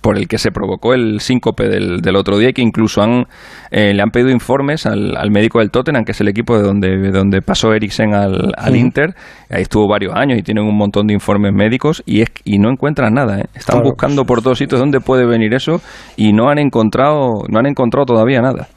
por 0.00 0.16
el 0.16 0.28
que 0.28 0.38
se 0.38 0.52
provocó 0.52 0.94
el 0.94 1.20
síncope 1.20 1.68
del, 1.68 2.00
del 2.00 2.16
otro 2.16 2.38
día 2.38 2.50
y 2.50 2.52
que 2.52 2.62
incluso 2.62 3.02
han, 3.02 3.26
le 3.70 4.00
han 4.00 4.10
pedido 4.10 4.30
informes 4.30 4.86
al, 4.86 5.16
al, 5.16 5.30
médico 5.30 5.58
del 5.58 5.70
Tottenham, 5.70 6.04
que 6.04 6.12
es 6.12 6.20
el 6.20 6.28
equipo 6.28 6.56
de 6.56 6.62
donde, 6.62 6.96
de 6.96 7.10
donde 7.10 7.42
pasó 7.42 7.72
Eriksen 7.72 8.14
al, 8.14 8.52
al 8.56 8.76
Inter. 8.76 9.14
Ahí 9.50 9.62
estuvo 9.62 9.88
varios 9.88 10.14
años 10.14 10.38
y 10.38 10.42
tienen 10.42 10.64
un 10.64 10.76
montón 10.76 11.06
de 11.06 11.14
informes 11.14 11.52
médicos 11.52 12.02
y 12.06 12.19
y, 12.20 12.22
es, 12.22 12.28
y 12.44 12.58
no 12.58 12.70
encuentran 12.70 13.14
nada. 13.14 13.40
¿eh? 13.40 13.44
Están 13.54 13.82
buscando 13.82 14.24
por 14.24 14.42
todos 14.42 14.58
sitios 14.58 14.80
dónde 14.80 15.00
puede 15.00 15.26
venir 15.26 15.54
eso 15.54 15.80
y 16.16 16.32
no 16.32 16.48
han 16.50 16.58
encontrado, 16.58 17.44
no 17.48 17.58
han 17.58 17.66
encontrado 17.66 18.06
todavía 18.06 18.40
nada. 18.40 18.68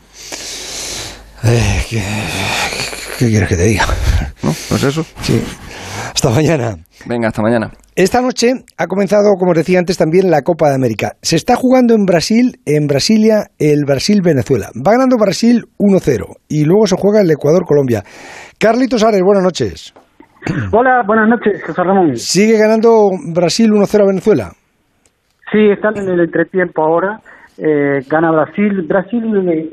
Eh, 1.44 1.86
¿qué, 1.90 2.02
¿Qué 3.20 3.28
quieres 3.28 3.50
que 3.50 3.56
te 3.56 3.64
diga? 3.64 3.86
¿No? 4.44 4.54
Pues 4.70 4.84
eso. 4.84 5.06
Sí. 5.22 5.42
Hasta 6.14 6.30
mañana. 6.30 6.78
Venga, 7.06 7.28
hasta 7.28 7.42
mañana. 7.42 7.72
Esta 7.96 8.22
noche 8.22 8.54
ha 8.78 8.88
comenzado, 8.88 9.34
como 9.38 9.52
os 9.52 9.58
decía 9.58 9.78
antes, 9.78 9.98
también 9.98 10.32
la 10.32 10.42
Copa 10.42 10.70
de 10.70 10.76
América. 10.76 11.18
Se 11.22 11.36
está 11.36 11.56
jugando 11.56 11.94
en 11.94 12.06
Brasil, 12.06 12.60
en 12.66 12.88
Brasilia, 12.88 13.52
el 13.60 13.84
Brasil-Venezuela. 13.86 14.70
Va 14.76 14.94
ganando 14.94 15.18
Brasil 15.18 15.66
1-0 15.78 16.38
y 16.48 16.64
luego 16.64 16.88
se 16.88 16.96
juega 16.98 17.22
el 17.22 17.30
Ecuador-Colombia. 17.30 18.04
Carlitos 18.58 19.04
Ares, 19.04 19.22
buenas 19.24 19.44
noches. 19.44 19.94
Hola, 20.72 21.04
buenas 21.06 21.30
noches, 21.30 21.64
José 21.64 21.84
Ramón. 21.84 22.18
¿Sigue 22.18 22.58
ganando 22.58 23.12
Brasil 23.34 23.72
1-0 23.72 24.02
a 24.02 24.08
Venezuela? 24.08 24.52
Sí, 25.52 25.70
están 25.70 25.98
en 25.98 26.10
el 26.10 26.20
entretiempo 26.20 26.84
ahora. 26.84 27.20
Eh, 27.58 28.02
gana 28.10 28.32
Brasil. 28.32 28.82
Brasil, 28.82 29.24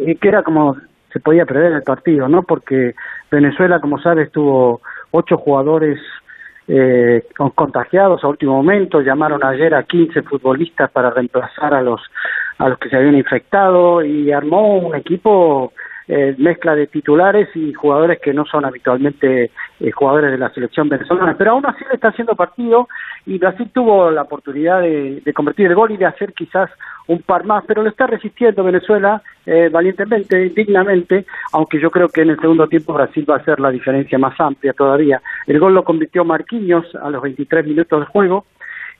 eh, 0.06 0.16
que 0.20 0.28
era 0.28 0.42
como 0.42 0.76
se 1.12 1.18
podía 1.18 1.44
prever 1.44 1.72
el 1.72 1.82
partido, 1.82 2.28
¿no? 2.28 2.42
Porque 2.42 2.94
Venezuela, 3.30 3.80
como 3.80 3.98
sabes, 4.00 4.30
tuvo 4.30 4.80
ocho 5.10 5.38
jugadores 5.38 5.98
eh, 6.68 7.24
contagiados 7.54 8.22
a 8.22 8.28
último 8.28 8.56
momento. 8.56 9.00
Llamaron 9.00 9.44
ayer 9.44 9.74
a 9.74 9.82
15 9.82 10.22
futbolistas 10.22 10.90
para 10.90 11.10
reemplazar 11.10 11.74
a 11.74 11.82
los 11.82 12.00
a 12.58 12.68
los 12.68 12.78
que 12.78 12.90
se 12.90 12.96
habían 12.96 13.16
infectado 13.16 14.04
y 14.04 14.30
armó 14.30 14.76
un 14.76 14.94
equipo 14.94 15.72
eh, 16.12 16.34
mezcla 16.38 16.74
de 16.74 16.88
titulares 16.88 17.48
y 17.54 17.72
jugadores 17.72 18.18
que 18.20 18.34
no 18.34 18.44
son 18.44 18.64
habitualmente 18.64 19.52
eh, 19.78 19.90
jugadores 19.92 20.32
de 20.32 20.38
la 20.38 20.50
selección 20.50 20.88
venezolana. 20.88 21.36
Pero 21.38 21.52
aún 21.52 21.64
así 21.64 21.84
le 21.88 21.94
está 21.94 22.08
haciendo 22.08 22.34
partido 22.34 22.88
y 23.26 23.38
Brasil 23.38 23.70
tuvo 23.72 24.10
la 24.10 24.22
oportunidad 24.22 24.80
de, 24.80 25.22
convertir 25.32 25.66
el 25.66 25.76
gol 25.76 25.92
y 25.92 25.96
de 25.98 26.06
hacer 26.06 26.32
quizás 26.32 26.68
un 27.06 27.22
par 27.22 27.44
más, 27.44 27.62
pero 27.64 27.84
lo 27.84 27.90
está 27.90 28.08
resistiendo 28.08 28.64
Venezuela 28.64 29.22
eh, 29.46 29.68
valientemente, 29.70 30.48
dignamente, 30.48 31.26
aunque 31.52 31.78
yo 31.78 31.92
creo 31.92 32.08
que 32.08 32.22
en 32.22 32.30
el 32.30 32.40
segundo 32.40 32.66
tiempo 32.66 32.92
Brasil 32.92 33.24
va 33.30 33.36
a 33.36 33.38
hacer 33.38 33.60
la 33.60 33.70
diferencia 33.70 34.18
más 34.18 34.34
amplia 34.40 34.72
todavía. 34.72 35.22
El 35.46 35.60
gol 35.60 35.74
lo 35.74 35.84
convirtió 35.84 36.24
Marquinhos 36.24 36.92
a 37.00 37.08
los 37.08 37.22
23 37.22 37.64
minutos 37.64 38.00
de 38.00 38.06
juego 38.06 38.46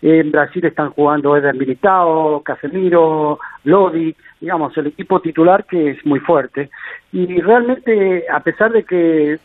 en 0.03 0.31
Brasil 0.31 0.65
están 0.65 0.91
jugando 0.91 1.37
Eder 1.37 1.55
Militao, 1.55 2.43
Casemiro, 2.43 3.39
Lodi, 3.65 4.15
digamos, 4.41 4.77
el 4.77 4.89
equipo 4.89 5.21
titular 5.21 5.65
que 5.65 5.91
es 5.91 6.07
muy 6.07 6.21
fuerte. 6.21 6.71
Y 7.13 7.41
realmente, 7.41 8.25
a 8.33 8.41
pesar 8.41 8.73
de 8.73 8.85
que 8.85 9.39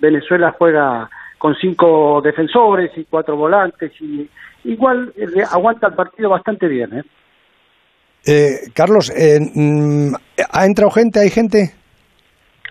Venezuela 0.00 0.54
juega 0.56 1.08
con 1.36 1.54
cinco 1.56 2.20
defensores 2.22 2.90
y 2.96 3.04
cuatro 3.04 3.36
volantes, 3.36 3.92
y 4.00 4.28
igual 4.64 5.12
eh, 5.16 5.44
aguanta 5.50 5.88
el 5.88 5.94
partido 5.94 6.30
bastante 6.30 6.66
bien. 6.66 6.98
¿eh? 6.98 7.02
Eh, 8.26 8.70
Carlos, 8.74 9.12
mm, 9.14 10.14
¿ha 10.50 10.66
entrado 10.66 10.90
gente? 10.90 11.20
¿Hay 11.20 11.30
gente? 11.30 11.74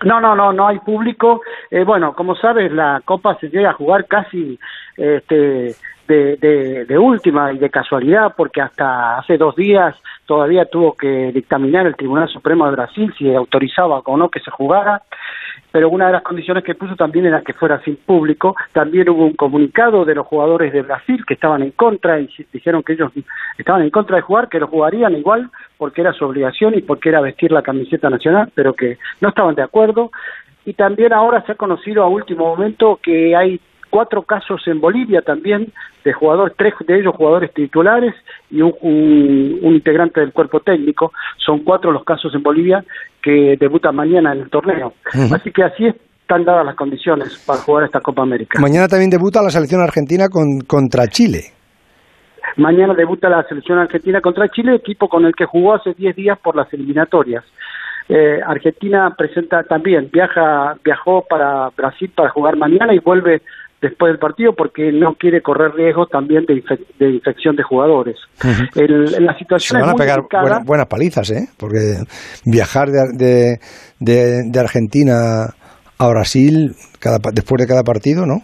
No, 0.04 0.20
no, 0.20 0.36
no, 0.36 0.52
no 0.52 0.68
hay 0.68 0.78
público. 0.78 1.40
bueno, 1.84 2.14
como 2.14 2.36
sabes, 2.36 2.70
la 2.70 3.02
Copa 3.04 3.36
se 3.40 3.48
llega 3.48 3.70
a 3.70 3.74
jugar 3.74 4.06
casi 4.06 4.58
este, 4.96 5.74
de, 6.08 6.86
de, 6.86 6.98
última 6.98 7.52
y 7.52 7.58
de 7.58 7.70
casualidad, 7.70 8.32
porque 8.36 8.62
hasta 8.62 9.18
hace 9.18 9.36
dos 9.36 9.54
días 9.54 9.94
todavía 10.26 10.64
tuvo 10.64 10.94
que 10.94 11.30
dictaminar 11.32 11.86
el 11.86 11.96
Tribunal 11.96 12.28
Supremo 12.28 12.64
de 12.66 12.72
Brasil 12.72 13.14
si 13.18 13.32
autorizaba 13.34 13.98
o 13.98 14.16
no 14.16 14.30
que 14.30 14.40
se 14.40 14.50
jugara, 14.50 15.02
pero 15.70 15.90
una 15.90 16.06
de 16.06 16.14
las 16.14 16.22
condiciones 16.22 16.64
que 16.64 16.74
puso 16.74 16.96
también 16.96 17.26
era 17.26 17.42
que 17.42 17.52
fuera 17.52 17.80
sin 17.82 17.96
público. 17.96 18.56
También 18.72 19.08
hubo 19.10 19.24
un 19.24 19.34
comunicado 19.34 20.04
de 20.06 20.14
los 20.14 20.26
jugadores 20.26 20.72
de 20.72 20.82
Brasil 20.82 21.24
que 21.26 21.34
estaban 21.34 21.62
en 21.62 21.72
contra 21.72 22.18
y 22.18 22.28
dijeron 22.52 22.82
que 22.82 22.94
ellos 22.94 23.12
estaban 23.58 23.82
en 23.82 23.90
contra 23.90 24.16
de 24.16 24.22
jugar, 24.22 24.48
que 24.48 24.60
lo 24.60 24.66
jugarían 24.66 25.14
igual 25.14 25.50
porque 25.76 26.00
era 26.00 26.14
su 26.14 26.24
obligación 26.24 26.74
y 26.74 26.82
porque 26.82 27.10
era 27.10 27.20
vestir 27.20 27.52
la 27.52 27.62
camiseta 27.62 28.08
nacional, 28.08 28.50
pero 28.54 28.72
que 28.72 28.98
no 29.20 29.28
estaban 29.28 29.54
de 29.54 29.62
acuerdo. 29.62 30.10
Y 30.64 30.72
también 30.72 31.12
ahora 31.12 31.42
se 31.44 31.52
ha 31.52 31.56
conocido 31.56 32.02
a 32.02 32.08
último 32.08 32.46
momento 32.46 32.98
que 33.02 33.36
hay 33.36 33.60
cuatro 33.90 34.22
casos 34.22 34.62
en 34.66 34.80
Bolivia 34.80 35.22
también 35.22 35.72
de 36.04 36.12
jugadores, 36.12 36.54
tres 36.56 36.74
de 36.86 36.98
ellos 36.98 37.14
jugadores 37.14 37.52
titulares 37.52 38.14
y 38.50 38.62
un, 38.62 39.58
integrante 39.62 40.20
del 40.20 40.32
cuerpo 40.32 40.60
técnico. 40.60 41.12
Son 41.38 41.60
cuatro 41.60 41.92
los 41.92 42.04
casos 42.04 42.34
en 42.34 42.42
Bolivia 42.42 42.84
que 43.22 43.56
debutan 43.58 43.96
mañana 43.96 44.32
en 44.32 44.40
el 44.42 44.50
torneo. 44.50 44.94
Así 45.32 45.50
que 45.50 45.64
así 45.64 45.86
están 46.20 46.44
dadas 46.44 46.66
las 46.66 46.74
condiciones 46.74 47.42
para 47.46 47.60
jugar 47.60 47.84
esta 47.84 48.00
Copa 48.00 48.22
América. 48.22 48.60
Mañana 48.60 48.88
también 48.88 49.10
debuta 49.10 49.42
la 49.42 49.50
selección 49.50 49.80
argentina 49.80 50.28
con, 50.28 50.60
contra 50.60 51.06
Chile. 51.08 51.52
Mañana 52.56 52.94
debuta 52.94 53.28
la 53.28 53.44
selección 53.44 53.78
argentina 53.78 54.20
contra 54.20 54.48
Chile, 54.48 54.74
equipo 54.74 55.08
con 55.08 55.24
el 55.24 55.34
que 55.34 55.44
jugó 55.44 55.74
hace 55.74 55.94
10 55.94 56.16
días 56.16 56.38
por 56.38 56.56
las 56.56 56.72
eliminatorias. 56.72 57.44
Eh, 58.08 58.40
Argentina 58.44 59.14
presenta 59.16 59.62
también, 59.64 60.08
viaja, 60.10 60.76
viajó 60.82 61.26
para 61.28 61.68
Brasil 61.76 62.10
para 62.14 62.30
jugar 62.30 62.56
mañana 62.56 62.94
y 62.94 63.00
vuelve 63.00 63.42
después 63.80 64.12
del 64.12 64.18
partido 64.18 64.54
porque 64.54 64.92
no 64.92 65.14
quiere 65.14 65.40
correr 65.40 65.72
riesgo 65.74 66.06
también 66.06 66.44
de, 66.46 66.62
de 66.98 67.10
infección 67.10 67.56
de 67.56 67.62
jugadores. 67.62 68.16
la 68.74 69.38
situación 69.38 69.80
Se 69.80 69.86
van 69.86 69.90
a 69.90 69.94
pegar 69.94 70.22
buenas 70.64 70.86
palizas, 70.86 71.30
¿eh? 71.30 71.48
Porque 71.58 71.96
viajar 72.44 72.88
de, 72.88 73.58
de, 74.00 74.42
de, 74.50 74.60
Argentina 74.60 75.46
a 75.98 76.08
Brasil 76.08 76.72
cada, 77.00 77.18
después 77.32 77.60
de 77.60 77.68
cada 77.68 77.82
partido, 77.82 78.26
¿no? 78.26 78.42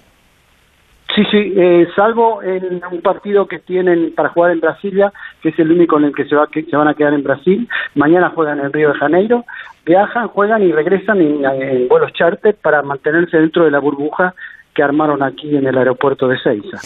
Sí, 1.14 1.22
sí, 1.30 1.54
eh, 1.56 1.86
salvo 1.94 2.42
en 2.42 2.80
un 2.90 3.00
partido 3.00 3.46
que 3.46 3.60
tienen 3.60 4.12
para 4.16 4.30
jugar 4.30 4.50
en 4.50 4.58
Brasilia, 4.58 5.12
que 5.40 5.50
es 5.50 5.58
el 5.60 5.70
único 5.70 5.96
en 5.96 6.06
el 6.06 6.14
que 6.14 6.24
se, 6.24 6.34
va, 6.34 6.48
que 6.48 6.64
se 6.64 6.76
van 6.76 6.88
a 6.88 6.94
quedar 6.94 7.14
en 7.14 7.22
Brasil. 7.22 7.68
Mañana 7.94 8.30
juegan 8.30 8.58
en 8.58 8.72
Río 8.72 8.88
de 8.88 8.98
Janeiro, 8.98 9.44
viajan, 9.86 10.26
juegan 10.26 10.62
y 10.62 10.72
regresan 10.72 11.20
en, 11.20 11.44
en 11.44 11.86
vuelos 11.86 12.12
charter 12.14 12.56
para 12.60 12.82
mantenerse 12.82 13.36
dentro 13.36 13.64
de 13.64 13.70
la 13.70 13.78
burbuja 13.78 14.34
que 14.74 14.82
armaron 14.82 15.22
aquí 15.22 15.56
en 15.56 15.66
el 15.66 15.78
aeropuerto 15.78 16.26
de 16.28 16.36
Seiza. 16.38 16.78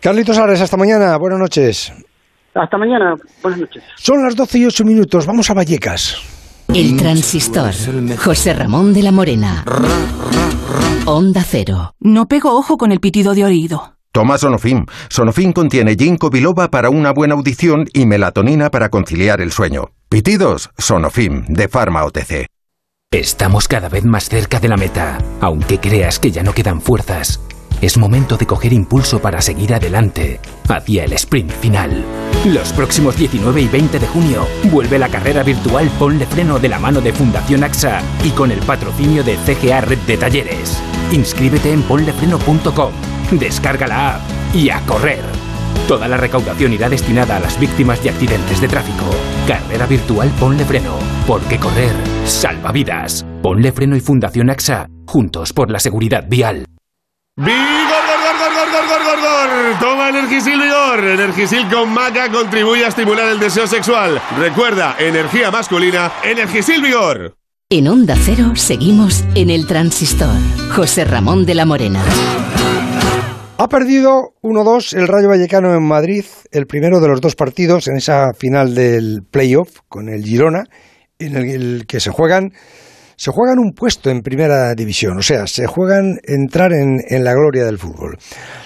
Carlitos 0.00 0.38
Ares, 0.38 0.60
hasta 0.60 0.76
mañana. 0.76 1.16
Buenas 1.16 1.38
noches. 1.38 1.92
Hasta 2.54 2.78
mañana. 2.78 3.14
Buenas 3.42 3.60
noches. 3.60 3.82
Son 3.96 4.22
las 4.22 4.36
12 4.36 4.58
y 4.58 4.66
8 4.66 4.84
minutos. 4.84 5.26
Vamos 5.26 5.50
a 5.50 5.54
Vallecas. 5.54 6.16
El 6.72 6.96
transistor. 6.96 7.72
José 8.16 8.54
Ramón 8.54 8.94
de 8.94 9.02
la 9.02 9.12
Morena. 9.12 9.64
Onda 11.06 11.42
Cero. 11.44 11.94
No 12.00 12.26
pego 12.26 12.56
ojo 12.56 12.76
con 12.76 12.90
el 12.92 13.00
pitido 13.00 13.34
de 13.34 13.44
oído. 13.44 13.94
Toma 14.12 14.38
Sonofim. 14.38 14.86
Sonofim 15.08 15.52
contiene 15.52 15.96
ginkgo 15.96 16.30
biloba 16.30 16.70
para 16.70 16.88
una 16.88 17.12
buena 17.12 17.34
audición 17.34 17.86
y 17.92 18.06
melatonina 18.06 18.70
para 18.70 18.88
conciliar 18.88 19.40
el 19.40 19.50
sueño. 19.50 19.90
Pitidos, 20.08 20.70
Sonofim, 20.78 21.44
de 21.48 21.68
Pharma 21.68 22.04
OTC. 22.04 22.46
Estamos 23.14 23.68
cada 23.68 23.88
vez 23.88 24.04
más 24.04 24.28
cerca 24.28 24.58
de 24.58 24.66
la 24.66 24.76
meta, 24.76 25.18
aunque 25.40 25.78
creas 25.78 26.18
que 26.18 26.32
ya 26.32 26.42
no 26.42 26.52
quedan 26.52 26.80
fuerzas. 26.80 27.38
Es 27.80 27.96
momento 27.96 28.36
de 28.36 28.44
coger 28.44 28.72
impulso 28.72 29.20
para 29.20 29.40
seguir 29.40 29.72
adelante, 29.72 30.40
hacia 30.68 31.04
el 31.04 31.12
sprint 31.12 31.52
final. 31.52 32.04
Los 32.44 32.72
próximos 32.72 33.16
19 33.16 33.60
y 33.60 33.68
20 33.68 34.00
de 34.00 34.06
junio 34.08 34.48
vuelve 34.64 34.98
la 34.98 35.08
carrera 35.10 35.44
virtual 35.44 35.88
Ponle 35.96 36.26
Freno 36.26 36.58
de 36.58 36.68
la 36.68 36.80
mano 36.80 37.00
de 37.00 37.12
Fundación 37.12 37.62
AXA 37.62 38.02
y 38.24 38.30
con 38.30 38.50
el 38.50 38.58
patrocinio 38.58 39.22
de 39.22 39.36
CGA 39.36 39.82
Red 39.82 39.98
de 40.08 40.16
Talleres. 40.16 40.82
Inscríbete 41.12 41.70
en 41.70 41.82
ponlefreno.com, 41.82 42.92
descarga 43.30 43.86
la 43.86 44.16
app 44.16 44.22
y 44.52 44.70
a 44.70 44.80
correr. 44.86 45.22
Toda 45.86 46.08
la 46.08 46.16
recaudación 46.16 46.72
irá 46.72 46.88
destinada 46.88 47.36
a 47.36 47.40
las 47.40 47.60
víctimas 47.60 48.02
de 48.02 48.10
accidentes 48.10 48.60
de 48.60 48.66
tráfico. 48.66 49.04
Carrera 49.46 49.86
virtual 49.86 50.30
Ponle 50.40 50.64
Freno, 50.64 50.96
porque 51.26 51.58
correr 51.58 51.94
salva 52.24 52.72
vidas. 52.72 53.24
Ponle 53.42 53.72
Freno 53.72 53.96
y 53.96 54.00
Fundación 54.00 54.50
AXA, 54.50 54.88
juntos 55.06 55.52
por 55.52 55.70
la 55.70 55.78
seguridad 55.78 56.24
vial. 56.28 56.66
¡Vigor, 57.36 57.56
gor, 57.56 58.38
gor, 58.38 58.72
gor, 58.72 58.88
gor, 58.88 59.04
gor, 59.04 59.20
gor! 59.20 59.80
Toma 59.80 60.08
Energisil 60.08 60.60
Vigor. 60.60 61.04
Energisil 61.04 61.68
con 61.68 61.92
maca 61.92 62.30
contribuye 62.30 62.84
a 62.84 62.88
estimular 62.88 63.28
el 63.28 63.40
deseo 63.40 63.66
sexual. 63.66 64.20
Recuerda, 64.38 64.96
energía 64.98 65.50
masculina, 65.50 66.12
Energisil 66.22 66.80
Vigor. 66.80 67.34
En 67.70 67.88
Onda 67.88 68.14
Cero 68.16 68.52
seguimos 68.54 69.24
en 69.34 69.50
el 69.50 69.66
transistor. 69.66 70.36
José 70.76 71.04
Ramón 71.04 71.44
de 71.44 71.54
la 71.54 71.64
Morena. 71.64 72.04
Ha 73.56 73.68
perdido 73.68 74.34
1-2 74.42 74.96
el 74.96 75.08
Rayo 75.08 75.28
Vallecano 75.28 75.74
en 75.74 75.82
Madrid, 75.82 76.24
el 76.52 76.66
primero 76.66 77.00
de 77.00 77.08
los 77.08 77.20
dos 77.20 77.34
partidos 77.34 77.88
en 77.88 77.96
esa 77.96 78.32
final 78.34 78.74
del 78.74 79.22
playoff 79.28 79.78
con 79.88 80.08
el 80.08 80.24
Girona, 80.24 80.64
en 81.18 81.36
el 81.36 81.86
que 81.86 82.00
se 82.00 82.10
juegan 82.10 82.50
se 83.16 83.30
juegan 83.30 83.58
un 83.58 83.72
puesto 83.72 84.10
en 84.10 84.22
primera 84.22 84.74
división, 84.74 85.18
o 85.18 85.22
sea, 85.22 85.46
se 85.46 85.66
juegan 85.66 86.18
entrar 86.24 86.72
en, 86.72 86.98
en, 87.08 87.22
la 87.24 87.32
gloria 87.32 87.64
del 87.64 87.78
fútbol. 87.78 88.16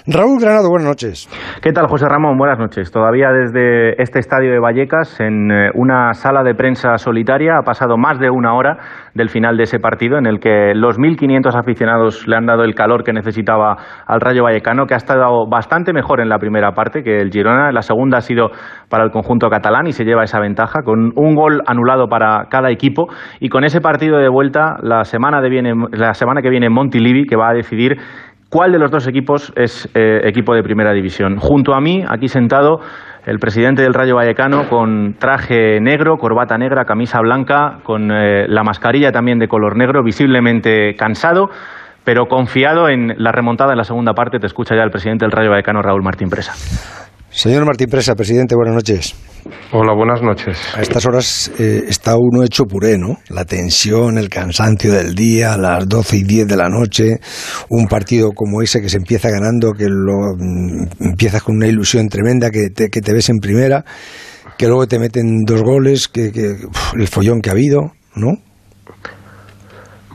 Raúl 0.07 0.40
Granado, 0.40 0.70
buenas 0.70 0.88
noches. 0.88 1.28
¿Qué 1.62 1.72
tal, 1.72 1.86
José 1.86 2.07
Ramón? 2.09 2.38
Buenas 2.38 2.59
noches. 2.59 2.90
Todavía 2.90 3.28
desde 3.30 4.01
este 4.03 4.20
estadio 4.20 4.51
de 4.51 4.59
Vallecas, 4.59 5.20
en 5.20 5.51
eh, 5.51 5.70
una 5.74 6.14
sala 6.14 6.42
de 6.42 6.55
prensa 6.55 6.96
solitaria, 6.96 7.59
ha 7.59 7.62
pasado 7.62 7.99
más 7.99 8.18
de 8.18 8.30
una 8.30 8.55
hora 8.55 8.78
del 9.18 9.28
final 9.28 9.58
de 9.58 9.64
ese 9.64 9.78
partido 9.78 10.16
en 10.16 10.26
el 10.26 10.40
que 10.40 10.72
los 10.74 10.98
1.500 10.98 11.54
aficionados 11.54 12.26
le 12.26 12.36
han 12.36 12.46
dado 12.46 12.62
el 12.62 12.74
calor 12.74 13.04
que 13.04 13.12
necesitaba 13.12 13.76
al 14.06 14.20
Rayo 14.20 14.44
Vallecano, 14.44 14.86
que 14.86 14.94
ha 14.94 14.96
estado 14.96 15.46
bastante 15.46 15.92
mejor 15.92 16.20
en 16.22 16.30
la 16.30 16.38
primera 16.38 16.72
parte 16.72 17.02
que 17.02 17.18
el 17.18 17.30
Girona. 17.30 17.70
La 17.72 17.82
segunda 17.82 18.18
ha 18.18 18.20
sido 18.22 18.50
para 18.88 19.04
el 19.04 19.10
conjunto 19.10 19.50
catalán 19.50 19.86
y 19.86 19.92
se 19.92 20.04
lleva 20.04 20.24
esa 20.24 20.40
ventaja 20.40 20.82
con 20.82 21.12
un 21.14 21.34
gol 21.34 21.60
anulado 21.66 22.08
para 22.08 22.46
cada 22.48 22.70
equipo 22.70 23.08
y 23.40 23.50
con 23.50 23.64
ese 23.64 23.80
partido 23.82 24.16
de 24.16 24.28
vuelta 24.28 24.76
la 24.82 25.04
semana, 25.04 25.42
de 25.42 25.50
viene, 25.50 25.74
la 25.92 26.14
semana 26.14 26.40
que 26.40 26.48
viene 26.48 26.66
en 26.66 26.72
Montilivi 26.72 27.26
que 27.26 27.36
va 27.36 27.50
a 27.50 27.52
decidir 27.52 27.98
cuál 28.50 28.72
de 28.72 28.78
los 28.78 28.90
dos 28.90 29.06
equipos 29.06 29.52
es 29.56 29.90
eh, 29.94 30.20
equipo 30.24 30.54
de 30.54 30.62
primera 30.62 30.92
división. 30.92 31.36
Junto 31.38 31.74
a 31.74 31.80
mí, 31.80 32.02
aquí 32.08 32.28
sentado, 32.28 32.80
el 33.28 33.38
presidente 33.38 33.82
del 33.82 33.92
Rayo 33.92 34.16
Vallecano 34.16 34.70
con 34.70 35.16
traje 35.18 35.80
negro, 35.82 36.16
corbata 36.16 36.56
negra, 36.56 36.86
camisa 36.86 37.20
blanca, 37.20 37.80
con 37.82 38.10
eh, 38.10 38.48
la 38.48 38.64
mascarilla 38.64 39.12
también 39.12 39.38
de 39.38 39.48
color 39.48 39.76
negro, 39.76 40.02
visiblemente 40.02 40.96
cansado, 40.96 41.50
pero 42.04 42.26
confiado 42.26 42.88
en 42.88 43.14
la 43.18 43.30
remontada 43.30 43.72
en 43.72 43.78
la 43.78 43.84
segunda 43.84 44.14
parte. 44.14 44.38
Te 44.38 44.46
escucha 44.46 44.74
ya 44.74 44.82
el 44.82 44.90
presidente 44.90 45.26
del 45.26 45.32
Rayo 45.32 45.50
Vallecano, 45.50 45.82
Raúl 45.82 46.02
Martín 46.02 46.30
Presa. 46.30 47.07
Señor 47.39 47.64
Martín 47.64 47.86
Presa, 47.89 48.16
presidente, 48.16 48.57
buenas 48.57 48.74
noches. 48.74 49.14
Hola, 49.70 49.95
buenas 49.95 50.20
noches. 50.20 50.59
A 50.76 50.82
estas 50.82 51.07
horas 51.07 51.53
eh, 51.57 51.84
está 51.86 52.16
uno 52.16 52.43
hecho 52.43 52.64
puré, 52.64 52.99
¿no? 52.99 53.18
La 53.28 53.45
tensión, 53.45 54.18
el 54.18 54.28
cansancio 54.28 54.93
del 54.93 55.14
día, 55.14 55.57
las 55.57 55.89
12 55.89 56.16
y 56.16 56.24
10 56.24 56.49
de 56.49 56.57
la 56.57 56.68
noche, 56.68 57.20
un 57.70 57.86
partido 57.86 58.32
como 58.34 58.61
ese 58.61 58.80
que 58.80 58.89
se 58.89 58.97
empieza 58.97 59.30
ganando, 59.30 59.70
que 59.70 59.84
lo 59.84 60.34
mm, 60.36 61.11
empiezas 61.11 61.45
con 61.45 61.55
una 61.55 61.68
ilusión 61.68 62.09
tremenda, 62.09 62.51
que 62.51 62.70
te, 62.70 62.89
que 62.89 63.01
te 63.01 63.12
ves 63.12 63.28
en 63.28 63.39
primera, 63.39 63.84
que 64.59 64.66
luego 64.66 64.89
te 64.89 64.99
meten 64.99 65.45
dos 65.47 65.62
goles, 65.62 66.09
que, 66.09 66.32
que 66.32 66.66
uf, 66.66 66.95
el 66.95 67.07
follón 67.07 67.41
que 67.41 67.51
ha 67.51 67.53
habido, 67.53 67.93
¿no? 68.16 68.32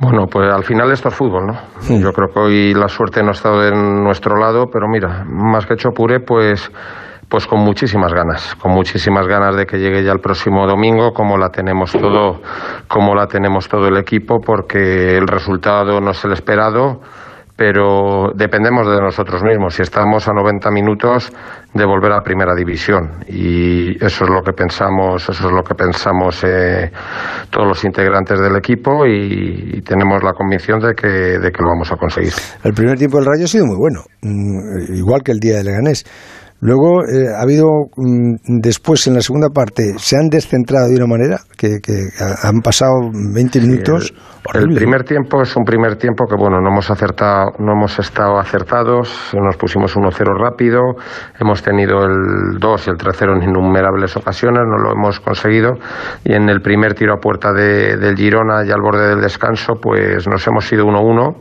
Bueno, 0.02 0.26
pues 0.30 0.52
al 0.54 0.66
final 0.66 0.92
esto 0.92 1.08
es 1.08 1.16
fútbol, 1.16 1.48
¿no? 1.48 1.98
Yo 2.02 2.12
creo 2.12 2.28
que 2.28 2.40
hoy 2.42 2.74
la 2.74 2.90
suerte 2.90 3.24
no 3.24 3.30
ha 3.30 3.32
estado 3.32 3.62
de 3.62 3.72
nuestro 3.72 4.36
lado, 4.36 4.66
pero 4.70 4.90
mira, 4.90 5.24
más 5.24 5.66
que 5.66 5.76
hecho 5.76 5.92
puré, 5.92 6.20
pues 6.20 6.70
pues 7.34 7.48
con 7.48 7.62
muchísimas 7.62 8.14
ganas, 8.14 8.54
con 8.62 8.74
muchísimas 8.74 9.26
ganas 9.26 9.56
de 9.56 9.66
que 9.66 9.80
llegue 9.80 10.04
ya 10.04 10.12
el 10.12 10.20
próximo 10.20 10.68
domingo, 10.68 11.14
como 11.14 11.36
la 11.36 11.50
tenemos 11.50 11.92
todo, 11.92 12.42
como 12.88 13.16
la 13.16 13.26
tenemos 13.26 13.68
todo 13.68 13.88
el 13.88 13.98
equipo, 13.98 14.40
porque 14.40 15.18
el 15.18 15.26
resultado 15.26 16.00
no 16.00 16.12
es 16.12 16.24
el 16.26 16.34
esperado, 16.34 17.02
pero 17.56 18.34
dependemos 18.36 18.86
de 18.88 19.02
nosotros 19.02 19.42
mismos. 19.42 19.74
Si 19.74 19.82
estamos 19.82 20.28
a 20.28 20.32
90 20.32 20.70
minutos 20.70 21.34
de 21.74 21.84
volver 21.84 22.12
a 22.12 22.22
primera 22.22 22.54
división 22.54 23.26
y 23.28 23.96
eso 23.96 24.26
es 24.26 24.30
lo 24.30 24.44
que 24.44 24.54
pensamos, 24.54 25.28
eso 25.28 25.48
es 25.48 25.52
lo 25.52 25.64
que 25.64 25.74
pensamos 25.74 26.44
eh, 26.44 26.92
todos 27.50 27.68
los 27.68 27.84
integrantes 27.84 28.40
del 28.40 28.56
equipo 28.58 29.08
y, 29.08 29.78
y 29.78 29.82
tenemos 29.82 30.22
la 30.24 30.34
convicción 30.34 30.80
de 30.80 30.94
que, 30.94 31.08
de 31.08 31.52
que 31.52 31.64
lo 31.64 31.70
vamos 31.70 31.92
a 31.92 31.96
conseguir. 31.96 32.34
El 32.64 32.74
primer 32.74 32.96
tiempo 32.96 33.18
del 33.18 33.26
Rayo 33.26 33.46
ha 33.46 33.48
sido 33.48 33.66
muy 33.66 33.78
bueno, 33.78 34.02
mm, 34.22 34.94
igual 34.96 35.24
que 35.24 35.32
el 35.32 35.40
día 35.40 35.58
de 35.58 35.64
Leganés. 35.64 36.06
Luego 36.66 37.03
eh, 37.03 37.28
ha 37.38 37.41
habido, 37.41 37.68
mm, 37.97 38.59
después 38.61 39.05
en 39.07 39.16
la 39.16 39.22
segunda 39.22 39.49
parte, 39.49 39.95
se 39.97 40.16
han 40.16 40.30
descentrado 40.30 40.88
de 40.88 40.95
una 40.95 41.07
manera 41.07 41.39
que, 41.57 41.80
que 41.84 41.91
ha- 42.22 42.47
han 42.47 42.61
pasado 42.61 42.93
20 43.34 43.59
minutos. 43.59 44.14
El 44.53 44.68
primer 44.76 45.03
tiempo 45.03 45.41
es 45.41 45.55
un 45.57 45.64
primer 45.66 45.95
tiempo 45.97 46.26
que 46.26 46.36
bueno, 46.38 46.59
no 46.61 46.70
hemos 46.70 46.89
acertado, 46.89 47.51
no 47.59 47.74
hemos 47.74 47.97
estado 47.99 48.38
acertados, 48.39 49.32
nos 49.34 49.55
pusimos 49.57 49.95
1-0 49.95 50.38
rápido, 50.38 50.80
hemos 51.39 51.61
tenido 51.64 52.03
el 52.05 52.59
2 52.59 52.88
y 52.88 52.89
el 52.91 52.97
3-0 52.97 53.38
en 53.38 53.49
innumerables 53.49 54.16
ocasiones, 54.18 54.61
no 54.66 54.78
lo 54.78 54.91
hemos 54.93 55.20
conseguido 55.22 55.72
y 56.26 56.34
en 56.34 56.49
el 56.49 56.61
primer 56.61 56.93
tiro 56.93 57.14
a 57.14 57.18
puerta 57.20 57.51
de- 57.53 57.95
del 57.97 58.16
Girona 58.18 58.66
y 58.66 58.72
al 58.72 58.82
borde 58.82 59.09
del 59.09 59.22
descanso, 59.22 59.74
pues 59.82 60.28
nos 60.28 60.45
hemos 60.47 60.72
ido 60.74 60.86
1-1, 60.86 61.36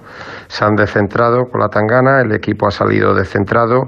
se 0.53 0.67
han 0.67 0.75
descentrado 0.75 1.47
con 1.51 1.63
la 1.63 1.69
tangana, 1.69 2.21
el 2.21 2.31
equipo 2.35 2.67
ha 2.67 2.71
salido 2.71 3.15
descentrado 3.15 3.85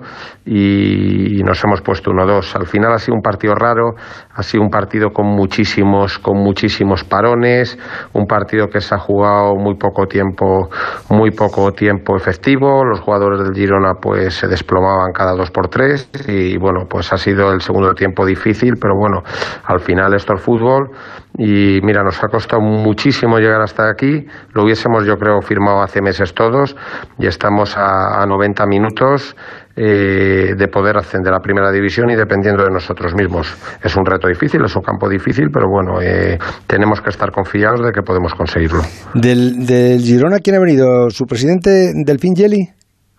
y 0.46 1.42
nos 1.44 1.62
hemos 1.62 1.82
puesto 1.82 2.10
1-2. 2.10 2.56
Al 2.56 2.66
final 2.66 2.90
ha 2.94 2.98
sido 2.98 3.16
un 3.16 3.20
partido 3.20 3.54
raro, 3.54 3.90
ha 4.32 4.42
sido 4.42 4.62
un 4.62 4.70
partido 4.70 5.10
con 5.10 5.26
muchísimos, 5.26 6.18
con 6.18 6.38
muchísimos 6.38 7.04
parones, 7.04 7.78
un 8.14 8.24
partido 8.24 8.68
que 8.68 8.80
se 8.80 8.94
ha 8.94 8.98
jugado 8.98 9.56
muy 9.56 9.74
poco 9.74 10.06
tiempo, 10.06 10.70
muy 11.10 11.32
poco 11.32 11.70
tiempo 11.72 12.16
efectivo. 12.16 12.82
Los 12.82 13.00
jugadores 13.00 13.40
del 13.40 13.54
Girona 13.54 13.96
pues 14.00 14.32
se 14.32 14.48
desplomaban 14.48 15.12
cada 15.12 15.32
dos 15.36 15.50
por 15.50 15.68
tres 15.68 16.08
y 16.26 16.56
bueno, 16.56 16.86
pues 16.88 17.12
ha 17.12 17.18
sido 17.18 17.52
el 17.52 17.60
segundo 17.60 17.92
tiempo 17.92 18.24
difícil, 18.24 18.76
pero 18.80 18.94
bueno, 18.96 19.20
al 19.66 19.80
final 19.80 20.14
esto 20.14 20.32
es 20.32 20.40
fútbol 20.40 20.88
y 21.36 21.80
mira, 21.82 22.02
nos 22.04 22.22
ha 22.22 22.28
costado 22.28 22.62
muchísimo 22.62 23.38
llegar 23.38 23.60
hasta 23.60 23.90
aquí. 23.90 24.26
Lo 24.52 24.64
hubiésemos, 24.64 25.04
yo 25.04 25.16
creo, 25.16 25.40
firmado 25.40 25.82
hace 25.82 26.00
meses 26.00 26.32
todos 26.32 26.76
y 27.18 27.26
estamos 27.26 27.76
a, 27.76 28.22
a 28.22 28.26
90 28.26 28.64
minutos 28.66 29.34
eh, 29.76 30.54
de 30.56 30.68
poder 30.68 30.96
ascender 30.96 31.34
a 31.34 31.40
primera 31.40 31.72
división 31.72 32.08
y 32.10 32.14
dependiendo 32.14 32.62
de 32.62 32.70
nosotros 32.70 33.12
mismos. 33.16 33.52
Es 33.82 33.96
un 33.96 34.06
reto 34.06 34.28
difícil, 34.28 34.64
es 34.64 34.76
un 34.76 34.82
campo 34.82 35.08
difícil, 35.08 35.48
pero 35.52 35.68
bueno, 35.68 36.00
eh, 36.00 36.38
tenemos 36.68 37.00
que 37.00 37.10
estar 37.10 37.32
confiados 37.32 37.84
de 37.84 37.90
que 37.90 38.02
podemos 38.02 38.32
conseguirlo. 38.34 38.82
Del, 39.14 39.66
del 39.66 40.00
Girona, 40.00 40.38
¿quién 40.38 40.54
ha 40.54 40.60
venido? 40.60 41.10
¿Su 41.10 41.24
presidente 41.24 41.90
Delfín 42.04 42.34
Yeli? 42.36 42.68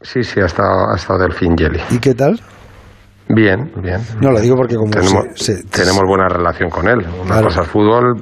Sí, 0.01 0.24
sí, 0.24 0.39
ha 0.39 0.45
estado, 0.45 0.89
ha 0.91 0.95
estado 0.95 1.20
Delfín 1.20 1.57
Yeli. 1.57 1.82
¿Y 1.89 1.99
qué 1.99 2.13
tal? 2.13 2.39
Bien, 3.28 3.72
bien. 3.82 4.00
No, 4.22 4.32
lo 4.32 4.40
digo 4.40 4.56
porque 4.56 4.76
como 4.76 4.92
tenemos, 4.92 5.26
se- 5.34 5.58
se- 5.58 5.64
tenemos 5.64 6.04
buena 6.08 6.28
relación 6.30 6.70
con 6.70 6.88
él. 6.88 7.00
Una 7.00 7.26
Claro. 7.26 7.48
cosa 7.48 7.62
es 7.62 7.68
fútbol, 7.68 8.14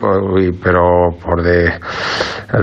pero 0.63 1.09
por 1.21 1.43
de, 1.43 1.73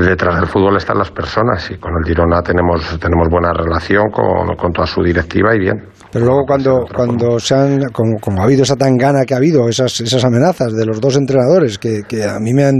detrás 0.08 0.36
del 0.40 0.46
fútbol 0.48 0.78
están 0.78 0.96
las 0.96 1.10
personas 1.10 1.70
y 1.70 1.76
con 1.76 1.92
el 1.98 2.04
Girona 2.08 2.40
tenemos, 2.42 2.98
tenemos 2.98 3.28
buena 3.30 3.52
relación 3.52 4.04
con, 4.10 4.56
con 4.56 4.72
toda 4.72 4.86
su 4.86 5.02
directiva 5.02 5.54
y 5.54 5.58
bien. 5.58 5.84
Pero 6.12 6.24
luego 6.24 6.40
cuando, 6.46 6.86
cuando 6.94 7.38
se 7.38 7.54
han, 7.54 7.84
como, 7.92 8.18
como 8.18 8.40
ha 8.40 8.44
habido 8.46 8.62
esa 8.62 8.74
tangana 8.74 9.24
que 9.26 9.34
ha 9.34 9.36
habido, 9.36 9.68
esas, 9.68 10.00
esas 10.00 10.24
amenazas 10.24 10.72
de 10.72 10.86
los 10.86 10.98
dos 11.00 11.16
entrenadores, 11.16 11.78
que, 11.78 12.02
que 12.08 12.24
a 12.24 12.38
mí 12.40 12.52
me 12.54 12.64
han, 12.64 12.74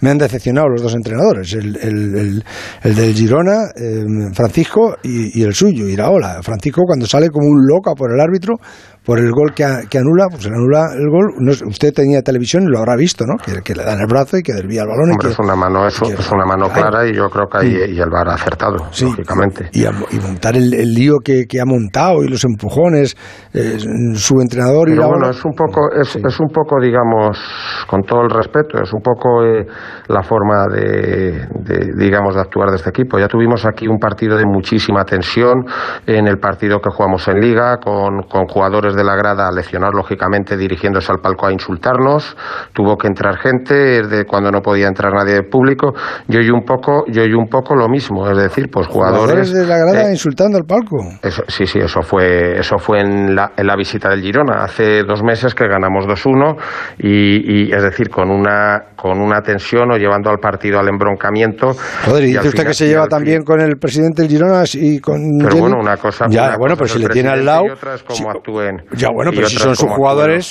me 0.00 0.10
han 0.10 0.18
decepcionado 0.18 0.68
los 0.70 0.82
dos 0.82 0.94
entrenadores, 0.94 1.52
el, 1.52 1.76
el, 1.76 2.16
el, 2.16 2.44
el 2.82 2.94
del 2.96 3.12
Girona, 3.14 3.66
eh, 3.76 4.02
Francisco, 4.34 4.96
y, 5.02 5.38
y 5.38 5.44
el 5.44 5.54
suyo, 5.54 5.86
Iraola. 5.86 6.42
Francisco 6.42 6.82
cuando 6.86 7.06
sale 7.06 7.28
como 7.28 7.46
un 7.46 7.64
loco 7.64 7.90
a 7.90 7.94
por 7.94 8.10
el 8.12 8.18
árbitro, 8.20 8.54
por 9.04 9.18
el 9.18 9.30
gol 9.32 9.52
que, 9.54 9.64
a- 9.64 9.82
que 9.88 9.98
anula, 9.98 10.26
pues 10.30 10.46
anula 10.46 10.86
el 10.96 11.08
gol. 11.10 11.34
No 11.40 11.52
usted 11.68 11.92
tenía 11.92 12.22
televisión 12.22 12.62
y 12.64 12.66
lo 12.66 12.78
habrá 12.78 12.96
visto, 12.96 13.24
¿no? 13.26 13.36
Que, 13.36 13.60
que 13.62 13.74
le 13.74 13.84
dan 13.84 14.00
el 14.00 14.06
brazo 14.06 14.38
y 14.38 14.42
que 14.42 14.52
desvía 14.54 14.82
el 14.82 14.88
balón. 14.88 15.08
y 15.08 15.12
Hombre, 15.12 15.26
que- 15.28 15.32
es 15.32 15.38
una 15.38 15.54
mano, 15.56 15.86
eso, 15.86 16.04
es 16.06 16.32
una 16.32 16.46
mano 16.46 16.68
clara 16.70 17.06
y 17.06 17.14
yo 17.14 17.28
creo 17.28 17.46
que 17.46 17.58
ahí 17.58 17.94
y 17.94 18.00
el 18.00 18.10
VAR 18.10 18.28
ha 18.30 18.34
acertado, 18.34 18.76
lógicamente. 19.08 19.68
y, 19.72 19.84
a- 19.84 19.92
y 20.10 20.16
montar 20.20 20.56
el, 20.56 20.72
el 20.74 20.92
lío 20.94 21.16
que, 21.22 21.44
ha 21.60 21.64
montado 21.66 22.22
y 22.24 22.28
los 22.28 22.44
empujones, 22.44 23.16
eh, 23.52 23.76
su 24.14 24.40
entrenador 24.40 24.88
y 24.88 24.94
la 24.96 25.06
bueno, 25.06 25.30
es 25.30 25.44
un 25.44 25.52
poco, 25.52 25.80
es, 26.00 26.16
es 26.16 26.40
un 26.40 26.48
poco, 26.48 26.80
digamos, 26.80 27.38
con 27.88 28.02
todo 28.02 28.22
el 28.22 28.30
respeto, 28.30 28.82
es 28.82 28.92
un 28.92 29.00
poco 29.02 29.44
eh, 29.44 29.66
la 30.08 30.22
forma 30.22 30.66
de, 30.72 31.46
de, 31.62 31.92
digamos, 31.98 32.34
de 32.34 32.40
actuar 32.40 32.70
de 32.70 32.76
este 32.76 32.90
equipo. 32.90 33.18
Ya 33.18 33.28
tuvimos 33.28 33.64
aquí 33.66 33.86
un 33.86 33.98
partido 33.98 34.36
de 34.36 34.44
muchísima 34.46 35.04
tensión 35.04 35.64
en 36.06 36.26
el 36.26 36.38
partido 36.38 36.80
que 36.80 36.90
jugamos 36.90 37.26
en 37.28 37.40
Liga, 37.40 37.76
con, 37.78 38.22
con 38.30 38.46
jugadores 38.46 38.93
de 38.94 39.04
la 39.04 39.14
grada 39.16 39.50
lesionados, 39.50 39.94
lógicamente, 39.94 40.56
dirigiéndose 40.56 41.12
al 41.12 41.18
palco 41.18 41.46
a 41.46 41.52
insultarnos. 41.52 42.36
Tuvo 42.72 42.96
que 42.96 43.06
entrar 43.08 43.36
gente 43.38 44.02
de 44.02 44.24
cuando 44.24 44.50
no 44.50 44.60
podía 44.60 44.86
entrar 44.88 45.12
nadie 45.12 45.34
del 45.34 45.46
público. 45.46 45.92
Yo 46.28 46.40
y 46.40 46.50
un 46.50 46.62
poco, 46.64 47.04
yo 47.08 47.24
y 47.24 47.32
un 47.34 47.48
poco 47.48 47.74
lo 47.74 47.88
mismo, 47.88 48.28
es 48.30 48.36
decir, 48.36 48.68
pues 48.70 48.86
jugadores. 48.86 49.48
jugadores 49.48 49.52
de 49.52 49.66
la 49.66 49.78
grada 49.78 50.08
eh, 50.08 50.12
insultando 50.12 50.58
al 50.58 50.64
palco. 50.64 50.96
eso, 51.22 51.42
sí, 51.48 51.66
sí, 51.66 51.78
eso 51.78 52.02
fue, 52.02 52.58
eso 52.58 52.78
fue 52.78 53.00
en 53.00 53.34
la, 53.34 53.52
en 53.56 53.66
la 53.66 53.76
visita 53.76 54.08
del 54.10 54.20
Girona. 54.22 54.62
Hace 54.64 55.02
dos 55.02 55.22
meses 55.22 55.54
que 55.54 55.66
ganamos 55.66 56.06
2-1 56.06 56.56
y, 56.98 57.64
y, 57.68 57.72
es 57.72 57.82
decir, 57.82 58.08
con 58.10 58.30
una, 58.30 58.82
con 58.96 59.20
una 59.20 59.40
tensión 59.42 59.90
o 59.92 59.96
llevando 59.96 60.30
al 60.30 60.38
partido 60.38 60.78
al 60.78 60.88
embroncamiento. 60.88 61.74
Joder, 62.06 62.24
y 62.24 62.26
dice 62.28 62.38
usted 62.38 62.50
final- 62.52 62.66
que 62.66 62.74
se 62.74 62.86
lleva 62.88 63.06
también 63.06 63.42
con 63.42 63.60
el 63.60 63.76
presidente 63.76 64.22
del 64.22 64.30
Girona 64.30 64.64
y 64.74 64.98
con. 65.00 65.20
Pero 65.38 65.56
bueno, 65.56 65.76
una 65.80 65.96
cosa. 65.96 66.26
Ya, 66.28 66.48
una 66.48 66.56
bueno, 66.56 66.76
cosa 66.76 66.94
pero 66.94 67.00
si 67.02 67.08
le 67.08 67.08
tiene 67.12 67.28
al 67.30 67.44
lado. 67.44 67.64
Actúen. 68.28 68.83
Ya, 68.92 69.08
bueno, 69.14 69.30
pero 69.34 69.46
si 69.48 69.56
son 69.56 69.74
sus 69.76 69.88
jugadores. 69.96 70.48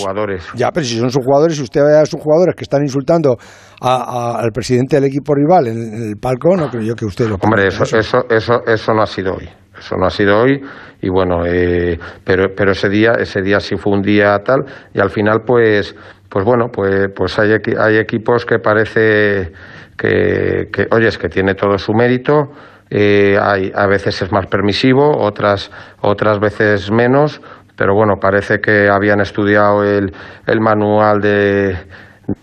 Ya, 0.56 0.72
pero 0.72 0.86
si 0.86 0.98
son 1.00 1.10
sus 1.12 1.24
jugadores, 1.24 1.56
si 1.58 1.64
usted 1.64 1.82
ve 1.82 1.98
a 1.98 2.06
sus 2.06 2.20
jugadores 2.22 2.56
que 2.56 2.64
están 2.64 2.82
insultando 2.84 3.38
a- 3.82 4.36
a- 4.38 4.40
al 4.42 4.52
presidente 4.52 4.96
del 4.98 5.06
equipo 5.06 5.34
rival 5.36 5.68
en, 5.68 5.78
en 5.94 6.10
el 6.10 6.16
palco, 6.18 6.56
no 6.58 6.68
creo 6.70 6.84
yo 6.84 6.96
que 6.96 7.06
usted 7.06 7.28
lo 7.28 7.36
Hombre, 7.36 7.68
eso, 7.68 7.84
eso, 7.98 8.26
eso, 8.30 8.62
eso 8.66 8.94
no 8.94 9.02
ha 9.02 9.08
sido 9.08 9.34
hoy. 9.36 9.50
Eso 9.78 9.96
no 9.98 10.06
ha 10.06 10.10
sido 10.12 10.40
hoy 10.40 10.62
y 11.02 11.10
bueno, 11.10 11.46
eh, 11.46 11.98
pero, 12.24 12.46
pero 12.56 12.72
ese 12.74 12.90
día, 12.90 13.14
ese 13.20 13.42
día 13.42 13.60
sí 13.60 13.76
fue 13.76 13.92
un 13.94 14.02
día 14.02 14.38
tal 14.46 14.60
y 14.94 15.00
al 15.02 15.10
final 15.10 15.42
pues, 15.46 15.96
pues 16.30 16.46
bueno, 16.46 16.68
pues, 16.72 17.08
pues 17.16 17.38
hay, 17.40 17.52
hay 17.80 17.98
equipos 17.98 18.46
que 18.46 18.60
parece 18.60 19.52
que, 19.98 20.70
que, 20.72 20.86
oye, 20.92 21.08
es 21.08 21.18
que 21.18 21.28
tiene 21.28 21.56
todo 21.56 21.78
su 21.78 21.92
mérito. 21.94 22.50
eh, 22.90 23.36
hay, 23.42 23.72
a 23.74 23.88
veces 23.88 24.22
es 24.22 24.32
más 24.32 24.46
permisivo, 24.46 25.18
otras, 25.18 25.72
otras 26.02 26.40
veces 26.40 26.92
menos, 26.92 27.42
pero 27.76 27.96
bueno, 27.96 28.16
parece 28.20 28.60
que 28.60 28.90
habían 28.90 29.22
estudiado 29.22 29.84
el, 29.84 30.14
el 30.46 30.60
manual 30.60 31.20
de, 31.22 31.76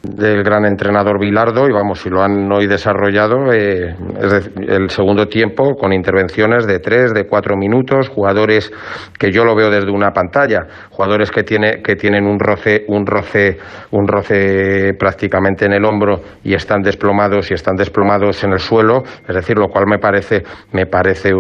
del 0.02 0.43
gran 0.43 0.66
entrenador 0.66 1.19
Bilardo 1.19 1.66
y 1.66 1.73
vamos, 1.73 2.01
si 2.01 2.11
lo 2.11 2.23
han 2.23 2.52
hoy 2.52 2.66
desarrollado, 2.66 3.51
eh, 3.52 3.94
es 4.20 4.31
decir, 4.31 4.52
el 4.69 4.90
segundo 4.90 5.27
tiempo 5.27 5.74
con 5.74 5.93
intervenciones 5.93 6.66
de 6.66 6.81
tres, 6.81 7.15
de 7.15 7.27
cuatro 7.27 7.57
minutos, 7.57 8.09
jugadores 8.11 8.70
que 9.19 9.31
yo 9.32 9.44
lo 9.44 9.55
veo 9.57 9.70
desde 9.70 9.90
una 9.90 10.11
pantalla, 10.11 10.66
jugadores 11.01 11.31
que, 11.31 11.44
tiene, 11.44 11.81
que 11.82 11.97
tienen 11.97 12.27
un 12.27 12.39
roce, 12.39 12.85
un 12.89 13.06
roce, 13.06 13.56
un 13.90 14.06
roce 14.06 14.93
prácticamente 14.98 15.64
en 15.64 15.72
el 15.72 15.82
hombro 15.86 16.20
y 16.44 16.52
están 16.52 16.82
desplomados 16.82 17.51
y 17.51 17.55
están 17.55 17.74
desplomados 17.74 18.44
en 18.44 18.52
el 18.52 18.59
suelo, 18.59 19.02
es 19.27 19.35
decir, 19.35 19.56
lo 19.56 19.68
cual 19.68 19.86
me 19.86 19.98
parece, 19.98 20.43
me 20.72 20.85
parece 20.85 21.31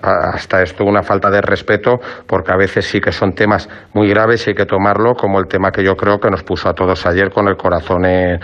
hasta 0.00 0.62
esto 0.62 0.84
una 0.84 1.02
falta 1.02 1.28
de 1.28 1.40
respeto, 1.40 1.98
porque 2.24 2.52
a 2.52 2.56
veces 2.56 2.86
sí 2.86 3.00
que 3.00 3.10
son 3.10 3.32
temas 3.32 3.68
muy 3.94 4.08
graves 4.10 4.46
y 4.46 4.50
hay 4.50 4.54
que 4.54 4.64
tomarlo 4.64 5.14
como 5.14 5.40
el 5.40 5.48
tema 5.48 5.72
que 5.72 5.82
yo 5.82 5.96
creo 5.96 6.20
que 6.20 6.30
nos 6.30 6.44
puso 6.44 6.68
a 6.68 6.72
todos 6.72 7.04
ayer 7.04 7.30
con 7.30 7.48
el 7.48 7.56
corazón 7.56 8.04
en, 8.04 8.38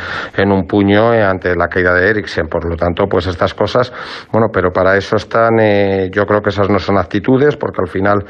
un 0.50 0.66
puño 0.66 1.10
ante 1.12 1.54
la 1.54 1.68
caída 1.68 1.94
de 1.94 2.10
Eriksen. 2.10 2.48
Por 2.48 2.68
lo 2.68 2.74
tanto, 2.74 3.06
pues 3.08 3.28
estas 3.28 3.54
cosas, 3.54 3.92
bueno, 4.32 4.48
pero 4.52 4.72
para 4.72 4.96
eso 4.96 5.14
están, 5.14 5.60
eh, 5.60 6.10
yo 6.10 6.26
creo 6.26 6.40
que 6.40 6.50
esas 6.50 6.68
no 6.68 6.80
son 6.80 6.98
actitudes, 6.98 7.56
porque 7.56 7.82
al 7.82 7.88
final 7.88 8.24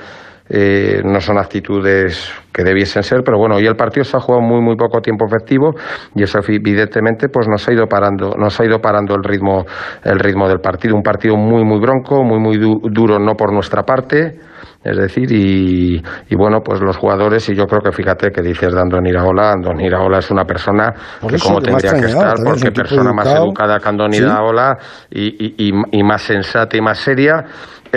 eh, 0.49 1.01
no 1.03 1.21
son 1.21 1.39
actitudes 1.39 2.31
que 2.53 2.63
debiesen 2.63 3.03
ser, 3.03 3.23
pero 3.25 3.39
bueno, 3.39 3.57
hoy 3.57 3.67
el 3.67 3.77
partido 3.77 4.05
se 4.05 4.17
ha 4.17 4.21
jugado 4.21 4.43
muy 4.43 4.61
muy 4.61 4.77
poco 4.77 5.01
tiempo 5.01 5.25
efectivo 5.27 5.71
y 6.15 6.23
eso 6.23 6.39
evidentemente 6.47 7.29
pues 7.29 7.49
nos 7.49 7.67
ha 7.67 7.73
ido 7.73 7.87
parando, 7.87 8.35
nos 8.39 8.61
ha 8.61 8.65
ido 8.65 8.79
parando 8.79 9.15
el 9.15 9.25
ritmo 9.25 9.65
el 10.05 10.19
ritmo 10.19 10.47
del 10.47 10.61
partido, 10.61 10.95
un 10.95 11.03
partido 11.03 11.37
muy 11.37 11.65
muy 11.65 11.81
bronco, 11.81 12.23
muy 12.23 12.39
muy 12.39 12.59
duro 12.59 13.19
no 13.19 13.35
por 13.35 13.53
nuestra 13.53 13.85
parte, 13.85 14.39
es 14.85 14.99
decir, 14.99 15.33
y, 15.33 16.03
bueno, 16.37 16.61
pues 16.63 16.79
los 16.83 16.99
jugadores, 16.99 17.49
y 17.49 17.55
yo 17.55 17.65
creo 17.65 17.81
que 17.81 17.91
fíjate 17.91 18.31
que 18.31 18.43
dices 18.43 18.75
de 18.75 18.79
Andón 18.79 19.07
Iraola, 19.07 19.53
Andón 19.53 19.81
Iraola 19.81 20.19
es 20.19 20.31
una 20.31 20.45
persona 20.45 20.93
que 21.27 21.39
como 21.39 21.59
tendría 21.59 21.93
que 21.93 22.07
estar, 22.07 22.35
porque 22.45 22.71
persona 22.71 23.15
más 23.15 23.29
educada 23.35 23.81
que 23.81 23.89
Andón 23.89 24.13
Iraola 24.13 24.77
y, 25.11 25.71
y, 25.91 26.03
más 26.03 26.21
sensata 26.21 26.77
y 26.77 26.83
más 26.83 26.99
seria, 26.99 27.45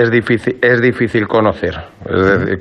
es 0.02 0.11
difícil, 0.11 0.57
es 0.61 0.82
difícil 0.82 1.28
conocer. 1.28 1.76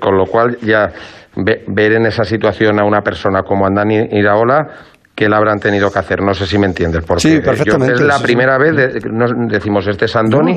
con 0.01 0.17
lo 0.17 0.25
cual 0.27 0.59
ya 0.63 0.91
ver 1.37 1.93
en 1.93 2.07
esa 2.07 2.25
situación 2.25 2.81
a 2.81 2.85
una 2.85 3.03
persona 3.03 3.43
como 3.43 3.67
Andón 3.67 3.91
Iraola 3.91 4.67
que 5.15 5.29
la 5.29 5.39
habrán 5.39 5.59
tenido 5.59 5.91
que 5.91 5.99
hacer. 5.99 6.23
No 6.23 6.35
sé 6.35 6.47
si 6.47 6.59
me 6.59 6.67
entiendes. 6.67 7.05
Porque 7.07 7.23
sí, 7.23 7.41
perfectamente. 7.41 7.95
es 7.95 8.01
la 8.03 8.19
primera 8.19 8.59
vez, 8.59 9.01
decimos, 9.49 9.87
este 9.87 10.05
es 10.05 10.15
Andoni. 10.15 10.57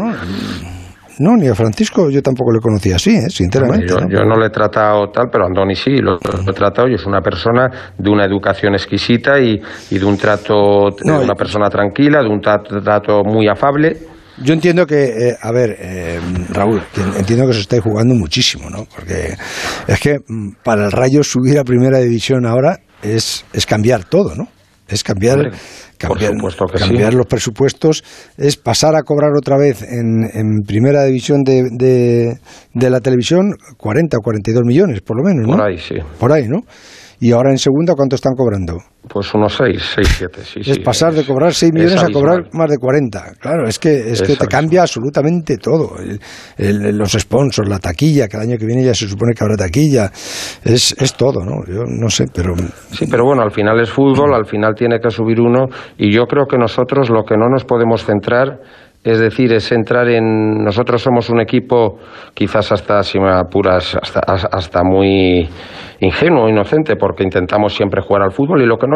No, 1.19 1.35
ni 1.35 1.49
a 1.49 1.55
Francisco 1.55 2.09
yo 2.09 2.21
tampoco 2.21 2.53
le 2.53 2.59
conocía 2.59 2.95
así, 2.95 3.11
¿eh? 3.11 3.29
sinceramente. 3.29 3.87
yo, 3.87 4.23
¿no? 4.23 4.37
le 4.37 4.47
he 4.47 4.49
tratado 4.49 5.09
tal, 5.09 5.27
pero 5.29 5.45
Andoni 5.47 5.75
sí, 5.75 5.97
lo, 5.97 6.15
he 6.15 6.53
tratado 6.53 6.87
y 6.87 6.93
es 6.93 7.05
una 7.05 7.19
persona 7.19 7.69
de 7.97 8.09
una 8.09 8.23
educación 8.23 8.73
exquisita 8.73 9.37
y, 9.37 9.59
de 9.91 10.05
un 10.05 10.17
trato, 10.17 10.87
de 10.97 11.11
una 11.11 11.35
persona 11.35 11.69
tranquila, 11.69 12.21
de 12.21 12.29
un 12.29 12.39
trato, 12.39 13.23
muy 13.25 13.49
afable. 13.49 13.97
Yo 14.43 14.53
entiendo 14.53 14.85
que, 14.85 15.29
eh, 15.29 15.37
a 15.41 15.51
ver, 15.51 15.75
eh, 15.79 16.19
Raúl, 16.49 16.81
entiendo 17.17 17.47
que 17.47 17.53
se 17.53 17.61
estáis 17.61 17.81
jugando 17.81 18.15
muchísimo, 18.15 18.69
¿no? 18.69 18.85
Porque 18.85 19.33
es 19.87 19.99
que 19.99 20.19
mm, 20.25 20.51
para 20.63 20.85
el 20.85 20.91
Rayo 20.91 21.23
subir 21.23 21.59
a 21.59 21.63
primera 21.63 21.99
división 21.99 22.45
ahora 22.45 22.79
es, 23.01 23.45
es 23.53 23.65
cambiar 23.65 24.03
todo, 24.05 24.35
¿no? 24.35 24.47
Es 24.87 25.03
cambiar 25.03 25.51
cambiar, 25.99 27.13
los 27.13 27.27
presupuestos 27.27 28.03
es 28.37 28.55
pasar 28.57 28.95
a 28.95 29.03
cobrar 29.03 29.31
otra 29.37 29.57
vez 29.57 29.83
en, 29.83 30.23
en 30.33 30.61
primera 30.65 31.03
división 31.03 31.43
de, 31.43 31.69
de, 32.73 32.89
la 32.89 33.01
televisión 33.01 33.53
40 33.77 34.17
o 34.17 34.21
42 34.21 34.63
millones, 34.65 35.01
por 35.01 35.17
lo 35.17 35.23
menos, 35.23 35.45
¿no? 35.45 35.57
Por 35.57 35.67
ahí, 35.67 35.77
sí. 35.77 35.95
Por 36.17 36.31
ahí, 36.31 36.47
¿no? 36.47 36.61
Y 37.21 37.33
ahora 37.33 37.51
en 37.51 37.57
segunda, 37.57 37.95
¿cuánto 37.95 38.15
están 38.15 38.33
cobrando? 38.33 38.77
Pues 39.07 39.33
unos 39.33 39.55
6, 39.55 39.91
6, 39.95 40.07
7, 40.19 40.41
sí. 40.43 40.71
Es 40.71 40.79
pasar 40.79 41.13
de 41.13 41.25
cobrar 41.25 41.53
6 41.53 41.73
millones 41.73 42.01
a 42.01 42.07
cobrar 42.07 42.47
más 42.53 42.69
de 42.69 42.77
40. 42.77 43.33
Claro, 43.39 43.67
es 43.67 43.77
que, 43.77 44.11
es, 44.11 44.21
que 44.21 44.35
te 44.35 44.47
cambia 44.47 44.81
absolutamente 44.81 45.57
todo. 45.57 45.95
los 46.57 47.11
sponsors, 47.11 47.67
la 47.67 47.79
taquilla, 47.79 48.27
que 48.27 48.37
el 48.37 48.43
año 48.43 48.57
que 48.57 48.65
viene 48.65 48.83
ya 48.83 48.93
se 48.93 49.07
supone 49.07 49.33
que 49.33 49.43
habrá 49.43 49.57
taquilla. 49.57 50.05
Es, 50.63 50.95
es 50.97 51.13
todo, 51.15 51.43
¿no? 51.43 51.65
Yo 51.67 51.83
no 51.85 52.09
sé, 52.09 52.25
pero... 52.33 52.55
Sí, 52.91 53.05
pero 53.09 53.25
bueno, 53.25 53.41
al 53.41 53.51
final 53.51 53.79
es 53.81 53.89
fútbol, 53.89 54.33
al 54.33 54.45
final 54.45 54.73
tiene 54.75 54.99
que 54.99 55.09
subir 55.09 55.41
uno 55.41 55.67
y 55.97 56.13
yo 56.13 56.25
creo 56.25 56.45
que 56.45 56.57
nosotros 56.57 57.09
lo 57.09 57.23
que 57.23 57.35
no 57.35 57.49
nos 57.49 57.65
podemos 57.65 58.05
centrar 58.05 58.59
es 59.01 59.17
decir, 59.17 59.53
es 59.53 59.71
entrar 59.71 60.09
en. 60.09 60.61
Nosotros 60.61 61.01
somos 61.01 61.29
un 61.29 61.39
equipo, 61.39 61.99
quizás 62.33 62.69
hasta, 62.73 63.01
si 63.01 63.17
me 63.17 63.31
apuras, 63.31 63.95
hasta, 63.95 64.19
hasta 64.19 64.83
muy 64.83 65.47
ingenuo, 65.99 66.49
inocente, 66.49 66.95
porque 66.95 67.23
intentamos 67.23 67.73
siempre 67.73 68.01
jugar 68.01 68.23
al 68.23 68.31
fútbol 68.31 68.61
y 68.61 68.65
lo 68.65 68.77
que, 68.77 68.87
no, 68.87 68.95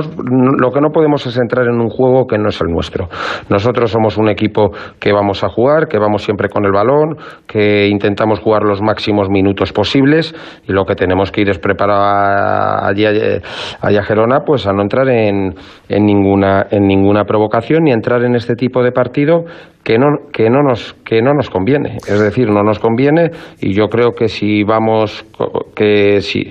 lo 0.57 0.71
que 0.71 0.81
no 0.81 0.89
podemos 0.89 1.25
es 1.25 1.37
entrar 1.37 1.65
en 1.67 1.79
un 1.79 1.89
juego 1.89 2.25
que 2.27 2.37
no 2.37 2.49
es 2.49 2.59
el 2.61 2.67
nuestro. 2.67 3.09
Nosotros 3.49 3.91
somos 3.91 4.17
un 4.17 4.29
equipo 4.29 4.71
que 4.99 5.11
vamos 5.11 5.43
a 5.43 5.49
jugar, 5.49 5.87
que 5.87 5.97
vamos 5.97 6.23
siempre 6.23 6.49
con 6.49 6.65
el 6.65 6.71
balón, 6.71 7.17
que 7.47 7.87
intentamos 7.87 8.39
jugar 8.39 8.63
los 8.63 8.81
máximos 8.81 9.29
minutos 9.29 9.73
posibles 9.73 10.33
y 10.67 10.71
lo 10.71 10.85
que 10.85 10.95
tenemos 10.95 11.31
que 11.31 11.41
ir 11.41 11.49
es 11.49 11.59
preparar 11.59 12.85
allí, 12.85 13.05
a 13.05 14.03
Gerona 14.03 14.39
pues 14.45 14.67
a 14.67 14.73
no 14.73 14.81
entrar 14.81 15.07
en, 15.09 15.55
en, 15.89 16.05
ninguna, 16.05 16.67
en 16.69 16.87
ninguna 16.87 17.25
provocación 17.25 17.83
ni 17.83 17.91
entrar 17.91 18.23
en 18.23 18.35
este 18.35 18.55
tipo 18.55 18.83
de 18.83 18.91
partido 18.91 19.45
que 19.83 19.97
no, 19.97 20.29
que 20.31 20.49
no 20.49 20.63
nos 20.63 20.93
que 21.03 21.21
no 21.21 21.33
nos 21.33 21.49
conviene 21.49 21.97
es 22.07 22.19
decir 22.19 22.49
no 22.49 22.63
nos 22.63 22.79
conviene 22.79 23.31
y 23.59 23.73
yo 23.73 23.89
creo 23.89 24.11
que 24.11 24.29
si 24.29 24.63
vamos 24.63 25.25
que 25.75 26.21
si 26.21 26.49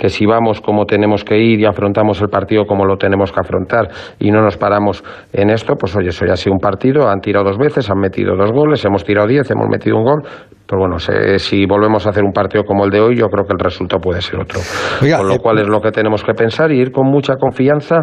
que 0.00 0.08
si 0.08 0.24
vamos 0.24 0.62
como 0.62 0.86
tenemos 0.86 1.24
que 1.24 1.36
ir 1.36 1.60
y 1.60 1.66
afrontamos 1.66 2.22
el 2.22 2.28
partido 2.28 2.64
como 2.64 2.86
lo 2.86 2.96
tenemos 2.96 3.30
que 3.30 3.40
afrontar 3.40 3.90
y 4.18 4.30
no 4.30 4.40
nos 4.40 4.56
paramos 4.56 5.04
en 5.30 5.50
esto, 5.50 5.74
pues 5.76 5.94
oye, 5.94 6.08
eso 6.08 6.24
ya 6.24 6.32
ha 6.32 6.36
sido 6.36 6.54
un 6.54 6.58
partido, 6.58 7.06
han 7.06 7.20
tirado 7.20 7.44
dos 7.44 7.58
veces, 7.58 7.90
han 7.90 7.98
metido 7.98 8.34
dos 8.34 8.50
goles, 8.50 8.82
hemos 8.86 9.04
tirado 9.04 9.28
diez, 9.28 9.50
hemos 9.50 9.68
metido 9.68 9.98
un 9.98 10.04
gol, 10.04 10.22
pero 10.66 10.80
bueno, 10.80 10.98
si 10.98 11.66
volvemos 11.66 12.06
a 12.06 12.10
hacer 12.10 12.24
un 12.24 12.32
partido 12.32 12.64
como 12.64 12.86
el 12.86 12.90
de 12.90 12.98
hoy, 12.98 13.14
yo 13.14 13.26
creo 13.26 13.44
que 13.44 13.52
el 13.52 13.58
resultado 13.58 14.00
puede 14.00 14.22
ser 14.22 14.40
otro. 14.40 14.58
con 15.00 15.28
lo 15.28 15.34
eh, 15.34 15.38
cual 15.38 15.58
es 15.58 15.68
lo 15.68 15.82
que 15.82 15.90
tenemos 15.90 16.24
que 16.24 16.32
pensar 16.32 16.72
y 16.72 16.80
ir 16.80 16.92
con 16.92 17.06
mucha 17.06 17.36
confianza. 17.36 17.96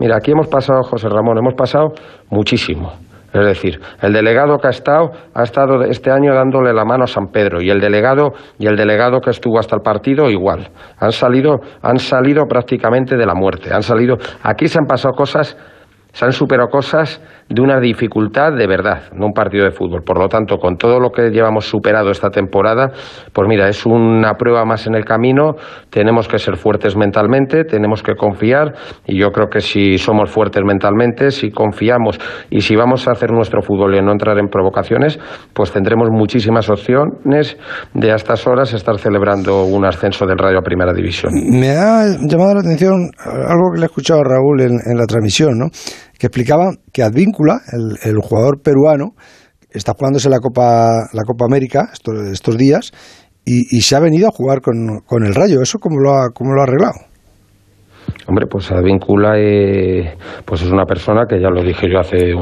Mira, 0.00 0.16
aquí 0.16 0.32
hemos 0.32 0.48
pasado, 0.48 0.82
José 0.82 1.08
Ramón, 1.08 1.38
hemos 1.38 1.54
pasado 1.54 1.94
muchísimo 2.28 3.07
es 3.32 3.44
decir, 3.44 3.78
el 4.00 4.12
delegado 4.12 4.56
que 4.58 4.68
ha 4.68 4.70
estado 4.70 5.10
ha 5.34 5.42
estado 5.42 5.82
este 5.82 6.10
año 6.10 6.34
dándole 6.34 6.72
la 6.72 6.84
mano 6.84 7.04
a 7.04 7.06
San 7.06 7.26
Pedro 7.26 7.60
y 7.60 7.68
el 7.68 7.78
delegado 7.78 8.32
y 8.58 8.66
el 8.66 8.76
delegado 8.76 9.20
que 9.20 9.30
estuvo 9.30 9.58
hasta 9.58 9.76
el 9.76 9.82
partido 9.82 10.30
igual. 10.30 10.70
Han 10.98 11.12
salido 11.12 11.60
han 11.82 11.98
salido 11.98 12.44
prácticamente 12.48 13.16
de 13.16 13.26
la 13.26 13.34
muerte. 13.34 13.72
Han 13.72 13.82
salido 13.82 14.16
aquí 14.42 14.66
se 14.66 14.78
han 14.78 14.86
pasado 14.86 15.14
cosas 15.14 15.56
se 16.12 16.24
han 16.24 16.32
superado 16.32 16.68
cosas 16.68 17.22
de 17.48 17.62
una 17.62 17.80
dificultad 17.80 18.52
de 18.52 18.66
verdad, 18.66 19.04
no 19.14 19.26
un 19.26 19.32
partido 19.32 19.64
de 19.64 19.70
fútbol. 19.70 20.02
Por 20.02 20.18
lo 20.18 20.28
tanto, 20.28 20.58
con 20.58 20.76
todo 20.76 21.00
lo 21.00 21.10
que 21.10 21.30
llevamos 21.30 21.66
superado 21.66 22.10
esta 22.10 22.30
temporada, 22.30 22.90
pues 23.32 23.48
mira, 23.48 23.68
es 23.68 23.86
una 23.86 24.34
prueba 24.34 24.64
más 24.64 24.86
en 24.86 24.94
el 24.94 25.04
camino, 25.04 25.54
tenemos 25.90 26.28
que 26.28 26.38
ser 26.38 26.56
fuertes 26.56 26.96
mentalmente, 26.96 27.64
tenemos 27.64 28.02
que 28.02 28.14
confiar 28.14 28.74
y 29.06 29.18
yo 29.18 29.30
creo 29.30 29.48
que 29.48 29.60
si 29.60 29.98
somos 29.98 30.30
fuertes 30.30 30.62
mentalmente, 30.64 31.30
si 31.30 31.50
confiamos 31.50 32.18
y 32.50 32.60
si 32.60 32.76
vamos 32.76 33.08
a 33.08 33.12
hacer 33.12 33.32
nuestro 33.32 33.62
fútbol 33.62 33.94
y 33.94 34.02
no 34.02 34.12
entrar 34.12 34.38
en 34.38 34.48
provocaciones, 34.48 35.18
pues 35.54 35.72
tendremos 35.72 36.08
muchísimas 36.10 36.68
opciones 36.68 37.56
de 37.94 38.12
a 38.12 38.16
estas 38.16 38.46
horas 38.46 38.72
estar 38.74 38.98
celebrando 38.98 39.64
un 39.64 39.84
ascenso 39.84 40.26
del 40.26 40.38
Rayo 40.38 40.58
a 40.58 40.62
Primera 40.62 40.92
División. 40.92 41.32
Me 41.34 41.70
ha 41.70 42.04
llamado 42.20 42.54
la 42.54 42.60
atención 42.60 43.10
algo 43.18 43.72
que 43.72 43.80
le 43.80 43.84
he 43.84 43.86
escuchado 43.86 44.22
Raúl 44.22 44.60
en 44.60 44.96
la 44.96 45.06
transmisión, 45.06 45.58
¿no? 45.58 45.66
Que 46.18 46.26
explicaba 46.26 46.72
que 46.92 47.02
Advíncula, 47.02 47.60
el, 47.72 48.18
jugador 48.20 48.60
peruano, 48.60 49.14
está 49.70 49.92
jugándose 49.96 50.28
la 50.28 50.40
Copa, 50.40 51.08
la 51.12 51.22
Copa 51.24 51.44
América 51.44 51.90
estos, 51.92 52.14
estos 52.32 52.56
días 52.56 52.92
y, 53.44 53.80
se 53.80 53.96
ha 53.96 54.00
venido 54.00 54.28
a 54.28 54.30
jugar 54.30 54.60
con, 54.60 55.00
con 55.06 55.24
el 55.24 55.34
Rayo. 55.34 55.62
¿Eso 55.62 55.78
cómo 55.78 55.98
lo 55.98 56.12
ha, 56.12 56.28
cómo 56.34 56.52
lo 56.52 56.60
ha 56.60 56.64
arreglado? 56.64 57.08
Hombre, 58.26 58.46
pues 58.46 58.70
Advíncula 58.70 59.38
eh, 59.38 60.14
pues 60.44 60.62
es 60.62 60.70
una 60.70 60.84
persona 60.84 61.24
que 61.26 61.40
ya 61.40 61.48
lo 61.48 61.62
dije 61.62 61.88
yo 61.90 61.98
hace 61.98 62.34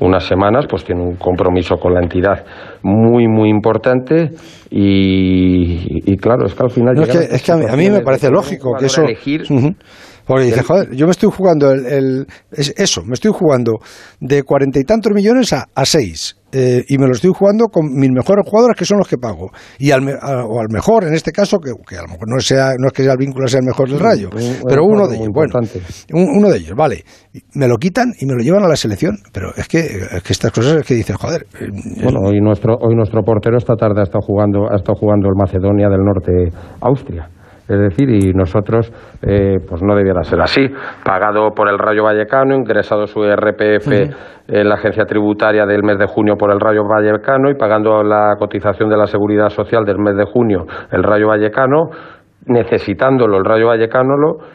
unas 0.00 0.24
semanas, 0.24 0.66
pues 0.68 0.84
tiene 0.84 1.00
un 1.00 1.14
compromiso 1.14 1.76
con 1.76 1.94
la 1.94 2.00
entidad 2.00 2.44
muy, 2.82 3.28
muy 3.28 3.48
importante 3.48 4.30
y, 4.70 6.16
claro, 6.16 6.46
es 6.46 6.54
que 6.54 6.62
al 6.64 6.70
final... 6.70 6.98
es 6.98 7.42
que, 7.42 7.52
a, 7.52 7.76
mí, 7.76 7.88
me 7.88 8.00
parece 8.00 8.30
lógico 8.30 8.74
que 8.78 8.86
eso... 8.86 9.04
Porque 10.26 10.44
dice, 10.44 10.62
joder, 10.62 10.94
yo 10.94 11.06
me 11.06 11.12
estoy 11.12 11.30
jugando 11.30 11.72
el, 11.72 12.26
eso, 12.52 13.02
me 13.04 13.14
estoy 13.14 13.32
jugando 13.34 13.78
de 14.20 14.42
cuarenta 14.42 14.78
y 14.78 14.84
tantos 14.84 15.12
millones 15.12 15.52
a, 15.52 15.68
a 15.74 15.84
seis. 15.84 16.36
Eh, 16.54 16.84
y 16.86 16.98
me 16.98 17.06
lo 17.06 17.12
estoy 17.12 17.30
jugando 17.34 17.68
con 17.68 17.86
mis 17.94 18.10
mejores 18.10 18.44
jugadores 18.46 18.76
que 18.76 18.84
son 18.84 18.98
los 18.98 19.08
que 19.08 19.16
pago. 19.16 19.50
Y 19.78 19.90
al, 19.90 20.06
o 20.06 20.60
al 20.60 20.66
mejor, 20.68 21.04
en 21.04 21.14
este 21.14 21.32
caso, 21.32 21.58
que, 21.58 21.70
a 21.70 22.02
lo 22.02 22.08
mejor 22.08 22.28
no, 22.28 22.38
sea, 22.40 22.72
no 22.78 22.88
es 22.88 22.92
que 22.92 23.02
el 23.04 23.16
vínculo 23.16 23.48
sea 23.48 23.60
el 23.60 23.66
mejor 23.66 23.88
del 23.88 23.98
rayo, 23.98 24.28
pero 24.68 24.84
uno 24.84 25.08
de 25.08 25.16
ellos, 25.16 25.28
bueno, 25.32 25.54
uno 26.12 26.50
de 26.50 26.58
ellos, 26.58 26.76
vale. 26.76 27.04
Me 27.54 27.66
lo 27.66 27.78
quitan 27.78 28.12
y 28.20 28.26
me 28.26 28.34
lo 28.34 28.40
llevan 28.40 28.64
a 28.64 28.68
la 28.68 28.76
selección. 28.76 29.16
Pero 29.32 29.54
es 29.56 29.66
que, 29.66 29.78
es 29.78 30.22
que 30.22 30.32
estas 30.34 30.52
cosas 30.52 30.76
es 30.76 30.86
que 30.86 30.94
dicen, 30.94 31.16
joder. 31.16 31.46
Eh, 31.58 31.68
bueno, 32.02 32.20
hoy 32.22 32.38
nuestro, 32.42 32.76
hoy 32.76 32.94
nuestro 32.94 33.22
portero 33.22 33.56
esta 33.56 33.74
tarde 33.74 34.00
ha 34.00 34.04
estado 34.04 34.20
jugando, 34.20 34.70
ha 34.70 34.76
estado 34.76 34.98
jugando 35.00 35.28
el 35.28 35.34
Macedonia 35.34 35.88
del 35.88 36.04
Norte, 36.04 36.52
Austria. 36.82 37.30
Es 37.72 37.80
decir, 37.80 38.10
y 38.10 38.32
nosotros, 38.34 38.92
eh, 39.22 39.58
pues 39.66 39.82
no 39.82 39.94
debiera 39.94 40.22
ser 40.22 40.40
así. 40.40 40.68
Pagado 41.04 41.50
por 41.50 41.68
el 41.68 41.78
Rayo 41.78 42.04
Vallecano, 42.04 42.54
ingresado 42.54 43.06
su 43.06 43.22
RPF 43.22 43.88
en 44.48 44.68
la 44.68 44.74
agencia 44.74 45.04
tributaria 45.04 45.64
del 45.66 45.82
mes 45.82 45.98
de 45.98 46.06
junio 46.06 46.36
por 46.36 46.52
el 46.52 46.60
Rayo 46.60 46.82
Vallecano 46.86 47.50
y 47.50 47.54
pagando 47.54 48.02
la 48.02 48.36
cotización 48.38 48.90
de 48.90 48.96
la 48.96 49.06
seguridad 49.06 49.48
social 49.48 49.84
del 49.84 49.98
mes 49.98 50.16
de 50.16 50.24
junio 50.24 50.66
el 50.90 51.02
Rayo 51.02 51.28
Vallecano 51.28 51.90
necesitándolo 52.46 53.38
el 53.38 53.44
Rayo 53.44 53.68
Vallecano 53.68 54.14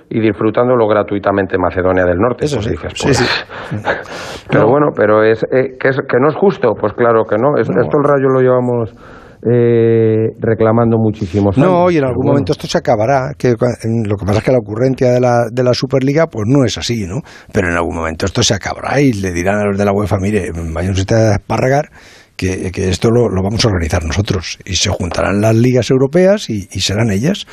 y 0.10 0.20
disfrutándolo 0.20 0.88
gratuitamente 0.88 1.58
Macedonia 1.58 2.04
del 2.04 2.18
Norte. 2.18 2.46
Eso 2.46 2.62
sí, 2.62 2.72
dices, 2.72 2.94
pues, 3.02 4.48
Pero 4.50 4.68
bueno, 4.68 4.88
pero 4.96 5.24
es, 5.24 5.44
eh, 5.44 5.78
que 5.80 5.90
es 5.90 6.02
que 6.08 6.20
no 6.20 6.28
es 6.28 6.36
justo, 6.36 6.74
pues 6.78 6.94
claro 6.94 7.24
que 7.24 7.38
no. 7.38 7.58
Esto 7.58 7.72
el 7.72 8.04
Rayo 8.04 8.28
lo 8.28 8.42
llevamos 8.42 8.94
eh, 9.44 10.30
reclamando 10.40 10.98
muchísimos 10.98 11.58
años. 11.58 11.70
No, 11.70 11.92
y 11.92 11.98
en 11.98 12.04
algún 12.04 12.26
momento 12.26 12.52
esto 12.52 12.68
se 12.68 12.78
acabará. 12.78 13.34
Que, 13.38 13.50
lo 13.50 14.16
que 14.16 14.26
pasa 14.26 14.40
es 14.40 14.44
que 14.44 14.52
la 14.52 14.60
ocurrencia 14.60 15.12
de 15.12 15.20
la, 15.20 15.46
de 15.52 15.64
la 15.64 15.74
Superliga 15.74 16.28
pues 16.28 16.46
no 16.48 16.66
es 16.66 16.78
así, 16.78 17.06
¿no? 17.08 17.22
Pero 17.52 17.70
en 17.70 17.76
algún 17.76 17.96
momento 17.96 18.26
esto 18.26 18.42
se 18.44 18.54
acabará 18.54 19.00
y 19.00 19.14
le 19.14 19.32
dirán 19.32 19.60
a 19.60 19.66
los 19.66 19.78
de 19.78 19.86
la 19.86 19.92
UEFA, 19.92 20.18
mire, 20.20 20.52
vayan 20.74 20.92
ustedes 20.92 21.32
a 21.32 21.36
esparragar 21.36 21.90
que, 22.38 22.72
que 22.72 22.90
esto 22.90 23.10
lo, 23.10 23.28
lo, 23.30 23.42
vamos 23.42 23.66
a 23.66 23.68
organizar 23.68 24.04
nosotros 24.06 24.60
y 24.64 24.76
se 24.76 24.90
juntarán 24.90 25.42
las 25.42 25.56
ligas 25.56 25.90
europeas 25.90 26.50
y, 26.50 26.68
y 26.72 26.80
serán 26.80 27.10
ellas. 27.10 27.48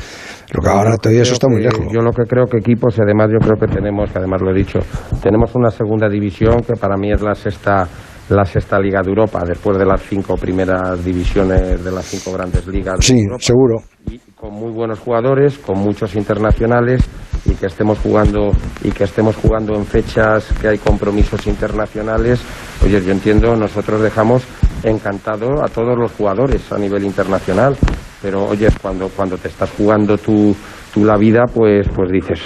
Lo 0.52 0.62
que 0.62 0.68
ahora 0.68 0.96
todavía 0.98 1.22
eso 1.22 1.32
está 1.32 1.48
muy 1.48 1.62
lejos. 1.62 1.86
Yo 1.90 2.00
lo 2.00 2.12
que 2.12 2.24
creo 2.24 2.46
que 2.46 2.58
equipos, 2.58 2.96
y 2.98 3.02
además 3.02 3.28
yo 3.32 3.38
creo 3.38 3.56
que 3.58 3.66
tenemos, 3.66 4.12
que 4.12 4.18
además 4.18 4.42
lo 4.42 4.50
he 4.50 4.54
dicho, 4.54 4.80
tenemos 5.22 5.54
una 5.54 5.70
segunda 5.70 6.08
división 6.08 6.60
que 6.60 6.74
para 6.74 6.96
mí 6.96 7.10
es 7.10 7.22
la 7.22 7.34
sexta 7.34 7.88
la 8.28 8.44
sexta 8.44 8.78
liga 8.78 9.00
de 9.02 9.10
Europa 9.10 9.42
después 9.46 9.76
de 9.76 9.84
las 9.84 10.00
cinco 10.02 10.36
primeras 10.36 11.04
divisiones 11.04 11.84
de 11.84 11.90
las 11.90 12.04
cinco 12.06 12.32
grandes 12.32 12.66
ligas. 12.66 12.96
sí, 13.00 13.24
seguro. 13.38 13.82
Y 14.10 14.18
con 14.34 14.52
muy 14.52 14.72
buenos 14.72 14.98
jugadores, 14.98 15.58
con 15.58 15.78
muchos 15.78 16.14
internacionales 16.16 17.02
y 17.44 17.54
que 17.54 17.66
estemos 17.66 17.98
jugando 17.98 18.50
y 18.82 18.90
que 18.90 19.04
estemos 19.04 19.36
jugando 19.36 19.74
en 19.74 19.84
fechas 19.84 20.46
que 20.60 20.68
hay 20.68 20.78
compromisos 20.78 21.46
internacionales. 21.46 22.42
Oye, 22.84 23.02
yo 23.02 23.12
entiendo, 23.12 23.54
nosotros 23.56 24.00
dejamos 24.00 24.44
encantado 24.82 25.62
a 25.62 25.68
todos 25.68 25.98
los 25.98 26.12
jugadores 26.12 26.70
a 26.72 26.78
nivel 26.78 27.04
internacional, 27.04 27.76
pero 28.22 28.46
oye, 28.46 28.68
cuando 28.80 29.08
cuando 29.08 29.36
te 29.36 29.48
estás 29.48 29.70
jugando 29.70 30.16
tú, 30.18 30.54
tú 30.92 31.04
la 31.04 31.16
vida, 31.16 31.44
pues 31.52 31.88
pues 31.94 32.10
dices, 32.10 32.40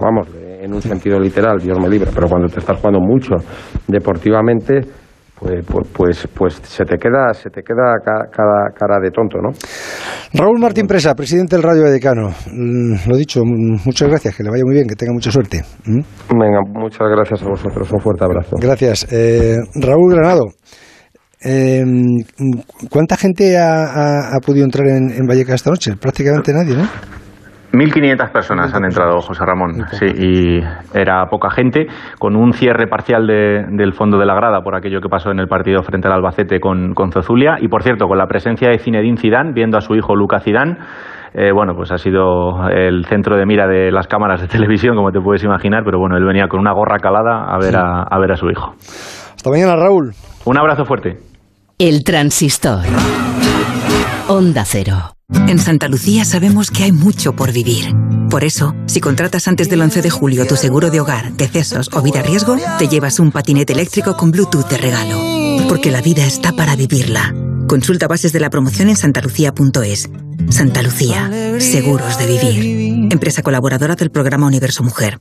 vamos, 0.00 0.28
en 0.60 0.74
un 0.74 0.82
sentido 0.82 1.18
literal, 1.18 1.58
Dios 1.58 1.78
me 1.80 1.88
libre, 1.88 2.10
pero 2.14 2.28
cuando 2.28 2.48
te 2.48 2.60
estás 2.60 2.78
jugando 2.78 3.00
mucho 3.00 3.34
deportivamente, 3.86 4.80
pues, 5.38 5.64
pues, 5.66 5.88
pues, 5.92 6.28
pues, 6.34 6.54
se 6.64 6.84
te 6.84 6.96
queda, 6.96 7.32
se 7.32 7.50
te 7.50 7.62
queda 7.62 7.98
cada 8.02 8.70
cara 8.70 8.98
de 9.00 9.10
tonto, 9.10 9.38
¿no? 9.40 9.50
Raúl 10.34 10.58
Martín 10.58 10.86
Presa, 10.86 11.14
presidente 11.14 11.56
del 11.56 11.62
Radio 11.62 11.84
Vallecano. 11.84 12.30
Mm, 12.52 13.08
lo 13.08 13.16
dicho, 13.16 13.42
muchas 13.44 14.08
gracias, 14.08 14.36
que 14.36 14.42
le 14.42 14.50
vaya 14.50 14.64
muy 14.64 14.74
bien, 14.74 14.88
que 14.88 14.96
tenga 14.96 15.12
mucha 15.12 15.30
suerte. 15.30 15.62
¿Mm? 15.86 16.00
Venga, 16.38 16.60
muchas 16.66 17.08
gracias 17.08 17.42
a 17.42 17.48
vosotros, 17.48 17.92
un 17.92 18.00
fuerte 18.00 18.24
abrazo. 18.24 18.56
Gracias. 18.60 19.06
Eh, 19.12 19.56
Raúl 19.76 20.14
Granado, 20.14 20.46
eh, 21.44 21.84
¿cuánta 22.90 23.16
gente 23.16 23.56
ha, 23.56 24.34
ha, 24.34 24.40
podido 24.44 24.64
entrar 24.64 24.88
en, 24.88 25.10
en 25.10 25.26
Vallecas 25.26 25.56
esta 25.56 25.70
noche? 25.70 25.94
Prácticamente 25.96 26.52
nadie, 26.52 26.76
¿no? 26.76 26.88
1.500 27.72 28.32
personas 28.32 28.74
han 28.74 28.84
entrado, 28.84 29.20
José 29.20 29.44
Ramón, 29.44 29.84
sí, 29.92 30.06
y 30.06 30.98
era 30.98 31.26
poca 31.26 31.50
gente, 31.50 31.86
con 32.18 32.34
un 32.34 32.52
cierre 32.52 32.86
parcial 32.86 33.26
de, 33.26 33.64
del 33.70 33.92
fondo 33.92 34.18
de 34.18 34.26
la 34.26 34.34
grada 34.34 34.62
por 34.62 34.74
aquello 34.74 35.00
que 35.00 35.08
pasó 35.08 35.30
en 35.30 35.38
el 35.38 35.48
partido 35.48 35.82
frente 35.82 36.08
al 36.08 36.14
Albacete 36.14 36.60
con, 36.60 36.94
con 36.94 37.12
Zozulia, 37.12 37.58
y 37.60 37.68
por 37.68 37.82
cierto, 37.82 38.06
con 38.06 38.16
la 38.16 38.26
presencia 38.26 38.70
de 38.70 38.78
Zinedine 38.78 39.18
Zidane, 39.18 39.52
viendo 39.52 39.76
a 39.76 39.80
su 39.80 39.94
hijo 39.94 40.16
Luca 40.16 40.40
Zidane, 40.40 40.78
eh, 41.34 41.52
bueno, 41.52 41.74
pues 41.74 41.92
ha 41.92 41.98
sido 41.98 42.68
el 42.70 43.04
centro 43.04 43.36
de 43.36 43.44
mira 43.44 43.66
de 43.66 43.92
las 43.92 44.06
cámaras 44.06 44.40
de 44.40 44.48
televisión, 44.48 44.96
como 44.96 45.12
te 45.12 45.20
puedes 45.20 45.44
imaginar, 45.44 45.82
pero 45.84 45.98
bueno, 45.98 46.16
él 46.16 46.24
venía 46.24 46.48
con 46.48 46.60
una 46.60 46.72
gorra 46.72 46.98
calada 46.98 47.44
a 47.52 47.58
ver, 47.58 47.76
a, 47.76 48.02
a 48.02 48.18
ver 48.18 48.32
a 48.32 48.36
su 48.36 48.48
hijo. 48.48 48.72
Hasta 48.78 49.50
mañana, 49.50 49.76
Raúl. 49.76 50.12
Un 50.46 50.58
abrazo 50.58 50.84
fuerte. 50.84 51.18
El 51.78 52.02
transistor. 52.02 52.80
Onda 54.30 54.66
Cero. 54.66 55.16
En 55.30 55.58
Santa 55.58 55.88
Lucía 55.88 56.22
sabemos 56.26 56.70
que 56.70 56.84
hay 56.84 56.92
mucho 56.92 57.34
por 57.34 57.50
vivir. 57.50 57.94
Por 58.28 58.44
eso, 58.44 58.74
si 58.84 59.00
contratas 59.00 59.48
antes 59.48 59.70
del 59.70 59.80
11 59.80 60.02
de 60.02 60.10
julio 60.10 60.46
tu 60.46 60.54
seguro 60.54 60.90
de 60.90 61.00
hogar, 61.00 61.32
decesos 61.32 61.88
o 61.94 62.02
vida 62.02 62.20
riesgo, 62.20 62.56
te 62.78 62.88
llevas 62.88 63.20
un 63.20 63.32
patinete 63.32 63.72
eléctrico 63.72 64.18
con 64.18 64.30
Bluetooth 64.30 64.68
de 64.68 64.76
regalo. 64.76 65.18
Porque 65.66 65.90
la 65.90 66.02
vida 66.02 66.26
está 66.26 66.52
para 66.52 66.76
vivirla. 66.76 67.34
Consulta 67.68 68.06
bases 68.06 68.34
de 68.34 68.40
la 68.40 68.50
promoción 68.50 68.90
en 68.90 68.96
santalucía.es. 68.96 70.10
Santa 70.50 70.82
Lucía, 70.82 71.30
seguros 71.58 72.18
de 72.18 72.26
vivir. 72.26 73.08
Empresa 73.10 73.42
colaboradora 73.42 73.94
del 73.94 74.10
programa 74.10 74.46
Universo 74.46 74.82
Mujer. 74.82 75.20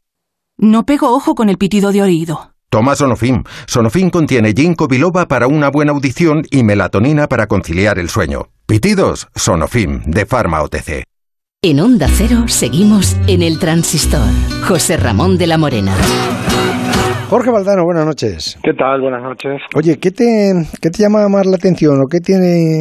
No 0.58 0.86
pego 0.86 1.16
ojo 1.16 1.34
con 1.34 1.48
el 1.48 1.58
pitido 1.58 1.94
de 1.94 2.02
oído. 2.02 2.52
Toma 2.70 2.98
Sonofim. 2.98 3.44
Sonofim 3.68 4.10
contiene 4.10 4.52
ginkgo 4.52 4.90
biloba 4.90 5.30
para 5.30 5.48
una 5.48 5.70
buena 5.70 5.94
audición 5.94 6.44
y 6.52 6.64
melatonina 6.64 7.28
para 7.28 7.48
conciliar 7.48 8.00
el 8.00 8.10
sueño. 8.10 8.50
Pitidos, 8.70 9.30
Sonofim, 9.34 10.02
de 10.08 10.26
Pharma 10.26 10.62
OTC. 10.62 11.04
En 11.64 11.80
Onda 11.80 12.08
Cero 12.10 12.50
seguimos 12.50 13.16
en 13.30 13.42
el 13.42 13.60
transistor. 13.60 14.28
José 14.68 14.98
Ramón 14.98 15.38
de 15.38 15.48
la 15.48 15.58
Morena. 15.58 15.94
Jorge 17.30 17.50
Valdano, 17.50 17.86
buenas 17.86 18.06
noches. 18.06 18.60
¿Qué 18.62 18.74
tal? 18.74 19.00
Buenas 19.00 19.24
noches. 19.24 19.62
Oye, 19.74 19.96
¿qué 20.02 20.12
te, 20.12 20.52
qué 20.82 20.90
te 20.90 21.02
llama 21.02 21.30
más 21.30 21.46
la 21.48 21.56
atención 21.56 21.96
o 21.96 22.12
qué 22.12 22.20
te 22.20 22.34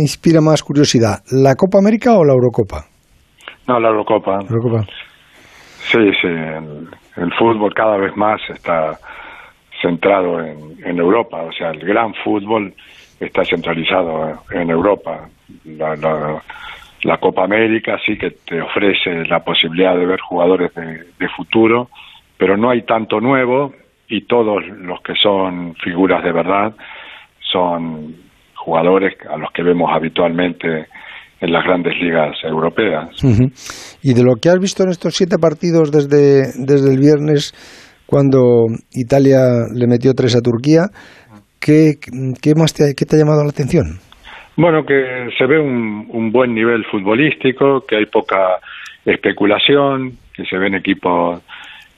inspira 0.03 0.41
más 0.41 0.61
curiosidad? 0.65 1.23
¿La 1.31 1.55
Copa 1.55 1.79
América 1.79 2.19
o 2.19 2.25
la 2.25 2.33
Eurocopa? 2.33 2.83
No, 3.69 3.79
la 3.79 3.91
Eurocopa. 3.91 4.41
Eurocopa. 4.43 4.85
Sí, 5.93 6.03
sí. 6.21 6.27
El, 6.27 6.91
el 7.15 7.33
fútbol 7.39 7.73
cada 7.73 7.97
vez 7.97 8.11
más 8.17 8.41
está 8.51 8.99
centrado 9.81 10.41
en, 10.41 10.85
en 10.85 10.99
Europa. 10.99 11.43
O 11.43 11.53
sea, 11.53 11.71
el 11.71 11.79
gran 11.79 12.13
fútbol 12.25 12.75
está 13.21 13.45
centralizado 13.45 14.33
en 14.51 14.69
Europa. 14.69 15.29
La, 15.65 15.95
la, 15.97 16.43
la, 17.03 17.19
Copa 17.19 17.45
América 17.45 17.99
sí 18.05 18.17
que 18.19 18.31
te 18.31 18.61
ofrece 18.61 19.25
la 19.29 19.41
posibilidad 19.41 19.97
de 19.97 20.07
ver 20.07 20.21
jugadores 20.21 20.75
de, 20.75 21.05
de, 21.19 21.29
futuro, 21.37 21.89
pero 22.37 22.57
no 22.57 22.71
hay 22.71 22.83
tanto 22.83 23.21
nuevo 23.21 23.73
y 24.09 24.23
todos 24.23 24.65
los 24.67 25.01
que 25.03 25.15
son 25.23 25.75
figuras 25.77 26.23
de 26.25 26.33
verdad 26.33 26.75
son 27.53 28.15
jugadores 28.55 29.15
a 29.31 29.37
los 29.37 29.51
que 29.53 29.63
vemos 29.63 29.91
habitualmente 29.93 30.87
en 31.41 31.53
las 31.53 31.65
grandes 31.65 31.95
ligas 32.01 32.37
europeas. 32.43 33.23
Uh. 33.23 33.49
Y 34.03 34.15
de 34.15 34.25
lo 34.25 34.35
que 34.41 34.49
has 34.49 34.59
visto 34.59 34.83
en 34.83 34.91
estos 34.91 35.15
siete 35.15 35.37
partidos 35.39 35.93
desde, 35.93 36.53
desde 36.65 36.93
el 36.93 36.99
viernes, 36.99 37.53
cuando 38.07 38.67
Italia 38.93 39.39
le 39.73 39.87
metió 39.87 40.15
tres 40.15 40.35
a 40.35 40.41
Turquía, 40.41 40.87
¿Qué, 41.67 41.95
qué 42.41 42.55
más 42.55 42.73
te, 42.75 42.95
qué 42.95 43.05
te, 43.05 43.17
ha 43.17 43.19
llamado 43.19 43.43
la 43.43 43.51
atención? 43.51 43.99
Bueno, 44.57 44.87
que 44.87 45.29
se 45.37 45.47
ve 45.47 45.59
un, 45.59 46.07
un, 46.09 46.33
buen 46.33 46.55
nivel 46.55 46.85
futbolístico, 46.87 47.85
que 47.87 47.97
hay 47.97 48.07
poca 48.07 48.59
especulación, 49.05 50.17
que 50.35 50.45
se 50.47 50.57
ven 50.57 50.75
equipos 50.75 51.43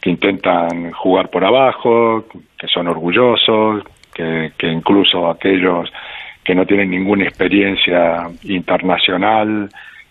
que 0.01 0.11
intentan 0.11 0.91
jugar 0.93 1.31
por 1.31 1.45
abajo, 1.45 2.27
que 2.59 2.67
son 2.67 2.89
orgullosos, 2.89 3.85
que, 4.13 4.53
que 4.59 4.67
incluso 4.69 5.31
aquellos 5.31 5.91
que 6.45 6.55
no 6.55 6.67
tienen 6.67 6.91
ninguna 6.91 7.25
experiencia 7.25 8.29
internacional, 8.45 9.69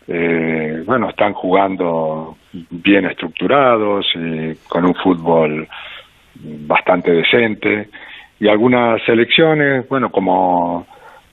eh, 0.08 0.84
bueno, 0.86 1.10
están 1.10 1.34
jugando 1.34 2.38
bien 2.70 3.06
estructurados 3.06 4.06
y 4.16 4.56
con 4.70 4.86
un 4.86 4.96
fútbol 4.96 5.68
bastante 6.36 7.12
decente. 7.12 7.90
Y 8.40 8.48
algunas 8.48 9.02
selecciones, 9.04 9.90
bueno, 9.90 10.12
como 10.12 10.86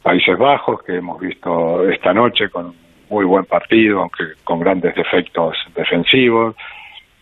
Países 0.04 0.36
Bajos, 0.36 0.82
que 0.82 0.96
hemos 0.96 1.18
visto 1.18 1.88
esta 1.88 2.12
noche 2.12 2.50
con 2.50 2.74
muy 3.08 3.24
buen 3.24 3.46
partido, 3.46 4.00
aunque 4.00 4.34
con 4.44 4.60
grandes 4.60 4.94
defectos 4.94 5.56
defensivos, 5.74 6.54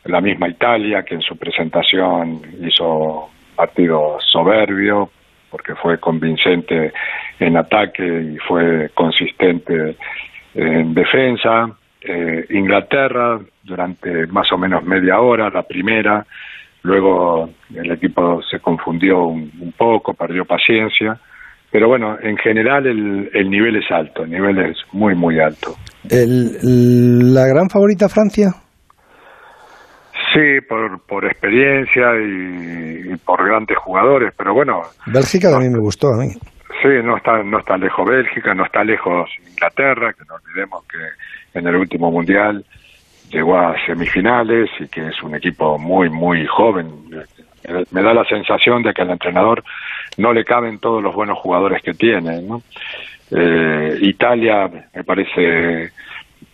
la 0.05 0.21
misma 0.21 0.49
Italia, 0.49 1.05
que 1.05 1.15
en 1.15 1.21
su 1.21 1.37
presentación 1.37 2.43
hizo 2.61 3.31
partido 3.55 4.19
soberbio, 4.33 5.11
porque 5.49 5.77
fue 5.77 6.01
convincente 6.01 6.93
en 7.39 7.57
ataque 7.57 8.05
y 8.05 8.37
fue 8.39 8.91
consistente 8.95 9.97
en 10.55 10.93
defensa. 10.93 11.71
Eh, 12.01 12.47
Inglaterra, 12.51 13.39
durante 13.63 14.27
más 14.27 14.51
o 14.51 14.59
menos 14.59 14.83
media 14.83 15.21
hora, 15.21 15.51
la 15.51 15.63
primera, 15.63 16.27
Luego 16.83 17.49
el 17.73 17.93
equipo 17.93 18.43
se 18.43 18.59
confundió 18.59 19.23
un, 19.27 19.53
un, 19.61 19.71
poco, 19.71 20.15
perdió 20.15 20.45
paciencia. 20.45 21.17
Pero 21.73 21.89
bueno, 21.89 22.19
en 22.21 22.37
general 22.37 22.87
el, 22.87 23.31
el, 23.33 23.51
nivel 23.51 23.77
es 23.77 23.91
alto, 23.91 24.25
el 24.25 24.31
nivel 24.31 24.59
es 24.59 24.77
muy, 24.93 25.15
muy 25.15 25.41
alto. 25.41 25.75
El, 26.09 27.33
¿La 27.33 27.47
gran 27.47 27.71
favorita 27.71 28.11
Francia? 28.11 28.49
Sí, 30.35 30.61
por, 30.69 31.01
por 31.07 31.25
experiencia 31.25 32.13
y, 32.21 33.13
y, 33.13 33.17
por 33.17 33.43
grandes 33.43 33.79
jugadores, 33.79 34.35
pero 34.37 34.53
bueno. 34.53 34.83
Bélgica 35.07 35.49
no, 35.49 35.55
también 35.55 35.73
me 35.73 35.81
gustó 35.81 36.09
a 36.09 36.19
mí. 36.23 36.29
Sí, 36.83 36.89
no 37.03 37.17
está, 37.17 37.43
no 37.43 37.59
está 37.59 37.79
lejos 37.79 38.07
Bélgica, 38.07 38.53
no 38.55 38.67
está 38.67 38.85
lejos 38.85 39.31
Inglaterra, 39.49 40.13
que 40.13 40.25
no 40.29 40.35
olvidemos 40.35 40.85
que 40.87 41.59
en 41.59 41.67
el 41.67 41.77
último 41.77 42.11
mundial 42.11 42.65
llegó 43.31 43.57
a 43.57 43.75
semifinales 43.87 44.69
y 44.79 44.89
que 44.89 45.09
es 45.09 45.23
un 45.23 45.35
equipo 45.35 45.79
muy, 45.79 46.11
muy 46.11 46.47
joven. 46.47 46.87
Me 47.93 48.03
da 48.03 48.13
la 48.13 48.25
sensación 48.25 48.83
de 48.83 48.93
que 48.93 49.03
al 49.03 49.11
entrenador 49.11 49.63
no 50.17 50.33
le 50.33 50.45
caben 50.45 50.79
todos 50.79 51.03
los 51.03 51.15
buenos 51.15 51.39
jugadores 51.39 51.83
que 51.83 51.95
tiene. 51.95 52.43
Eh, 53.31 53.99
Italia 54.03 54.71
me 54.95 55.05
parece 55.05 55.91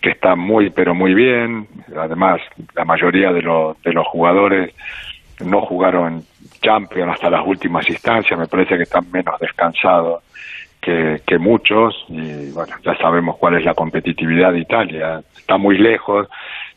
que 0.01 0.11
está 0.11 0.37
muy, 0.37 0.71
pero 0.71 0.95
muy 0.95 1.15
bien. 1.15 1.67
Además, 1.97 2.41
la 2.75 2.85
mayoría 2.85 3.33
de, 3.33 3.43
los 3.43 3.81
de 3.83 3.93
los 3.93 4.07
jugadores 4.07 4.75
no 5.45 5.61
jugaron 5.63 6.23
Champions 6.61 7.13
hasta 7.15 7.31
las 7.31 7.47
últimas 7.47 7.89
instancias. 7.89 8.39
Me 8.39 8.47
parece 8.47 8.77
que 8.77 8.85
están 8.85 9.11
menos 9.11 9.39
descansados 9.41 10.23
que, 10.81 11.21
que 11.27 11.39
muchos. 11.39 12.05
Y 12.09 12.51
bueno, 12.53 12.77
ya 12.85 12.97
sabemos 12.97 13.37
cuál 13.39 13.57
es 13.57 13.65
la 13.65 13.75
competitividad 13.75 14.53
de 14.53 14.61
Italia. 14.61 15.21
Está 15.37 15.57
muy 15.57 15.79
lejos 15.79 16.29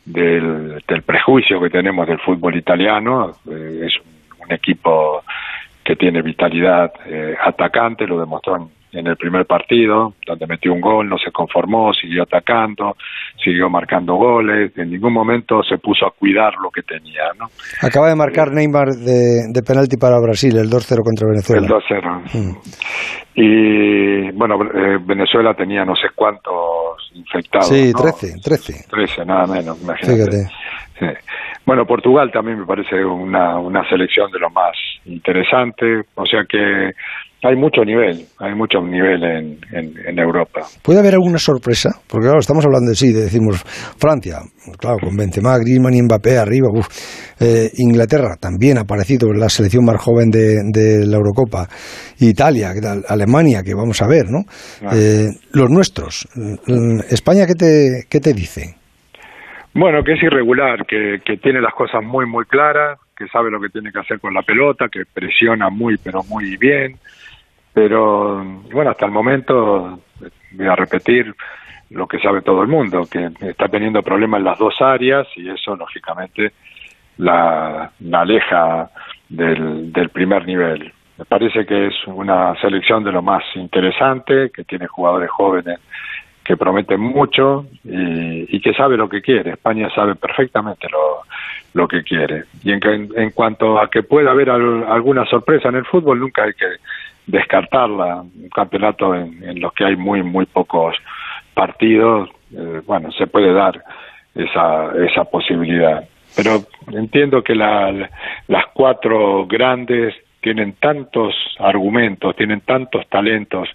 del, 0.04 0.82
del 0.86 1.02
prejuicio 1.02 1.60
que 1.60 1.70
tenemos 1.70 2.06
del 2.08 2.18
fútbol 2.18 2.56
italiano. 2.56 3.36
Eh, 3.48 3.86
es 3.86 3.94
un 4.40 4.52
equipo 4.52 5.22
que 5.92 5.96
tiene 5.96 6.22
vitalidad 6.22 6.90
eh, 7.06 7.34
atacante, 7.38 8.06
lo 8.06 8.18
demostró 8.18 8.56
en, 8.56 8.68
en 8.98 9.06
el 9.08 9.16
primer 9.16 9.44
partido, 9.44 10.14
donde 10.26 10.46
metió 10.46 10.72
un 10.72 10.80
gol, 10.80 11.06
no 11.06 11.18
se 11.18 11.30
conformó, 11.30 11.92
siguió 11.92 12.22
atacando, 12.22 12.96
siguió 13.44 13.68
marcando 13.68 14.14
goles, 14.14 14.72
en 14.78 14.90
ningún 14.90 15.12
momento 15.12 15.62
se 15.62 15.76
puso 15.76 16.06
a 16.06 16.10
cuidar 16.10 16.54
lo 16.62 16.70
que 16.70 16.80
tenía. 16.80 17.24
¿no? 17.38 17.46
Acaba 17.86 18.08
de 18.08 18.16
marcar 18.16 18.52
Neymar 18.52 18.88
de, 18.88 19.52
de 19.52 19.62
penalti 19.62 19.98
para 19.98 20.18
Brasil, 20.18 20.56
el 20.56 20.70
2-0 20.70 21.02
contra 21.04 21.28
Venezuela. 21.28 21.66
El 21.66 21.72
2-0. 21.72 22.58
Y 23.34 24.30
bueno, 24.32 24.56
eh, 24.62 24.98
Venezuela 25.04 25.52
tenía 25.52 25.84
no 25.84 25.94
sé 25.94 26.08
cuántos 26.14 27.12
infectados. 27.14 27.68
Sí, 27.68 27.92
¿no? 27.92 28.00
13, 28.00 28.40
13. 28.42 28.88
13, 28.90 29.24
nada 29.26 29.46
menos, 29.46 29.82
imagínate. 29.82 30.16
Fíjate. 30.16 30.48
Sí. 30.98 31.06
Bueno, 31.64 31.86
Portugal 31.86 32.30
también 32.32 32.58
me 32.58 32.66
parece 32.66 33.04
una, 33.04 33.58
una 33.58 33.88
selección 33.88 34.30
de 34.32 34.38
lo 34.38 34.50
más 34.50 34.72
interesante, 35.06 36.02
o 36.14 36.26
sea 36.26 36.42
que 36.48 36.92
hay 37.44 37.56
mucho 37.56 37.82
nivel, 37.84 38.24
hay 38.38 38.54
mucho 38.54 38.80
nivel 38.80 39.22
en, 39.24 39.58
en, 39.72 39.92
en 40.06 40.18
Europa. 40.18 40.60
¿Puede 40.84 41.00
haber 41.00 41.14
alguna 41.14 41.38
sorpresa? 41.38 41.90
Porque 42.08 42.26
claro, 42.26 42.38
estamos 42.38 42.64
hablando 42.64 42.90
de 42.90 42.94
sí, 42.94 43.12
de, 43.12 43.22
decimos 43.22 43.64
Francia, 43.98 44.38
claro, 44.78 44.98
con 45.02 45.16
Benzema, 45.16 45.58
Griezmann 45.58 45.94
y 45.94 46.02
Mbappé 46.02 46.38
arriba, 46.38 46.68
uf. 46.72 46.86
Eh, 47.40 47.68
Inglaterra 47.78 48.36
también 48.40 48.78
ha 48.78 48.82
aparecido 48.82 49.32
la 49.32 49.48
selección 49.48 49.84
más 49.84 50.00
joven 50.00 50.30
de, 50.30 50.62
de 50.70 51.04
la 51.04 51.16
Eurocopa, 51.16 51.66
Italia. 52.20 52.70
Alemania, 53.08 53.62
que 53.64 53.74
vamos 53.74 54.00
a 54.02 54.06
ver, 54.06 54.26
¿no? 54.30 54.44
Ah. 54.86 54.94
Eh, 54.94 55.26
los 55.52 55.68
nuestros, 55.68 56.28
Mm, 56.36 57.00
España, 57.10 57.46
¿qué 57.46 57.54
te, 57.54 58.04
qué 58.08 58.20
te 58.20 58.32
dice? 58.32 58.74
Bueno, 59.74 60.02
que 60.04 60.12
es 60.12 60.22
irregular, 60.22 60.84
que, 60.86 61.18
que 61.24 61.36
tiene 61.38 61.60
las 61.60 61.72
cosas 61.74 62.02
muy, 62.04 62.26
muy 62.26 62.44
claras, 62.44 62.98
que 63.22 63.28
sabe 63.28 63.50
lo 63.50 63.60
que 63.60 63.68
tiene 63.68 63.92
que 63.92 64.00
hacer 64.00 64.18
con 64.18 64.34
la 64.34 64.42
pelota, 64.42 64.88
que 64.88 65.04
presiona 65.04 65.70
muy, 65.70 65.96
pero 65.96 66.22
muy 66.24 66.56
bien. 66.56 66.96
Pero, 67.72 68.44
bueno, 68.72 68.90
hasta 68.90 69.06
el 69.06 69.12
momento, 69.12 70.00
voy 70.50 70.66
a 70.66 70.74
repetir 70.74 71.32
lo 71.90 72.08
que 72.08 72.18
sabe 72.18 72.42
todo 72.42 72.62
el 72.62 72.68
mundo, 72.68 73.06
que 73.10 73.30
está 73.40 73.68
teniendo 73.68 74.02
problemas 74.02 74.38
en 74.38 74.44
las 74.44 74.58
dos 74.58 74.74
áreas 74.80 75.28
y 75.36 75.48
eso, 75.48 75.76
lógicamente, 75.76 76.52
la, 77.18 77.92
aleja 78.12 78.90
del 79.28 80.10
primer 80.12 80.44
nivel. 80.44 80.92
Me 81.16 81.24
parece 81.24 81.64
que 81.64 81.86
es 81.86 81.94
una 82.06 82.54
selección 82.60 83.04
de 83.04 83.12
lo 83.12 83.22
más 83.22 83.44
interesante, 83.54 84.50
que 84.50 84.64
tiene 84.64 84.86
jugadores 84.88 85.30
jóvenes 85.30 85.78
que 86.44 86.56
prometen 86.56 87.00
mucho 87.00 87.66
y, 87.84 88.60
que 88.60 88.72
sabe 88.74 88.96
lo 88.96 89.08
que 89.08 89.22
quiere. 89.22 89.52
España 89.52 89.88
sabe 89.94 90.14
perfectamente 90.16 90.88
lo, 90.90 91.22
lo 91.74 91.86
que 91.88 92.02
quiere. 92.02 92.44
Y 92.64 92.72
en, 92.72 92.80
en 93.16 93.30
cuanto 93.30 93.78
a 93.80 93.88
que 93.88 94.02
pueda 94.02 94.30
haber 94.32 94.50
al- 94.50 94.84
alguna 94.88 95.24
sorpresa 95.26 95.68
en 95.68 95.76
el 95.76 95.84
fútbol, 95.84 96.18
nunca 96.20 96.44
hay 96.44 96.52
que 96.54 96.66
descartarla. 97.26 98.22
Un 98.22 98.48
campeonato 98.54 99.14
en, 99.14 99.42
en 99.42 99.60
los 99.60 99.72
que 99.72 99.84
hay 99.84 99.96
muy, 99.96 100.22
muy 100.22 100.46
pocos 100.46 100.96
partidos, 101.54 102.28
eh, 102.56 102.80
bueno, 102.86 103.10
se 103.12 103.26
puede 103.26 103.52
dar 103.52 103.80
esa, 104.34 104.92
esa 105.04 105.24
posibilidad. 105.24 106.04
Pero 106.34 106.62
entiendo 106.92 107.42
que 107.42 107.54
la- 107.54 108.08
las 108.48 108.64
cuatro 108.74 109.46
grandes 109.46 110.14
tienen 110.40 110.72
tantos 110.74 111.34
argumentos, 111.60 112.34
tienen 112.34 112.62
tantos 112.62 113.06
talentos 113.08 113.68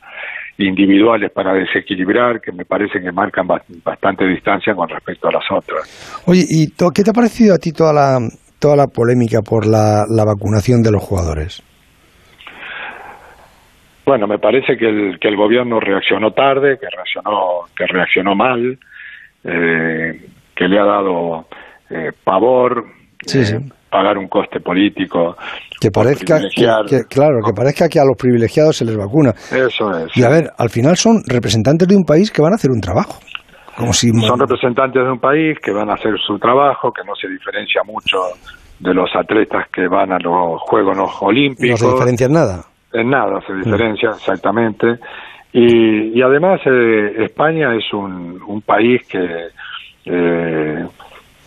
individuales 0.58 1.32
para 1.32 1.54
desequilibrar 1.54 2.42
que 2.42 2.52
me 2.52 2.66
parece 2.66 3.00
que 3.00 3.12
marcan 3.12 3.46
ba- 3.48 3.62
bastante 3.84 4.26
distancia 4.28 4.74
con 4.74 4.90
respecto 4.90 5.28
a 5.28 5.32
las 5.32 5.44
otras. 5.52 6.24
Oye, 6.26 6.44
¿y 6.50 6.68
to- 6.72 6.90
qué 6.92 7.04
te 7.04 7.12
ha 7.12 7.14
parecido 7.14 7.56
a 7.56 7.58
ti 7.58 7.72
toda 7.72 7.94
la, 7.94 8.18
toda 8.60 8.76
la 8.76 8.88
polémica 8.88 9.42
por 9.42 9.66
la, 9.68 10.06
la 10.10 10.26
vacunación 10.26 10.82
de 10.82 10.92
los 10.92 11.04
jugadores? 11.04 11.62
Bueno, 14.06 14.26
me 14.26 14.40
parece 14.40 14.78
que 14.78 14.88
el, 14.88 15.20
que 15.20 15.28
el 15.28 15.36
gobierno 15.36 15.80
reaccionó 15.80 16.32
tarde, 16.32 16.78
que 16.80 16.88
reaccionó, 16.90 17.66
que 17.76 17.86
reaccionó 17.86 18.36
mal, 18.36 18.80
eh, 19.44 20.26
que 20.56 20.68
le 20.68 20.80
ha 20.80 20.86
dado 20.86 21.48
eh, 21.90 22.12
pavor 22.24 22.86
Sí, 23.26 23.40
eh, 23.40 23.46
sí. 23.46 23.56
Pagar 23.90 24.18
un 24.18 24.28
coste 24.28 24.60
político. 24.60 25.36
Que 25.80 25.92
parezca, 25.92 26.40
que, 26.56 26.66
claro, 27.10 27.38
que 27.46 27.54
parezca 27.54 27.88
que 27.88 28.00
a 28.00 28.04
los 28.06 28.18
privilegiados 28.18 28.78
se 28.78 28.86
les 28.86 28.98
vacuna. 28.98 29.32
Eso 29.52 29.92
es. 29.98 30.16
Y 30.18 30.24
a 30.24 30.30
ver, 30.30 30.50
al 30.58 30.70
final 30.70 30.96
son 30.98 31.22
representantes 31.28 31.88
de 31.88 31.96
un 31.96 32.04
país 32.04 32.32
que 32.32 32.42
van 32.42 32.54
a 32.54 32.56
hacer 32.56 32.72
un 32.72 32.82
trabajo. 32.82 33.20
Como 33.78 33.94
si 33.94 34.10
Son 34.10 34.40
representantes 34.40 35.04
de 35.04 35.12
un 35.12 35.20
país 35.20 35.56
que 35.64 35.72
van 35.72 35.90
a 35.92 35.94
hacer 35.94 36.14
su 36.26 36.40
trabajo, 36.40 36.92
que 36.92 37.04
no 37.06 37.14
se 37.16 37.28
diferencia 37.28 37.82
mucho 37.86 38.18
de 38.80 38.94
los 38.94 39.10
atletas 39.16 39.68
que 39.72 39.88
van 39.88 40.12
a 40.12 40.18
los 40.18 40.60
Juegos 40.62 40.98
no 40.98 41.06
Olímpicos. 41.22 41.80
se 41.80 41.88
diferencian 41.88 42.32
nada. 42.32 42.64
En 42.94 43.10
nada 43.10 43.40
se 43.46 43.54
diferencia, 43.54 44.10
exactamente. 44.10 44.96
Y, 45.54 46.18
y 46.18 46.22
además 46.24 46.60
eh, 46.66 47.24
España 47.24 47.76
es 47.76 47.94
un, 47.94 48.42
un 48.48 48.62
país 48.62 49.02
que 49.08 49.48
eh, 50.06 50.86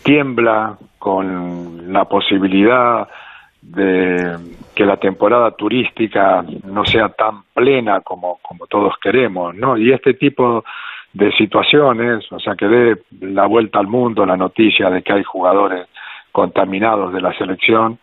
tiembla 0.03 0.77
con 1.01 1.91
la 1.91 2.05
posibilidad 2.05 3.09
de 3.59 4.37
que 4.75 4.85
la 4.85 4.97
temporada 4.97 5.49
turística 5.49 6.45
no 6.63 6.85
sea 6.85 7.09
tan 7.09 7.41
plena 7.55 8.01
como, 8.01 8.37
como 8.43 8.67
todos 8.67 8.93
queremos, 9.01 9.55
¿no? 9.55 9.77
Y 9.77 9.91
este 9.91 10.13
tipo 10.13 10.63
de 11.11 11.31
situaciones, 11.31 12.31
o 12.31 12.39
sea, 12.39 12.53
que 12.55 12.67
dé 12.67 12.97
la 13.19 13.47
vuelta 13.47 13.79
al 13.79 13.87
mundo 13.87 14.27
la 14.27 14.37
noticia 14.37 14.91
de 14.91 15.01
que 15.01 15.11
hay 15.11 15.23
jugadores 15.23 15.87
contaminados 16.31 17.11
de 17.13 17.21
la 17.21 17.35
selección, 17.35 17.97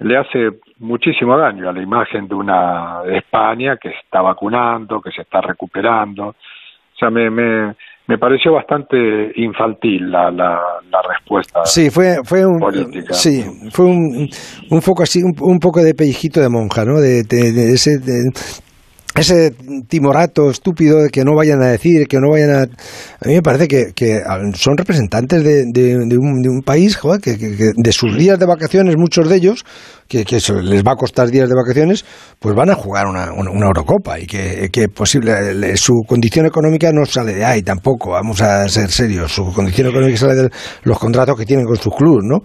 le 0.00 0.18
hace 0.18 0.50
muchísimo 0.80 1.38
daño 1.38 1.66
a 1.66 1.72
la 1.72 1.80
imagen 1.80 2.28
de 2.28 2.34
una 2.34 3.00
España 3.06 3.78
que 3.78 3.88
está 3.88 4.20
vacunando, 4.20 5.00
que 5.00 5.12
se 5.12 5.22
está 5.22 5.40
recuperando. 5.40 6.26
O 6.28 6.96
sea, 6.98 7.08
me, 7.08 7.30
me, 7.30 7.74
me 8.06 8.18
pareció 8.18 8.52
bastante 8.52 8.96
infantil 9.36 10.10
la, 10.10 10.30
la, 10.30 10.60
la 10.90 11.02
respuesta. 11.08 11.60
Sí, 11.64 11.88
fue, 11.90 12.16
fue 12.24 12.44
un, 12.44 12.58
política. 12.60 13.14
sí, 13.14 13.42
fue 13.70 13.86
un, 13.86 14.28
un 14.70 14.82
foco 14.82 15.02
así, 15.02 15.22
un, 15.22 15.34
un 15.40 15.58
poco 15.58 15.82
de 15.82 15.94
pellizquito 15.94 16.40
de 16.40 16.48
monja, 16.50 16.84
¿no? 16.84 17.00
De, 17.00 17.22
de- 17.22 17.52
de 17.52 17.72
ese, 17.72 17.98
de- 17.98 18.30
ese 19.16 19.54
timorato 19.88 20.50
estúpido 20.50 21.02
de 21.02 21.08
que 21.10 21.24
no 21.24 21.36
vayan 21.36 21.62
a 21.62 21.68
decir, 21.68 22.06
que 22.08 22.18
no 22.18 22.30
vayan 22.30 22.50
a... 22.50 22.62
A 22.62 23.28
mí 23.28 23.34
me 23.34 23.42
parece 23.42 23.68
que, 23.68 23.92
que 23.94 24.20
son 24.54 24.76
representantes 24.76 25.44
de, 25.44 25.64
de- 25.72 25.98
de 26.06 26.18
un, 26.18 26.42
de 26.42 26.48
un 26.48 26.62
país, 26.62 26.96
joder, 26.96 27.20
que, 27.20 27.36
de 27.36 27.92
sus 27.92 28.16
días 28.16 28.38
de 28.38 28.46
vacaciones, 28.46 28.96
muchos 28.96 29.28
de 29.28 29.36
ellos, 29.36 29.64
que, 30.08 30.24
que 30.24 30.40
les 30.62 30.82
va 30.82 30.92
a 30.92 30.96
costar 30.96 31.28
días 31.30 31.48
de 31.48 31.54
vacaciones, 31.54 32.04
pues 32.40 32.54
van 32.56 32.70
a 32.70 32.74
jugar 32.74 33.06
una, 33.06 33.32
una, 33.32 33.66
Eurocopa 33.66 34.18
y 34.18 34.26
que, 34.26 34.88
posible, 34.88 35.54
le- 35.54 35.76
su 35.76 36.02
condición 36.06 36.46
económica 36.46 36.90
no 36.92 37.06
sale 37.06 37.34
de 37.34 37.44
ahí 37.44 37.62
tampoco, 37.62 38.10
vamos 38.10 38.40
a 38.42 38.68
ser 38.68 38.90
serios, 38.90 39.32
su 39.32 39.44
condición 39.52 39.86
económica 39.88 40.18
sale 40.18 40.34
de 40.34 40.50
los 40.82 40.98
contratos 40.98 41.38
que 41.38 41.46
tienen 41.46 41.66
con 41.66 41.76
sus 41.76 41.94
clubes, 41.94 42.24
¿no? 42.24 42.40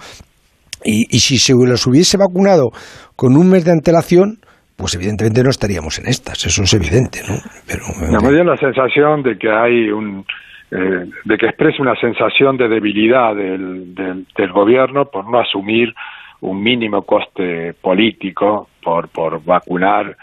Y, 0.83 1.07
y 1.13 1.19
si 1.19 1.37
se 1.39 1.53
los 1.53 1.85
hubiese 1.87 2.15
vacunado 2.15 2.69
con 3.17 3.35
un 3.35 3.49
mes 3.49 3.65
de 3.65 3.71
antelación, 3.71 4.38
pues 4.79 4.95
evidentemente 4.95 5.43
no 5.43 5.49
estaríamos 5.49 5.99
en 5.99 6.07
estas, 6.07 6.45
eso 6.45 6.63
es 6.63 6.73
evidente, 6.73 7.19
¿no? 7.27 7.35
Pero, 7.67 7.83
me 8.21 8.31
dio 8.31 8.45
la 8.45 8.55
sensación 8.55 9.21
de 9.21 9.37
que 9.37 9.51
hay 9.51 9.89
un 9.91 10.25
eh, 10.71 11.05
de 11.25 11.37
que 11.37 11.47
expresa 11.47 11.81
una 11.81 11.95
sensación 11.95 12.55
de 12.55 12.69
debilidad 12.69 13.35
del, 13.35 13.93
del, 13.93 14.25
del 14.37 14.51
gobierno 14.51 15.05
por 15.05 15.29
no 15.29 15.39
asumir 15.39 15.93
un 16.41 16.63
mínimo 16.63 17.01
coste 17.01 17.73
político 17.81 18.69
por 18.81 19.09
por 19.09 19.43
vacunar 19.43 20.15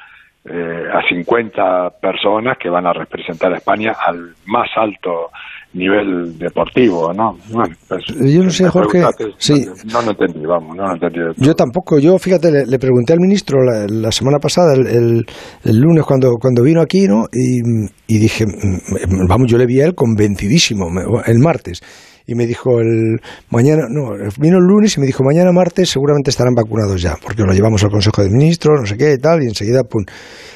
eh, 0.48 0.84
a 0.90 1.02
50 1.06 1.90
personas 2.00 2.56
que 2.56 2.70
van 2.70 2.86
a 2.86 2.92
representar 2.92 3.52
a 3.52 3.56
España 3.56 3.92
al 4.06 4.34
más 4.46 4.70
alto 4.76 5.30
nivel 5.76 6.38
deportivo, 6.38 7.12
¿no? 7.12 7.36
Bueno, 7.52 7.74
pues, 7.88 8.02
Yo 8.34 8.42
no 8.42 8.50
sé, 8.50 8.68
Jorge, 8.68 9.00
preguntaste, 9.00 9.24
sí. 9.38 9.66
no, 9.92 10.02
no 10.02 10.10
entendí, 10.10 10.46
vamos, 10.46 10.76
no 10.76 10.92
entendí. 10.92 11.18
Yo 11.36 11.54
tampoco, 11.54 11.98
yo 11.98 12.18
fíjate, 12.18 12.50
le, 12.50 12.66
le 12.66 12.78
pregunté 12.78 13.12
al 13.12 13.20
ministro 13.20 13.58
la, 13.62 13.86
la 13.88 14.10
semana 14.12 14.38
pasada, 14.38 14.74
el, 14.74 14.86
el- 14.86 15.26
el 15.64 15.78
lunes 15.78 16.04
cuando, 16.04 16.32
cuando 16.40 16.62
vino 16.62 16.80
aquí, 16.80 17.06
¿no? 17.06 17.24
Y, 17.32 17.60
y 18.06 18.18
dije, 18.18 18.46
mm, 18.46 19.26
vamos, 19.28 19.50
yo 19.50 19.58
le 19.58 19.66
vi 19.66 19.80
a 19.80 19.86
él 19.86 19.94
convencidísimo 19.94 20.86
el 21.26 21.38
martes. 21.38 21.80
Y 22.26 22.34
me 22.34 22.46
dijo 22.46 22.80
el 22.80 23.20
mañana, 23.50 23.82
no, 23.88 24.10
vino 24.40 24.58
el 24.58 24.64
lunes 24.64 24.96
y 24.96 25.00
me 25.00 25.06
dijo 25.06 25.22
mañana 25.24 25.52
martes 25.52 25.88
seguramente 25.90 26.30
estarán 26.30 26.54
vacunados 26.54 27.00
ya, 27.00 27.14
porque 27.22 27.42
lo 27.42 27.52
llevamos 27.52 27.82
al 27.84 27.90
Consejo 27.90 28.22
de 28.22 28.30
Ministros, 28.30 28.80
no 28.80 28.86
sé 28.86 28.96
qué 28.96 29.14
y 29.14 29.18
tal, 29.18 29.42
y 29.42 29.46
enseguida, 29.46 29.82
pum. 29.84 30.04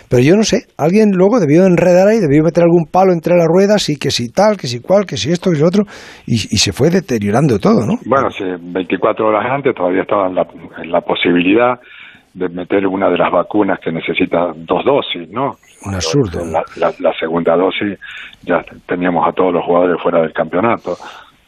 Pero 0.08 0.22
yo 0.22 0.34
no 0.36 0.42
sé, 0.42 0.66
alguien 0.76 1.10
luego 1.12 1.38
debió 1.38 1.64
enredar 1.64 2.08
ahí, 2.08 2.18
debió 2.18 2.42
meter 2.42 2.64
algún 2.64 2.86
palo 2.90 3.12
entre 3.12 3.36
las 3.36 3.46
ruedas 3.46 3.88
y 3.90 3.96
que 3.96 4.10
si 4.10 4.28
tal, 4.32 4.56
que 4.56 4.66
si 4.66 4.80
cual, 4.80 5.06
que 5.06 5.16
si 5.16 5.30
esto, 5.30 5.50
que 5.50 5.56
si 5.58 5.62
otro, 5.62 5.84
y, 6.26 6.34
y 6.34 6.58
se 6.58 6.72
fue 6.72 6.90
deteriorando 6.90 7.60
todo, 7.60 7.86
¿no? 7.86 7.94
Bueno, 8.04 8.28
sí, 8.30 8.42
24 8.60 9.24
horas 9.28 9.44
antes 9.48 9.72
todavía 9.74 10.02
estaba 10.02 10.26
en 10.26 10.34
la, 10.34 10.46
en 10.82 10.90
la 10.90 11.00
posibilidad 11.02 11.78
de 12.34 12.48
meter 12.48 12.86
una 12.86 13.08
de 13.08 13.18
las 13.18 13.30
vacunas 13.32 13.78
que 13.82 13.92
necesita 13.92 14.52
dos 14.56 14.84
dosis, 14.84 15.28
¿no? 15.30 15.52
Un 15.86 15.94
absurdo. 15.94 16.44
La, 16.44 16.62
la- 16.76 16.94
la 16.98 17.12
segunda 17.18 17.56
dosis 17.56 17.98
ya 18.42 18.62
teníamos 18.86 19.26
a 19.28 19.32
todos 19.32 19.52
los 19.54 19.64
jugadores 19.64 20.00
fuera 20.02 20.20
del 20.22 20.32
campeonato. 20.32 20.96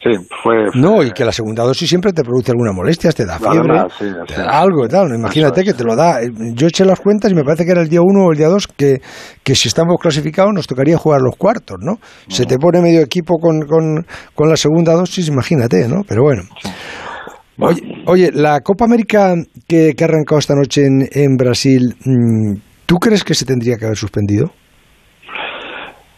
Sí, 0.03 0.09
fue... 0.43 0.65
No, 0.73 1.01
y 1.01 1.11
que 1.11 1.23
la 1.23 1.31
segunda 1.31 1.63
dosis 1.63 1.87
siempre 1.87 2.11
te 2.11 2.23
produce 2.23 2.51
alguna 2.51 2.73
molestia, 2.73 3.11
te 3.13 3.25
da 3.25 3.39
fiebre, 3.39 3.85
sí, 3.97 4.05
te 4.27 4.35
da 4.35 4.59
algo 4.59 4.85
y 4.85 4.89
tal. 4.89 5.15
Imagínate 5.15 5.63
que 5.63 5.73
te 5.73 5.85
lo 5.85 5.95
da. 5.95 6.19
Yo 6.53 6.67
eché 6.67 6.83
las 6.83 6.99
cuentas 6.99 7.31
y 7.31 7.35
me 7.35 7.43
parece 7.43 7.63
que 7.63 7.71
era 7.71 7.81
el 7.81 7.87
día 7.87 8.01
1 8.01 8.25
o 8.25 8.31
el 8.31 8.37
día 8.37 8.49
2 8.49 8.67
que, 8.75 9.01
que 9.43 9.55
si 9.55 9.69
estamos 9.69 9.95
clasificados 10.01 10.53
nos 10.53 10.67
tocaría 10.67 10.97
jugar 10.97 11.21
los 11.21 11.37
cuartos, 11.37 11.77
¿no? 11.79 11.99
Se 12.27 12.45
te 12.45 12.57
pone 12.57 12.81
medio 12.81 12.99
equipo 12.99 13.37
con, 13.39 13.61
con, 13.61 14.05
con 14.35 14.49
la 14.49 14.57
segunda 14.57 14.93
dosis, 14.93 15.29
imagínate, 15.29 15.87
¿no? 15.87 16.01
Pero 16.05 16.23
bueno. 16.23 16.43
Oye, 17.59 17.81
oye, 18.07 18.31
la 18.33 18.59
Copa 18.59 18.83
América 18.83 19.35
que, 19.67 19.93
que 19.95 20.03
ha 20.03 20.07
arrancado 20.07 20.39
esta 20.39 20.55
noche 20.55 20.85
en, 20.85 21.07
en 21.11 21.37
Brasil, 21.37 21.95
mm, 22.03 22.57
¿tú 22.85 22.95
crees 22.97 23.23
que 23.23 23.35
se 23.35 23.45
tendría 23.45 23.77
que 23.77 23.85
haber 23.85 23.97
suspendido? 23.97 24.51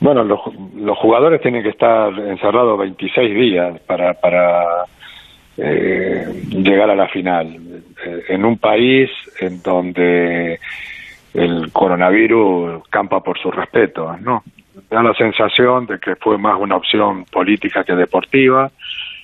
Bueno, 0.06 0.24
los, 0.24 0.40
los 0.76 0.96
jugadores 1.00 1.42
tienen 1.42 1.64
que 1.64 1.70
estar 1.70 2.14
encerrados 2.14 2.78
26 2.78 3.36
días 3.36 3.80
para, 3.88 4.14
para 4.14 4.86
eh, 5.58 6.44
llegar 6.52 6.92
a 6.92 6.96
la 6.96 7.08
final. 7.08 7.48
Eh, 8.06 8.24
en 8.30 8.46
un 8.46 8.60
país 8.60 9.10
en 9.40 9.64
donde 9.64 10.60
el 11.34 11.72
coronavirus 11.72 12.88
campa 12.88 13.22
por 13.22 13.40
su 13.40 13.50
respeto, 13.50 14.16
¿no? 14.22 14.44
Da 14.92 15.02
la 15.02 15.16
sensación 15.16 15.88
de 15.88 15.98
que 15.98 16.16
fue 16.18 16.38
más 16.38 16.62
una 16.62 16.76
opción 16.76 17.26
política 17.26 17.84
que 17.84 17.96
deportiva 17.96 18.70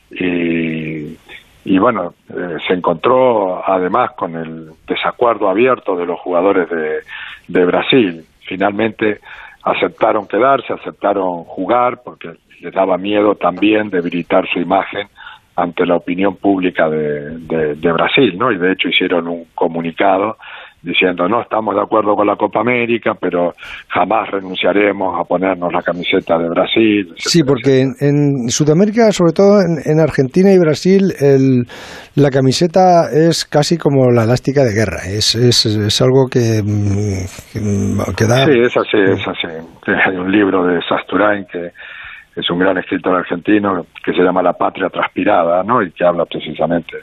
y, 0.10 1.16
y 1.64 1.78
bueno, 1.78 2.16
eh, 2.28 2.58
se 2.66 2.74
encontró 2.74 3.64
además 3.64 4.14
con 4.18 4.36
el 4.36 4.72
desacuerdo 4.88 5.48
abierto 5.48 5.96
de 5.96 6.08
los 6.08 6.20
jugadores 6.22 6.68
de, 6.72 7.02
de 7.50 7.66
Brasil. 7.66 8.26
Finalmente 8.48 9.20
aceptaron 9.64 10.28
quedarse, 10.28 10.74
aceptaron 10.74 11.44
jugar 11.44 12.02
porque 12.04 12.32
les 12.62 12.74
daba 12.74 12.98
miedo 12.98 13.36
también 13.36 13.90
debilitar 13.90 14.48
su 14.48 14.60
imagen 14.60 15.08
ante 15.56 15.86
la 15.86 15.96
opinión 15.96 16.36
pública 16.38 16.90
de, 16.90 17.38
de, 17.76 17.92
Brasil, 17.92 18.38
¿no? 18.38 18.52
Y 18.52 18.58
de 18.58 18.72
hecho 18.72 18.88
hicieron 18.88 19.28
un 19.28 19.46
comunicado 19.54 20.38
diciendo 20.82 21.28
no 21.28 21.42
estamos 21.42 21.76
de 21.76 21.82
acuerdo 21.82 22.16
con 22.16 22.28
la 22.28 22.36
Copa 22.36 22.62
América, 22.62 23.14
pero 23.20 23.54
jamás 23.90 24.30
renunciaremos 24.32 25.20
a 25.20 25.24
ponernos 25.24 25.72
la 25.72 25.82
camiseta 25.82 26.38
de 26.38 26.50
Brasil. 26.50 27.14
Sí, 27.18 27.44
porque 27.44 27.82
en, 27.82 27.94
en 28.00 28.50
Sudamérica, 28.50 29.12
sobre 29.12 29.34
todo 29.34 29.62
en, 29.62 29.78
en 29.86 30.00
Argentina 30.00 30.52
y 30.52 30.58
Brasil, 30.58 31.14
el, 31.20 31.66
la 32.16 32.30
camiseta 32.30 33.10
es 33.12 33.46
casi 33.46 33.78
como 33.78 34.10
la 34.12 34.24
elástica 34.24 34.64
de 34.64 34.74
guerra. 34.74 35.02
Es, 35.06 35.36
es, 35.36 35.66
es 35.66 36.02
algo 36.02 36.28
que, 36.32 36.62
mm, 36.64 37.26
que, 37.54 37.60
mm, 37.60 38.16
que 38.18 38.26
da... 38.26 38.46
Sí, 38.46 38.60
es 38.60 38.76
así, 38.76 38.98
es 38.98 39.28
así. 39.28 39.48
Hay 39.88 40.18
un 40.18 40.32
libro 40.32 40.66
de 40.66 40.80
Sasturain 40.88 41.46
que 41.46 41.72
es 42.36 42.50
un 42.50 42.60
gran 42.60 42.78
escritor 42.78 43.16
argentino 43.16 43.86
que 44.04 44.14
se 44.14 44.24
llama 44.24 44.42
La 44.42 44.54
patria 44.54 44.88
transpirada, 44.90 45.64
¿no? 45.64 45.82
Y 45.82 45.92
que 45.92 46.06
habla 46.06 46.26
precisamente 46.26 46.98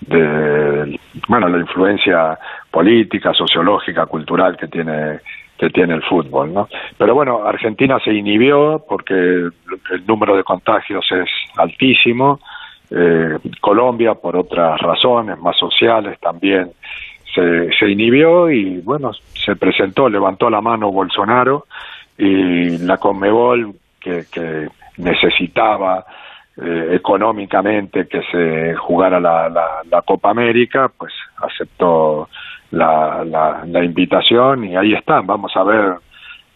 de, 0.00 0.98
bueno, 1.28 1.48
la 1.48 1.58
influencia 1.58 2.38
política, 2.70 3.32
sociológica, 3.34 4.06
cultural 4.06 4.56
que 4.56 4.68
tiene 4.68 5.20
que 5.58 5.68
tiene 5.68 5.92
el 5.92 6.02
fútbol, 6.02 6.54
¿no? 6.54 6.70
Pero 6.96 7.14
bueno, 7.14 7.44
Argentina 7.44 7.98
se 8.02 8.14
inhibió 8.14 8.82
porque 8.88 9.12
el 9.12 10.06
número 10.06 10.34
de 10.34 10.42
contagios 10.42 11.04
es 11.12 11.28
altísimo. 11.54 12.40
Eh, 12.90 13.36
Colombia, 13.60 14.14
por 14.14 14.36
otras 14.36 14.80
razones 14.80 15.38
más 15.38 15.58
sociales, 15.58 16.18
también 16.18 16.70
se, 17.34 17.90
inhibió 17.90 18.50
y 18.50 18.80
bueno, 18.80 19.12
se 19.34 19.54
presentó, 19.54 20.08
levantó 20.08 20.48
la 20.48 20.62
mano 20.62 20.90
Bolsonaro 20.90 21.66
y 22.16 22.78
la 22.78 22.96
Conmebol 22.96 23.74
que 24.00 24.24
necesitaba 24.96 26.06
eh, 26.56 26.88
económicamente 26.92 28.06
que 28.06 28.22
se 28.30 28.74
jugara 28.76 29.20
la, 29.20 29.48
la, 29.48 29.66
la 29.90 30.02
Copa 30.02 30.30
América, 30.30 30.90
pues 30.96 31.12
aceptó 31.38 32.28
la, 32.72 33.24
la, 33.24 33.84
invitación 33.84 34.64
y 34.64 34.76
ahí 34.76 34.94
están. 34.94 35.26
Vamos 35.26 35.52
a 35.56 35.64
ver 35.64 35.94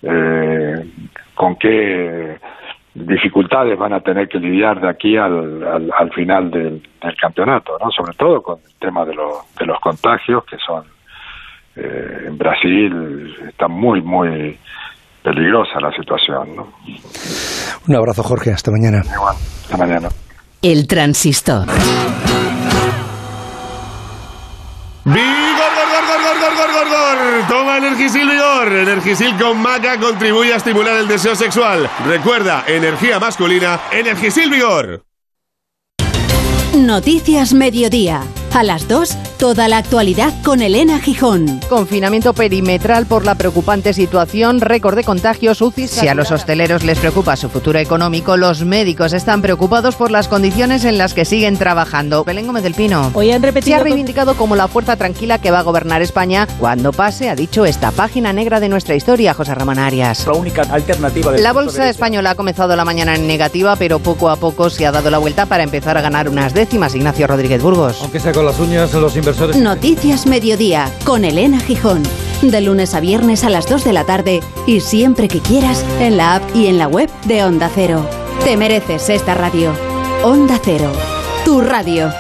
eh, 0.02 0.86
con 1.34 1.56
qué 1.56 2.38
dificultades 2.94 3.78
van 3.78 3.92
a 3.92 4.00
tener 4.00 4.28
que 4.28 4.38
lidiar 4.38 4.80
de 4.80 4.88
aquí 4.88 5.16
al, 5.16 5.62
al, 5.66 5.90
al 5.96 6.12
final 6.12 6.50
del, 6.50 6.82
campeonato, 7.20 7.76
¿no? 7.82 7.90
Sobre 7.90 8.14
todo 8.14 8.42
con 8.42 8.58
el 8.64 8.74
tema 8.78 9.04
de, 9.04 9.12
de 9.12 9.66
los 9.66 9.80
contagios 9.80 10.44
que 10.44 10.56
son 10.58 10.84
eh, 11.76 12.24
en 12.28 12.38
Brasil 12.38 13.34
está 13.48 13.66
muy 13.66 14.00
muy 14.00 14.56
peligrosa 15.24 15.80
la 15.80 15.90
situación, 15.96 16.54
¿no? 16.54 16.68
Un 17.88 17.96
abrazo, 17.96 18.22
Jorge. 18.22 18.52
Hasta 18.52 18.70
mañana. 18.70 19.02
Igual. 19.12 19.36
Hasta 19.62 19.76
mañana. 19.76 20.08
El 20.60 20.86
transistor. 20.86 21.66
¡Vigor, 25.06 25.72
gor, 25.76 25.88
gor, 25.90 26.04
gor, 26.06 26.38
gor, 26.40 26.56
gor, 26.56 26.72
gor, 26.72 26.88
gor! 26.88 27.48
Toma 27.48 27.78
Energisil 27.78 28.28
Vigor. 28.28 28.72
Energisil 28.72 29.36
con 29.36 29.60
maca 29.60 29.98
contribuye 29.98 30.52
a 30.52 30.56
estimular 30.56 30.96
el 30.96 31.08
deseo 31.08 31.34
sexual. 31.34 31.88
Recuerda, 32.06 32.64
energía 32.66 33.18
masculina, 33.18 33.80
Energisil 33.92 34.50
Vigor. 34.50 35.02
Noticias 36.74 37.52
Mediodía. 37.54 38.22
A 38.54 38.62
las 38.62 38.86
2, 38.86 39.16
toda 39.36 39.66
la 39.66 39.78
actualidad 39.78 40.32
con 40.44 40.62
Elena 40.62 41.00
Gijón. 41.00 41.58
Confinamiento 41.68 42.34
perimetral 42.34 43.04
por 43.04 43.24
la 43.24 43.34
preocupante 43.34 43.92
situación, 43.92 44.60
récord 44.60 44.94
de 44.94 45.02
contagios, 45.02 45.60
UCI. 45.60 45.88
Si 45.88 46.06
a 46.06 46.14
los 46.14 46.30
hosteleros 46.30 46.84
les 46.84 47.00
preocupa 47.00 47.34
su 47.34 47.48
futuro 47.48 47.80
económico, 47.80 48.36
los 48.36 48.64
médicos 48.64 49.12
están 49.12 49.42
preocupados 49.42 49.96
por 49.96 50.12
las 50.12 50.28
condiciones 50.28 50.84
en 50.84 50.98
las 50.98 51.14
que 51.14 51.24
siguen 51.24 51.56
trabajando. 51.56 52.22
Belén 52.22 52.46
Gómez 52.46 52.62
del 52.62 52.74
Pino. 52.74 53.10
Hoy 53.14 53.32
han 53.32 53.42
repetido. 53.42 53.74
Se 53.76 53.80
ha 53.80 53.82
reivindicado 53.82 54.36
como 54.36 54.54
la 54.54 54.68
fuerza 54.68 54.94
tranquila 54.94 55.38
que 55.38 55.50
va 55.50 55.58
a 55.58 55.62
gobernar 55.62 56.00
España 56.00 56.46
cuando 56.60 56.92
pase, 56.92 57.30
ha 57.30 57.34
dicho 57.34 57.66
esta 57.66 57.90
página 57.90 58.32
negra 58.32 58.60
de 58.60 58.68
nuestra 58.68 58.94
historia, 58.94 59.34
José 59.34 59.52
Ramón 59.56 59.80
Arias. 59.80 60.28
La 60.28 60.34
única 60.34 60.62
alternativa. 60.62 61.32
La 61.32 61.52
bolsa 61.52 61.88
española 61.90 62.30
ha 62.30 62.34
comenzado 62.36 62.76
la 62.76 62.84
mañana 62.84 63.16
en 63.16 63.26
negativa, 63.26 63.74
pero 63.74 63.98
poco 63.98 64.30
a 64.30 64.36
poco 64.36 64.70
se 64.70 64.86
ha 64.86 64.92
dado 64.92 65.10
la 65.10 65.18
vuelta 65.18 65.46
para 65.46 65.64
empezar 65.64 65.98
a 65.98 66.02
ganar 66.02 66.28
unas 66.28 66.54
décimas. 66.54 66.94
Ignacio 66.94 67.26
Rodríguez 67.26 67.60
Burgos. 67.60 67.98
Aunque 68.00 68.20
sea 68.20 68.32
con 68.32 68.43
las 68.44 68.60
uñas, 68.60 68.92
los 68.94 69.16
inversores. 69.16 69.56
Noticias 69.56 70.26
Mediodía 70.26 70.90
con 71.04 71.24
Elena 71.24 71.60
Gijón. 71.60 72.02
De 72.42 72.60
lunes 72.60 72.94
a 72.94 73.00
viernes 73.00 73.44
a 73.44 73.50
las 73.50 73.68
2 73.68 73.84
de 73.84 73.92
la 73.92 74.04
tarde 74.04 74.40
y 74.66 74.80
siempre 74.80 75.28
que 75.28 75.40
quieras 75.40 75.84
en 76.00 76.16
la 76.16 76.36
app 76.36 76.42
y 76.54 76.66
en 76.66 76.78
la 76.78 76.88
web 76.88 77.08
de 77.26 77.42
Onda 77.44 77.70
Cero. 77.74 78.06
Te 78.44 78.56
mereces 78.56 79.08
esta 79.08 79.34
radio. 79.34 79.72
Onda 80.22 80.60
Cero. 80.62 80.92
Tu 81.44 81.60
radio. 81.60 82.10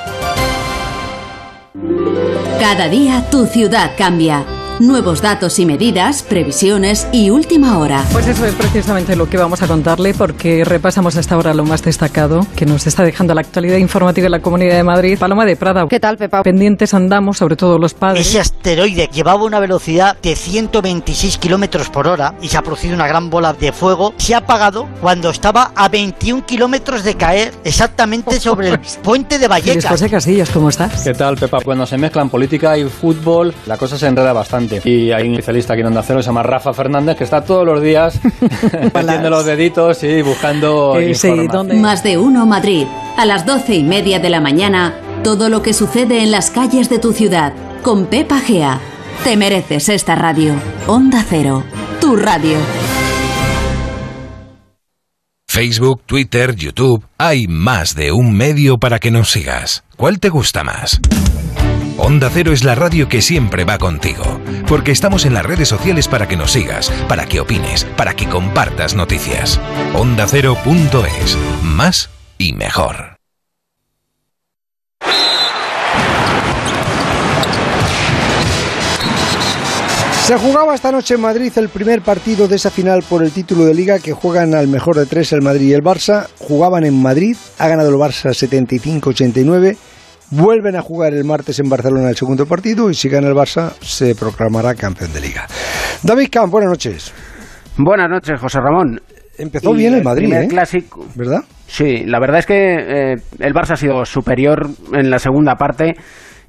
Cada 2.58 2.88
día 2.88 3.28
tu 3.30 3.46
ciudad 3.46 3.92
cambia. 3.96 4.44
Nuevos 4.80 5.22
datos 5.22 5.60
y 5.60 5.66
medidas, 5.66 6.24
previsiones 6.24 7.06
y 7.12 7.30
última 7.30 7.78
hora. 7.78 8.04
Pues 8.10 8.26
eso 8.26 8.44
es 8.44 8.54
precisamente 8.56 9.14
lo 9.14 9.30
que 9.30 9.36
vamos 9.36 9.62
a 9.62 9.68
contarle 9.68 10.14
porque 10.14 10.64
repasamos 10.64 11.16
hasta 11.16 11.36
ahora 11.36 11.54
lo 11.54 11.64
más 11.64 11.80
destacado 11.84 12.44
que 12.56 12.66
nos 12.66 12.84
está 12.88 13.04
dejando 13.04 13.34
la 13.34 13.42
actualidad 13.42 13.76
informativa 13.76 14.26
en 14.26 14.32
la 14.32 14.40
Comunidad 14.40 14.74
de 14.74 14.82
Madrid. 14.82 15.16
Paloma 15.16 15.46
de 15.46 15.54
Prada. 15.54 15.86
¿Qué 15.88 16.00
tal, 16.00 16.16
Pepa? 16.16 16.42
Pendientes 16.42 16.92
andamos, 16.92 17.38
sobre 17.38 17.54
todo 17.54 17.78
los 17.78 17.94
padres. 17.94 18.26
Ese 18.26 18.40
asteroide 18.40 19.08
llevaba 19.12 19.44
una 19.44 19.60
velocidad 19.60 20.16
de 20.20 20.34
126 20.34 21.38
kilómetros 21.38 21.88
por 21.88 22.08
hora 22.08 22.34
y 22.42 22.48
se 22.48 22.56
ha 22.56 22.62
producido 22.62 22.96
una 22.96 23.06
gran 23.06 23.30
bola 23.30 23.52
de 23.52 23.70
fuego. 23.70 24.12
Se 24.16 24.34
ha 24.34 24.38
apagado 24.38 24.88
cuando 25.00 25.30
estaba 25.30 25.70
a 25.76 25.88
21 25.88 26.44
kilómetros 26.46 27.04
de 27.04 27.14
caer, 27.14 27.54
exactamente 27.62 28.40
sobre 28.40 28.70
el 28.70 28.80
puente 29.04 29.38
de 29.38 29.46
Vallecas. 29.46 29.86
José 29.86 30.10
Casillas, 30.10 30.50
¿cómo 30.50 30.68
estás? 30.70 31.04
¿Qué 31.04 31.14
tal, 31.14 31.36
Pepa? 31.36 31.60
Cuando 31.60 31.86
se 31.86 31.96
mezclan 31.96 32.28
política 32.28 32.76
y 32.76 32.88
fútbol, 32.88 33.54
la 33.66 33.76
cosa 33.76 33.96
se 33.96 34.08
enreda 34.08 34.32
bastante. 34.32 34.63
Y 34.84 35.12
hay 35.12 35.28
un 35.28 35.34
especialista 35.34 35.74
aquí 35.74 35.80
en 35.80 35.88
Onda 35.88 36.02
Cero, 36.02 36.22
se 36.22 36.26
llama 36.26 36.42
Rafa 36.42 36.72
Fernández, 36.72 37.16
que 37.16 37.24
está 37.24 37.42
todos 37.42 37.66
los 37.66 37.82
días 37.82 38.20
metiendo 38.94 39.30
los 39.30 39.44
deditos 39.44 40.02
y 40.04 40.22
buscando 40.22 40.98
Eh, 40.98 41.14
sí, 41.14 41.30
¿dónde? 41.50 41.74
Más 41.74 42.02
de 42.02 42.18
uno 42.18 42.46
Madrid. 42.46 42.86
A 43.16 43.26
las 43.26 43.46
doce 43.46 43.74
y 43.74 43.84
media 43.84 44.18
de 44.18 44.30
la 44.30 44.40
mañana, 44.40 44.94
todo 45.22 45.48
lo 45.48 45.62
que 45.62 45.72
sucede 45.72 46.22
en 46.22 46.30
las 46.30 46.50
calles 46.50 46.88
de 46.88 46.98
tu 46.98 47.12
ciudad. 47.12 47.52
Con 47.82 48.06
Pepa 48.06 48.40
Gea. 48.40 48.80
Te 49.22 49.36
mereces 49.36 49.88
esta 49.88 50.14
radio. 50.14 50.54
Onda 50.86 51.24
Cero. 51.28 51.64
Tu 52.00 52.16
radio. 52.16 52.58
Facebook, 55.48 56.02
Twitter, 56.04 56.56
YouTube. 56.56 57.04
Hay 57.16 57.46
más 57.46 57.94
de 57.94 58.10
un 58.10 58.36
medio 58.36 58.76
para 58.78 58.98
que 58.98 59.12
nos 59.12 59.30
sigas. 59.30 59.84
¿Cuál 59.96 60.18
te 60.18 60.28
gusta 60.28 60.64
más? 60.64 61.00
Onda 61.96 62.28
Cero 62.32 62.52
es 62.52 62.64
la 62.64 62.74
radio 62.74 63.08
que 63.08 63.22
siempre 63.22 63.64
va 63.64 63.78
contigo, 63.78 64.40
porque 64.66 64.90
estamos 64.90 65.24
en 65.26 65.32
las 65.32 65.46
redes 65.46 65.68
sociales 65.68 66.08
para 66.08 66.26
que 66.26 66.36
nos 66.36 66.50
sigas, 66.50 66.90
para 67.08 67.26
que 67.26 67.38
opines, 67.38 67.84
para 67.96 68.14
que 68.14 68.28
compartas 68.28 68.96
noticias. 68.96 69.60
Onda 69.94 70.26
Cero.es, 70.26 71.38
más 71.62 72.10
y 72.36 72.52
mejor. 72.52 73.14
Se 80.26 80.36
jugaba 80.36 80.74
esta 80.74 80.90
noche 80.90 81.14
en 81.14 81.20
Madrid 81.20 81.52
el 81.56 81.68
primer 81.68 82.00
partido 82.00 82.48
de 82.48 82.56
esa 82.56 82.70
final 82.70 83.02
por 83.02 83.22
el 83.22 83.30
título 83.30 83.66
de 83.66 83.74
liga 83.74 84.00
que 84.00 84.14
juegan 84.14 84.54
al 84.54 84.66
mejor 84.66 84.96
de 84.96 85.06
tres 85.06 85.32
el 85.32 85.42
Madrid 85.42 85.68
y 85.68 85.74
el 85.74 85.84
Barça. 85.84 86.26
Jugaban 86.38 86.84
en 86.84 87.00
Madrid, 87.00 87.36
ha 87.58 87.68
ganado 87.68 87.90
el 87.90 87.96
Barça 87.96 88.30
75-89. 88.30 89.76
Vuelven 90.30 90.76
a 90.76 90.82
jugar 90.82 91.12
el 91.12 91.24
martes 91.24 91.58
en 91.60 91.68
Barcelona 91.68 92.08
el 92.08 92.16
segundo 92.16 92.46
partido 92.46 92.90
y 92.90 92.94
si 92.94 93.08
gana 93.08 93.28
el 93.28 93.34
Barça 93.34 93.72
se 93.80 94.14
proclamará 94.14 94.74
campeón 94.74 95.12
de 95.12 95.20
liga. 95.20 95.46
David 96.02 96.28
Camp, 96.30 96.50
buenas 96.50 96.70
noches. 96.70 97.12
Buenas 97.76 98.08
noches, 98.08 98.40
José 98.40 98.58
Ramón. 98.60 99.00
Empezó 99.36 99.72
bien 99.72 99.94
el 99.94 100.04
Madrid, 100.04 100.28
primer 100.28 100.44
¿eh? 100.44 100.48
clásico. 100.48 101.06
¿Verdad? 101.14 101.40
Sí, 101.66 102.04
la 102.06 102.20
verdad 102.20 102.38
es 102.38 102.46
que 102.46 102.54
eh, 102.54 103.16
el 103.40 103.52
Barça 103.52 103.72
ha 103.72 103.76
sido 103.76 104.04
superior 104.04 104.68
en 104.92 105.10
la 105.10 105.18
segunda 105.18 105.56
parte 105.56 105.94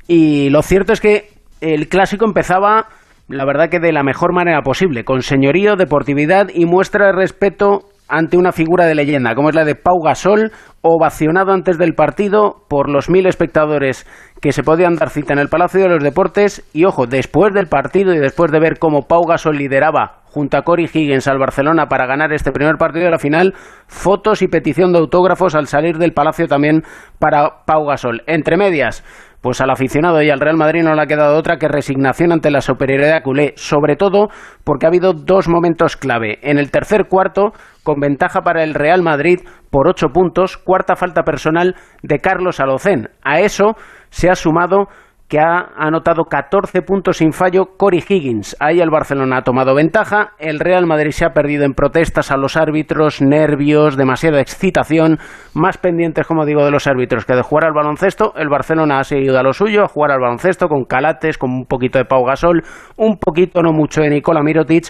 y 0.07 0.49
lo 0.49 0.61
cierto 0.61 0.93
es 0.93 1.01
que 1.01 1.29
el 1.61 1.87
clásico 1.87 2.25
empezaba, 2.25 2.87
la 3.27 3.45
verdad 3.45 3.69
que 3.69 3.79
de 3.79 3.91
la 3.91 4.03
mejor 4.03 4.33
manera 4.33 4.61
posible, 4.61 5.03
con 5.03 5.21
señorío, 5.21 5.75
deportividad 5.75 6.47
y 6.53 6.65
muestra 6.65 7.07
de 7.07 7.13
respeto 7.13 7.89
ante 8.07 8.37
una 8.37 8.51
figura 8.51 8.85
de 8.85 8.95
leyenda, 8.95 9.35
como 9.35 9.49
es 9.49 9.55
la 9.55 9.65
de 9.65 9.75
Pau 9.75 9.99
Gasol, 10.03 10.51
ovacionado 10.81 11.51
antes 11.51 11.77
del 11.77 11.95
partido 11.95 12.65
por 12.69 12.89
los 12.89 13.09
mil 13.09 13.25
espectadores 13.25 14.05
que 14.41 14.51
se 14.51 14.63
podían 14.63 14.95
dar 14.95 15.09
cita 15.09 15.33
en 15.33 15.39
el 15.39 15.49
Palacio 15.49 15.81
de 15.81 15.89
los 15.89 16.03
Deportes. 16.03 16.63
Y 16.73 16.85
ojo, 16.85 17.07
después 17.07 17.53
del 17.53 17.67
partido 17.67 18.13
y 18.13 18.19
después 18.19 18.51
de 18.51 18.59
ver 18.59 18.77
cómo 18.79 19.07
Pau 19.07 19.23
Gasol 19.27 19.57
lideraba 19.57 20.24
junto 20.35 20.57
a 20.57 20.63
Cory 20.63 20.89
Higgins 20.93 21.29
al 21.29 21.39
Barcelona 21.39 21.85
para 21.85 22.05
ganar 22.07 22.33
este 22.33 22.51
primer 22.51 22.75
partido 22.75 23.05
de 23.05 23.11
la 23.11 23.19
final, 23.19 23.53
fotos 23.87 24.41
y 24.41 24.49
petición 24.49 24.91
de 24.91 24.99
autógrafos 24.99 25.55
al 25.55 25.67
salir 25.67 25.97
del 25.97 26.11
Palacio 26.11 26.45
también 26.47 26.81
para 27.19 27.63
Pau 27.65 27.85
Gasol. 27.85 28.21
Entre 28.27 28.57
medias, 28.57 29.01
pues 29.39 29.61
al 29.61 29.69
aficionado 29.69 30.21
y 30.21 30.29
al 30.29 30.41
Real 30.41 30.57
Madrid 30.57 30.83
no 30.83 30.93
le 30.93 31.01
ha 31.01 31.07
quedado 31.07 31.37
otra 31.37 31.55
que 31.55 31.69
resignación 31.69 32.33
ante 32.33 32.51
la 32.51 32.59
superioridad 32.59 33.23
culé, 33.23 33.53
sobre 33.55 33.95
todo 33.95 34.27
porque 34.65 34.85
ha 34.85 34.89
habido 34.89 35.13
dos 35.13 35.47
momentos 35.47 35.95
clave. 35.95 36.39
En 36.41 36.57
el 36.57 36.69
tercer 36.69 37.05
cuarto, 37.07 37.53
con 37.83 38.01
ventaja 38.01 38.41
para 38.41 38.61
el 38.61 38.73
Real 38.73 39.03
Madrid 39.03 39.39
por 39.71 39.87
ocho 39.87 40.09
puntos, 40.09 40.57
cuarta 40.57 40.97
falta 40.97 41.23
personal 41.23 41.75
de 42.03 42.19
Carlos 42.19 42.59
Alocén. 42.59 43.07
A 43.23 43.39
eso 43.39 43.75
se 44.09 44.29
ha 44.29 44.35
sumado 44.35 44.87
que 45.27 45.39
ha 45.39 45.69
anotado 45.75 46.25
14 46.25 46.81
puntos 46.83 47.17
sin 47.17 47.33
fallo 47.33 47.77
Cory 47.77 48.03
Higgins. 48.07 48.55
Ahí 48.59 48.79
el 48.79 48.91
Barcelona 48.91 49.37
ha 49.37 49.41
tomado 49.41 49.73
ventaja, 49.73 50.33
el 50.37 50.59
Real 50.59 50.85
Madrid 50.85 51.11
se 51.11 51.25
ha 51.25 51.33
perdido 51.33 51.65
en 51.65 51.73
protestas 51.73 52.31
a 52.31 52.37
los 52.37 52.57
árbitros, 52.57 53.21
nervios, 53.21 53.97
demasiada 53.97 54.39
excitación, 54.39 55.17
más 55.53 55.77
pendientes, 55.77 56.27
como 56.27 56.45
digo, 56.45 56.63
de 56.63 56.71
los 56.71 56.85
árbitros 56.85 57.25
que 57.25 57.35
de 57.35 57.41
jugar 57.41 57.65
al 57.65 57.73
baloncesto. 57.73 58.33
El 58.35 58.49
Barcelona 58.49 58.99
ha 58.99 59.03
seguido 59.03 59.39
a 59.39 59.43
lo 59.43 59.53
suyo, 59.53 59.83
a 59.83 59.87
jugar 59.87 60.11
al 60.11 60.19
baloncesto 60.19 60.67
con 60.67 60.85
Calates, 60.85 61.37
con 61.37 61.51
un 61.51 61.65
poquito 61.65 61.97
de 61.97 62.05
Pau 62.05 62.23
Gasol, 62.23 62.63
un 62.97 63.17
poquito, 63.17 63.61
no 63.61 63.71
mucho, 63.71 64.01
de 64.01 64.09
Nicola 64.09 64.43
Mirotic, 64.43 64.85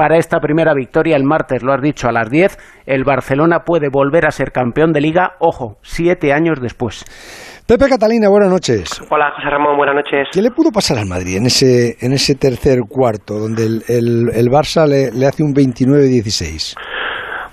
para 0.00 0.16
esta 0.16 0.40
primera 0.40 0.72
victoria 0.72 1.14
el 1.14 1.24
martes, 1.24 1.62
lo 1.62 1.74
has 1.74 1.82
dicho, 1.82 2.08
a 2.08 2.12
las 2.12 2.30
10, 2.30 2.56
el 2.86 3.04
Barcelona 3.04 3.64
puede 3.66 3.90
volver 3.92 4.24
a 4.24 4.30
ser 4.30 4.50
campeón 4.50 4.94
de 4.94 5.02
liga, 5.02 5.32
ojo, 5.40 5.76
siete 5.82 6.32
años 6.32 6.58
después. 6.58 7.04
Pepe 7.68 7.84
Catalina, 7.86 8.30
buenas 8.30 8.48
noches. 8.48 8.98
Hola, 9.10 9.30
José 9.36 9.50
Ramón, 9.50 9.76
buenas 9.76 9.96
noches. 9.96 10.28
¿Qué 10.32 10.40
le 10.40 10.52
pudo 10.52 10.70
pasar 10.72 10.96
al 10.96 11.06
Madrid 11.06 11.36
en 11.36 11.44
ese, 11.44 11.96
en 12.00 12.14
ese 12.14 12.34
tercer 12.34 12.78
cuarto, 12.88 13.34
donde 13.34 13.66
el, 13.66 13.82
el, 13.92 14.32
el 14.32 14.48
Barça 14.48 14.88
le, 14.88 15.12
le 15.12 15.26
hace 15.26 15.42
un 15.42 15.52
29-16? 15.52 16.80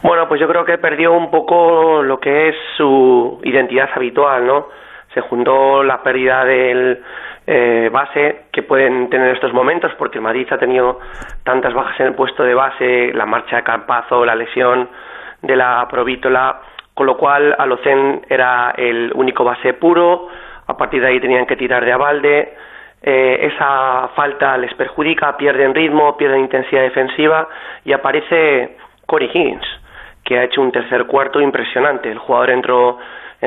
Bueno, 0.01 0.29
pues 0.29 0.39
yo 0.39 0.47
creo 0.47 0.63
que 0.63 0.77
perdió 0.77 1.11
un 1.11 1.29
poco 1.29 2.01
lo 2.01 2.17
que 2.17 2.47
es 2.47 2.55
su 2.77 3.41
identidad 3.43 3.89
habitual, 3.93 4.47
¿no? 4.47 4.67
Se 5.13 5.19
juntó 5.19 5.83
la 5.83 6.01
pérdida 6.01 6.45
del 6.45 7.03
eh, 7.49 7.89
base 7.91 8.47
que 8.51 8.63
pueden 8.63 9.09
tener 9.09 9.33
estos 9.33 9.53
momentos, 9.53 9.93
porque 9.97 10.17
el 10.17 10.23
Madrid 10.23 10.45
ha 10.51 10.57
tenido 10.57 10.99
tantas 11.43 11.73
bajas 11.73 11.97
en 12.01 12.07
el 12.07 12.13
puesto 12.13 12.43
de 12.43 12.53
base, 12.53 13.13
la 13.13 13.25
marcha 13.25 13.55
de 13.55 13.63
Campazo, 13.63 14.25
la 14.25 14.35
lesión 14.35 14.89
de 15.41 15.55
la 15.55 15.87
Provítola, 15.89 16.59
con 16.93 17.05
lo 17.05 17.15
cual 17.15 17.55
Alocén 17.57 18.21
era 18.27 18.73
el 18.75 19.11
único 19.15 19.45
base 19.45 19.73
puro, 19.75 20.27
a 20.67 20.75
partir 20.75 21.01
de 21.01 21.07
ahí 21.07 21.19
tenían 21.21 21.45
que 21.45 21.55
tirar 21.55 21.85
de 21.85 21.93
Abalde, 21.93 22.53
eh, 23.01 23.51
esa 23.53 24.09
falta 24.15 24.57
les 24.57 24.73
perjudica, 24.73 25.37
pierden 25.37 25.73
ritmo, 25.73 26.17
pierden 26.17 26.41
intensidad 26.41 26.81
defensiva 26.81 27.47
y 27.85 27.93
aparece 27.93 28.75
Cory 29.05 29.29
Higgins, 29.33 29.65
que 30.25 30.37
ha 30.37 30.43
hecho 30.43 30.61
un 30.61 30.71
tercer 30.73 31.05
cuarto 31.05 31.39
impresionante. 31.39 32.11
El 32.11 32.17
jugador 32.17 32.49
entró 32.49 32.97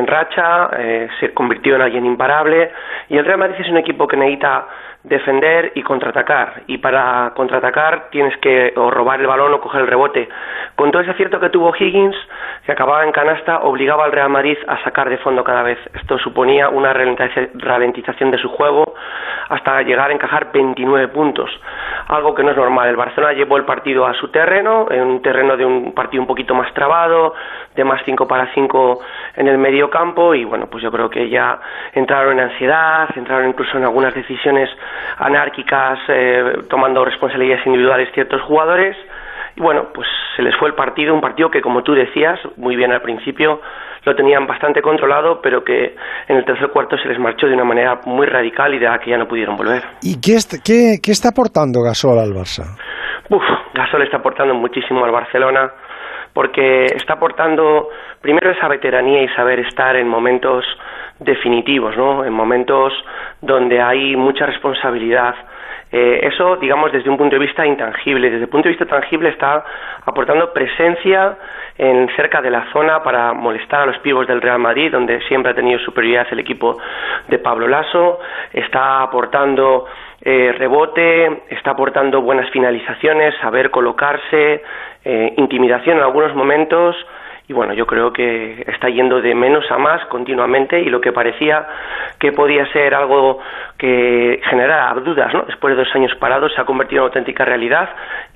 en 0.00 0.06
racha, 0.06 0.70
eh, 0.78 1.08
se 1.20 1.32
convirtió 1.32 1.76
en 1.76 1.82
alguien 1.82 2.04
imparable 2.04 2.72
y 3.08 3.16
el 3.16 3.24
Real 3.24 3.38
Madrid 3.38 3.60
es 3.60 3.68
un 3.68 3.76
equipo 3.76 4.08
que 4.08 4.16
necesita 4.16 4.66
defender 5.02 5.72
y 5.74 5.82
contraatacar 5.82 6.62
y 6.66 6.78
para 6.78 7.32
contraatacar 7.34 8.10
tienes 8.10 8.36
que 8.38 8.74
o 8.76 8.90
robar 8.90 9.20
el 9.20 9.26
balón 9.26 9.52
o 9.54 9.60
coger 9.60 9.82
el 9.82 9.86
rebote. 9.86 10.28
Con 10.76 10.90
todo 10.90 11.02
ese 11.02 11.12
acierto 11.12 11.40
que 11.40 11.48
tuvo 11.48 11.74
Higgins, 11.74 12.16
que 12.64 12.72
acababa 12.72 13.04
en 13.04 13.12
canasta, 13.12 13.60
obligaba 13.60 14.04
al 14.04 14.12
Real 14.12 14.28
Madrid 14.28 14.58
a 14.66 14.82
sacar 14.84 15.08
de 15.08 15.18
fondo 15.18 15.42
cada 15.42 15.62
vez. 15.62 15.78
Esto 15.94 16.18
suponía 16.18 16.68
una 16.68 16.92
ralentización 16.92 18.30
de 18.30 18.38
su 18.38 18.48
juego 18.48 18.94
hasta 19.48 19.82
llegar 19.82 20.10
a 20.10 20.12
encajar 20.12 20.52
29 20.52 21.08
puntos, 21.08 21.50
algo 22.08 22.34
que 22.34 22.42
no 22.42 22.50
es 22.50 22.56
normal. 22.56 22.88
El 22.88 22.96
Barcelona 22.96 23.32
llevó 23.32 23.56
el 23.56 23.64
partido 23.64 24.06
a 24.06 24.14
su 24.14 24.28
terreno, 24.28 24.86
en 24.90 25.02
un 25.02 25.22
terreno 25.22 25.56
de 25.56 25.64
un 25.64 25.92
partido 25.92 26.22
un 26.22 26.26
poquito 26.26 26.54
más 26.54 26.72
trabado, 26.74 27.34
de 27.74 27.84
más 27.84 28.02
5 28.04 28.28
para 28.28 28.52
5 28.54 29.00
en 29.36 29.48
el 29.48 29.58
medio 29.58 29.90
campo 29.90 30.34
y 30.34 30.44
bueno, 30.44 30.66
pues 30.70 30.82
yo 30.82 30.90
creo 30.90 31.08
que 31.08 31.28
ya 31.28 31.58
entraron 31.94 32.38
en 32.38 32.50
ansiedad, 32.50 33.08
entraron 33.16 33.48
incluso 33.48 33.76
en 33.76 33.84
algunas 33.84 34.14
decisiones 34.14 34.70
anárquicas, 35.18 35.98
eh, 36.08 36.64
tomando 36.68 37.04
responsabilidades 37.04 37.66
individuales 37.66 38.08
ciertos 38.14 38.40
jugadores. 38.42 38.96
Y 39.56 39.60
bueno, 39.60 39.88
pues 39.92 40.06
se 40.36 40.42
les 40.42 40.56
fue 40.56 40.68
el 40.68 40.74
partido, 40.74 41.14
un 41.14 41.20
partido 41.20 41.50
que, 41.50 41.60
como 41.60 41.82
tú 41.82 41.92
decías, 41.92 42.38
muy 42.56 42.76
bien 42.76 42.92
al 42.92 43.02
principio, 43.02 43.60
lo 44.04 44.14
tenían 44.14 44.46
bastante 44.46 44.80
controlado, 44.80 45.40
pero 45.42 45.62
que 45.62 45.94
en 46.28 46.36
el 46.36 46.44
tercer 46.44 46.68
cuarto 46.70 46.96
se 46.96 47.08
les 47.08 47.18
marchó 47.18 47.46
de 47.46 47.54
una 47.54 47.64
manera 47.64 48.00
muy 48.06 48.26
radical 48.26 48.72
y 48.74 48.78
de 48.78 48.86
la 48.86 48.98
que 48.98 49.10
ya 49.10 49.18
no 49.18 49.26
pudieron 49.26 49.56
volver. 49.56 49.82
¿Y 50.02 50.20
qué, 50.20 50.36
est 50.36 50.54
qué, 50.64 50.98
qué 51.02 51.10
está 51.10 51.30
aportando 51.30 51.82
Gasol 51.82 52.18
al 52.18 52.30
Barça? 52.30 52.64
Uf, 53.28 53.42
Gasol 53.74 54.02
está 54.02 54.18
aportando 54.18 54.54
muchísimo 54.54 55.04
al 55.04 55.10
Barcelona 55.10 55.70
porque 56.32 56.86
está 56.86 57.14
aportando 57.14 57.88
primero 58.20 58.50
esa 58.50 58.68
veteranía 58.68 59.22
y 59.22 59.28
saber 59.28 59.60
estar 59.60 59.96
en 59.96 60.08
momentos 60.08 60.64
definitivos, 61.20 61.96
¿no? 61.96 62.24
En 62.24 62.32
momentos 62.32 62.92
donde 63.40 63.80
hay 63.80 64.16
mucha 64.16 64.46
responsabilidad. 64.46 65.34
Eh, 65.92 66.20
eso, 66.22 66.56
digamos, 66.56 66.92
desde 66.92 67.10
un 67.10 67.16
punto 67.16 67.36
de 67.36 67.44
vista 67.44 67.66
intangible. 67.66 68.30
Desde 68.30 68.44
el 68.44 68.48
punto 68.48 68.68
de 68.68 68.76
vista 68.76 68.86
tangible 68.86 69.28
está 69.28 69.64
aportando 70.04 70.52
presencia 70.52 71.36
en 71.76 72.08
cerca 72.16 72.40
de 72.40 72.50
la 72.50 72.70
zona 72.72 73.02
para 73.02 73.32
molestar 73.32 73.82
a 73.82 73.86
los 73.86 73.98
pibos 73.98 74.26
del 74.26 74.40
Real 74.40 74.58
Madrid, 74.58 74.90
donde 74.92 75.20
siempre 75.22 75.52
ha 75.52 75.54
tenido 75.54 75.78
superioridad 75.80 76.26
el 76.30 76.38
equipo 76.38 76.78
de 77.28 77.38
Pablo 77.38 77.66
Lasso. 77.66 78.20
Está 78.52 79.02
aportando 79.02 79.86
eh, 80.22 80.54
rebote, 80.56 81.42
está 81.50 81.72
aportando 81.72 82.22
buenas 82.22 82.48
finalizaciones, 82.50 83.34
saber 83.40 83.70
colocarse, 83.70 84.62
eh, 85.04 85.34
intimidación 85.36 85.98
en 85.98 86.02
algunos 86.04 86.34
momentos 86.34 86.96
y 87.50 87.52
bueno, 87.52 87.74
yo 87.74 87.84
creo 87.84 88.12
que 88.12 88.62
está 88.68 88.88
yendo 88.88 89.20
de 89.20 89.34
menos 89.34 89.64
a 89.72 89.76
más 89.76 90.06
continuamente 90.06 90.80
y 90.80 90.84
lo 90.84 91.00
que 91.00 91.10
parecía 91.10 91.66
que 92.20 92.30
podía 92.30 92.64
ser 92.72 92.94
algo 92.94 93.40
que 93.76 94.40
generara 94.48 94.94
dudas, 95.04 95.34
¿no? 95.34 95.42
Después 95.48 95.74
de 95.74 95.82
dos 95.82 95.92
años 95.96 96.12
parados 96.20 96.52
se 96.54 96.60
ha 96.60 96.64
convertido 96.64 97.02
en 97.02 97.08
auténtica 97.08 97.44
realidad 97.44 97.88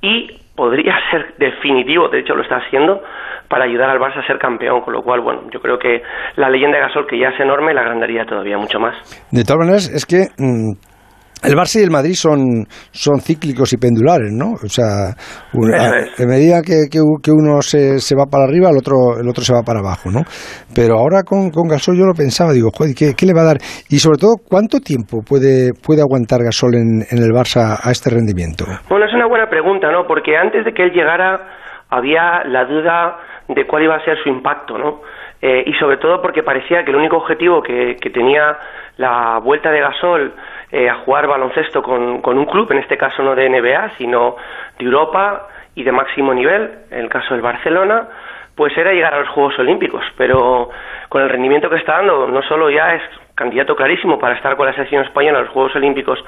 y 0.03 0.37
podría 0.57 0.97
ser 1.13 1.37
definitivo, 1.39 2.09
de 2.09 2.19
hecho 2.19 2.35
lo 2.35 2.43
está 2.43 2.57
haciendo, 2.57 3.05
para 3.49 3.67
ayudar 3.67 3.89
al 3.89 4.01
Barça 4.01 4.19
a 4.19 4.27
ser 4.27 4.41
campeón, 4.41 4.81
con 4.81 4.93
lo 4.93 5.03
cual, 5.03 5.21
bueno, 5.21 5.43
yo 5.53 5.61
creo 5.61 5.79
que 5.79 6.03
la 6.35 6.51
leyenda 6.51 6.79
de 6.79 6.83
Gasol, 6.83 7.07
que 7.07 7.17
ya 7.17 7.29
es 7.29 7.39
enorme, 7.39 7.73
la 7.73 7.83
agrandaría 7.83 8.25
todavía 8.25 8.59
mucho 8.59 8.81
más. 8.81 8.97
De 9.31 9.45
todas 9.45 9.61
maneras, 9.61 9.91
es 9.95 10.07
que 10.07 10.27
mm, 10.43 10.73
el 11.45 11.55
Barça 11.55 11.81
y 11.81 11.85
el 11.85 11.91
Madrid 11.91 12.15
son, 12.15 12.65
son 12.91 13.21
cíclicos 13.21 13.73
y 13.73 13.77
pendulares, 13.77 14.33
¿no? 14.33 14.55
O 14.55 14.69
sea, 14.69 15.13
un, 15.53 15.75
a, 15.75 16.01
en 16.17 16.29
medida 16.29 16.63
que, 16.63 16.89
que, 16.91 17.01
que 17.23 17.31
uno 17.31 17.61
se, 17.61 17.99
se, 17.99 18.15
va 18.17 18.25
para 18.27 18.45
arriba, 18.45 18.71
el 18.71 18.79
otro, 18.79 19.21
el 19.21 19.29
otro 19.29 19.45
se 19.45 19.53
va 19.53 19.63
para 19.63 19.81
abajo, 19.81 20.11
¿no? 20.11 20.23
Pero 20.75 20.99
ahora 20.99 21.23
con, 21.23 21.51
con 21.51 21.69
Gasol 21.69 21.97
yo 21.97 22.07
lo 22.07 22.15
pensaba, 22.15 22.53
digo, 22.53 22.71
joder, 22.73 22.95
¿qué, 22.97 23.13
¿qué, 23.17 23.27
le 23.27 23.35
va 23.35 23.43
a 23.43 23.55
dar? 23.55 23.59
Y 23.91 23.99
sobre 23.99 24.19
todo, 24.19 24.37
¿cuánto 24.41 24.81
tiempo 24.81 25.21
puede, 25.21 25.73
puede 25.75 26.01
aguantar 26.01 26.41
Gasol 26.43 26.75
en, 26.75 27.05
en 27.11 27.19
el 27.21 27.31
Barça 27.31 27.77
a 27.83 27.91
este 27.91 28.11
rendimiento? 28.11 28.65
Bueno, 28.89 29.07
es 29.07 29.15
una 29.15 29.27
buena 29.27 29.49
pregunta, 29.49 29.91
¿no? 29.91 30.07
Porque 30.07 30.37
antes 30.37 30.65
de 30.65 30.73
que 30.73 30.85
él 30.85 30.93
llegara 30.93 31.41
había 31.91 32.45
la 32.45 32.65
duda 32.65 33.19
de 33.49 33.67
cuál 33.67 33.85
iba 33.85 33.97
a 33.97 34.05
ser 34.05 34.17
su 34.23 34.29
impacto, 34.29 34.79
¿no? 34.79 35.01
Eh, 35.43 35.65
y 35.67 35.75
sobre 35.75 35.99
todo 35.99 36.23
porque 36.23 36.43
parecía 36.43 36.85
que 36.85 36.91
el 36.91 36.97
único 36.97 37.19
objetivo 37.19 37.63
que, 37.63 37.97
que 38.01 38.09
tenía 38.09 38.57
la 38.97 39.39
vuelta 39.45 39.71
de 39.71 39.81
Gasol 39.81 40.33
eh, 40.75 40.91
a 40.91 40.97
jugar 41.05 41.29
baloncesto 41.29 41.85
con, 41.85 42.21
con 42.21 42.37
un 42.37 42.47
club, 42.47 42.73
en 42.73 42.79
este 42.79 42.97
caso 42.97 43.23
no 43.23 43.37
de 43.37 43.49
NBA, 43.49 43.91
sino 43.97 44.35
de 44.77 44.85
Europa 44.85 45.47
y 45.77 45.85
de 45.85 45.93
máximo 45.93 46.35
nivel, 46.35 46.69
en 46.91 46.99
el 46.99 47.09
caso 47.09 47.33
del 47.33 47.43
Barcelona, 47.43 48.09
pues 48.57 48.77
era 48.77 48.93
llegar 48.93 49.15
a 49.15 49.21
los 49.21 49.29
Juegos 49.29 49.57
Olímpicos. 49.61 50.05
Pero 50.17 50.71
con 51.09 51.23
el 51.23 51.29
rendimiento 51.29 51.71
que 51.71 51.77
está 51.77 51.99
dando, 51.99 52.27
no 52.27 52.43
solo 52.43 52.71
ya 52.71 52.97
es 52.97 53.03
candidato 53.37 53.77
clarísimo 53.77 54.19
para 54.19 54.35
estar 54.35 54.57
con 54.57 54.67
la 54.67 54.73
selección 54.73 55.05
española 55.05 55.39
en 55.39 55.45
los 55.45 55.55
Juegos 55.55 55.77
Olímpicos 55.77 56.25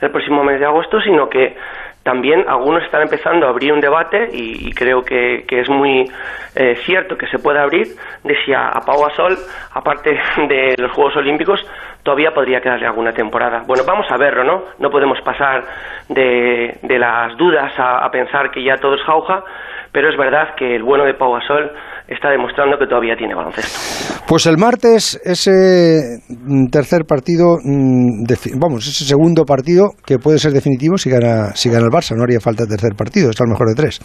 el 0.00 0.10
próximo 0.10 0.44
mes 0.44 0.60
de 0.60 0.64
agosto, 0.64 0.98
sino 1.02 1.28
que 1.28 1.58
también 2.02 2.44
algunos 2.48 2.82
están 2.82 3.02
empezando 3.02 3.46
a 3.46 3.50
abrir 3.50 3.72
un 3.72 3.80
debate 3.80 4.30
y, 4.32 4.72
creo 4.72 5.02
que, 5.02 5.44
es 5.48 5.68
muy 5.68 6.10
eh, 6.54 6.76
cierto 6.86 7.16
que 7.16 7.26
se 7.26 7.38
puede 7.38 7.60
abrir 7.60 7.88
de 8.24 8.34
si 8.44 8.52
a, 8.54 8.70
Pau 8.86 9.02
Gasol, 9.02 9.36
aparte 9.74 10.10
de 10.48 10.74
los 10.78 10.92
Juegos 10.92 11.16
Olímpicos, 11.16 11.60
todavía 12.02 12.32
podría 12.32 12.60
quedarle 12.60 12.86
alguna 12.86 13.12
temporada. 13.12 13.62
Bueno, 13.66 13.84
vamos 13.86 14.06
a 14.10 14.16
verlo, 14.16 14.44
¿no? 14.44 14.64
No 14.78 14.90
podemos 14.90 15.20
pasar 15.20 15.64
de, 16.08 16.78
las 16.98 17.36
dudas 17.36 17.72
a, 17.78 17.98
a 17.98 18.10
pensar 18.10 18.50
que 18.50 18.62
ya 18.64 18.76
todo 18.76 18.94
es 18.94 19.02
jauja, 19.02 19.44
pero 19.92 20.08
es 20.08 20.16
verdad 20.16 20.54
que 20.54 20.76
el 20.76 20.82
bueno 20.82 21.04
de 21.04 21.14
Pau 21.14 21.34
Gasol 21.34 21.70
está 22.08 22.30
demostrando 22.30 22.78
que 22.78 22.86
todavía 22.86 23.16
tiene 23.16 23.34
baloncesto. 23.34 24.19
Pues 24.30 24.46
el 24.46 24.58
martes 24.58 25.20
ese 25.24 26.20
mm, 26.28 26.66
tercer 26.70 27.00
partido, 27.04 27.56
mm, 27.64 28.22
vamos, 28.60 28.86
ese 28.86 29.04
segundo 29.04 29.44
partido 29.44 29.88
que 30.06 30.20
puede 30.20 30.38
ser 30.38 30.52
definitivo 30.52 30.96
si 30.98 31.10
gana, 31.10 31.52
si 31.56 31.68
gana 31.68 31.86
el 31.86 31.90
Barça, 31.90 32.14
no 32.14 32.22
haría 32.22 32.38
falta 32.38 32.64
tercer 32.64 32.94
partido, 32.96 33.30
está 33.30 33.42
el 33.42 33.50
mejor 33.50 33.70
de 33.70 33.74
tres. 33.74 33.98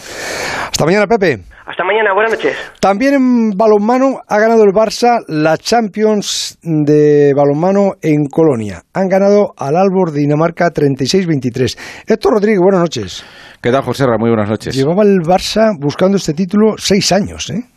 Hasta 0.63 0.83
mañana, 0.83 1.05
Pepe. 1.05 1.43
Hasta 1.67 1.83
mañana, 1.83 2.11
buenas 2.15 2.31
noches. 2.31 2.57
También 2.79 3.13
en 3.13 3.49
balonmano 3.51 4.21
ha 4.27 4.39
ganado 4.39 4.63
el 4.63 4.73
Barça 4.73 5.23
la 5.27 5.59
Champions 5.59 6.57
de 6.63 7.31
balonmano 7.35 7.91
en 8.01 8.25
Colonia. 8.25 8.81
Han 8.95 9.07
ganado 9.07 9.53
al 9.55 9.75
Albor 9.75 10.11
de 10.11 10.21
Dinamarca 10.21 10.71
36-23. 10.73 11.77
Héctor 12.07 12.33
Rodríguez, 12.33 12.61
buenas 12.61 12.81
noches. 12.81 13.23
¿Qué 13.61 13.69
tal, 13.69 13.83
José 13.83 14.05
Muy 14.17 14.31
buenas 14.31 14.49
noches. 14.49 14.75
Llevaba 14.75 15.03
el 15.03 15.19
Barça 15.19 15.77
buscando 15.79 16.17
este 16.17 16.33
título 16.33 16.73
seis 16.79 17.11
años, 17.11 17.51
¿eh? 17.51 17.74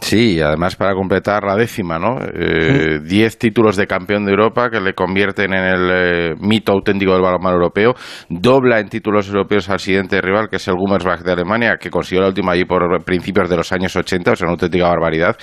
Sí, 0.00 0.40
además 0.40 0.76
para 0.76 0.94
completar 0.94 1.42
la 1.42 1.56
décima, 1.56 1.98
¿no? 1.98 2.18
Eh, 2.20 3.00
diez 3.02 3.38
títulos 3.38 3.76
de 3.76 3.86
campeón 3.86 4.24
de 4.24 4.32
Europa 4.32 4.68
que 4.70 4.80
le 4.80 4.94
convierten 4.94 5.52
en 5.54 5.64
el 5.64 5.90
eh, 5.90 6.34
mito 6.38 6.72
auténtico 6.72 7.12
del 7.12 7.22
balonmano 7.22 7.56
europeo. 7.56 7.94
Dobla 8.28 8.78
en 8.78 8.88
títulos 8.88 9.28
europeos 9.28 9.68
al 9.70 9.80
siguiente 9.80 10.20
rival, 10.20 10.48
que 10.48 10.56
es 10.56 10.68
el 10.68 10.74
Gummersbach 10.74 11.22
de 11.22 11.32
Alemania, 11.32 11.76
que 11.80 11.90
consiguió 11.90 12.22
la 12.22 12.28
última 12.28 12.52
allí 12.52 12.64
por 12.64 13.02
principios 13.04 13.48
de 13.48 13.56
los 13.56 13.72
años 13.72 13.96
80, 13.96 14.32
o 14.32 14.36
sea, 14.36 14.46
una 14.46 14.52
auténtica 14.52 14.86
barbaridad. 14.86 15.36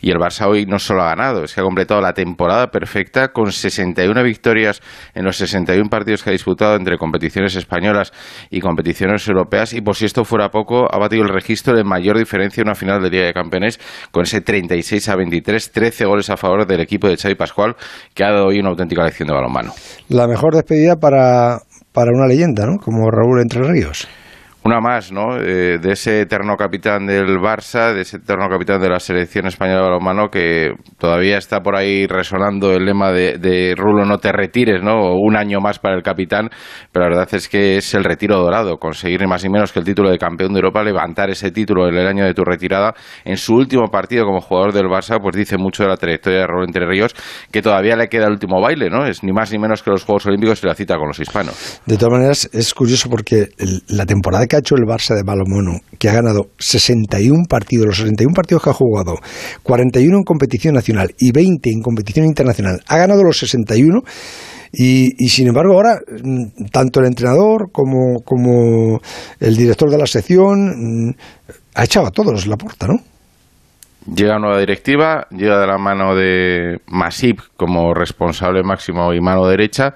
Y 0.00 0.10
el 0.10 0.16
Barça 0.16 0.48
hoy 0.48 0.64
no 0.64 0.78
solo 0.78 1.02
ha 1.02 1.10
ganado, 1.10 1.44
es 1.44 1.54
que 1.54 1.60
ha 1.60 1.64
completado 1.64 2.00
la 2.00 2.14
temporada 2.14 2.68
perfecta 2.68 3.28
con 3.28 3.52
61 3.52 4.22
victorias 4.24 4.80
en 5.14 5.24
los 5.24 5.36
61 5.36 5.90
partidos 5.90 6.24
que 6.24 6.30
ha 6.30 6.32
disputado 6.32 6.76
entre 6.76 6.96
competiciones 6.96 7.54
españolas 7.56 8.12
y 8.50 8.60
competiciones 8.60 9.28
europeas. 9.28 9.74
Y 9.74 9.82
por 9.82 9.94
si 9.94 10.06
esto 10.06 10.24
fuera 10.24 10.48
poco, 10.48 10.92
ha 10.92 10.98
batido 10.98 11.22
el 11.22 11.28
registro 11.28 11.76
de 11.76 11.84
mayor 11.84 12.18
diferencia 12.18 12.62
en 12.62 12.68
una 12.68 12.74
final 12.74 13.02
de 13.02 13.10
Liga 13.10 13.26
de 13.26 13.34
Campeones 13.34 13.78
con 14.10 14.24
ese 14.24 14.40
36 14.40 15.08
a 15.08 15.16
23, 15.16 15.72
13 15.72 16.04
goles 16.06 16.30
a 16.30 16.36
favor 16.36 16.66
del 16.66 16.80
equipo 16.80 17.08
de 17.08 17.16
Xavi 17.16 17.34
Pascual, 17.34 17.76
que 18.14 18.24
ha 18.24 18.30
dado 18.32 18.46
hoy 18.46 18.58
una 18.58 18.70
auténtica 18.70 19.04
lección 19.04 19.28
de 19.28 19.34
balonmano. 19.34 19.72
La 20.08 20.26
mejor 20.26 20.54
despedida 20.54 20.96
para, 20.96 21.58
para 21.92 22.10
una 22.12 22.26
leyenda, 22.26 22.66
¿no? 22.66 22.78
Como 22.78 23.10
Raúl 23.10 23.40
Entre 23.40 23.62
Ríos 23.62 24.08
una 24.68 24.80
más, 24.80 25.10
¿no? 25.10 25.38
Eh, 25.38 25.78
de 25.78 25.92
ese 25.92 26.20
eterno 26.20 26.54
capitán 26.56 27.06
del 27.06 27.38
Barça, 27.38 27.94
de 27.94 28.02
ese 28.02 28.18
eterno 28.18 28.48
capitán 28.50 28.80
de 28.80 28.90
la 28.90 29.00
selección 29.00 29.46
española 29.46 29.78
de 29.78 29.82
balonmano 29.82 30.28
que 30.28 30.72
todavía 30.98 31.38
está 31.38 31.60
por 31.60 31.74
ahí 31.74 32.06
resonando 32.06 32.72
el 32.74 32.84
lema 32.84 33.10
de, 33.10 33.74
Rulo 33.76 34.04
no 34.04 34.18
te 34.18 34.30
retires, 34.30 34.82
¿no? 34.82 35.14
Un 35.14 35.36
año 35.36 35.60
más 35.60 35.78
para 35.78 35.96
el 35.96 36.02
capitán, 36.02 36.50
pero 36.92 37.08
la 37.08 37.16
verdad 37.16 37.34
es 37.34 37.48
que 37.48 37.78
es 37.78 37.94
el 37.94 38.04
retiro 38.04 38.38
dorado, 38.38 38.76
conseguir 38.76 39.26
más 39.26 39.42
ni 39.42 39.50
menos 39.50 39.72
que 39.72 39.78
el 39.78 39.86
título 39.86 40.10
de 40.10 40.18
campeón 40.18 40.52
de 40.52 40.58
Europa, 40.58 40.82
levantar 40.82 41.30
ese 41.30 41.50
título 41.50 41.88
en 41.88 41.94
el 41.94 42.06
año 42.06 42.24
de 42.24 42.34
tu 42.34 42.44
retirada 42.44 42.94
en 43.24 43.38
su 43.38 43.54
último 43.54 43.86
partido 43.90 44.26
como 44.26 44.40
jugador 44.40 44.74
del 44.74 44.86
Barça, 44.86 45.18
pues 45.20 45.34
dice 45.34 45.56
mucho 45.56 45.84
de 45.84 45.88
la 45.88 45.96
trayectoria 45.96 46.40
de 46.40 46.46
Raúl 46.46 46.64
Entre 46.64 46.86
Ríos, 46.86 47.14
que 47.50 47.62
todavía 47.62 47.96
le 47.96 48.08
queda 48.08 48.26
el 48.26 48.32
último 48.32 48.60
baile, 48.60 48.90
¿no? 48.90 49.06
Es 49.06 49.22
ni 49.22 49.32
más 49.32 49.50
ni 49.50 49.58
menos 49.58 49.82
que 49.82 49.90
los 49.90 50.04
Juegos 50.04 50.26
Olímpicos 50.26 50.62
y 50.62 50.66
la 50.66 50.74
cita 50.74 50.96
con 50.96 51.08
los 51.08 51.18
hispanos. 51.18 51.80
De 51.86 51.96
todas 51.96 52.12
maneras, 52.12 52.50
es 52.52 52.74
curioso 52.74 53.08
porque 53.08 53.48
la 53.88 54.04
temporada 54.04 54.46
que 54.46 54.57
hecho 54.58 54.74
el 54.76 54.84
Barça 54.84 55.14
de 55.14 55.22
balonmano, 55.22 55.80
que 55.98 56.08
ha 56.08 56.12
ganado 56.12 56.48
61 56.58 57.44
partidos, 57.48 57.86
los 57.86 57.96
61 57.98 58.34
partidos 58.34 58.62
que 58.62 58.70
ha 58.70 58.74
jugado, 58.74 59.16
41 59.62 60.16
en 60.16 60.24
competición 60.24 60.74
nacional 60.74 61.14
y 61.18 61.32
20 61.32 61.70
en 61.70 61.80
competición 61.80 62.26
internacional, 62.26 62.80
ha 62.86 62.98
ganado 62.98 63.22
los 63.22 63.38
61 63.38 64.02
y, 64.72 65.24
y 65.24 65.28
sin 65.28 65.48
embargo 65.48 65.74
ahora 65.74 65.98
mm, 66.22 66.66
tanto 66.70 67.00
el 67.00 67.06
entrenador 67.06 67.70
como, 67.72 68.20
como 68.24 69.00
el 69.40 69.56
director 69.56 69.90
de 69.90 69.98
la 69.98 70.06
sección 70.06 71.08
mm, 71.08 71.14
ha 71.74 71.84
echado 71.84 72.06
a 72.06 72.10
todos 72.10 72.46
la 72.46 72.56
puerta, 72.56 72.86
¿no? 72.86 72.96
Llega 74.14 74.38
nueva 74.38 74.58
directiva, 74.58 75.26
llega 75.30 75.60
de 75.60 75.66
la 75.66 75.76
mano 75.76 76.14
de 76.14 76.78
Masip 76.86 77.40
como 77.56 77.92
responsable 77.92 78.62
máximo 78.62 79.12
y 79.12 79.20
mano 79.20 79.46
derecha 79.46 79.94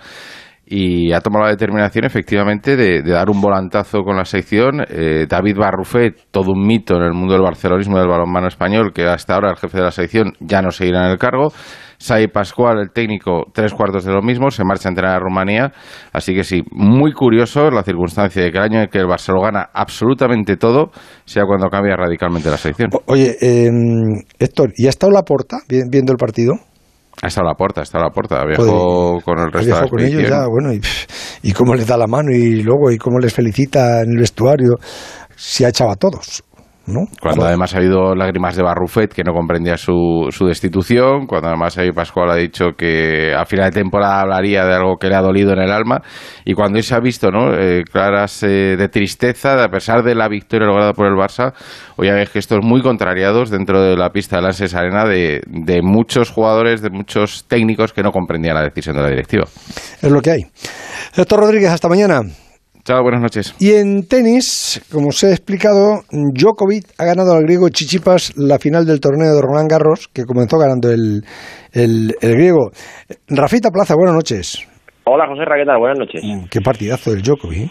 y 0.75 1.13
ha 1.13 1.21
tomado 1.21 1.45
la 1.45 1.51
determinación 1.51 2.07
efectivamente 2.07 2.77
de, 2.77 3.03
dar 3.03 3.29
un 3.29 3.43
volantazo 3.43 3.99
con 4.05 4.17
la 4.17 4.25
sección. 4.25 4.83
Eh, 4.89 5.27
David 5.29 5.59
Barrufet, 5.59 6.31
todo 6.31 6.53
un 6.53 6.67
mito 6.67 6.97
en 6.97 7.03
el 7.03 7.13
mundo 7.13 7.35
del 7.35 7.43
barcelonismo 7.43 7.99
del 7.99 8.09
balonmano 8.09 8.49
español, 8.49 8.91
que 8.95 9.05
hasta 9.05 9.35
ahora 9.35 9.51
el 9.51 9.59
jefe 9.59 9.77
de 9.77 9.85
la 9.85 9.91
sección 9.91 10.33
ya 10.41 10.63
no 10.63 10.71
seguirá 10.71 11.05
en 11.05 11.11
el 11.11 11.19
cargo. 11.19 11.53
Sai 11.99 12.29
Pascual, 12.29 12.79
el 12.81 12.91
técnico, 12.91 13.45
tres 13.53 13.75
cuartos 13.75 14.07
de 14.07 14.13
lo 14.13 14.23
mismo, 14.23 14.51
se 14.51 14.65
marcha 14.65 14.89
a 14.89 14.93
entrenar 14.93 15.17
a 15.17 15.19
Rumanía. 15.19 15.73
Así 16.11 16.35
que 16.35 16.43
sí, 16.43 16.63
muy 16.71 17.13
curioso 17.13 17.71
la 17.71 17.83
circunstancia 17.83 18.43
de 18.43 18.51
que 18.51 18.57
el 18.57 18.65
año 18.65 18.81
en 18.81 18.89
que 18.89 18.99
el 18.99 19.07
Barcelona 19.07 19.43
gana 19.45 19.71
absolutamente 19.75 20.57
todo 20.57 20.91
sea 21.27 21.45
cuando 21.45 21.69
cambia 21.69 21.97
radicalmente 21.97 22.49
la 22.49 22.57
sección. 22.57 22.89
oye, 23.07 23.37
em, 23.43 24.23
Héctor, 24.39 24.73
¿y 24.75 24.87
ha 24.87 24.91
estado 24.91 25.13
la 25.13 25.23
porta 25.23 25.59
viendo 25.69 26.13
el 26.13 26.19
partido? 26.19 26.55
Ha 27.23 27.29
estado 27.29 27.47
a 27.47 27.51
la 27.53 27.55
puerta, 27.55 27.81
ha 27.81 27.85
estado 27.85 28.05
a 28.05 28.09
la 28.09 28.13
puerta. 28.13 28.45
Viajó 28.45 29.21
con 29.25 29.39
el 29.39 29.53
resto 29.53 29.81
de 29.81 29.89
con 29.89 30.01
ellos 30.01 30.29
ya, 30.29 30.47
bueno, 30.49 30.73
y, 30.73 30.81
y, 31.43 31.53
cómo 31.53 31.75
les 31.75 31.87
da 31.87 31.97
la 31.97 32.09
mano 32.09 32.33
y 32.33 32.63
luego, 32.63 32.91
y 32.91 32.99
cómo 32.99 33.21
les 33.21 33.33
felicita 33.33 34.03
en 34.03 34.11
el 34.11 34.19
vestuario, 34.19 34.75
si 35.37 35.65
ha 35.65 35.69
echado 35.69 35.93
a 35.93 35.97
todos. 35.97 36.43
Cuando 37.21 37.45
además 37.45 37.75
ha 37.75 37.79
habido 37.79 38.15
lágrimas 38.15 38.57
de 38.57 38.63
Barrufet 38.63 39.13
que 39.13 39.23
no 39.23 39.33
comprendía 39.33 39.77
su, 39.77 40.29
su 40.31 40.47
destitución, 40.47 41.27
cuando 41.27 41.49
además 41.49 41.79
Pascual 41.95 42.31
ha 42.31 42.37
dicho 42.37 42.73
que 42.77 43.35
a 43.35 43.45
final 43.45 43.71
de 43.71 43.81
temporada 43.81 44.21
hablaría 44.21 44.65
de 44.65 44.75
algo 44.75 44.97
que 44.97 45.09
le 45.09 45.15
ha 45.15 45.21
dolido 45.21 45.53
en 45.53 45.61
el 45.61 45.71
alma, 45.71 46.03
y 46.45 46.55
cuando 46.55 46.79
hoy 46.79 46.83
se 46.83 46.95
ha 46.95 47.01
visto 47.01 47.31
¿no? 47.31 47.55
Eh, 47.55 47.85
claras 47.85 48.43
eh, 48.43 48.77
de 48.77 48.89
tristeza, 48.89 49.63
a 49.63 49.69
pesar 49.69 50.03
de 50.03 50.15
la 50.15 50.29
victoria 50.29 50.67
lograda 50.67 50.93
por 50.93 51.07
el 51.07 51.15
Barça, 51.15 51.53
hoy 51.97 52.09
hay 52.09 52.27
gestos 52.27 52.61
muy 52.63 52.83
contrariados 52.83 53.51
dentro 53.51 53.81
de 53.81 53.97
la 53.97 54.11
pista 54.11 54.37
de 54.37 54.43
Lances 54.43 54.75
Arena 54.75 55.05
de, 55.05 55.43
de 55.47 55.83
muchos 55.83 56.31
jugadores, 56.31 56.83
de 56.83 56.91
muchos 56.91 57.47
técnicos 57.47 57.93
que 57.93 58.03
no 58.03 58.11
comprendían 58.11 58.55
la 58.55 58.63
decisión 58.63 58.97
de 58.97 59.03
la 59.03 59.09
directiva. 59.09 59.45
Es 60.01 60.11
lo 60.11 60.21
que 60.21 60.31
hay. 60.31 60.47
Héctor 61.17 61.41
Rodríguez, 61.41 61.71
hasta 61.71 61.89
mañana. 61.89 62.23
Chao, 62.85 63.01
buenas 63.05 63.23
noches. 63.23 63.55
Y 63.63 63.79
en 63.79 64.09
tenis, 64.11 64.83
como 64.91 65.15
os 65.15 65.23
he 65.23 65.31
explicado, 65.31 66.03
Djokovic 66.11 66.91
ha 66.99 67.07
ganado 67.07 67.31
al 67.39 67.47
griego 67.47 67.71
Chichipas 67.71 68.35
la 68.35 68.59
final 68.59 68.83
del 68.83 68.99
torneo 68.99 69.31
de 69.31 69.39
Roland 69.39 69.71
Garros, 69.71 70.11
que 70.11 70.27
comenzó 70.27 70.59
ganando 70.59 70.91
el, 70.91 71.23
el, 71.71 72.11
griego. 72.19 72.75
Rafita 73.31 73.71
Plaza, 73.71 73.95
buenas 73.95 74.17
noches. 74.19 74.67
Hola, 75.05 75.29
José 75.29 75.45
¿qué 75.47 75.65
tal? 75.65 75.79
Buenas 75.79 76.01
noches. 76.01 76.27
Mm, 76.27 76.51
qué 76.51 76.59
partidazo 76.59 77.13
del 77.13 77.23
Djokovic. 77.23 77.71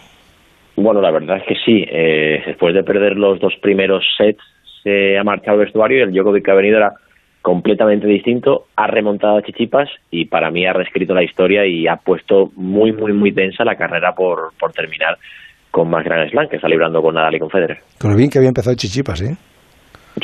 Bueno, 0.80 1.02
la 1.02 1.12
verdad 1.12 1.36
es 1.36 1.44
que 1.44 1.60
sí. 1.60 1.84
Eh, 1.92 2.40
después 2.46 2.72
de 2.72 2.82
perder 2.82 3.12
los 3.12 3.38
dos 3.38 3.52
primeros 3.60 4.02
sets, 4.16 4.40
se 4.82 5.18
ha 5.18 5.24
marchado 5.24 5.60
el 5.60 5.66
vestuario 5.66 5.98
y 5.98 6.02
el 6.08 6.12
Djokovic 6.12 6.42
que 6.42 6.50
ha 6.52 6.56
venido 6.56 6.78
era 6.78 6.96
completamente 7.42 8.06
distinto, 8.06 8.66
ha 8.76 8.86
remontado 8.86 9.36
a 9.36 9.42
Chichipas 9.42 9.88
y 10.10 10.26
para 10.26 10.50
mí 10.50 10.64
ha 10.64 10.72
reescrito 10.72 11.12
la 11.12 11.24
historia 11.24 11.66
y 11.66 11.88
ha 11.88 11.96
puesto 11.96 12.52
muy, 12.54 12.92
muy, 12.92 13.12
muy 13.12 13.32
tensa 13.32 13.64
la 13.64 13.74
carrera 13.74 14.14
por, 14.14 14.52
por 14.58 14.72
terminar 14.72 15.18
con 15.72 15.90
más 15.90 16.04
Grand 16.04 16.30
Slam, 16.30 16.48
que 16.48 16.56
está 16.56 16.68
librando 16.68 17.02
con 17.02 17.14
Nadal 17.14 17.34
y 17.34 17.38
con 17.40 17.50
Federer. 17.50 17.78
Con 17.98 18.12
lo 18.12 18.16
bien 18.16 18.30
que 18.30 18.38
había 18.38 18.48
empezado 18.48 18.76
Chichipas, 18.76 19.22
¿eh? 19.22 19.36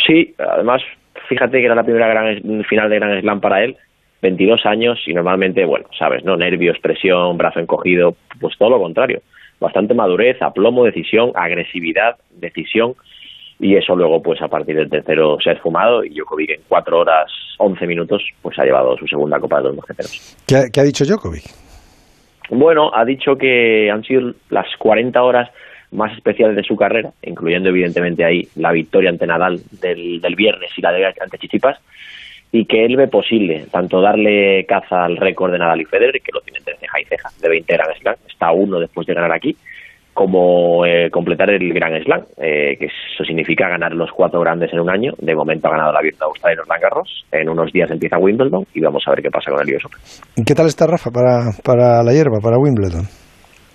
Sí, 0.07 0.35
además, 0.39 0.83
fíjate 1.29 1.59
que 1.59 1.65
era 1.65 1.75
la 1.75 1.83
primera 1.83 2.07
gran, 2.07 2.65
final 2.65 2.89
de 2.89 2.97
Grand 2.97 3.21
Slam 3.21 3.41
para 3.41 3.65
él, 3.65 3.77
22 4.23 4.65
años 4.67 4.99
y 5.07 5.15
normalmente, 5.15 5.65
bueno, 5.65 5.87
sabes, 5.99 6.25
¿no? 6.25 6.37
Nervios, 6.37 6.79
presión, 6.81 7.37
brazo 7.37 7.61
encogido, 7.61 8.15
pues 8.41 8.57
todo 8.59 8.71
lo 8.71 8.79
contrario. 8.79 9.23
Bastante 9.59 9.95
madurez, 9.95 10.41
aplomo, 10.41 10.85
decisión, 10.85 11.33
agresividad, 11.35 12.17
decisión 12.31 12.95
y 13.61 13.77
eso 13.77 13.97
luego 13.97 14.23
pues 14.23 14.41
a 14.43 14.49
partir 14.49 14.77
del 14.77 14.89
tercero 14.89 15.39
se 15.43 15.51
ha 15.51 15.53
esfumado 15.55 16.05
y 16.05 16.11
Djokovic 16.11 16.51
en 16.51 16.61
cuatro 16.69 17.01
horas 17.01 17.31
11 17.59 17.87
minutos 17.87 18.23
pues 18.41 18.59
ha 18.59 18.65
llevado 18.65 18.97
su 18.97 19.07
segunda 19.07 19.41
Copa 19.41 19.59
de 19.59 19.65
los 19.65 19.77
Mosqueteros. 19.77 20.37
¿Qué, 20.47 20.69
¿Qué, 20.73 20.81
ha 20.81 20.85
dicho 20.85 21.05
Djokovic? 21.05 21.45
Bueno, 22.51 22.91
ha 22.95 23.05
dicho 23.05 23.37
que 23.37 23.91
han 23.91 24.03
sido 24.05 24.33
las 24.51 24.67
40 24.79 25.23
horas 25.23 25.51
más 25.91 26.13
especiales 26.17 26.57
de 26.57 26.63
su 26.63 26.77
carrera, 26.77 27.11
incluyendo 27.23 27.71
evidentemente 27.71 28.25
ahí 28.25 28.47
la 28.57 28.73
victoria 28.73 29.11
ante 29.11 29.27
Nadal 29.27 29.61
del, 29.81 30.21
del 30.21 30.35
viernes 30.35 30.71
y 30.77 30.83
la 30.83 30.93
de 30.93 31.07
ante 31.07 31.39
Chichipas, 31.39 31.79
y 32.53 32.65
que 32.65 32.85
él 32.85 32.97
ve 32.97 33.09
posible 33.09 33.67
tanto 33.71 34.01
darle 34.01 34.65
caza 34.67 35.05
al 35.05 35.17
récord 35.17 35.53
de 35.53 35.59
Nadal 35.59 35.81
y 35.81 35.85
Federer, 35.85 36.21
que 36.21 36.33
lo 36.33 36.41
tiene 36.41 36.59
entre 36.59 36.77
ceja 36.77 37.01
y 37.01 37.05
ceja, 37.05 37.31
de 37.41 37.49
20 37.49 37.73
Grand 37.73 37.97
Slam, 37.97 38.17
está 38.29 38.53
uno 38.53 38.81
después 38.81 39.07
de 39.07 39.15
ganar 39.15 39.33
aquí, 39.33 39.57
como 40.19 40.85
eh, 40.85 41.11
completar 41.13 41.49
el 41.49 41.73
Grand 41.73 42.03
Slam, 42.03 42.23
eh, 42.39 42.77
que 42.77 42.87
eso 42.87 43.23
significa 43.25 43.69
ganar 43.69 43.93
los 43.93 44.11
cuatro 44.11 44.41
grandes 44.41 44.73
en 44.73 44.81
un 44.81 44.91
año. 44.91 45.13
De 45.19 45.33
momento 45.33 45.69
ha 45.69 45.71
ganado 45.71 45.93
la 45.93 46.01
Abierto 46.01 46.25
de 46.25 46.31
Australia 46.31 46.55
y 46.55 46.59
Roland 46.59 46.83
Garros. 46.83 47.25
En 47.31 47.49
unos 47.49 47.71
días 47.73 47.89
empieza 47.89 48.19
Wimbledon 48.19 48.65
y 48.75 48.81
vamos 48.81 49.05
a 49.07 49.11
ver 49.13 49.23
qué 49.23 49.31
pasa 49.31 49.53
con 49.53 49.61
el 49.61 49.77
US 49.77 49.85
Open. 49.85 50.45
¿Qué 50.45 50.55
tal 50.57 50.67
está 50.67 50.89
Rafa 50.89 51.13
para, 51.13 51.53
para 51.63 52.03
la 52.03 52.13
hierba, 52.13 52.41
para 52.43 52.59
Wimbledon? 52.59 53.07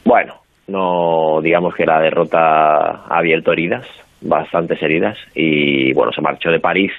Bueno, 0.04 0.34
no 0.68 1.40
digamos 1.42 1.76
que 1.76 1.86
la 1.86 2.02
derrota 2.02 2.40
ha 3.08 3.20
abierto 3.20 3.54
heridas, 3.54 3.88
bastantes 4.20 4.84
heridas, 4.84 5.18
y 5.34 5.94
bueno, 5.94 6.12
se 6.12 6.22
marchó 6.22 6.52
de 6.52 6.60
París 6.60 6.92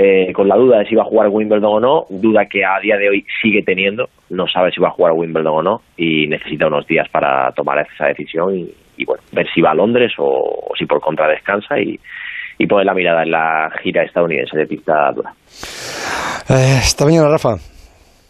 eh, 0.00 0.32
con 0.32 0.46
la 0.46 0.54
duda 0.54 0.78
de 0.78 0.86
si 0.86 0.94
va 0.94 1.02
a 1.02 1.06
jugar 1.06 1.28
Wimbledon 1.28 1.64
o 1.64 1.80
no, 1.80 2.04
duda 2.08 2.46
que 2.48 2.64
a 2.64 2.78
día 2.80 2.96
de 2.96 3.08
hoy 3.08 3.24
sigue 3.42 3.62
teniendo, 3.64 4.08
no 4.30 4.46
sabe 4.46 4.70
si 4.70 4.80
va 4.80 4.88
a 4.88 4.92
jugar 4.92 5.12
Wimbledon 5.14 5.58
o 5.58 5.62
no 5.62 5.80
y 5.96 6.28
necesita 6.28 6.68
unos 6.68 6.86
días 6.86 7.08
para 7.10 7.50
tomar 7.50 7.78
esa 7.80 8.06
decisión 8.06 8.54
y, 8.96 9.04
bueno, 9.04 9.24
ver 9.32 9.46
si 9.52 9.60
va 9.60 9.72
a 9.72 9.74
Londres 9.74 10.12
o, 10.18 10.70
si 10.78 10.86
por 10.86 11.00
contra 11.00 11.26
descansa 11.26 11.80
y, 11.80 11.98
y 12.58 12.66
poner 12.68 12.86
la 12.86 12.94
mirada 12.94 13.24
en 13.24 13.32
la 13.32 13.70
gira 13.82 14.04
estadounidense 14.04 14.56
de 14.56 14.66
pista 14.66 15.10
dura. 15.12 15.32
Eh, 16.48 16.78
hasta 16.78 17.04
mañana, 17.04 17.28
Rafa. 17.28 17.56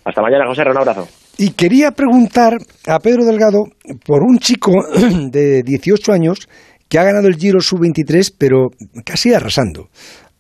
Hasta 0.07 0.23
mañana, 0.23 0.47
José, 0.47 0.63
un 0.63 0.79
abrazo. 0.79 1.07
Y 1.37 1.55
quería 1.55 1.91
preguntar 1.91 2.55
a 2.87 2.99
Pedro 2.99 3.27
Delgado 3.27 3.65
por 4.07 4.23
un 4.23 4.39
chico 4.39 4.73
de 5.31 5.63
18 5.63 6.13
años 6.13 6.49
que 6.89 6.99
ha 6.99 7.05
ganado 7.05 7.29
el 7.29 7.37
Giro 7.37 7.61
Sub-23, 7.61 8.35
pero 8.39 8.69
casi 9.05 9.35
arrasando. 9.35 9.89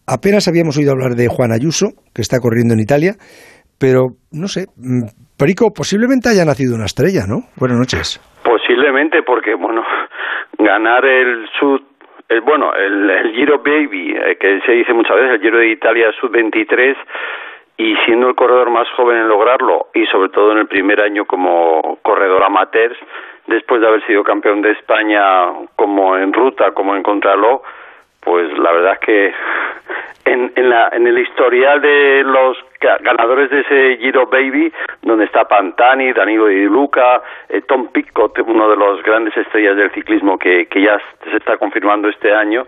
Apenas 0.08 0.48
habíamos 0.48 0.78
oído 0.78 0.92
hablar 0.92 1.12
de 1.12 1.28
Juan 1.28 1.52
Ayuso, 1.52 1.92
que 2.14 2.22
está 2.22 2.40
corriendo 2.40 2.72
en 2.72 2.80
Italia, 2.80 3.12
pero 3.78 4.16
no 4.32 4.48
sé, 4.48 4.66
mm, 4.76 5.36
Perico, 5.38 5.70
posiblemente 5.70 6.30
haya 6.30 6.44
nacido 6.44 6.74
una 6.74 6.86
estrella, 6.86 7.28
¿no? 7.28 7.46
Buenas 7.54 7.78
noches. 7.78 8.18
Posiblemente, 8.42 9.22
porque, 9.22 9.54
bueno, 9.54 9.84
ganar 10.58 11.04
el 11.04 11.46
Sud 11.60 11.82
el, 12.28 12.40
bueno, 12.42 12.74
el, 12.74 13.32
Giro 13.34 13.58
Baby, 13.58 14.14
eh, 14.16 14.36
que 14.38 14.60
se 14.66 14.72
dice 14.72 14.92
muchas 14.92 15.16
veces, 15.16 15.34
el 15.34 15.40
Giro 15.40 15.58
de 15.58 15.68
Italia 15.68 16.10
Sub-23, 16.20 16.96
y 17.78 17.94
siendo 18.04 18.28
el 18.28 18.34
corredor 18.34 18.70
más 18.70 18.88
joven 18.96 19.18
en 19.18 19.28
lograrlo, 19.28 19.86
y 19.94 20.04
sobre 20.06 20.28
todo 20.30 20.52
en 20.52 20.58
el 20.58 20.66
primer 20.66 21.00
año 21.00 21.24
como 21.24 21.98
corredor 22.02 22.42
amateur, 22.42 22.94
después 23.46 23.80
de 23.80 23.86
haber 23.86 24.04
sido 24.06 24.24
campeón 24.24 24.60
de 24.60 24.72
España 24.72 25.22
como 25.76 26.18
en 26.18 26.32
ruta, 26.32 26.72
como 26.72 26.96
en 26.96 27.02
contraló, 27.02 27.62
pues 28.28 28.58
la 28.58 28.72
verdad 28.72 28.92
es 28.92 28.98
que 28.98 29.32
en, 30.26 30.52
en, 30.54 30.68
la, 30.68 30.90
en 30.92 31.06
el 31.06 31.18
historial 31.18 31.80
de 31.80 32.22
los 32.24 32.58
ganadores 32.78 33.48
de 33.48 33.60
ese 33.60 33.96
Giro 34.02 34.26
Baby, 34.26 34.70
donde 35.00 35.24
está 35.24 35.48
Pantani, 35.48 36.12
Danilo 36.12 36.44
Di 36.48 36.64
Luca, 36.64 37.22
eh, 37.48 37.62
Tom 37.62 37.88
Pitcock, 37.88 38.38
uno 38.46 38.68
de 38.68 38.76
los 38.76 39.02
grandes 39.02 39.34
estrellas 39.34 39.76
del 39.76 39.90
ciclismo 39.92 40.38
que, 40.38 40.66
que 40.66 40.82
ya 40.82 41.00
se 41.24 41.38
está 41.38 41.56
confirmando 41.56 42.10
este 42.10 42.30
año, 42.30 42.66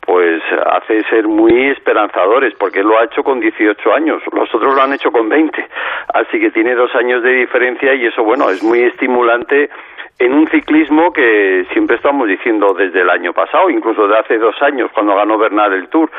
pues 0.00 0.42
hace 0.66 1.04
ser 1.04 1.28
muy 1.28 1.68
esperanzadores, 1.68 2.54
porque 2.54 2.82
lo 2.82 2.98
ha 2.98 3.04
hecho 3.04 3.22
con 3.22 3.38
18 3.38 3.94
años, 3.94 4.20
los 4.32 4.52
otros 4.52 4.74
lo 4.74 4.82
han 4.82 4.94
hecho 4.94 5.12
con 5.12 5.28
20, 5.28 5.64
así 6.12 6.40
que 6.40 6.50
tiene 6.50 6.74
dos 6.74 6.92
años 6.96 7.22
de 7.22 7.34
diferencia 7.34 7.94
y 7.94 8.06
eso, 8.06 8.24
bueno, 8.24 8.50
es 8.50 8.64
muy 8.64 8.80
estimulante 8.80 9.70
en 10.18 10.32
un 10.32 10.46
ciclismo 10.48 11.12
que 11.12 11.64
siempre 11.72 11.96
estamos 11.96 12.26
diciendo 12.26 12.74
desde 12.76 13.02
el 13.02 13.10
año 13.10 13.32
pasado, 13.32 13.70
incluso 13.70 14.08
de 14.08 14.18
hace 14.18 14.36
dos 14.38 14.56
años, 14.62 14.90
cuando 14.92 15.14
ganó 15.14 15.38
Bernal 15.38 15.72
el 15.72 15.88
Tour, 15.88 16.10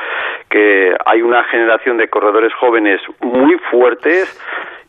que 0.48 0.94
hay 1.04 1.20
una 1.20 1.44
generación 1.44 1.98
de 1.98 2.08
corredores 2.08 2.52
jóvenes 2.54 3.00
muy 3.20 3.56
fuertes 3.70 4.38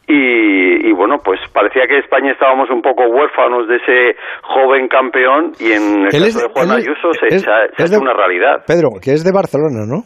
y, 0.08 0.92
bueno, 0.92 1.20
pues 1.24 1.40
parecía 1.54 1.88
que 1.88 2.00
España 2.00 2.34
estábamos 2.34 2.70
un 2.70 2.82
poco 2.82 3.04
huérfanos 3.06 3.68
de 3.68 3.78
ese 3.78 4.18
joven 4.42 4.90
campeón 4.90 5.54
y 5.60 5.72
en 5.72 6.06
el 6.06 6.12
caso 6.12 6.48
de 6.48 6.54
Juan 6.54 6.72
Ayuso 6.72 7.14
se, 7.14 7.28
es, 7.28 7.98
una 7.98 8.14
realidad. 8.14 8.64
Pedro, 8.68 8.90
que 9.02 9.12
es 9.12 9.24
de 9.24 9.32
Barcelona, 9.32 9.86
¿no? 9.88 10.04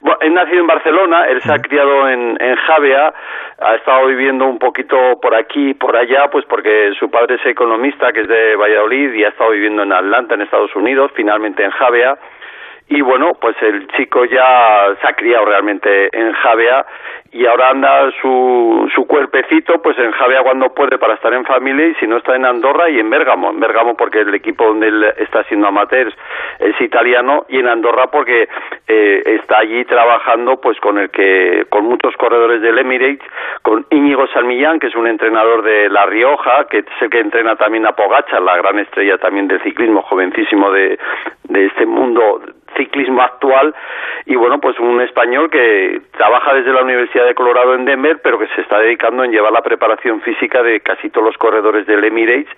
Bueno, 0.00 0.18
él 0.20 0.32
nacido 0.32 0.60
en 0.60 0.66
Barcelona, 0.68 1.26
él 1.26 1.42
se 1.42 1.52
ha 1.52 1.58
criado 1.58 2.08
en, 2.08 2.40
en 2.40 2.54
Javea, 2.54 3.12
ha 3.60 3.74
estado 3.74 4.06
viviendo 4.06 4.46
un 4.46 4.58
poquito 4.58 5.18
por 5.20 5.34
aquí 5.34 5.70
y 5.70 5.74
por 5.74 5.96
allá, 5.96 6.30
pues 6.30 6.44
porque 6.46 6.92
su 6.98 7.10
padre 7.10 7.36
es 7.36 7.46
economista, 7.46 8.12
que 8.12 8.20
es 8.20 8.28
de 8.28 8.54
Valladolid, 8.54 9.14
y 9.14 9.24
ha 9.24 9.28
estado 9.28 9.50
viviendo 9.50 9.82
en 9.82 9.92
Atlanta, 9.92 10.34
en 10.34 10.42
Estados 10.42 10.74
Unidos, 10.76 11.10
finalmente 11.14 11.64
en 11.64 11.70
Javea. 11.72 12.16
Y 12.90 13.02
bueno, 13.02 13.32
pues 13.38 13.54
el 13.60 13.86
chico 13.88 14.24
ya 14.24 14.96
se 15.00 15.06
ha 15.06 15.12
criado 15.12 15.44
realmente 15.44 16.08
en 16.10 16.32
Javea 16.32 16.86
y 17.30 17.44
ahora 17.44 17.68
anda 17.68 18.10
su, 18.22 18.90
su 18.94 19.06
cuerpecito 19.06 19.82
pues 19.82 19.98
en 19.98 20.10
Javea 20.12 20.42
cuando 20.42 20.72
puede 20.72 20.96
para 20.96 21.14
estar 21.14 21.34
en 21.34 21.44
familia 21.44 21.88
y 21.88 21.94
si 21.96 22.06
no 22.06 22.16
está 22.16 22.34
en 22.36 22.46
Andorra 22.46 22.88
y 22.88 22.98
en 22.98 23.10
Bérgamo, 23.10 23.50
en 23.50 23.60
Bérgamo 23.60 23.94
porque 23.94 24.20
el 24.20 24.34
equipo 24.34 24.64
donde 24.64 24.88
él 24.88 25.04
está 25.18 25.44
siendo 25.44 25.68
amateur 25.68 26.10
es 26.60 26.80
italiano 26.80 27.44
y 27.50 27.58
en 27.58 27.68
Andorra 27.68 28.06
porque 28.10 28.48
eh, 28.86 29.22
está 29.26 29.58
allí 29.58 29.84
trabajando 29.84 30.58
pues 30.58 30.80
con 30.80 30.96
el 30.96 31.10
que 31.10 31.66
con 31.68 31.84
muchos 31.84 32.16
corredores 32.16 32.62
del 32.62 32.78
Emirates, 32.78 33.28
con 33.60 33.84
Íñigo 33.90 34.26
Salmillán 34.28 34.80
que 34.80 34.86
es 34.86 34.94
un 34.94 35.06
entrenador 35.06 35.62
de 35.62 35.90
La 35.90 36.06
Rioja, 36.06 36.64
que 36.70 36.78
es 36.78 36.86
el 37.02 37.10
que 37.10 37.20
entrena 37.20 37.56
también 37.56 37.86
a 37.86 37.92
Pogacha, 37.92 38.40
la 38.40 38.56
gran 38.56 38.78
estrella 38.78 39.18
también 39.18 39.48
del 39.48 39.62
ciclismo, 39.62 40.00
jovencísimo 40.00 40.70
de, 40.70 40.98
de 41.44 41.66
este 41.66 41.84
mundo 41.84 42.40
ciclismo 42.76 43.22
actual 43.22 43.74
y 44.26 44.36
bueno 44.36 44.58
pues 44.60 44.78
un 44.78 45.00
español 45.00 45.50
que 45.50 46.00
trabaja 46.16 46.54
desde 46.54 46.72
la 46.72 46.82
Universidad 46.82 47.26
de 47.26 47.34
Colorado 47.34 47.74
en 47.74 47.84
Denver 47.84 48.20
pero 48.22 48.38
que 48.38 48.46
se 48.54 48.62
está 48.62 48.78
dedicando 48.78 49.24
en 49.24 49.32
llevar 49.32 49.52
la 49.52 49.62
preparación 49.62 50.20
física 50.22 50.62
de 50.62 50.80
casi 50.80 51.10
todos 51.10 51.26
los 51.26 51.36
corredores 51.38 51.86
del 51.86 52.04
Emirates 52.04 52.48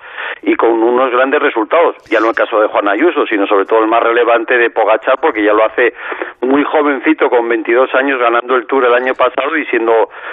y 0.43 0.55
con 0.57 0.83
unos 0.83 1.11
grandes 1.13 1.41
resultados 1.41 1.97
ya 2.11 2.21
no 2.21 2.31
el 2.31 2.35
caso 2.35 2.61
de 2.61 2.69
Juan 2.69 2.89
Ayuso 2.89 3.25
sino 3.27 3.47
sobre 3.47 3.67
todo 3.67 3.81
el 3.81 3.89
más 3.89 4.03
relevante 4.03 4.57
de 4.57 4.71
Pogachar 4.71 5.19
porque 5.21 5.45
ya 5.45 5.53
lo 5.53 5.65
hace 5.65 5.95
muy 6.43 6.65
jovencito 6.65 7.29
con 7.29 7.49
22 7.49 7.95
años 7.95 8.19
ganando 8.21 8.57
el 8.57 8.67
Tour 8.67 8.87
el 8.87 8.95
año 8.95 9.15
pasado 9.15 9.57
y 9.57 9.65
siendo 9.67 9.93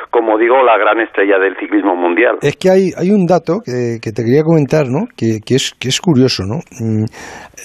como 0.09 0.37
digo 0.37 0.63
la 0.63 0.77
gran 0.77 0.99
estrella 1.01 1.37
del 1.39 1.55
ciclismo 1.57 1.95
mundial 1.95 2.37
es 2.41 2.57
que 2.57 2.69
hay, 2.69 2.89
hay 2.97 3.11
un 3.11 3.25
dato 3.25 3.59
que, 3.63 3.99
te 4.01 4.23
quería 4.23 4.43
comentar 4.43 4.87
¿no? 4.87 5.05
que, 5.15 5.39
que, 5.45 5.55
es, 5.55 5.73
que 5.79 5.89
es 5.89 6.01
curioso 6.01 6.43
¿no? 6.43 6.59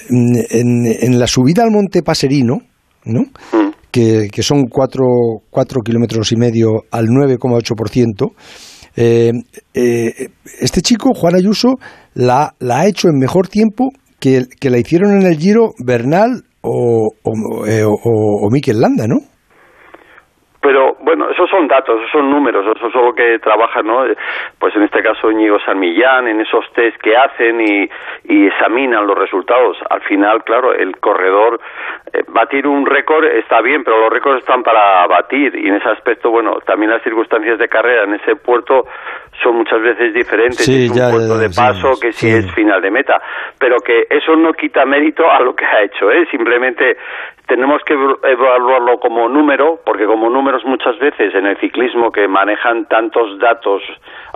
En, 0.08 0.86
en 0.86 1.18
la 1.18 1.26
subida 1.26 1.62
al 1.62 1.70
Monte 1.70 2.02
Paserino, 2.02 2.58
¿no? 3.04 3.20
Mm. 3.20 3.72
Que, 3.90 4.28
que, 4.32 4.42
son 4.42 4.64
cuatro, 4.70 5.04
cuatro 5.50 5.82
kilómetros 5.82 6.32
y 6.32 6.36
medio 6.36 6.84
al 6.90 7.08
9,8%. 7.08 8.32
Eh, 8.96 9.32
eh, 9.74 10.28
este 10.60 10.82
chico, 10.82 11.10
Juan 11.14 11.34
Ayuso, 11.34 11.74
la, 12.14 12.54
la, 12.58 12.80
ha 12.80 12.86
hecho 12.86 13.08
en 13.08 13.18
mejor 13.18 13.48
tiempo 13.48 13.90
que, 14.18 14.46
que 14.58 14.70
la 14.70 14.78
hicieron 14.78 15.12
en 15.12 15.26
el 15.26 15.38
Giro 15.38 15.74
Bernal 15.78 16.44
o, 16.62 17.10
o, 17.22 17.66
eh, 17.66 17.84
o, 17.84 17.96
o 18.02 18.50
Mikel 18.50 18.80
Landa, 18.80 19.06
¿no? 19.06 19.20
Pero 20.62 20.96
bueno, 21.00 21.28
esos 21.28 21.50
son 21.50 21.66
datos, 21.66 21.98
esos 21.98 22.12
son 22.12 22.30
números, 22.30 22.64
eso 22.76 22.86
es 22.86 22.94
lo 22.94 23.12
que 23.14 23.40
trabaja, 23.40 23.82
¿no? 23.82 24.04
Pues 24.58 24.74
en 24.76 24.84
este 24.84 25.02
caso 25.02 25.30
Íñigo 25.30 25.58
San 25.60 25.80
Millán, 25.80 26.28
en 26.28 26.40
esos 26.40 26.64
test 26.72 26.96
que 27.02 27.16
hacen 27.16 27.60
y, 27.60 27.90
y 28.24 28.46
examinan 28.46 29.06
los 29.06 29.18
resultados. 29.18 29.76
Al 29.90 30.00
final, 30.02 30.44
claro, 30.44 30.72
el 30.72 30.96
corredor, 30.98 31.60
eh, 32.12 32.22
batir 32.28 32.68
un 32.68 32.86
récord 32.86 33.24
está 33.24 33.60
bien, 33.60 33.82
pero 33.82 33.98
los 33.98 34.12
récords 34.12 34.38
están 34.38 34.62
para 34.62 35.04
batir 35.08 35.56
y 35.56 35.68
en 35.68 35.74
ese 35.74 35.88
aspecto, 35.88 36.30
bueno, 36.30 36.58
también 36.64 36.92
las 36.92 37.02
circunstancias 37.02 37.58
de 37.58 37.68
carrera 37.68 38.04
en 38.04 38.14
ese 38.14 38.36
puerto 38.36 38.86
son 39.42 39.56
muchas 39.56 39.80
veces 39.82 40.14
diferentes. 40.14 40.68
es 40.68 40.90
un 40.90 41.10
puerto 41.10 41.38
de 41.38 41.50
paso 41.50 41.98
que 42.00 42.12
sí, 42.12 42.28
es 42.30 42.50
final 42.52 42.80
de 42.80 42.90
meta, 42.90 43.20
pero 43.58 43.78
que 43.80 44.06
eso 44.08 44.36
no 44.36 44.52
quita 44.52 44.84
mérito 44.84 45.30
a 45.30 45.40
lo 45.40 45.54
que 45.54 45.64
ha 45.64 45.82
hecho, 45.82 46.10
¿eh? 46.10 46.26
Simplemente 46.30 46.96
tenemos 47.46 47.82
que 47.84 47.94
evaluarlo 47.94 48.98
como 48.98 49.28
número, 49.28 49.80
porque 49.84 50.06
como 50.06 50.30
números 50.30 50.64
muchas 50.64 50.98
veces 50.98 51.34
en 51.34 51.46
el 51.46 51.56
ciclismo 51.58 52.10
que 52.10 52.28
manejan 52.28 52.86
tantos 52.86 53.38
datos 53.38 53.82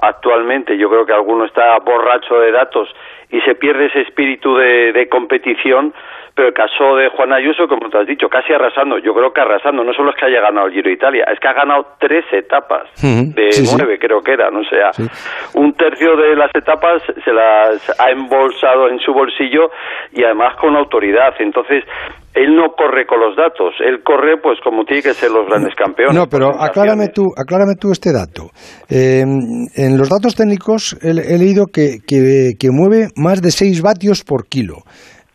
actualmente, 0.03 0.77
yo 0.77 0.91
creo 0.91 1.07
que 1.07 1.13
alguno 1.13 1.45
está 1.45 1.79
borracho 1.79 2.41
de 2.41 2.53
datos 2.53 2.89
y 3.31 3.41
se 3.41 3.55
pierde 3.55 3.87
ese 3.87 4.03
espíritu 4.03 4.57
de, 4.57 4.93
de 4.93 5.09
competición, 5.09 5.95
pero 6.37 6.49
el 6.49 6.55
caso 6.55 6.97
de 6.97 7.09
Juan 7.17 7.33
Ayuso, 7.33 7.67
como 7.67 7.89
te 7.89 7.97
has 7.97 8.07
dicho, 8.07 8.29
casi 8.29 8.53
arrasando, 8.53 8.99
yo 8.99 9.15
creo 9.15 9.33
que 9.33 9.41
arrasando, 9.41 9.83
no 9.83 9.95
solo 9.95 10.11
es 10.11 10.17
que 10.17 10.27
haya 10.27 10.43
ganado 10.43 10.67
el 10.67 10.75
Giro 10.75 10.91
de 10.91 10.95
Italia, 10.95 11.25
es 11.33 11.41
que 11.41 11.49
ha 11.49 11.55
ganado 11.55 11.97
tres 11.99 12.27
etapas 12.31 12.93
de 13.01 13.49
nueve, 13.73 13.97
creo 13.99 14.21
que 14.21 14.33
eran, 14.33 14.55
o 14.55 14.65
sea, 14.69 14.91
un 15.55 15.73
tercio 15.73 16.15
de 16.15 16.37
las 16.37 16.51
etapas 16.55 17.03
se 17.25 17.33
las 17.33 17.89
ha 17.99 18.11
embolsado 18.11 18.91
en 18.91 18.99
su 18.99 19.15
bolsillo 19.15 19.71
y 20.13 20.25
además 20.25 20.57
con 20.61 20.77
autoridad, 20.77 21.33
entonces 21.39 21.85
él 22.35 22.55
no 22.55 22.73
corre 22.77 23.07
con 23.07 23.19
los 23.19 23.35
datos, 23.35 23.73
él 23.81 24.03
corre 24.05 24.37
pues 24.37 24.61
como 24.63 24.85
tiene 24.85 25.03
que 25.03 25.15
ser 25.15 25.31
los 25.31 25.49
grandes 25.49 25.75
campeones. 25.75 26.15
No, 26.15 26.27
pero 26.27 26.51
aclárame 26.61 27.09
tú, 27.09 27.33
aclárame 27.35 27.77
tú 27.81 27.93
este 27.93 28.13
dato. 28.13 28.51
Eh, 28.91 29.23
en 29.23 29.97
los 29.97 30.11
datos 30.11 30.37
técnicos 30.37 30.99
he, 31.01 31.15
leído 31.15 31.65
que, 31.73 31.97
que, 32.07 32.53
que 32.61 32.69
mueve 32.71 33.09
más 33.17 33.41
de 33.41 33.51
6 33.51 33.81
vatios 33.81 34.23
por 34.23 34.49
kilo. 34.49 34.85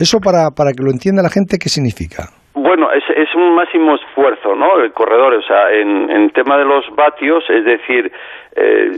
Eso 0.02 0.18
para, 0.20 0.50
para 0.50 0.74
que 0.74 0.82
lo 0.82 0.90
entienda 0.90 1.22
la 1.22 1.30
gente, 1.30 1.62
¿qué 1.62 1.70
significa? 1.70 2.34
Bueno, 2.54 2.92
es, 2.92 3.04
es 3.16 3.30
un 3.36 3.56
máximo 3.56 3.96
esfuerzo, 3.96 4.56
¿no? 4.56 4.82
El 4.82 4.92
corredor, 4.94 5.34
o 5.36 5.42
sea, 5.44 5.72
en, 5.72 6.10
en 6.10 6.30
tema 6.32 6.58
de 6.58 6.66
los 6.66 6.84
vatios, 6.96 7.44
es 7.50 7.64
decir, 7.64 8.12
eh, 8.56 8.98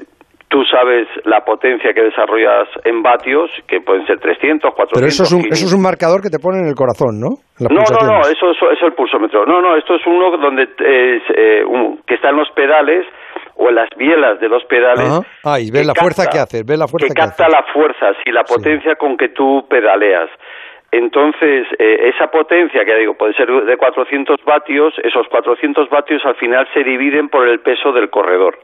tú 0.54 0.64
sabes 0.70 1.08
la 1.26 1.42
potencia 1.42 1.94
que 1.94 2.02
desarrollas 2.02 2.70
en 2.86 3.02
vatios, 3.02 3.50
que 3.68 3.82
pueden 3.82 4.06
ser 4.06 4.20
300, 4.20 4.74
400. 4.74 4.94
Pero 4.94 5.08
eso 5.08 5.24
es, 5.24 5.34
un, 5.34 5.42
eso 5.52 5.66
es 5.66 5.74
un 5.74 5.82
marcador 5.82 6.22
que 6.22 6.30
te 6.30 6.38
pone 6.38 6.60
en 6.60 6.68
el 6.68 6.76
corazón, 6.76 7.20
¿no? 7.20 7.42
no, 7.60 7.70
no, 7.74 8.00
no, 8.06 8.22
eso, 8.22 8.52
eso, 8.54 8.70
es 8.70 8.82
el 8.82 8.94
pulsómetro. 8.94 9.46
No, 9.46 9.62
no, 9.62 9.76
esto 9.76 9.96
es 9.96 10.06
uno 10.06 10.30
donde 10.38 10.64
es, 10.64 11.24
eh, 11.36 11.66
un, 11.66 12.02
que 12.06 12.16
está 12.16 12.30
en 12.30 12.38
los 12.38 12.50
pedales 12.52 13.04
o 13.56 13.70
en 13.70 13.76
las 13.76 13.90
bielas 13.98 14.40
de 14.40 14.48
los 14.48 14.64
pedales. 14.66 15.26
Ah, 15.44 15.60
y 15.60 15.72
ves 15.72 15.88
la 15.88 15.96
fuerza 15.96 16.30
que 16.30 16.38
hace, 16.38 16.62
ves 16.62 16.78
la 16.78 16.88
fuerza 16.88 17.08
que, 17.08 17.14
que 17.14 17.22
capta 17.22 17.46
hace. 17.46 17.52
la 17.52 17.64
fuerza, 17.74 18.14
sí, 18.24 18.32
la 18.32 18.44
potencia 18.44 18.96
con 18.96 19.18
que 19.18 19.30
tú 19.30 19.66
pedaleas. 19.68 20.30
Entonces, 20.94 21.66
eh, 21.80 22.12
esa 22.14 22.30
potencia, 22.30 22.86
que 22.86 22.96
digo, 22.96 23.16
puede 23.16 23.34
ser 23.34 23.50
de 23.50 23.78
400 23.78 24.44
vatios, 24.46 24.94
esos 25.04 25.28
400 25.28 25.90
vatios 25.90 26.24
al 26.24 26.36
final 26.36 26.68
se 26.72 26.84
dividen 26.84 27.30
por 27.30 27.50
el 27.50 27.62
peso 27.62 27.92
del 27.92 28.12
corredor. 28.12 28.60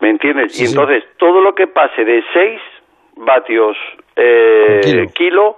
¿Me 0.00 0.10
entiendes? 0.10 0.54
Sí, 0.54 0.64
y 0.64 0.66
sí. 0.66 0.74
entonces, 0.74 1.02
todo 1.16 1.40
lo 1.40 1.54
que 1.54 1.66
pase 1.66 2.04
de 2.04 2.22
6 2.30 2.60
vatios 3.16 3.74
eh, 4.16 4.80
Kilo. 4.82 5.06
kilo 5.14 5.56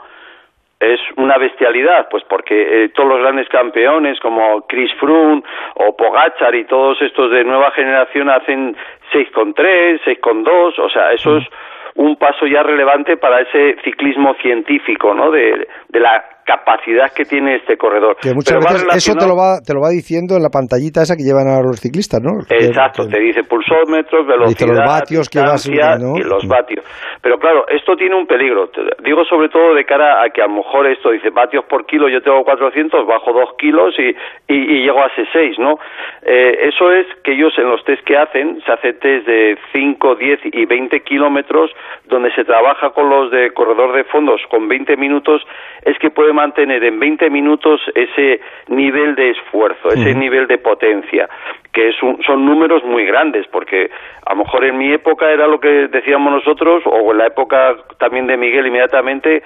es 0.79 1.01
una 1.17 1.37
bestialidad, 1.37 2.09
pues 2.11 2.23
porque 2.29 2.85
eh, 2.85 2.89
todos 2.91 3.09
los 3.09 3.19
grandes 3.19 3.49
campeones 3.49 4.21
como 4.21 4.65
Chris 4.69 4.93
Froome 5.01 5.43
o 5.75 5.97
Pogachar 5.97 6.55
y 6.55 6.65
todos 6.67 7.03
estos 7.03 7.33
de 7.33 7.43
nueva 7.43 7.73
generación 7.73 8.31
hacen 8.31 8.77
6,3, 9.13 10.01
6,2, 10.05 10.79
o 10.79 10.89
sea, 10.91 11.13
eso 11.13 11.39
es 11.39 11.49
un 11.97 12.17
paso 12.17 12.47
ya 12.47 12.63
relevante 12.63 13.17
para 13.17 13.41
ese 13.41 13.77
ciclismo 13.85 14.35
científico, 14.43 15.15
¿no? 15.15 15.31
De, 15.31 15.67
de 15.89 16.01
la 16.01 16.36
capacidad 16.47 17.13
que 17.15 17.25
tiene 17.25 17.57
este 17.57 17.77
corredor. 17.77 18.17
Que 18.23 18.33
muchas 18.33 18.55
Pero 18.55 18.65
va 18.65 18.73
veces 18.73 18.97
eso 19.03 19.15
te 19.19 19.27
lo, 19.27 19.35
va, 19.37 19.59
te 19.61 19.75
lo 19.75 19.81
va 19.83 19.91
diciendo 19.91 20.37
en 20.37 20.43
la 20.47 20.49
pantallita 20.49 21.03
esa 21.03 21.17
que 21.19 21.27
llevan 21.27 21.51
a 21.51 21.59
los 21.61 21.81
ciclistas, 21.83 22.23
¿no? 22.23 22.39
Exacto, 22.49 23.05
que- 23.05 23.11
te 23.15 23.21
dice 23.21 23.43
pulsómetros, 23.43 24.27
velocidad, 24.27 24.55
Dice 24.55 24.67
los 24.71 24.79
vatios 24.79 25.29
que 25.29 25.41
vas 25.41 25.69
¿no? 25.99 26.17
y 26.17 26.23
los 26.23 26.47
vatios. 26.47 26.85
Pero 27.21 27.39
claro, 27.39 27.67
esto 27.69 27.97
tiene 27.97 28.15
un 28.15 28.27
peligro. 28.27 28.71
Digo 29.03 29.25
sobre 29.25 29.49
todo 29.49 29.75
de 29.75 29.85
cara 29.85 30.23
a 30.23 30.31
que 30.31 30.41
a 30.41 30.47
lo 30.47 30.55
mejor 30.63 30.87
esto 30.87 31.11
dice 31.11 31.31
vatios 31.31 31.65
por 31.67 31.85
kilo, 31.87 32.09
yo 32.09 32.23
tengo 32.23 32.45
400, 32.45 33.05
bajo 33.07 33.33
2 33.33 33.51
kilos 33.59 33.95
y, 33.99 34.09
y, 34.53 34.57
y 34.79 34.85
llego 34.87 35.03
a 35.03 35.07
ese 35.09 35.27
6, 35.33 35.59
¿no? 35.59 35.75
Eh, 36.23 36.69
eso 36.71 36.93
es 36.93 37.07
que 37.25 37.33
ellos 37.33 37.53
en 37.59 37.69
los 37.69 37.83
test 37.85 38.05
que 38.05 38.17
hacen, 38.17 38.61
se 38.65 38.73
hace 38.73 38.93
test 38.95 39.27
de 39.27 39.59
5, 39.73 40.15
10 40.15 40.41
y 40.53 40.65
20 40.67 41.01
kilómetros, 41.01 41.71
donde 42.07 42.31
se 42.35 42.45
trabaja 42.45 42.91
con 42.91 43.11
los 43.11 43.31
de 43.33 43.51
corredor 43.53 43.93
de 43.97 44.05
fondos 44.05 44.41
con 44.49 44.69
20 44.69 44.97
minutos, 44.97 45.43
es 45.85 45.99
que 45.99 46.11
puede 46.11 46.33
mantener 46.37 46.85
en 46.85 47.01
20 47.01 47.29
minutos 47.31 47.81
ese 47.95 48.41
nivel 48.69 49.15
de 49.17 49.31
esfuerzo, 49.31 49.89
ese 49.89 50.15
nivel 50.15 50.47
de 50.47 50.59
potencia, 50.59 51.29
que 51.73 51.89
es 51.89 52.03
un- 52.03 52.23
son 52.23 52.45
números 52.47 52.85
muy 52.85 53.05
grandes, 53.05 53.47
porque 53.51 53.91
a 54.25 54.35
lo 54.35 54.45
mejor 54.45 54.65
en 54.65 54.79
mi 54.79 54.93
época 54.93 55.31
era 55.31 55.47
lo 55.49 55.59
que 55.59 55.89
decíamos 55.89 56.33
nosotros, 56.33 56.83
o 56.87 57.11
en 57.13 57.19
la 57.19 57.27
época 57.27 57.75
también 57.99 58.27
de 58.27 58.37
Miguel 58.37 58.67
inmediatamente, 58.67 59.43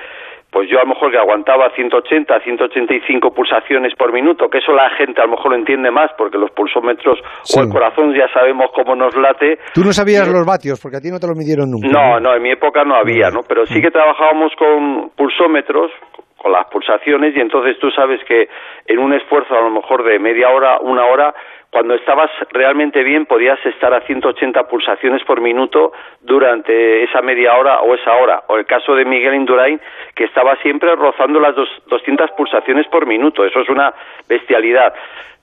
pues 0.52 0.68
yo 0.68 0.78
a 0.80 0.82
lo 0.82 0.88
mejor 0.88 1.12
que 1.12 1.16
aguantaba 1.18 1.70
180, 1.76 2.40
185 2.40 3.32
pulsaciones 3.32 3.94
por 3.94 4.12
minuto, 4.12 4.48
que 4.50 4.58
eso 4.58 4.72
la 4.72 4.90
gente 4.98 5.20
a 5.20 5.24
lo 5.26 5.30
mejor 5.36 5.52
lo 5.52 5.56
entiende 5.56 5.92
más, 5.92 6.10
porque 6.18 6.38
los 6.38 6.50
pulsómetros 6.50 7.20
Sí. 7.42 7.58
o 7.60 7.62
el 7.62 7.68
corazón 7.70 8.12
ya 8.14 8.26
sabemos 8.34 8.66
cómo 8.74 8.96
nos 8.96 9.14
late, 9.16 9.58
Tú 9.72 9.82
no 9.84 9.92
sabías 9.92 10.26
los 10.26 10.44
vatios, 10.44 10.80
porque 10.82 10.96
a 10.96 11.00
ti 11.00 11.08
no 11.08 11.20
te 11.20 11.28
lo 11.28 11.34
midieron 11.36 11.70
nunca. 11.70 11.86
no, 11.86 12.18
no, 12.18 12.34
en 12.34 12.42
mi 12.42 12.50
época 12.50 12.82
no 12.82 12.96
había, 12.96 13.30
¿no? 13.30 13.42
Pero 13.46 13.64
sí 13.66 13.80
que 13.80 13.92
trabajábamos 13.92 14.50
con 14.58 15.10
pulsómetros, 15.16 15.92
con 16.40 16.52
las 16.52 16.66
pulsaciones, 16.68 17.36
y 17.36 17.40
entonces 17.40 17.78
tú 17.78 17.90
sabes 17.90 18.24
que 18.24 18.48
en 18.86 18.98
un 18.98 19.12
esfuerzo 19.12 19.54
a 19.54 19.60
lo 19.60 19.70
mejor 19.70 20.02
de 20.04 20.18
media 20.18 20.48
hora, 20.48 20.78
una 20.80 21.04
hora, 21.04 21.34
cuando 21.68 21.94
estabas 21.94 22.30
realmente 22.50 23.04
bien 23.04 23.26
podías 23.26 23.58
estar 23.66 23.92
a 23.92 24.00
180 24.00 24.66
pulsaciones 24.66 25.22
por 25.24 25.42
minuto 25.42 25.92
durante 26.22 27.04
esa 27.04 27.20
media 27.20 27.56
hora 27.56 27.80
o 27.80 27.94
esa 27.94 28.14
hora. 28.14 28.42
O 28.48 28.56
el 28.56 28.64
caso 28.64 28.94
de 28.94 29.04
Miguel 29.04 29.34
Indurain, 29.34 29.78
que 30.14 30.24
estaba 30.24 30.56
siempre 30.62 30.96
rozando 30.96 31.40
las 31.40 31.54
dos, 31.54 31.68
200 31.88 32.30
pulsaciones 32.32 32.88
por 32.88 33.06
minuto. 33.06 33.44
Eso 33.44 33.60
es 33.60 33.68
una 33.68 33.92
bestialidad. 34.26 34.94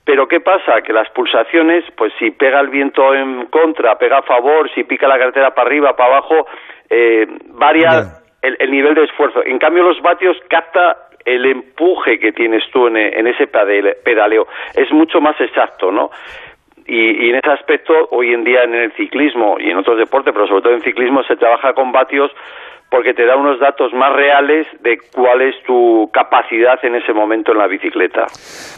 Pero 0.04 0.26
¿qué 0.26 0.40
pasa? 0.40 0.82
Que 0.82 0.92
las 0.92 1.08
pulsaciones, 1.10 1.84
pues 1.96 2.12
si 2.18 2.32
pega 2.32 2.58
el 2.58 2.68
viento 2.68 3.14
en 3.14 3.46
contra, 3.46 3.96
pega 3.98 4.18
a 4.18 4.22
favor, 4.22 4.68
si 4.74 4.82
pica 4.82 5.06
la 5.06 5.18
cartera 5.18 5.54
para 5.54 5.68
arriba, 5.68 5.94
para 5.96 6.16
abajo, 6.16 6.46
eh, 6.90 7.26
varía 7.50 8.18
el, 8.42 8.56
el 8.58 8.70
nivel 8.70 8.94
de 8.94 9.04
esfuerzo. 9.04 9.40
En 9.44 9.58
cambio, 9.58 9.82
los 9.82 10.00
vatios 10.02 10.36
capta 10.48 10.96
el 11.24 11.44
empuje 11.46 12.18
que 12.18 12.32
tienes 12.32 12.62
tú 12.72 12.86
en, 12.86 12.96
en 12.96 13.26
ese 13.26 13.46
pedale- 13.46 13.96
pedaleo. 14.04 14.46
Es 14.74 14.90
mucho 14.92 15.20
más 15.20 15.38
exacto, 15.40 15.90
¿no? 15.90 16.10
Y, 16.86 17.26
y 17.26 17.30
en 17.30 17.36
ese 17.36 17.50
aspecto, 17.50 17.92
hoy 18.12 18.32
en 18.32 18.44
día 18.44 18.62
en 18.64 18.74
el 18.74 18.92
ciclismo 18.92 19.56
y 19.60 19.68
en 19.70 19.76
otros 19.76 19.98
deportes, 19.98 20.32
pero 20.32 20.46
sobre 20.46 20.62
todo 20.62 20.72
en 20.72 20.80
ciclismo, 20.80 21.22
se 21.24 21.36
trabaja 21.36 21.74
con 21.74 21.92
vatios 21.92 22.30
porque 22.90 23.12
te 23.12 23.26
da 23.26 23.36
unos 23.36 23.60
datos 23.60 23.92
más 23.92 24.10
reales 24.16 24.66
de 24.80 24.96
cuál 25.14 25.42
es 25.42 25.54
tu 25.66 26.08
capacidad 26.10 26.82
en 26.82 26.94
ese 26.94 27.12
momento 27.12 27.52
en 27.52 27.58
la 27.58 27.66
bicicleta. 27.66 28.24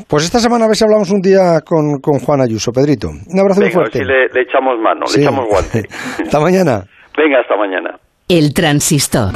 Pues 0.09 0.25
esta 0.25 0.41
semana 0.41 0.65
a 0.65 0.67
ver 0.67 0.75
si 0.75 0.83
hablamos 0.83 1.13
un 1.13 1.21
día 1.21 1.61
con, 1.65 2.01
con 2.03 2.19
Juan 2.19 2.41
Ayuso. 2.41 2.73
Pedrito, 2.73 3.07
un 3.07 3.39
abrazo 3.39 3.61
muy 3.61 3.69
Venga, 3.69 3.79
a 3.79 3.85
ver 3.85 3.93
fuerte. 3.93 3.99
si 4.01 4.05
le, 4.05 4.27
le 4.35 4.41
echamos 4.43 4.81
mano, 4.81 5.07
Sí. 5.07 5.21
le 5.21 5.27
echamos 5.27 5.47
guante. 5.47 5.87
Hasta 6.25 6.41
mañana. 6.41 6.83
Venga, 7.17 7.39
hasta 7.39 7.55
mañana. 7.57 7.95
El 8.31 8.55
transistor. 8.55 9.33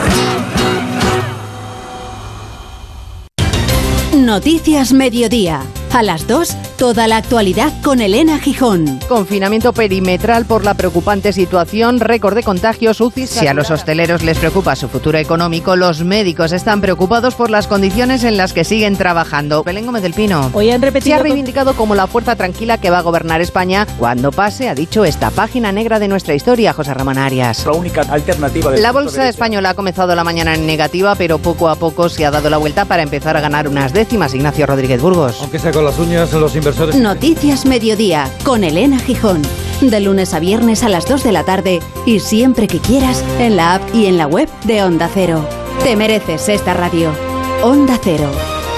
Noticias 4.17 4.93
Mediodía. 4.93 5.63
A 5.95 6.03
las 6.03 6.27
2, 6.27 6.57
toda 6.77 7.07
la 7.07 7.19
actualidad 7.19 7.73
con 7.85 8.01
Elena 8.01 8.41
Gijón. 8.41 8.99
Confinamiento 9.09 9.73
perimetral 9.73 10.45
por 10.45 10.65
la 10.65 10.75
preocupante 10.75 11.33
situación, 11.33 12.01
récord 12.01 12.35
de 12.35 12.43
contagios 12.43 13.01
UCI. 13.01 13.29
Si 13.29 13.47
a 13.47 13.55
los 13.55 13.71
hosteleros 13.71 14.25
les 14.25 14.37
preocupa 14.41 14.75
su 14.75 14.89
futuro 14.89 15.19
económico, 15.19 15.77
los 15.77 16.03
médicos 16.03 16.51
están 16.51 16.81
preocupados 16.81 17.37
por 17.37 17.49
las 17.49 17.69
condiciones 17.69 18.25
en 18.25 18.37
las 18.37 18.53
que 18.53 18.65
siguen 18.65 18.97
trabajando. 18.97 19.63
Belén 19.63 19.87
Gómez 19.87 20.03
del 20.03 20.15
Pino. 20.15 20.51
Hoy 20.53 20.73
han 20.73 20.83
repetido 20.83 21.15
Se 21.15 21.21
ha 21.21 21.23
reivindicado 21.23 21.75
como 21.77 21.95
la 21.95 22.09
fuerza 22.09 22.35
tranquila 22.35 22.79
que 22.79 22.91
va 22.91 22.99
a 22.99 23.03
gobernar 23.03 23.41
España 23.41 23.87
cuando 23.97 24.33
pase, 24.33 24.69
ha 24.69 24.75
dicho, 24.75 25.05
esta 25.05 25.31
página 25.31 25.71
negra 25.71 26.01
de 26.01 26.09
nuestra 26.09 26.35
historia, 26.35 26.73
José 26.73 26.93
Ramón 26.93 27.19
Arias. 27.19 27.67
La 27.67 27.73
única 27.73 28.01
alternativa 28.01 28.73
La 28.73 28.91
bolsa 28.91 29.29
española 29.29 29.71
ha 29.71 29.75
comenzado 29.75 30.17
la 30.17 30.25
mañana 30.25 30.57
en 30.57 30.67
negativa, 30.67 31.15
pero 31.15 31.39
poco 31.39 31.69
a 31.69 31.77
poco 31.77 32.09
se 32.09 32.27
ha 32.27 32.33
dado 32.33 32.51
la 32.51 32.57
vuelta 32.57 32.85
para 32.85 33.05
empezar 33.05 33.37
a 33.37 33.41
ganar 33.41 33.69
unas 33.69 33.93
décimas. 33.93 34.35
Ignacio 34.35 34.67
Rodríguez 34.67 35.01
Burgos. 35.01 35.39
Aunque 35.41 35.61
sea 35.61 35.71
con 35.71 35.84
las 35.85 35.99
uñas, 35.99 36.33
los 36.33 36.57
inversores. 36.57 36.97
Noticias 36.97 37.67
Mediodía 37.67 38.31
con 38.43 38.65
Elena 38.65 38.99
Gijón. 38.99 39.43
De 39.81 40.01
lunes 40.01 40.33
a 40.33 40.41
viernes 40.41 40.83
a 40.83 40.89
las 40.89 41.07
2 41.07 41.23
de 41.23 41.33
la 41.33 41.45
tarde 41.45 41.81
y 42.07 42.21
siempre 42.21 42.67
que 42.67 42.79
quieras 42.79 43.23
en 43.39 43.57
la 43.57 43.75
app 43.75 43.95
y 43.95 44.07
en 44.07 44.17
la 44.17 44.27
web 44.27 44.49
de 44.65 44.83
Onda 44.83 45.11
Cero. 45.13 45.47
Te 45.83 45.95
mereces 45.97 46.49
esta 46.49 46.73
radio. 46.75 47.13
Onda 47.63 47.99
Cero. 48.03 48.31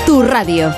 Tu 0.04 0.22
radio. 0.22 0.72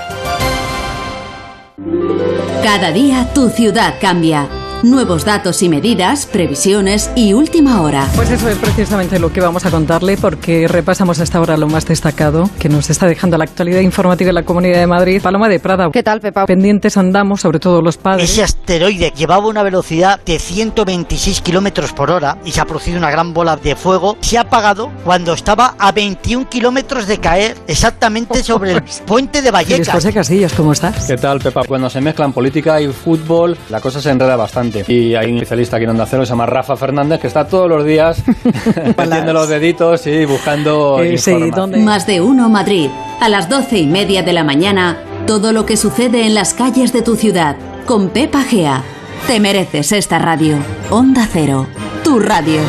Cada 2.63 2.91
día 2.93 3.33
tu 3.33 3.49
ciudad 3.49 3.95
cambia. 4.01 4.49
Nuevos 4.85 5.25
datos 5.25 5.61
y 5.65 5.69
medidas, 5.69 6.27
previsiones 6.27 7.11
y 7.17 7.33
última 7.33 7.83
hora. 7.83 8.07
Pues 8.15 8.31
eso 8.31 8.49
es 8.49 8.57
precisamente 8.59 9.19
lo 9.19 9.33
que 9.33 9.41
vamos 9.41 9.67
a 9.67 9.73
contarle 9.73 10.17
porque 10.17 10.69
repasamos 10.69 11.19
hasta 11.19 11.39
ahora 11.39 11.57
lo 11.57 11.67
más 11.67 11.85
destacado 11.85 12.49
que 12.61 12.69
nos 12.69 12.89
está 12.89 13.09
dejando 13.09 13.37
la 13.39 13.43
actualidad 13.43 13.81
informativa 13.81 14.29
en 14.29 14.37
la 14.37 14.45
Comunidad 14.45 14.79
de 14.79 14.87
Madrid. 14.87 15.21
Paloma 15.21 15.49
de 15.49 15.59
Prada. 15.59 15.91
¿Qué 15.93 16.05
tal, 16.05 16.21
Pepa? 16.21 16.47
Pendientes 16.47 16.97
andamos, 16.97 17.41
sobre 17.41 17.59
todo 17.59 17.83
los 17.83 17.97
padres. 17.97 18.31
Ese 18.31 18.45
asteroide 18.45 19.13
llevaba 19.17 19.49
una 19.49 19.65
velocidad 19.65 20.21
de 20.25 20.39
126 20.39 21.41
kilómetros 21.41 21.93
por 21.93 22.13
hora 22.13 22.39
y 22.45 22.53
se 22.53 22.61
ha 22.61 22.65
producido 22.65 22.99
una 22.99 23.11
gran 23.11 23.35
bola 23.35 23.57
de 23.57 23.75
fuego. 23.75 24.17
Se 24.21 24.39
ha 24.39 24.43
apagado 24.43 24.93
cuando 25.05 25.33
estaba 25.33 25.75
a 25.77 25.91
21 25.91 26.49
kilómetros 26.49 27.09
de 27.09 27.19
caer 27.19 27.57
exactamente 27.67 28.45
sobre 28.45 28.75
el 28.75 28.83
puente 29.05 29.43
de 29.43 29.51
Vallecas. 29.51 29.89
José 29.89 30.13
Casillas, 30.13 30.53
¿cómo 30.53 30.71
estás? 30.71 31.05
¿Qué 31.05 31.17
tal, 31.17 31.41
Pepa? 31.41 31.63
Cuando 31.67 31.91
se 31.91 32.01
mezclan 32.01 32.33
política 32.33 32.81
y 32.81 32.87
fútbol, 32.93 33.59
la 33.71 33.81
cosa 33.81 34.01
se 34.01 34.11
enreda 34.11 34.37
bastante. 34.37 34.69
Y 34.87 35.15
hay 35.15 35.31
un 35.31 35.37
especialista 35.39 35.77
aquí 35.77 35.85
en 35.85 35.91
Onda 35.91 36.07
Cero, 36.07 36.25
se 36.25 36.31
llama 36.31 36.47
Rafa 36.47 36.77
Fernández, 36.77 37.21
que 37.21 37.27
está 37.27 37.47
todos 37.47 37.69
los 37.69 37.85
días 37.85 38.23
metiendo 38.97 39.33
los 39.33 39.49
deditos 39.49 40.07
y 40.07 40.25
buscando 40.25 41.03
Eh, 41.03 41.19
sí. 41.19 41.33
¿dónde? 41.55 41.79
Más 41.79 42.07
de 42.07 42.21
uno 42.21 42.49
Madrid. 42.49 42.91
A 43.21 43.29
las 43.29 43.49
doce 43.49 43.79
y 43.79 43.87
media 43.87 44.23
de 44.23 44.33
la 44.33 44.45
mañana, 44.45 44.99
todo 45.27 45.53
lo 45.53 45.67
que 45.67 45.77
sucede 45.77 46.27
en 46.27 46.35
las 46.35 46.55
calles 46.55 46.93
de 46.93 47.03
tu 47.03 47.17
ciudad. 47.17 47.57
Con 47.87 48.11
Pepa 48.11 48.43
Gea. 48.43 48.83
Te 49.27 49.41
mereces 49.41 49.93
esta 49.93 50.19
radio. 50.19 50.57
Onda 50.91 51.27
Cero. 51.31 51.67
Tu 52.05 52.19
radio. 52.21 52.61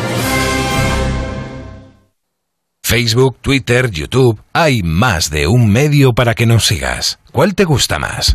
Facebook, 2.82 3.36
Twitter, 3.40 3.88
YouTube, 3.90 4.40
hay 4.52 4.82
más 4.82 5.30
de 5.30 5.46
un 5.46 5.68
medio 5.70 6.12
para 6.12 6.34
que 6.34 6.44
nos 6.46 6.66
sigas. 6.66 7.20
¿Cuál 7.30 7.54
te 7.54 7.64
gusta 7.64 8.00
más? 8.00 8.34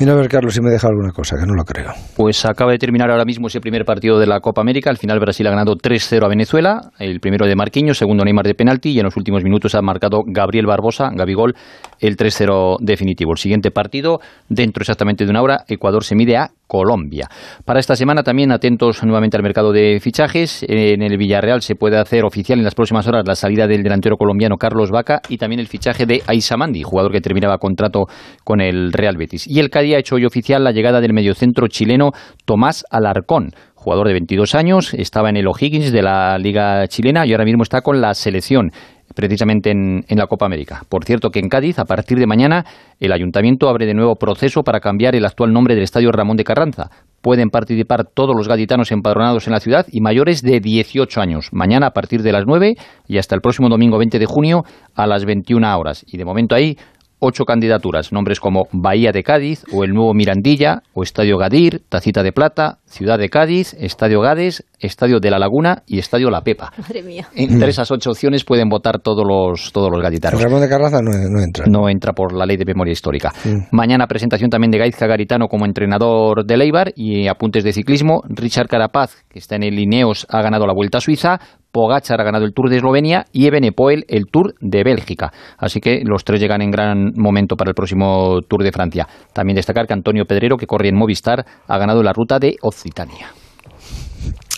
Mira 0.00 0.12
a 0.12 0.16
ver, 0.16 0.28
Carlos, 0.28 0.52
si 0.52 0.60
me 0.60 0.70
deja 0.70 0.88
alguna 0.88 1.12
cosa, 1.12 1.36
que 1.38 1.46
no 1.46 1.54
lo 1.54 1.62
creo. 1.62 1.92
Pues 2.16 2.44
acaba 2.44 2.72
de 2.72 2.78
terminar 2.78 3.12
ahora 3.12 3.24
mismo 3.24 3.46
ese 3.46 3.60
primer 3.60 3.84
partido 3.84 4.18
de 4.18 4.26
la 4.26 4.40
Copa 4.40 4.60
América. 4.60 4.90
Al 4.90 4.96
final 4.96 5.20
Brasil 5.20 5.46
ha 5.46 5.50
ganado 5.50 5.76
3-0 5.76 6.24
a 6.24 6.28
Venezuela. 6.28 6.80
El 6.98 7.20
primero 7.20 7.46
de 7.46 7.54
Marquinhos, 7.54 7.98
segundo 7.98 8.24
Neymar 8.24 8.44
de 8.44 8.54
penalti. 8.54 8.90
Y 8.90 8.98
en 8.98 9.04
los 9.04 9.16
últimos 9.16 9.44
minutos 9.44 9.76
ha 9.76 9.82
marcado 9.82 10.22
Gabriel 10.26 10.66
Barbosa, 10.66 11.10
Gabigol, 11.14 11.54
el 12.00 12.16
3-0 12.16 12.78
definitivo. 12.80 13.32
El 13.32 13.38
siguiente 13.38 13.70
partido, 13.70 14.18
dentro 14.48 14.82
exactamente 14.82 15.24
de 15.24 15.30
una 15.30 15.42
hora, 15.42 15.64
Ecuador 15.68 16.02
se 16.02 16.16
mide 16.16 16.38
a 16.38 16.50
Colombia. 16.66 17.28
Para 17.64 17.80
esta 17.80 17.96
semana 17.96 18.22
también 18.22 18.52
atentos 18.52 19.02
nuevamente 19.02 19.36
al 19.36 19.42
mercado 19.42 19.72
de 19.72 19.98
fichajes. 20.00 20.64
En 20.68 21.02
el 21.02 21.16
Villarreal 21.16 21.62
se 21.62 21.74
puede 21.74 21.98
hacer 21.98 22.24
oficial 22.24 22.58
en 22.58 22.64
las 22.64 22.74
próximas 22.74 23.06
horas 23.06 23.24
la 23.26 23.34
salida 23.34 23.66
del 23.66 23.82
delantero 23.82 24.16
colombiano 24.16 24.56
Carlos 24.56 24.90
Vaca 24.90 25.20
y 25.28 25.38
también 25.38 25.60
el 25.60 25.68
fichaje 25.68 26.06
de 26.06 26.22
Aisa 26.26 26.56
Mandi, 26.56 26.82
jugador 26.82 27.12
que 27.12 27.20
terminaba 27.20 27.58
contrato 27.58 28.06
con 28.44 28.60
el 28.60 28.92
Real 28.92 29.16
Betis. 29.16 29.46
Y 29.46 29.60
el 29.60 29.70
Cádiz 29.70 29.94
ha 29.94 29.98
hecho 29.98 30.16
hoy 30.16 30.24
oficial 30.24 30.64
la 30.64 30.72
llegada 30.72 31.00
del 31.00 31.12
mediocentro 31.12 31.68
chileno 31.68 32.12
Tomás 32.44 32.84
Alarcón 32.90 33.50
jugador 33.84 34.06
de 34.06 34.14
22 34.14 34.54
años, 34.54 34.94
estaba 34.94 35.28
en 35.28 35.36
el 35.36 35.46
O'Higgins 35.46 35.92
de 35.92 36.00
la 36.00 36.38
Liga 36.38 36.88
Chilena 36.88 37.26
y 37.26 37.32
ahora 37.32 37.44
mismo 37.44 37.62
está 37.62 37.82
con 37.82 38.00
la 38.00 38.14
selección 38.14 38.70
precisamente 39.14 39.70
en, 39.70 40.04
en, 40.08 40.18
la 40.18 40.26
Copa 40.26 40.46
América. 40.46 40.82
Por 40.88 41.04
cierto 41.04 41.30
que 41.30 41.38
en 41.38 41.48
Cádiz, 41.48 41.78
a 41.78 41.84
partir 41.84 42.18
de 42.18 42.26
mañana, 42.26 42.64
el 43.00 43.12
ayuntamiento 43.12 43.68
abre 43.68 43.86
de 43.86 43.94
nuevo 43.94 44.16
proceso 44.16 44.62
para 44.62 44.80
cambiar 44.80 45.14
el 45.14 45.24
actual 45.24 45.52
nombre 45.52 45.74
del 45.74 45.84
estadio 45.84 46.10
Ramón 46.12 46.36
de 46.36 46.44
Carranza. 46.44 46.90
Pueden 47.20 47.48
participar 47.48 48.04
todos 48.04 48.36
los 48.36 48.48
gaditanos 48.48 48.92
empadronados 48.92 49.46
en 49.46 49.52
la 49.54 49.60
ciudad 49.60 49.86
y 49.90 50.00
mayores 50.00 50.42
de 50.42 50.60
18 50.60 51.20
años. 51.20 51.48
Mañana 51.52 51.86
a 51.86 51.90
partir 51.92 52.22
de 52.22 52.32
las 52.32 52.44
9 52.46 52.74
y 53.08 53.18
hasta 53.18 53.34
el 53.34 53.40
próximo 53.40 53.68
domingo 53.68 53.98
20 53.98 54.18
de 54.18 54.26
junio 54.26 54.64
a 54.94 55.06
las 55.06 55.24
21 55.24 55.78
horas. 55.78 56.04
Y 56.06 56.18
de 56.18 56.24
momento 56.24 56.54
ahí 56.54 56.76
ocho 57.24 57.44
candidaturas, 57.44 58.12
nombres 58.12 58.40
como 58.40 58.68
Bahía 58.72 59.10
de 59.12 59.22
Cádiz 59.22 59.64
o 59.72 59.84
el 59.84 59.92
nuevo 59.92 60.12
Mirandilla 60.14 60.82
o 60.92 61.02
Estadio 61.02 61.38
Gadir, 61.38 61.82
Tacita 61.88 62.22
de 62.22 62.32
Plata, 62.32 62.78
Ciudad 62.84 63.18
de 63.18 63.28
Cádiz, 63.30 63.74
Estadio 63.78 64.20
Gades, 64.20 64.64
Estadio 64.78 65.18
de 65.20 65.30
la 65.30 65.38
Laguna 65.38 65.82
y 65.86 65.98
Estadio 65.98 66.30
La 66.30 66.42
Pepa. 66.42 66.72
Madre 66.78 67.02
mía. 67.02 67.28
Entre 67.34 67.70
esas 67.70 67.90
ocho 67.90 68.10
opciones 68.10 68.44
pueden 68.44 68.68
votar 68.68 69.00
todos 69.00 69.24
los, 69.26 69.72
todos 69.72 69.90
los 69.90 70.02
gaditanos. 70.02 70.40
Ramón 70.42 70.60
de 70.60 70.68
Carranza 70.68 71.00
no, 71.00 71.10
no, 71.10 71.42
entra. 71.42 71.64
No 71.66 71.88
entra 71.88 72.12
por 72.12 72.34
la 72.34 72.44
ley 72.44 72.56
de 72.56 72.64
memoria 72.64 72.92
histórica. 72.92 73.32
Mañana 73.72 74.06
presentación 74.06 74.50
también 74.50 74.70
de 74.70 74.78
Gaizka 74.78 75.06
Garitano 75.06 75.48
como 75.48 75.64
entrenador 75.64 76.44
de 76.44 76.56
Leibar 76.56 76.92
y 76.94 77.26
apuntes 77.28 77.64
de 77.64 77.72
ciclismo. 77.72 78.22
Richard 78.28 78.68
Carapaz, 78.68 79.24
que 79.28 79.38
está 79.38 79.56
en 79.56 79.62
el 79.62 79.78
Ineos, 79.78 80.26
ha 80.28 80.42
ganado 80.42 80.66
la 80.66 80.74
Vuelta 80.74 80.98
a 80.98 81.00
Suiza. 81.00 81.40
Pogachar 81.74 82.20
ha 82.20 82.24
ganado 82.24 82.44
el 82.44 82.54
Tour 82.54 82.70
de 82.70 82.76
Eslovenia 82.76 83.24
y 83.32 83.46
Ebenepoel 83.48 84.04
el 84.06 84.26
Tour 84.30 84.54
de 84.60 84.84
Bélgica. 84.84 85.32
Así 85.58 85.80
que 85.80 86.02
los 86.04 86.22
tres 86.22 86.40
llegan 86.40 86.62
en 86.62 86.70
gran 86.70 87.10
momento 87.16 87.56
para 87.56 87.70
el 87.70 87.74
próximo 87.74 88.40
Tour 88.48 88.62
de 88.62 88.70
Francia. 88.70 89.08
También 89.32 89.56
destacar 89.56 89.88
que 89.88 89.92
Antonio 89.92 90.24
Pedrero, 90.24 90.56
que 90.56 90.66
corre 90.68 90.88
en 90.88 90.96
Movistar, 90.96 91.44
ha 91.66 91.76
ganado 91.78 92.00
la 92.04 92.12
ruta 92.12 92.38
de 92.38 92.54
Occitania. 92.62 93.26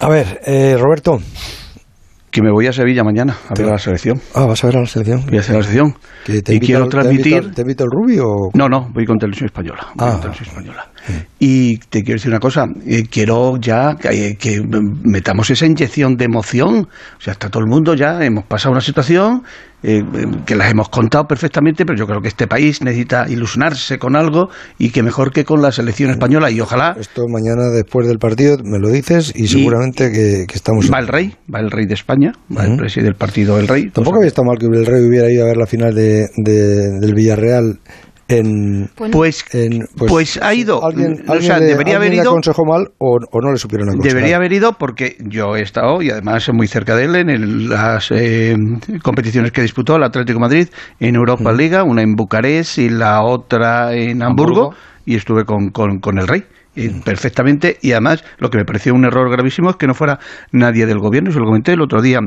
A 0.00 0.08
ver, 0.10 0.42
eh, 0.44 0.76
Roberto. 0.78 1.18
Que 2.30 2.42
me 2.42 2.50
voy 2.52 2.66
a 2.66 2.72
Sevilla 2.74 3.02
mañana 3.02 3.34
a 3.48 3.54
ver 3.56 3.66
a 3.68 3.72
la 3.72 3.78
selección. 3.78 4.20
Ah, 4.34 4.44
¿vas 4.44 4.62
a 4.62 4.66
ver 4.66 4.76
a 4.76 4.80
la 4.80 4.86
selección? 4.86 5.24
Voy 5.26 5.38
a 5.38 5.40
hacer 5.40 5.56
la 5.56 5.62
selección. 5.62 5.94
¿Que 6.26 6.42
te 6.42 6.54
y 6.54 6.60
quiero 6.60 6.86
transmitir... 6.86 7.54
¿Te 7.54 7.62
invita 7.62 7.84
el 7.84 7.90
Rubio? 7.90 8.24
o- 8.28 8.50
No, 8.52 8.68
no, 8.68 8.90
voy 8.92 9.06
con 9.06 9.16
Televisión 9.16 9.46
Española. 9.46 9.86
voy 9.94 10.06
Ah. 10.06 10.12
con 10.12 10.20
Televisión 10.20 10.48
Española. 10.50 10.86
Y 11.38 11.78
te 11.78 12.02
quiero 12.02 12.16
decir 12.18 12.30
una 12.30 12.40
cosa, 12.40 12.64
eh, 12.86 13.04
quiero 13.10 13.56
ya 13.60 13.94
que, 13.96 14.36
que 14.38 14.60
metamos 15.04 15.50
esa 15.50 15.66
inyección 15.66 16.16
de 16.16 16.24
emoción. 16.24 16.88
O 17.18 17.20
sea, 17.20 17.32
está 17.32 17.48
todo 17.50 17.62
el 17.62 17.68
mundo 17.68 17.94
ya, 17.94 18.24
hemos 18.24 18.44
pasado 18.44 18.72
una 18.72 18.80
situación 18.80 19.42
eh, 19.82 19.98
eh, 19.98 20.26
que 20.46 20.56
las 20.56 20.70
hemos 20.70 20.88
contado 20.88 21.24
perfectamente, 21.26 21.84
pero 21.84 21.98
yo 21.98 22.06
creo 22.06 22.20
que 22.22 22.28
este 22.28 22.46
país 22.46 22.82
necesita 22.82 23.26
ilusionarse 23.28 23.98
con 23.98 24.16
algo 24.16 24.48
y 24.78 24.90
que 24.90 25.02
mejor 25.02 25.30
que 25.32 25.44
con 25.44 25.60
la 25.62 25.70
selección 25.70 26.10
española. 26.10 26.50
Y 26.50 26.60
ojalá 26.60 26.96
Esto 26.98 27.22
mañana 27.28 27.68
después 27.72 28.08
del 28.08 28.18
partido 28.18 28.56
me 28.64 28.78
lo 28.78 28.88
dices 28.88 29.32
y, 29.36 29.46
seguramente 29.46 30.10
que, 30.10 30.46
que 30.48 30.54
estamos... 30.54 30.90
va 30.92 30.98
el 30.98 31.08
rey, 31.08 31.34
va 31.54 31.60
el 31.60 31.70
rey 31.70 31.86
de 31.86 31.94
España, 31.94 32.32
va 32.56 32.64
el 32.64 32.76
presidente 32.76 33.10
del 33.10 33.18
partido 33.18 33.56
del 33.58 33.68
rey. 33.68 33.90
Tampoco 33.90 34.16
había 34.16 34.28
estado 34.28 34.46
mal 34.46 34.58
que 34.58 34.66
el 34.66 34.86
Rey 34.86 35.04
hubiera 35.06 35.30
ido 35.30 35.44
a 35.44 35.48
ver 35.48 35.56
la 35.58 35.66
final 35.66 35.94
de, 35.94 36.26
de- 36.36 36.98
del 36.98 37.14
Villarreal 37.14 37.78
en... 38.28 38.88
Pues, 38.96 39.44
pues, 40.08 40.38
ha 40.42 40.52
ido. 40.54 40.84
¿Alguien, 40.84 41.22
o 41.28 41.32
alguien 41.32 41.42
sea, 41.50 41.58
le- 41.58 41.66
debería 41.66 41.96
haber 41.96 42.12
ido. 42.14 42.30
aconsejó 42.30 42.64
mal 42.64 42.88
o, 42.98 43.18
o 43.30 43.40
no 43.40 43.52
le 43.52 43.58
supieron 43.58 43.88
aconsejar? 43.88 44.14
Debería 44.16 44.36
haber 44.36 44.52
ido 44.52 44.72
porque 44.72 45.16
yo 45.20 45.56
he 45.56 45.62
estado, 45.62 46.02
y 46.02 46.10
además 46.10 46.48
muy 46.52 46.66
cerca 46.66 46.96
de 46.96 47.04
él, 47.04 47.16
en 47.16 47.30
el- 47.30 47.68
las 47.68 48.10
eh, 48.10 48.56
competiciones 49.02 49.52
que 49.52 49.62
disputó 49.62 49.96
el 49.96 50.02
Atlético 50.04 50.38
de 50.38 50.40
Madrid 50.42 50.68
en 51.00 51.14
Europa 51.14 51.52
Liga, 51.52 51.84
una 51.84 52.02
en 52.02 52.14
Bucarest 52.14 52.78
y 52.78 52.88
la 52.88 53.22
otra 53.22 53.94
en 53.94 54.22
Hamburgo, 54.22 54.74
y 55.04 55.14
estuve 55.14 55.44
con, 55.44 55.70
con, 55.70 55.98
con 56.00 56.18
el 56.18 56.26
Rey. 56.26 56.42
y 56.74 56.90
perfectamente, 57.00 57.78
y 57.80 57.92
además 57.92 58.22
lo 58.38 58.50
que 58.50 58.58
me 58.58 58.64
pareció 58.66 58.92
un 58.92 59.04
error 59.06 59.30
gravísimo 59.30 59.70
es 59.70 59.76
que 59.76 59.86
no 59.86 59.94
fuera 59.94 60.18
nadie 60.52 60.84
del 60.84 60.98
gobierno, 60.98 61.30
se 61.30 61.38
lo 61.38 61.46
comenté 61.46 61.72
el 61.72 61.80
otro 61.80 62.02
día 62.02 62.18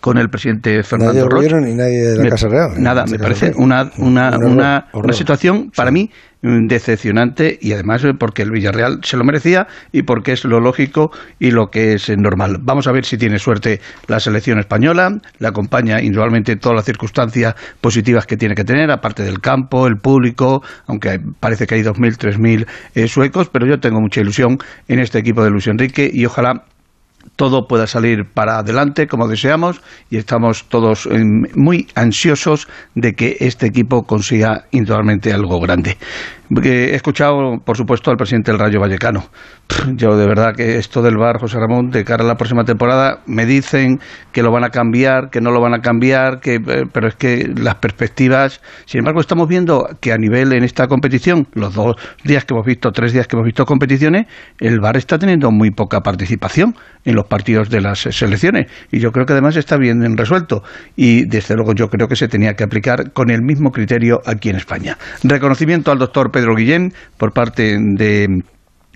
con 0.00 0.18
el 0.18 0.28
presidente 0.30 0.82
Fernando 0.82 1.12
Nadie 1.12 1.20
del 1.22 1.30
Roch. 1.30 1.36
gobierno 1.42 1.60
ni 1.66 1.74
nadie 1.74 2.02
de 2.02 2.16
la 2.16 2.22
Me- 2.24 2.30
Casa 2.30 2.48
Real. 2.48 2.70
Nada, 2.82 3.04
me 3.06 3.18
parece 3.18 3.52
una, 3.56 3.90
una, 3.98 4.36
un 4.38 4.44
una, 4.58 4.86
una 4.92 5.12
situación 5.12 5.70
para 5.74 5.90
mí 5.90 6.10
mm, 6.42 6.66
decepcionante 6.66 7.58
y 7.60 7.72
además 7.72 8.04
eh, 8.04 8.14
porque 8.18 8.42
el 8.42 8.50
Villarreal 8.50 9.00
se 9.02 9.16
lo 9.16 9.24
merecía 9.24 9.66
y 9.92 10.02
porque 10.02 10.32
es 10.32 10.44
lo 10.44 10.60
lógico 10.60 11.10
y 11.38 11.50
lo 11.50 11.70
que 11.70 11.94
es 11.94 12.08
eh, 12.08 12.16
normal. 12.16 12.58
Vamos 12.60 12.86
a 12.86 12.92
ver 12.92 13.04
si 13.04 13.18
tiene 13.18 13.38
suerte 13.38 13.80
la 14.06 14.20
selección 14.20 14.58
española, 14.58 15.18
la 15.38 15.48
acompaña 15.48 16.00
indudablemente 16.02 16.56
todas 16.56 16.76
las 16.76 16.84
circunstancias 16.84 17.54
positivas 17.80 18.26
que 18.26 18.36
tiene 18.36 18.54
que 18.54 18.64
tener, 18.64 18.90
aparte 18.90 19.22
del 19.22 19.40
campo, 19.40 19.86
el 19.86 19.96
público, 19.96 20.62
aunque 20.86 21.20
parece 21.40 21.66
que 21.66 21.74
hay 21.76 21.82
2.000, 21.82 22.16
3.000 22.16 22.66
eh, 22.94 23.08
suecos, 23.08 23.48
pero 23.50 23.66
yo 23.66 23.80
tengo 23.80 24.00
mucha 24.00 24.20
ilusión 24.20 24.58
en 24.88 25.00
este 25.00 25.18
equipo 25.18 25.42
de 25.44 25.50
Luis 25.50 25.66
Enrique 25.66 26.10
y 26.12 26.24
ojalá 26.24 26.64
todo 27.36 27.66
pueda 27.68 27.86
salir 27.86 28.24
para 28.32 28.58
adelante 28.58 29.06
como 29.06 29.28
deseamos 29.28 29.80
y 30.10 30.16
estamos 30.16 30.64
todos 30.68 31.08
muy 31.54 31.86
ansiosos 31.94 32.68
de 32.94 33.14
que 33.14 33.36
este 33.40 33.66
equipo 33.66 34.04
consiga 34.04 34.64
indudablemente 34.70 35.32
algo 35.32 35.60
grande. 35.60 35.96
Eh, 36.64 36.90
He 36.92 36.94
escuchado, 36.94 37.58
por 37.64 37.76
supuesto, 37.76 38.10
al 38.10 38.16
presidente 38.16 38.50
del 38.50 38.60
Rayo 38.60 38.80
Vallecano. 38.80 39.24
Yo 39.94 40.16
de 40.16 40.26
verdad 40.26 40.54
que 40.56 40.78
esto 40.78 41.02
del 41.02 41.16
bar, 41.16 41.38
José 41.38 41.58
Ramón, 41.58 41.90
de 41.90 42.04
cara 42.04 42.24
a 42.24 42.26
la 42.26 42.36
próxima 42.36 42.64
temporada, 42.64 43.20
me 43.26 43.46
dicen 43.46 44.00
que 44.32 44.42
lo 44.42 44.50
van 44.50 44.64
a 44.64 44.70
cambiar, 44.70 45.30
que 45.30 45.40
no 45.40 45.50
lo 45.50 45.60
van 45.60 45.74
a 45.74 45.80
cambiar, 45.80 46.40
que, 46.40 46.54
eh, 46.56 46.84
pero 46.92 47.08
es 47.08 47.14
que 47.16 47.50
las 47.54 47.76
perspectivas, 47.76 48.60
sin 48.86 49.00
embargo, 49.00 49.20
estamos 49.20 49.46
viendo 49.46 49.86
que 50.00 50.12
a 50.12 50.16
nivel 50.16 50.52
en 50.52 50.64
esta 50.64 50.86
competición, 50.86 51.46
los 51.54 51.74
dos 51.74 51.96
días 52.24 52.44
que 52.44 52.54
hemos 52.54 52.66
visto, 52.66 52.92
tres 52.92 53.12
días 53.12 53.26
que 53.26 53.36
hemos 53.36 53.44
visto 53.44 53.64
competiciones, 53.66 54.26
el 54.58 54.80
bar 54.80 54.96
está 54.96 55.18
teniendo 55.18 55.50
muy 55.50 55.70
poca 55.70 56.00
participación 56.00 56.74
en 57.04 57.14
los 57.14 57.26
partidos 57.26 57.68
de 57.70 57.80
las 57.80 58.00
selecciones 58.00 58.70
y 58.90 59.00
yo 59.00 59.12
creo 59.12 59.26
que 59.26 59.32
además 59.32 59.56
está 59.56 59.76
bien 59.76 60.16
resuelto 60.16 60.62
y 60.96 61.26
desde 61.26 61.54
luego 61.54 61.74
yo 61.74 61.88
creo 61.88 62.08
que 62.08 62.16
se 62.16 62.28
tenía 62.28 62.54
que 62.54 62.64
aplicar 62.64 63.12
con 63.12 63.30
el 63.30 63.42
mismo 63.42 63.70
criterio 63.70 64.20
aquí 64.26 64.50
en 64.50 64.56
España. 64.56 64.96
Reconocimiento 65.22 65.92
al 65.92 65.98
doctor 65.98 66.30
Pedro 66.30 66.54
Guillén 66.54 66.92
por 67.16 67.32
parte 67.32 67.78
de 67.78 68.42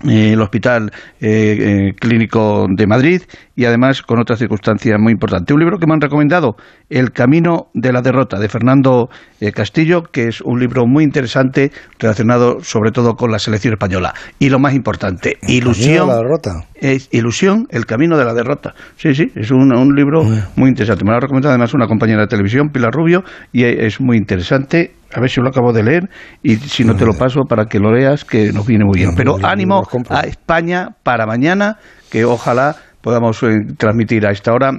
el 0.03 0.41
Hospital 0.41 0.91
eh, 1.21 1.89
eh, 1.89 1.93
Clínico 1.99 2.65
de 2.69 2.87
Madrid 2.87 3.21
y 3.55 3.65
además 3.65 4.01
con 4.01 4.19
otra 4.19 4.35
circunstancia 4.35 4.97
muy 4.97 5.13
importante. 5.13 5.53
Un 5.53 5.59
libro 5.59 5.77
que 5.77 5.87
me 5.87 5.93
han 5.93 6.01
recomendado, 6.01 6.55
El 6.89 7.11
Camino 7.11 7.67
de 7.73 7.93
la 7.93 8.01
Derrota, 8.01 8.39
de 8.39 8.49
Fernando 8.49 9.09
eh, 9.39 9.51
Castillo, 9.51 10.03
que 10.03 10.27
es 10.27 10.41
un 10.41 10.59
libro 10.59 10.85
muy 10.85 11.03
interesante 11.03 11.71
relacionado 11.99 12.59
sobre 12.61 12.91
todo 12.91 13.15
con 13.15 13.31
la 13.31 13.39
selección 13.39 13.73
española. 13.73 14.13
Y 14.39 14.49
lo 14.49 14.59
más 14.59 14.73
importante, 14.73 15.37
ilusión. 15.47 16.07
la 16.07 16.17
derrota. 16.17 16.51
Es 16.83 17.07
ilusión, 17.13 17.65
el 17.69 17.85
camino 17.85 18.17
de 18.17 18.25
la 18.25 18.33
derrota. 18.33 18.73
Sí, 18.97 19.15
sí, 19.15 19.31
es 19.35 19.51
un, 19.51 19.73
un 19.73 19.95
libro 19.95 20.21
muy 20.57 20.67
interesante. 20.67 21.05
Me 21.05 21.11
lo 21.11 21.17
ha 21.17 21.21
recomendado 21.21 21.53
además 21.53 21.73
una 21.73 21.87
compañera 21.87 22.19
de 22.21 22.27
televisión, 22.27 22.71
Pilar 22.73 22.91
Rubio, 22.91 23.23
y 23.53 23.63
es 23.63 24.01
muy 24.01 24.17
interesante. 24.17 24.91
A 25.15 25.21
ver 25.21 25.29
si 25.29 25.39
lo 25.39 25.47
acabo 25.47 25.71
de 25.71 25.81
leer 25.81 26.09
y 26.41 26.57
si 26.57 26.83
no 26.83 26.95
te 26.95 27.05
lo 27.05 27.13
paso 27.13 27.43
para 27.47 27.67
que 27.67 27.79
lo 27.79 27.93
leas, 27.93 28.25
que 28.25 28.51
nos 28.51 28.67
viene 28.67 28.83
muy 28.83 28.99
bien. 28.99 29.11
Pero 29.15 29.37
ánimo 29.43 29.87
a 30.09 30.21
España 30.21 30.89
para 31.03 31.25
mañana, 31.25 31.77
que 32.11 32.25
ojalá 32.25 32.75
podamos 33.01 33.41
eh, 33.43 33.59
transmitir 33.77 34.25
a 34.25 34.31
esta 34.31 34.51
hora 34.51 34.71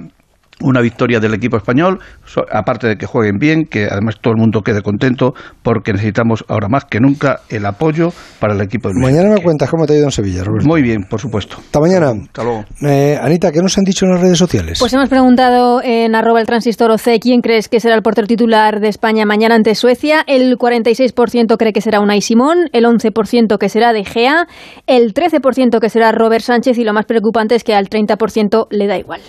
una 0.61 0.81
victoria 0.81 1.19
del 1.19 1.33
equipo 1.33 1.57
español, 1.57 1.99
so- 2.25 2.45
aparte 2.51 2.87
de 2.87 2.95
que 2.97 3.05
jueguen 3.05 3.37
bien, 3.37 3.65
que 3.69 3.85
además 3.91 4.15
todo 4.21 4.33
el 4.33 4.39
mundo 4.39 4.61
quede 4.61 4.81
contento, 4.81 5.33
porque 5.63 5.91
necesitamos 5.93 6.45
ahora 6.47 6.67
más 6.69 6.85
que 6.85 6.99
nunca 6.99 7.41
el 7.49 7.65
apoyo 7.65 8.09
para 8.39 8.53
el 8.53 8.61
equipo 8.61 8.87
de 8.89 8.93
Luis 8.95 9.05
Mañana 9.13 9.33
me 9.35 9.41
cuentas 9.43 9.69
cómo 9.69 9.85
te 9.85 9.93
ha 9.93 9.97
ido 9.97 10.05
en 10.05 10.11
Sevilla, 10.11 10.43
Roberto. 10.43 10.67
Muy 10.67 10.81
bien, 10.81 11.03
por 11.09 11.19
supuesto. 11.19 11.57
Hasta 11.59 11.79
mañana. 11.79 12.11
Hasta 12.11 12.43
luego. 12.43 12.65
Eh, 12.87 13.17
Anita, 13.21 13.51
¿qué 13.51 13.61
nos 13.61 13.77
han 13.77 13.83
dicho 13.83 14.05
en 14.05 14.11
las 14.13 14.21
redes 14.21 14.37
sociales? 14.37 14.79
Pues 14.79 14.93
hemos 14.93 15.09
preguntado 15.09 15.81
en 15.83 16.15
arroba 16.15 16.39
el 16.39 16.45
transistor 16.47 16.91
OC 16.91 17.19
quién 17.21 17.41
crees 17.41 17.67
que 17.67 17.79
será 17.79 17.95
el 17.95 18.01
portero 18.01 18.27
titular 18.27 18.79
de 18.79 18.87
España 18.87 19.25
mañana 19.25 19.55
ante 19.55 19.75
Suecia. 19.75 20.23
El 20.27 20.57
46% 20.57 21.57
cree 21.57 21.73
que 21.73 21.81
será 21.81 21.99
Unai 21.99 22.21
Simón, 22.21 22.69
el 22.71 22.85
11% 22.85 23.57
que 23.57 23.69
será 23.69 23.93
De 23.93 24.05
Gea, 24.05 24.47
el 24.87 25.13
13% 25.13 25.79
que 25.79 25.89
será 25.89 26.11
Robert 26.11 26.43
Sánchez 26.43 26.77
y 26.77 26.83
lo 26.83 26.93
más 26.93 27.05
preocupante 27.05 27.55
es 27.55 27.63
que 27.63 27.75
al 27.75 27.89
30% 27.89 28.67
le 28.69 28.87
da 28.87 28.97
igual. 28.97 29.21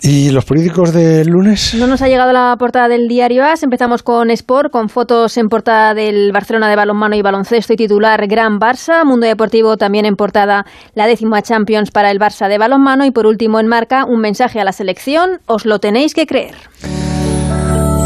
¿Y 0.00 0.30
los 0.30 0.44
políticos 0.44 0.92
del 0.92 1.28
lunes? 1.28 1.74
No 1.74 1.86
nos 1.86 2.02
ha 2.02 2.08
llegado 2.08 2.32
la 2.32 2.56
portada 2.58 2.88
del 2.88 3.08
diario 3.08 3.44
AS. 3.44 3.62
Empezamos 3.62 4.02
con 4.02 4.30
Sport, 4.30 4.70
con 4.70 4.88
fotos 4.88 5.36
en 5.36 5.48
portada 5.48 5.94
del 5.94 6.32
Barcelona 6.32 6.68
de 6.68 6.76
balonmano 6.76 7.14
y 7.14 7.22
baloncesto 7.22 7.72
y 7.72 7.76
titular 7.76 8.26
Gran 8.26 8.58
Barça. 8.58 9.04
Mundo 9.04 9.26
Deportivo 9.26 9.76
también 9.76 10.06
en 10.06 10.16
portada 10.16 10.66
la 10.94 11.06
décima 11.06 11.42
Champions 11.42 11.90
para 11.90 12.10
el 12.10 12.18
Barça 12.18 12.48
de 12.48 12.58
balonmano. 12.58 13.04
Y 13.04 13.10
por 13.10 13.26
último 13.26 13.60
en 13.60 13.66
marca 13.66 14.04
un 14.04 14.20
mensaje 14.20 14.60
a 14.60 14.64
la 14.64 14.72
selección. 14.72 15.40
Os 15.46 15.66
lo 15.66 15.78
tenéis 15.78 16.14
que 16.14 16.26
creer. 16.26 16.54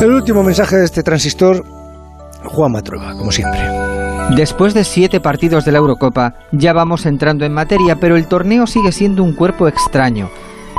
El 0.00 0.12
último 0.12 0.42
mensaje 0.42 0.76
de 0.76 0.84
este 0.84 1.02
transistor, 1.02 1.64
Juan 2.44 2.72
Matrueva, 2.72 3.12
como 3.12 3.32
siempre. 3.32 3.60
Después 4.34 4.74
de 4.74 4.84
siete 4.84 5.20
partidos 5.20 5.64
de 5.64 5.72
la 5.72 5.78
Eurocopa, 5.78 6.34
ya 6.52 6.72
vamos 6.72 7.06
entrando 7.06 7.44
en 7.44 7.52
materia, 7.52 7.96
pero 7.96 8.16
el 8.16 8.26
torneo 8.26 8.66
sigue 8.66 8.92
siendo 8.92 9.22
un 9.22 9.32
cuerpo 9.32 9.68
extraño. 9.68 10.28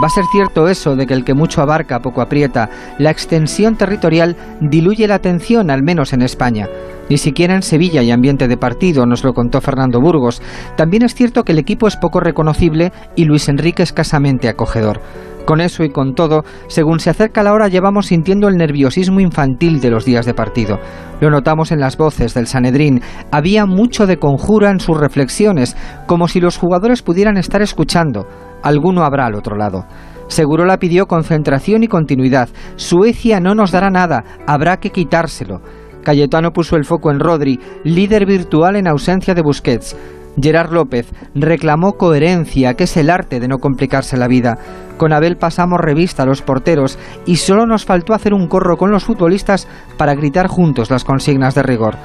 Va 0.01 0.07
a 0.07 0.11
ser 0.11 0.25
cierto 0.31 0.67
eso 0.67 0.95
de 0.95 1.07
que 1.07 1.15
el 1.15 1.23
que 1.23 1.33
mucho 1.33 1.61
abarca 1.61 2.01
poco 2.01 2.21
aprieta. 2.21 2.69
La 2.99 3.09
extensión 3.09 3.77
territorial 3.77 4.35
diluye 4.61 5.07
la 5.07 5.15
atención, 5.15 5.71
al 5.71 5.81
menos 5.81 6.13
en 6.13 6.21
España. 6.21 6.67
Ni 7.09 7.17
siquiera 7.17 7.55
en 7.55 7.63
Sevilla 7.63 8.01
hay 8.01 8.11
ambiente 8.11 8.47
de 8.47 8.57
partido, 8.57 9.07
nos 9.07 9.23
lo 9.23 9.33
contó 9.33 9.59
Fernando 9.59 9.99
Burgos. 9.99 10.41
También 10.75 11.03
es 11.03 11.15
cierto 11.15 11.43
que 11.43 11.53
el 11.53 11.59
equipo 11.59 11.87
es 11.87 11.95
poco 11.95 12.19
reconocible 12.19 12.91
y 13.15 13.25
Luis 13.25 13.49
Enrique 13.49 13.81
escasamente 13.81 14.49
acogedor. 14.49 15.01
Con 15.47 15.61
eso 15.61 15.85
y 15.85 15.89
con 15.89 16.13
todo, 16.13 16.43
según 16.67 16.99
se 16.99 17.09
acerca 17.09 17.41
la 17.41 17.53
hora 17.53 17.69
llevamos 17.69 18.07
sintiendo 18.07 18.49
el 18.49 18.57
nerviosismo 18.57 19.21
infantil 19.21 19.79
de 19.79 19.89
los 19.89 20.03
días 20.03 20.25
de 20.25 20.33
partido. 20.33 20.77
Lo 21.21 21.29
notamos 21.29 21.71
en 21.71 21.79
las 21.79 21.95
voces 21.95 22.33
del 22.33 22.47
Sanedrín. 22.47 22.99
Había 23.31 23.65
mucho 23.65 24.05
de 24.07 24.17
conjura 24.17 24.71
en 24.71 24.81
sus 24.81 24.99
reflexiones, 24.99 25.77
como 26.05 26.27
si 26.27 26.41
los 26.41 26.57
jugadores 26.57 27.01
pudieran 27.01 27.37
estar 27.37 27.61
escuchando. 27.61 28.27
Alguno 28.61 29.05
habrá 29.05 29.27
al 29.27 29.35
otro 29.35 29.55
lado. 29.55 29.85
Segurola 30.27 30.79
pidió 30.79 31.05
concentración 31.05 31.81
y 31.81 31.87
continuidad. 31.87 32.49
Suecia 32.75 33.39
no 33.39 33.55
nos 33.55 33.71
dará 33.71 33.89
nada, 33.89 34.25
habrá 34.47 34.81
que 34.81 34.89
quitárselo. 34.89 35.61
Cayetano 36.03 36.51
puso 36.51 36.75
el 36.75 36.83
foco 36.83 37.09
en 37.09 37.21
Rodri, 37.21 37.57
líder 37.85 38.25
virtual 38.25 38.75
en 38.75 38.87
ausencia 38.89 39.33
de 39.33 39.41
Busquets. 39.41 39.95
Gerard 40.39 40.71
López 40.71 41.11
reclamó 41.33 41.93
coherencia, 41.93 42.75
que 42.75 42.83
es 42.83 42.95
el 42.97 43.09
arte 43.09 43.39
de 43.39 43.47
no 43.47 43.57
complicarse 43.57 44.17
la 44.17 44.27
vida. 44.27 44.57
Con 44.97 45.13
Abel 45.13 45.37
pasamos 45.37 45.79
revista 45.79 46.23
a 46.23 46.25
los 46.25 46.41
porteros 46.41 46.99
y 47.25 47.37
solo 47.37 47.65
nos 47.65 47.85
faltó 47.85 48.13
hacer 48.13 48.33
un 48.33 48.47
corro 48.47 48.77
con 48.77 48.91
los 48.91 49.03
futbolistas 49.03 49.67
para 49.97 50.15
gritar 50.15 50.47
juntos 50.47 50.91
las 50.91 51.03
consignas 51.03 51.55
de 51.55 51.63
rigor. 51.63 51.95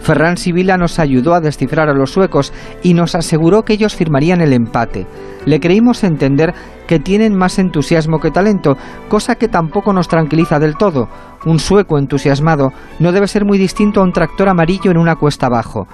Ferran 0.00 0.36
Sibila 0.36 0.76
nos 0.76 0.98
ayudó 0.98 1.34
a 1.34 1.40
descifrar 1.40 1.88
a 1.88 1.94
los 1.94 2.12
suecos 2.12 2.52
y 2.82 2.94
nos 2.94 3.14
aseguró 3.14 3.64
que 3.64 3.72
ellos 3.72 3.96
firmarían 3.96 4.40
el 4.40 4.52
empate. 4.52 5.06
Le 5.44 5.60
creímos 5.60 6.04
entender 6.04 6.54
que 6.86 7.00
tienen 7.00 7.34
más 7.34 7.58
entusiasmo 7.58 8.20
que 8.20 8.30
talento, 8.30 8.76
cosa 9.08 9.34
que 9.34 9.48
tampoco 9.48 9.92
nos 9.92 10.08
tranquiliza 10.08 10.58
del 10.58 10.76
todo. 10.76 11.08
Un 11.46 11.58
sueco 11.58 11.98
entusiasmado 11.98 12.72
no 13.00 13.12
debe 13.12 13.26
ser 13.26 13.44
muy 13.44 13.58
distinto 13.58 14.00
a 14.00 14.04
un 14.04 14.12
tractor 14.12 14.48
amarillo 14.48 14.90
en 14.90 14.98
una 14.98 15.16
cuesta 15.16 15.46
abajo. 15.46 15.88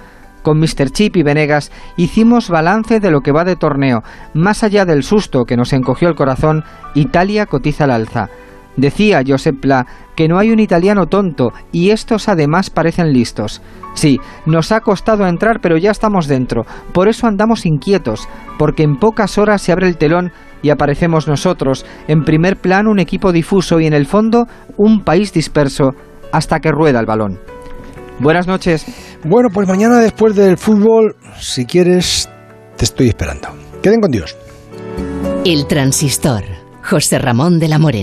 Con 0.45 0.59
Mr. 0.59 0.91
Chip 0.91 1.17
y 1.17 1.23
Venegas 1.23 1.71
hicimos 1.97 2.51
balance 2.51 2.99
de 2.99 3.09
lo 3.09 3.21
que 3.21 3.31
va 3.31 3.45
de 3.45 3.55
torneo. 3.55 4.03
Más 4.35 4.63
allá 4.63 4.85
del 4.85 5.01
susto 5.01 5.45
que 5.45 5.57
nos 5.57 5.73
encogió 5.73 6.07
el 6.07 6.13
corazón, 6.13 6.63
Italia 6.93 7.47
cotiza 7.47 7.85
al 7.85 7.89
alza. 7.89 8.29
Decía 8.77 9.23
Josep 9.25 9.59
Pla 9.59 9.87
que 10.15 10.27
no 10.27 10.37
hay 10.37 10.51
un 10.51 10.59
italiano 10.59 11.07
tonto 11.07 11.51
y 11.71 11.89
estos 11.89 12.29
además 12.29 12.69
parecen 12.69 13.11
listos. 13.11 13.63
Sí, 13.95 14.19
nos 14.45 14.71
ha 14.71 14.81
costado 14.81 15.25
entrar 15.25 15.61
pero 15.61 15.77
ya 15.77 15.89
estamos 15.89 16.27
dentro. 16.27 16.67
Por 16.93 17.07
eso 17.07 17.25
andamos 17.25 17.65
inquietos, 17.65 18.29
porque 18.59 18.83
en 18.83 18.97
pocas 18.97 19.39
horas 19.39 19.63
se 19.63 19.71
abre 19.71 19.87
el 19.87 19.97
telón 19.97 20.31
y 20.61 20.69
aparecemos 20.69 21.27
nosotros, 21.27 21.87
en 22.07 22.23
primer 22.23 22.57
plano 22.57 22.91
un 22.91 22.99
equipo 22.99 23.31
difuso 23.31 23.79
y 23.79 23.87
en 23.87 23.93
el 23.93 24.05
fondo 24.05 24.47
un 24.77 25.01
país 25.01 25.33
disperso, 25.33 25.95
hasta 26.31 26.59
que 26.59 26.71
rueda 26.71 26.99
el 26.99 27.07
balón. 27.07 27.39
Buenas 28.19 28.47
noches. 28.47 28.85
Bueno, 29.23 29.49
pues 29.53 29.67
mañana 29.67 29.99
después 29.99 30.35
del 30.35 30.57
fútbol, 30.57 31.15
si 31.39 31.65
quieres, 31.65 32.29
te 32.77 32.85
estoy 32.85 33.09
esperando. 33.09 33.49
Queden 33.83 33.99
con 33.99 34.11
Dios. 34.11 34.35
El 35.43 35.67
transistor. 35.67 36.43
José 36.81 37.19
Ramón 37.19 37.59
de 37.59 37.67
la 37.67 37.77
Morena. 37.79 37.93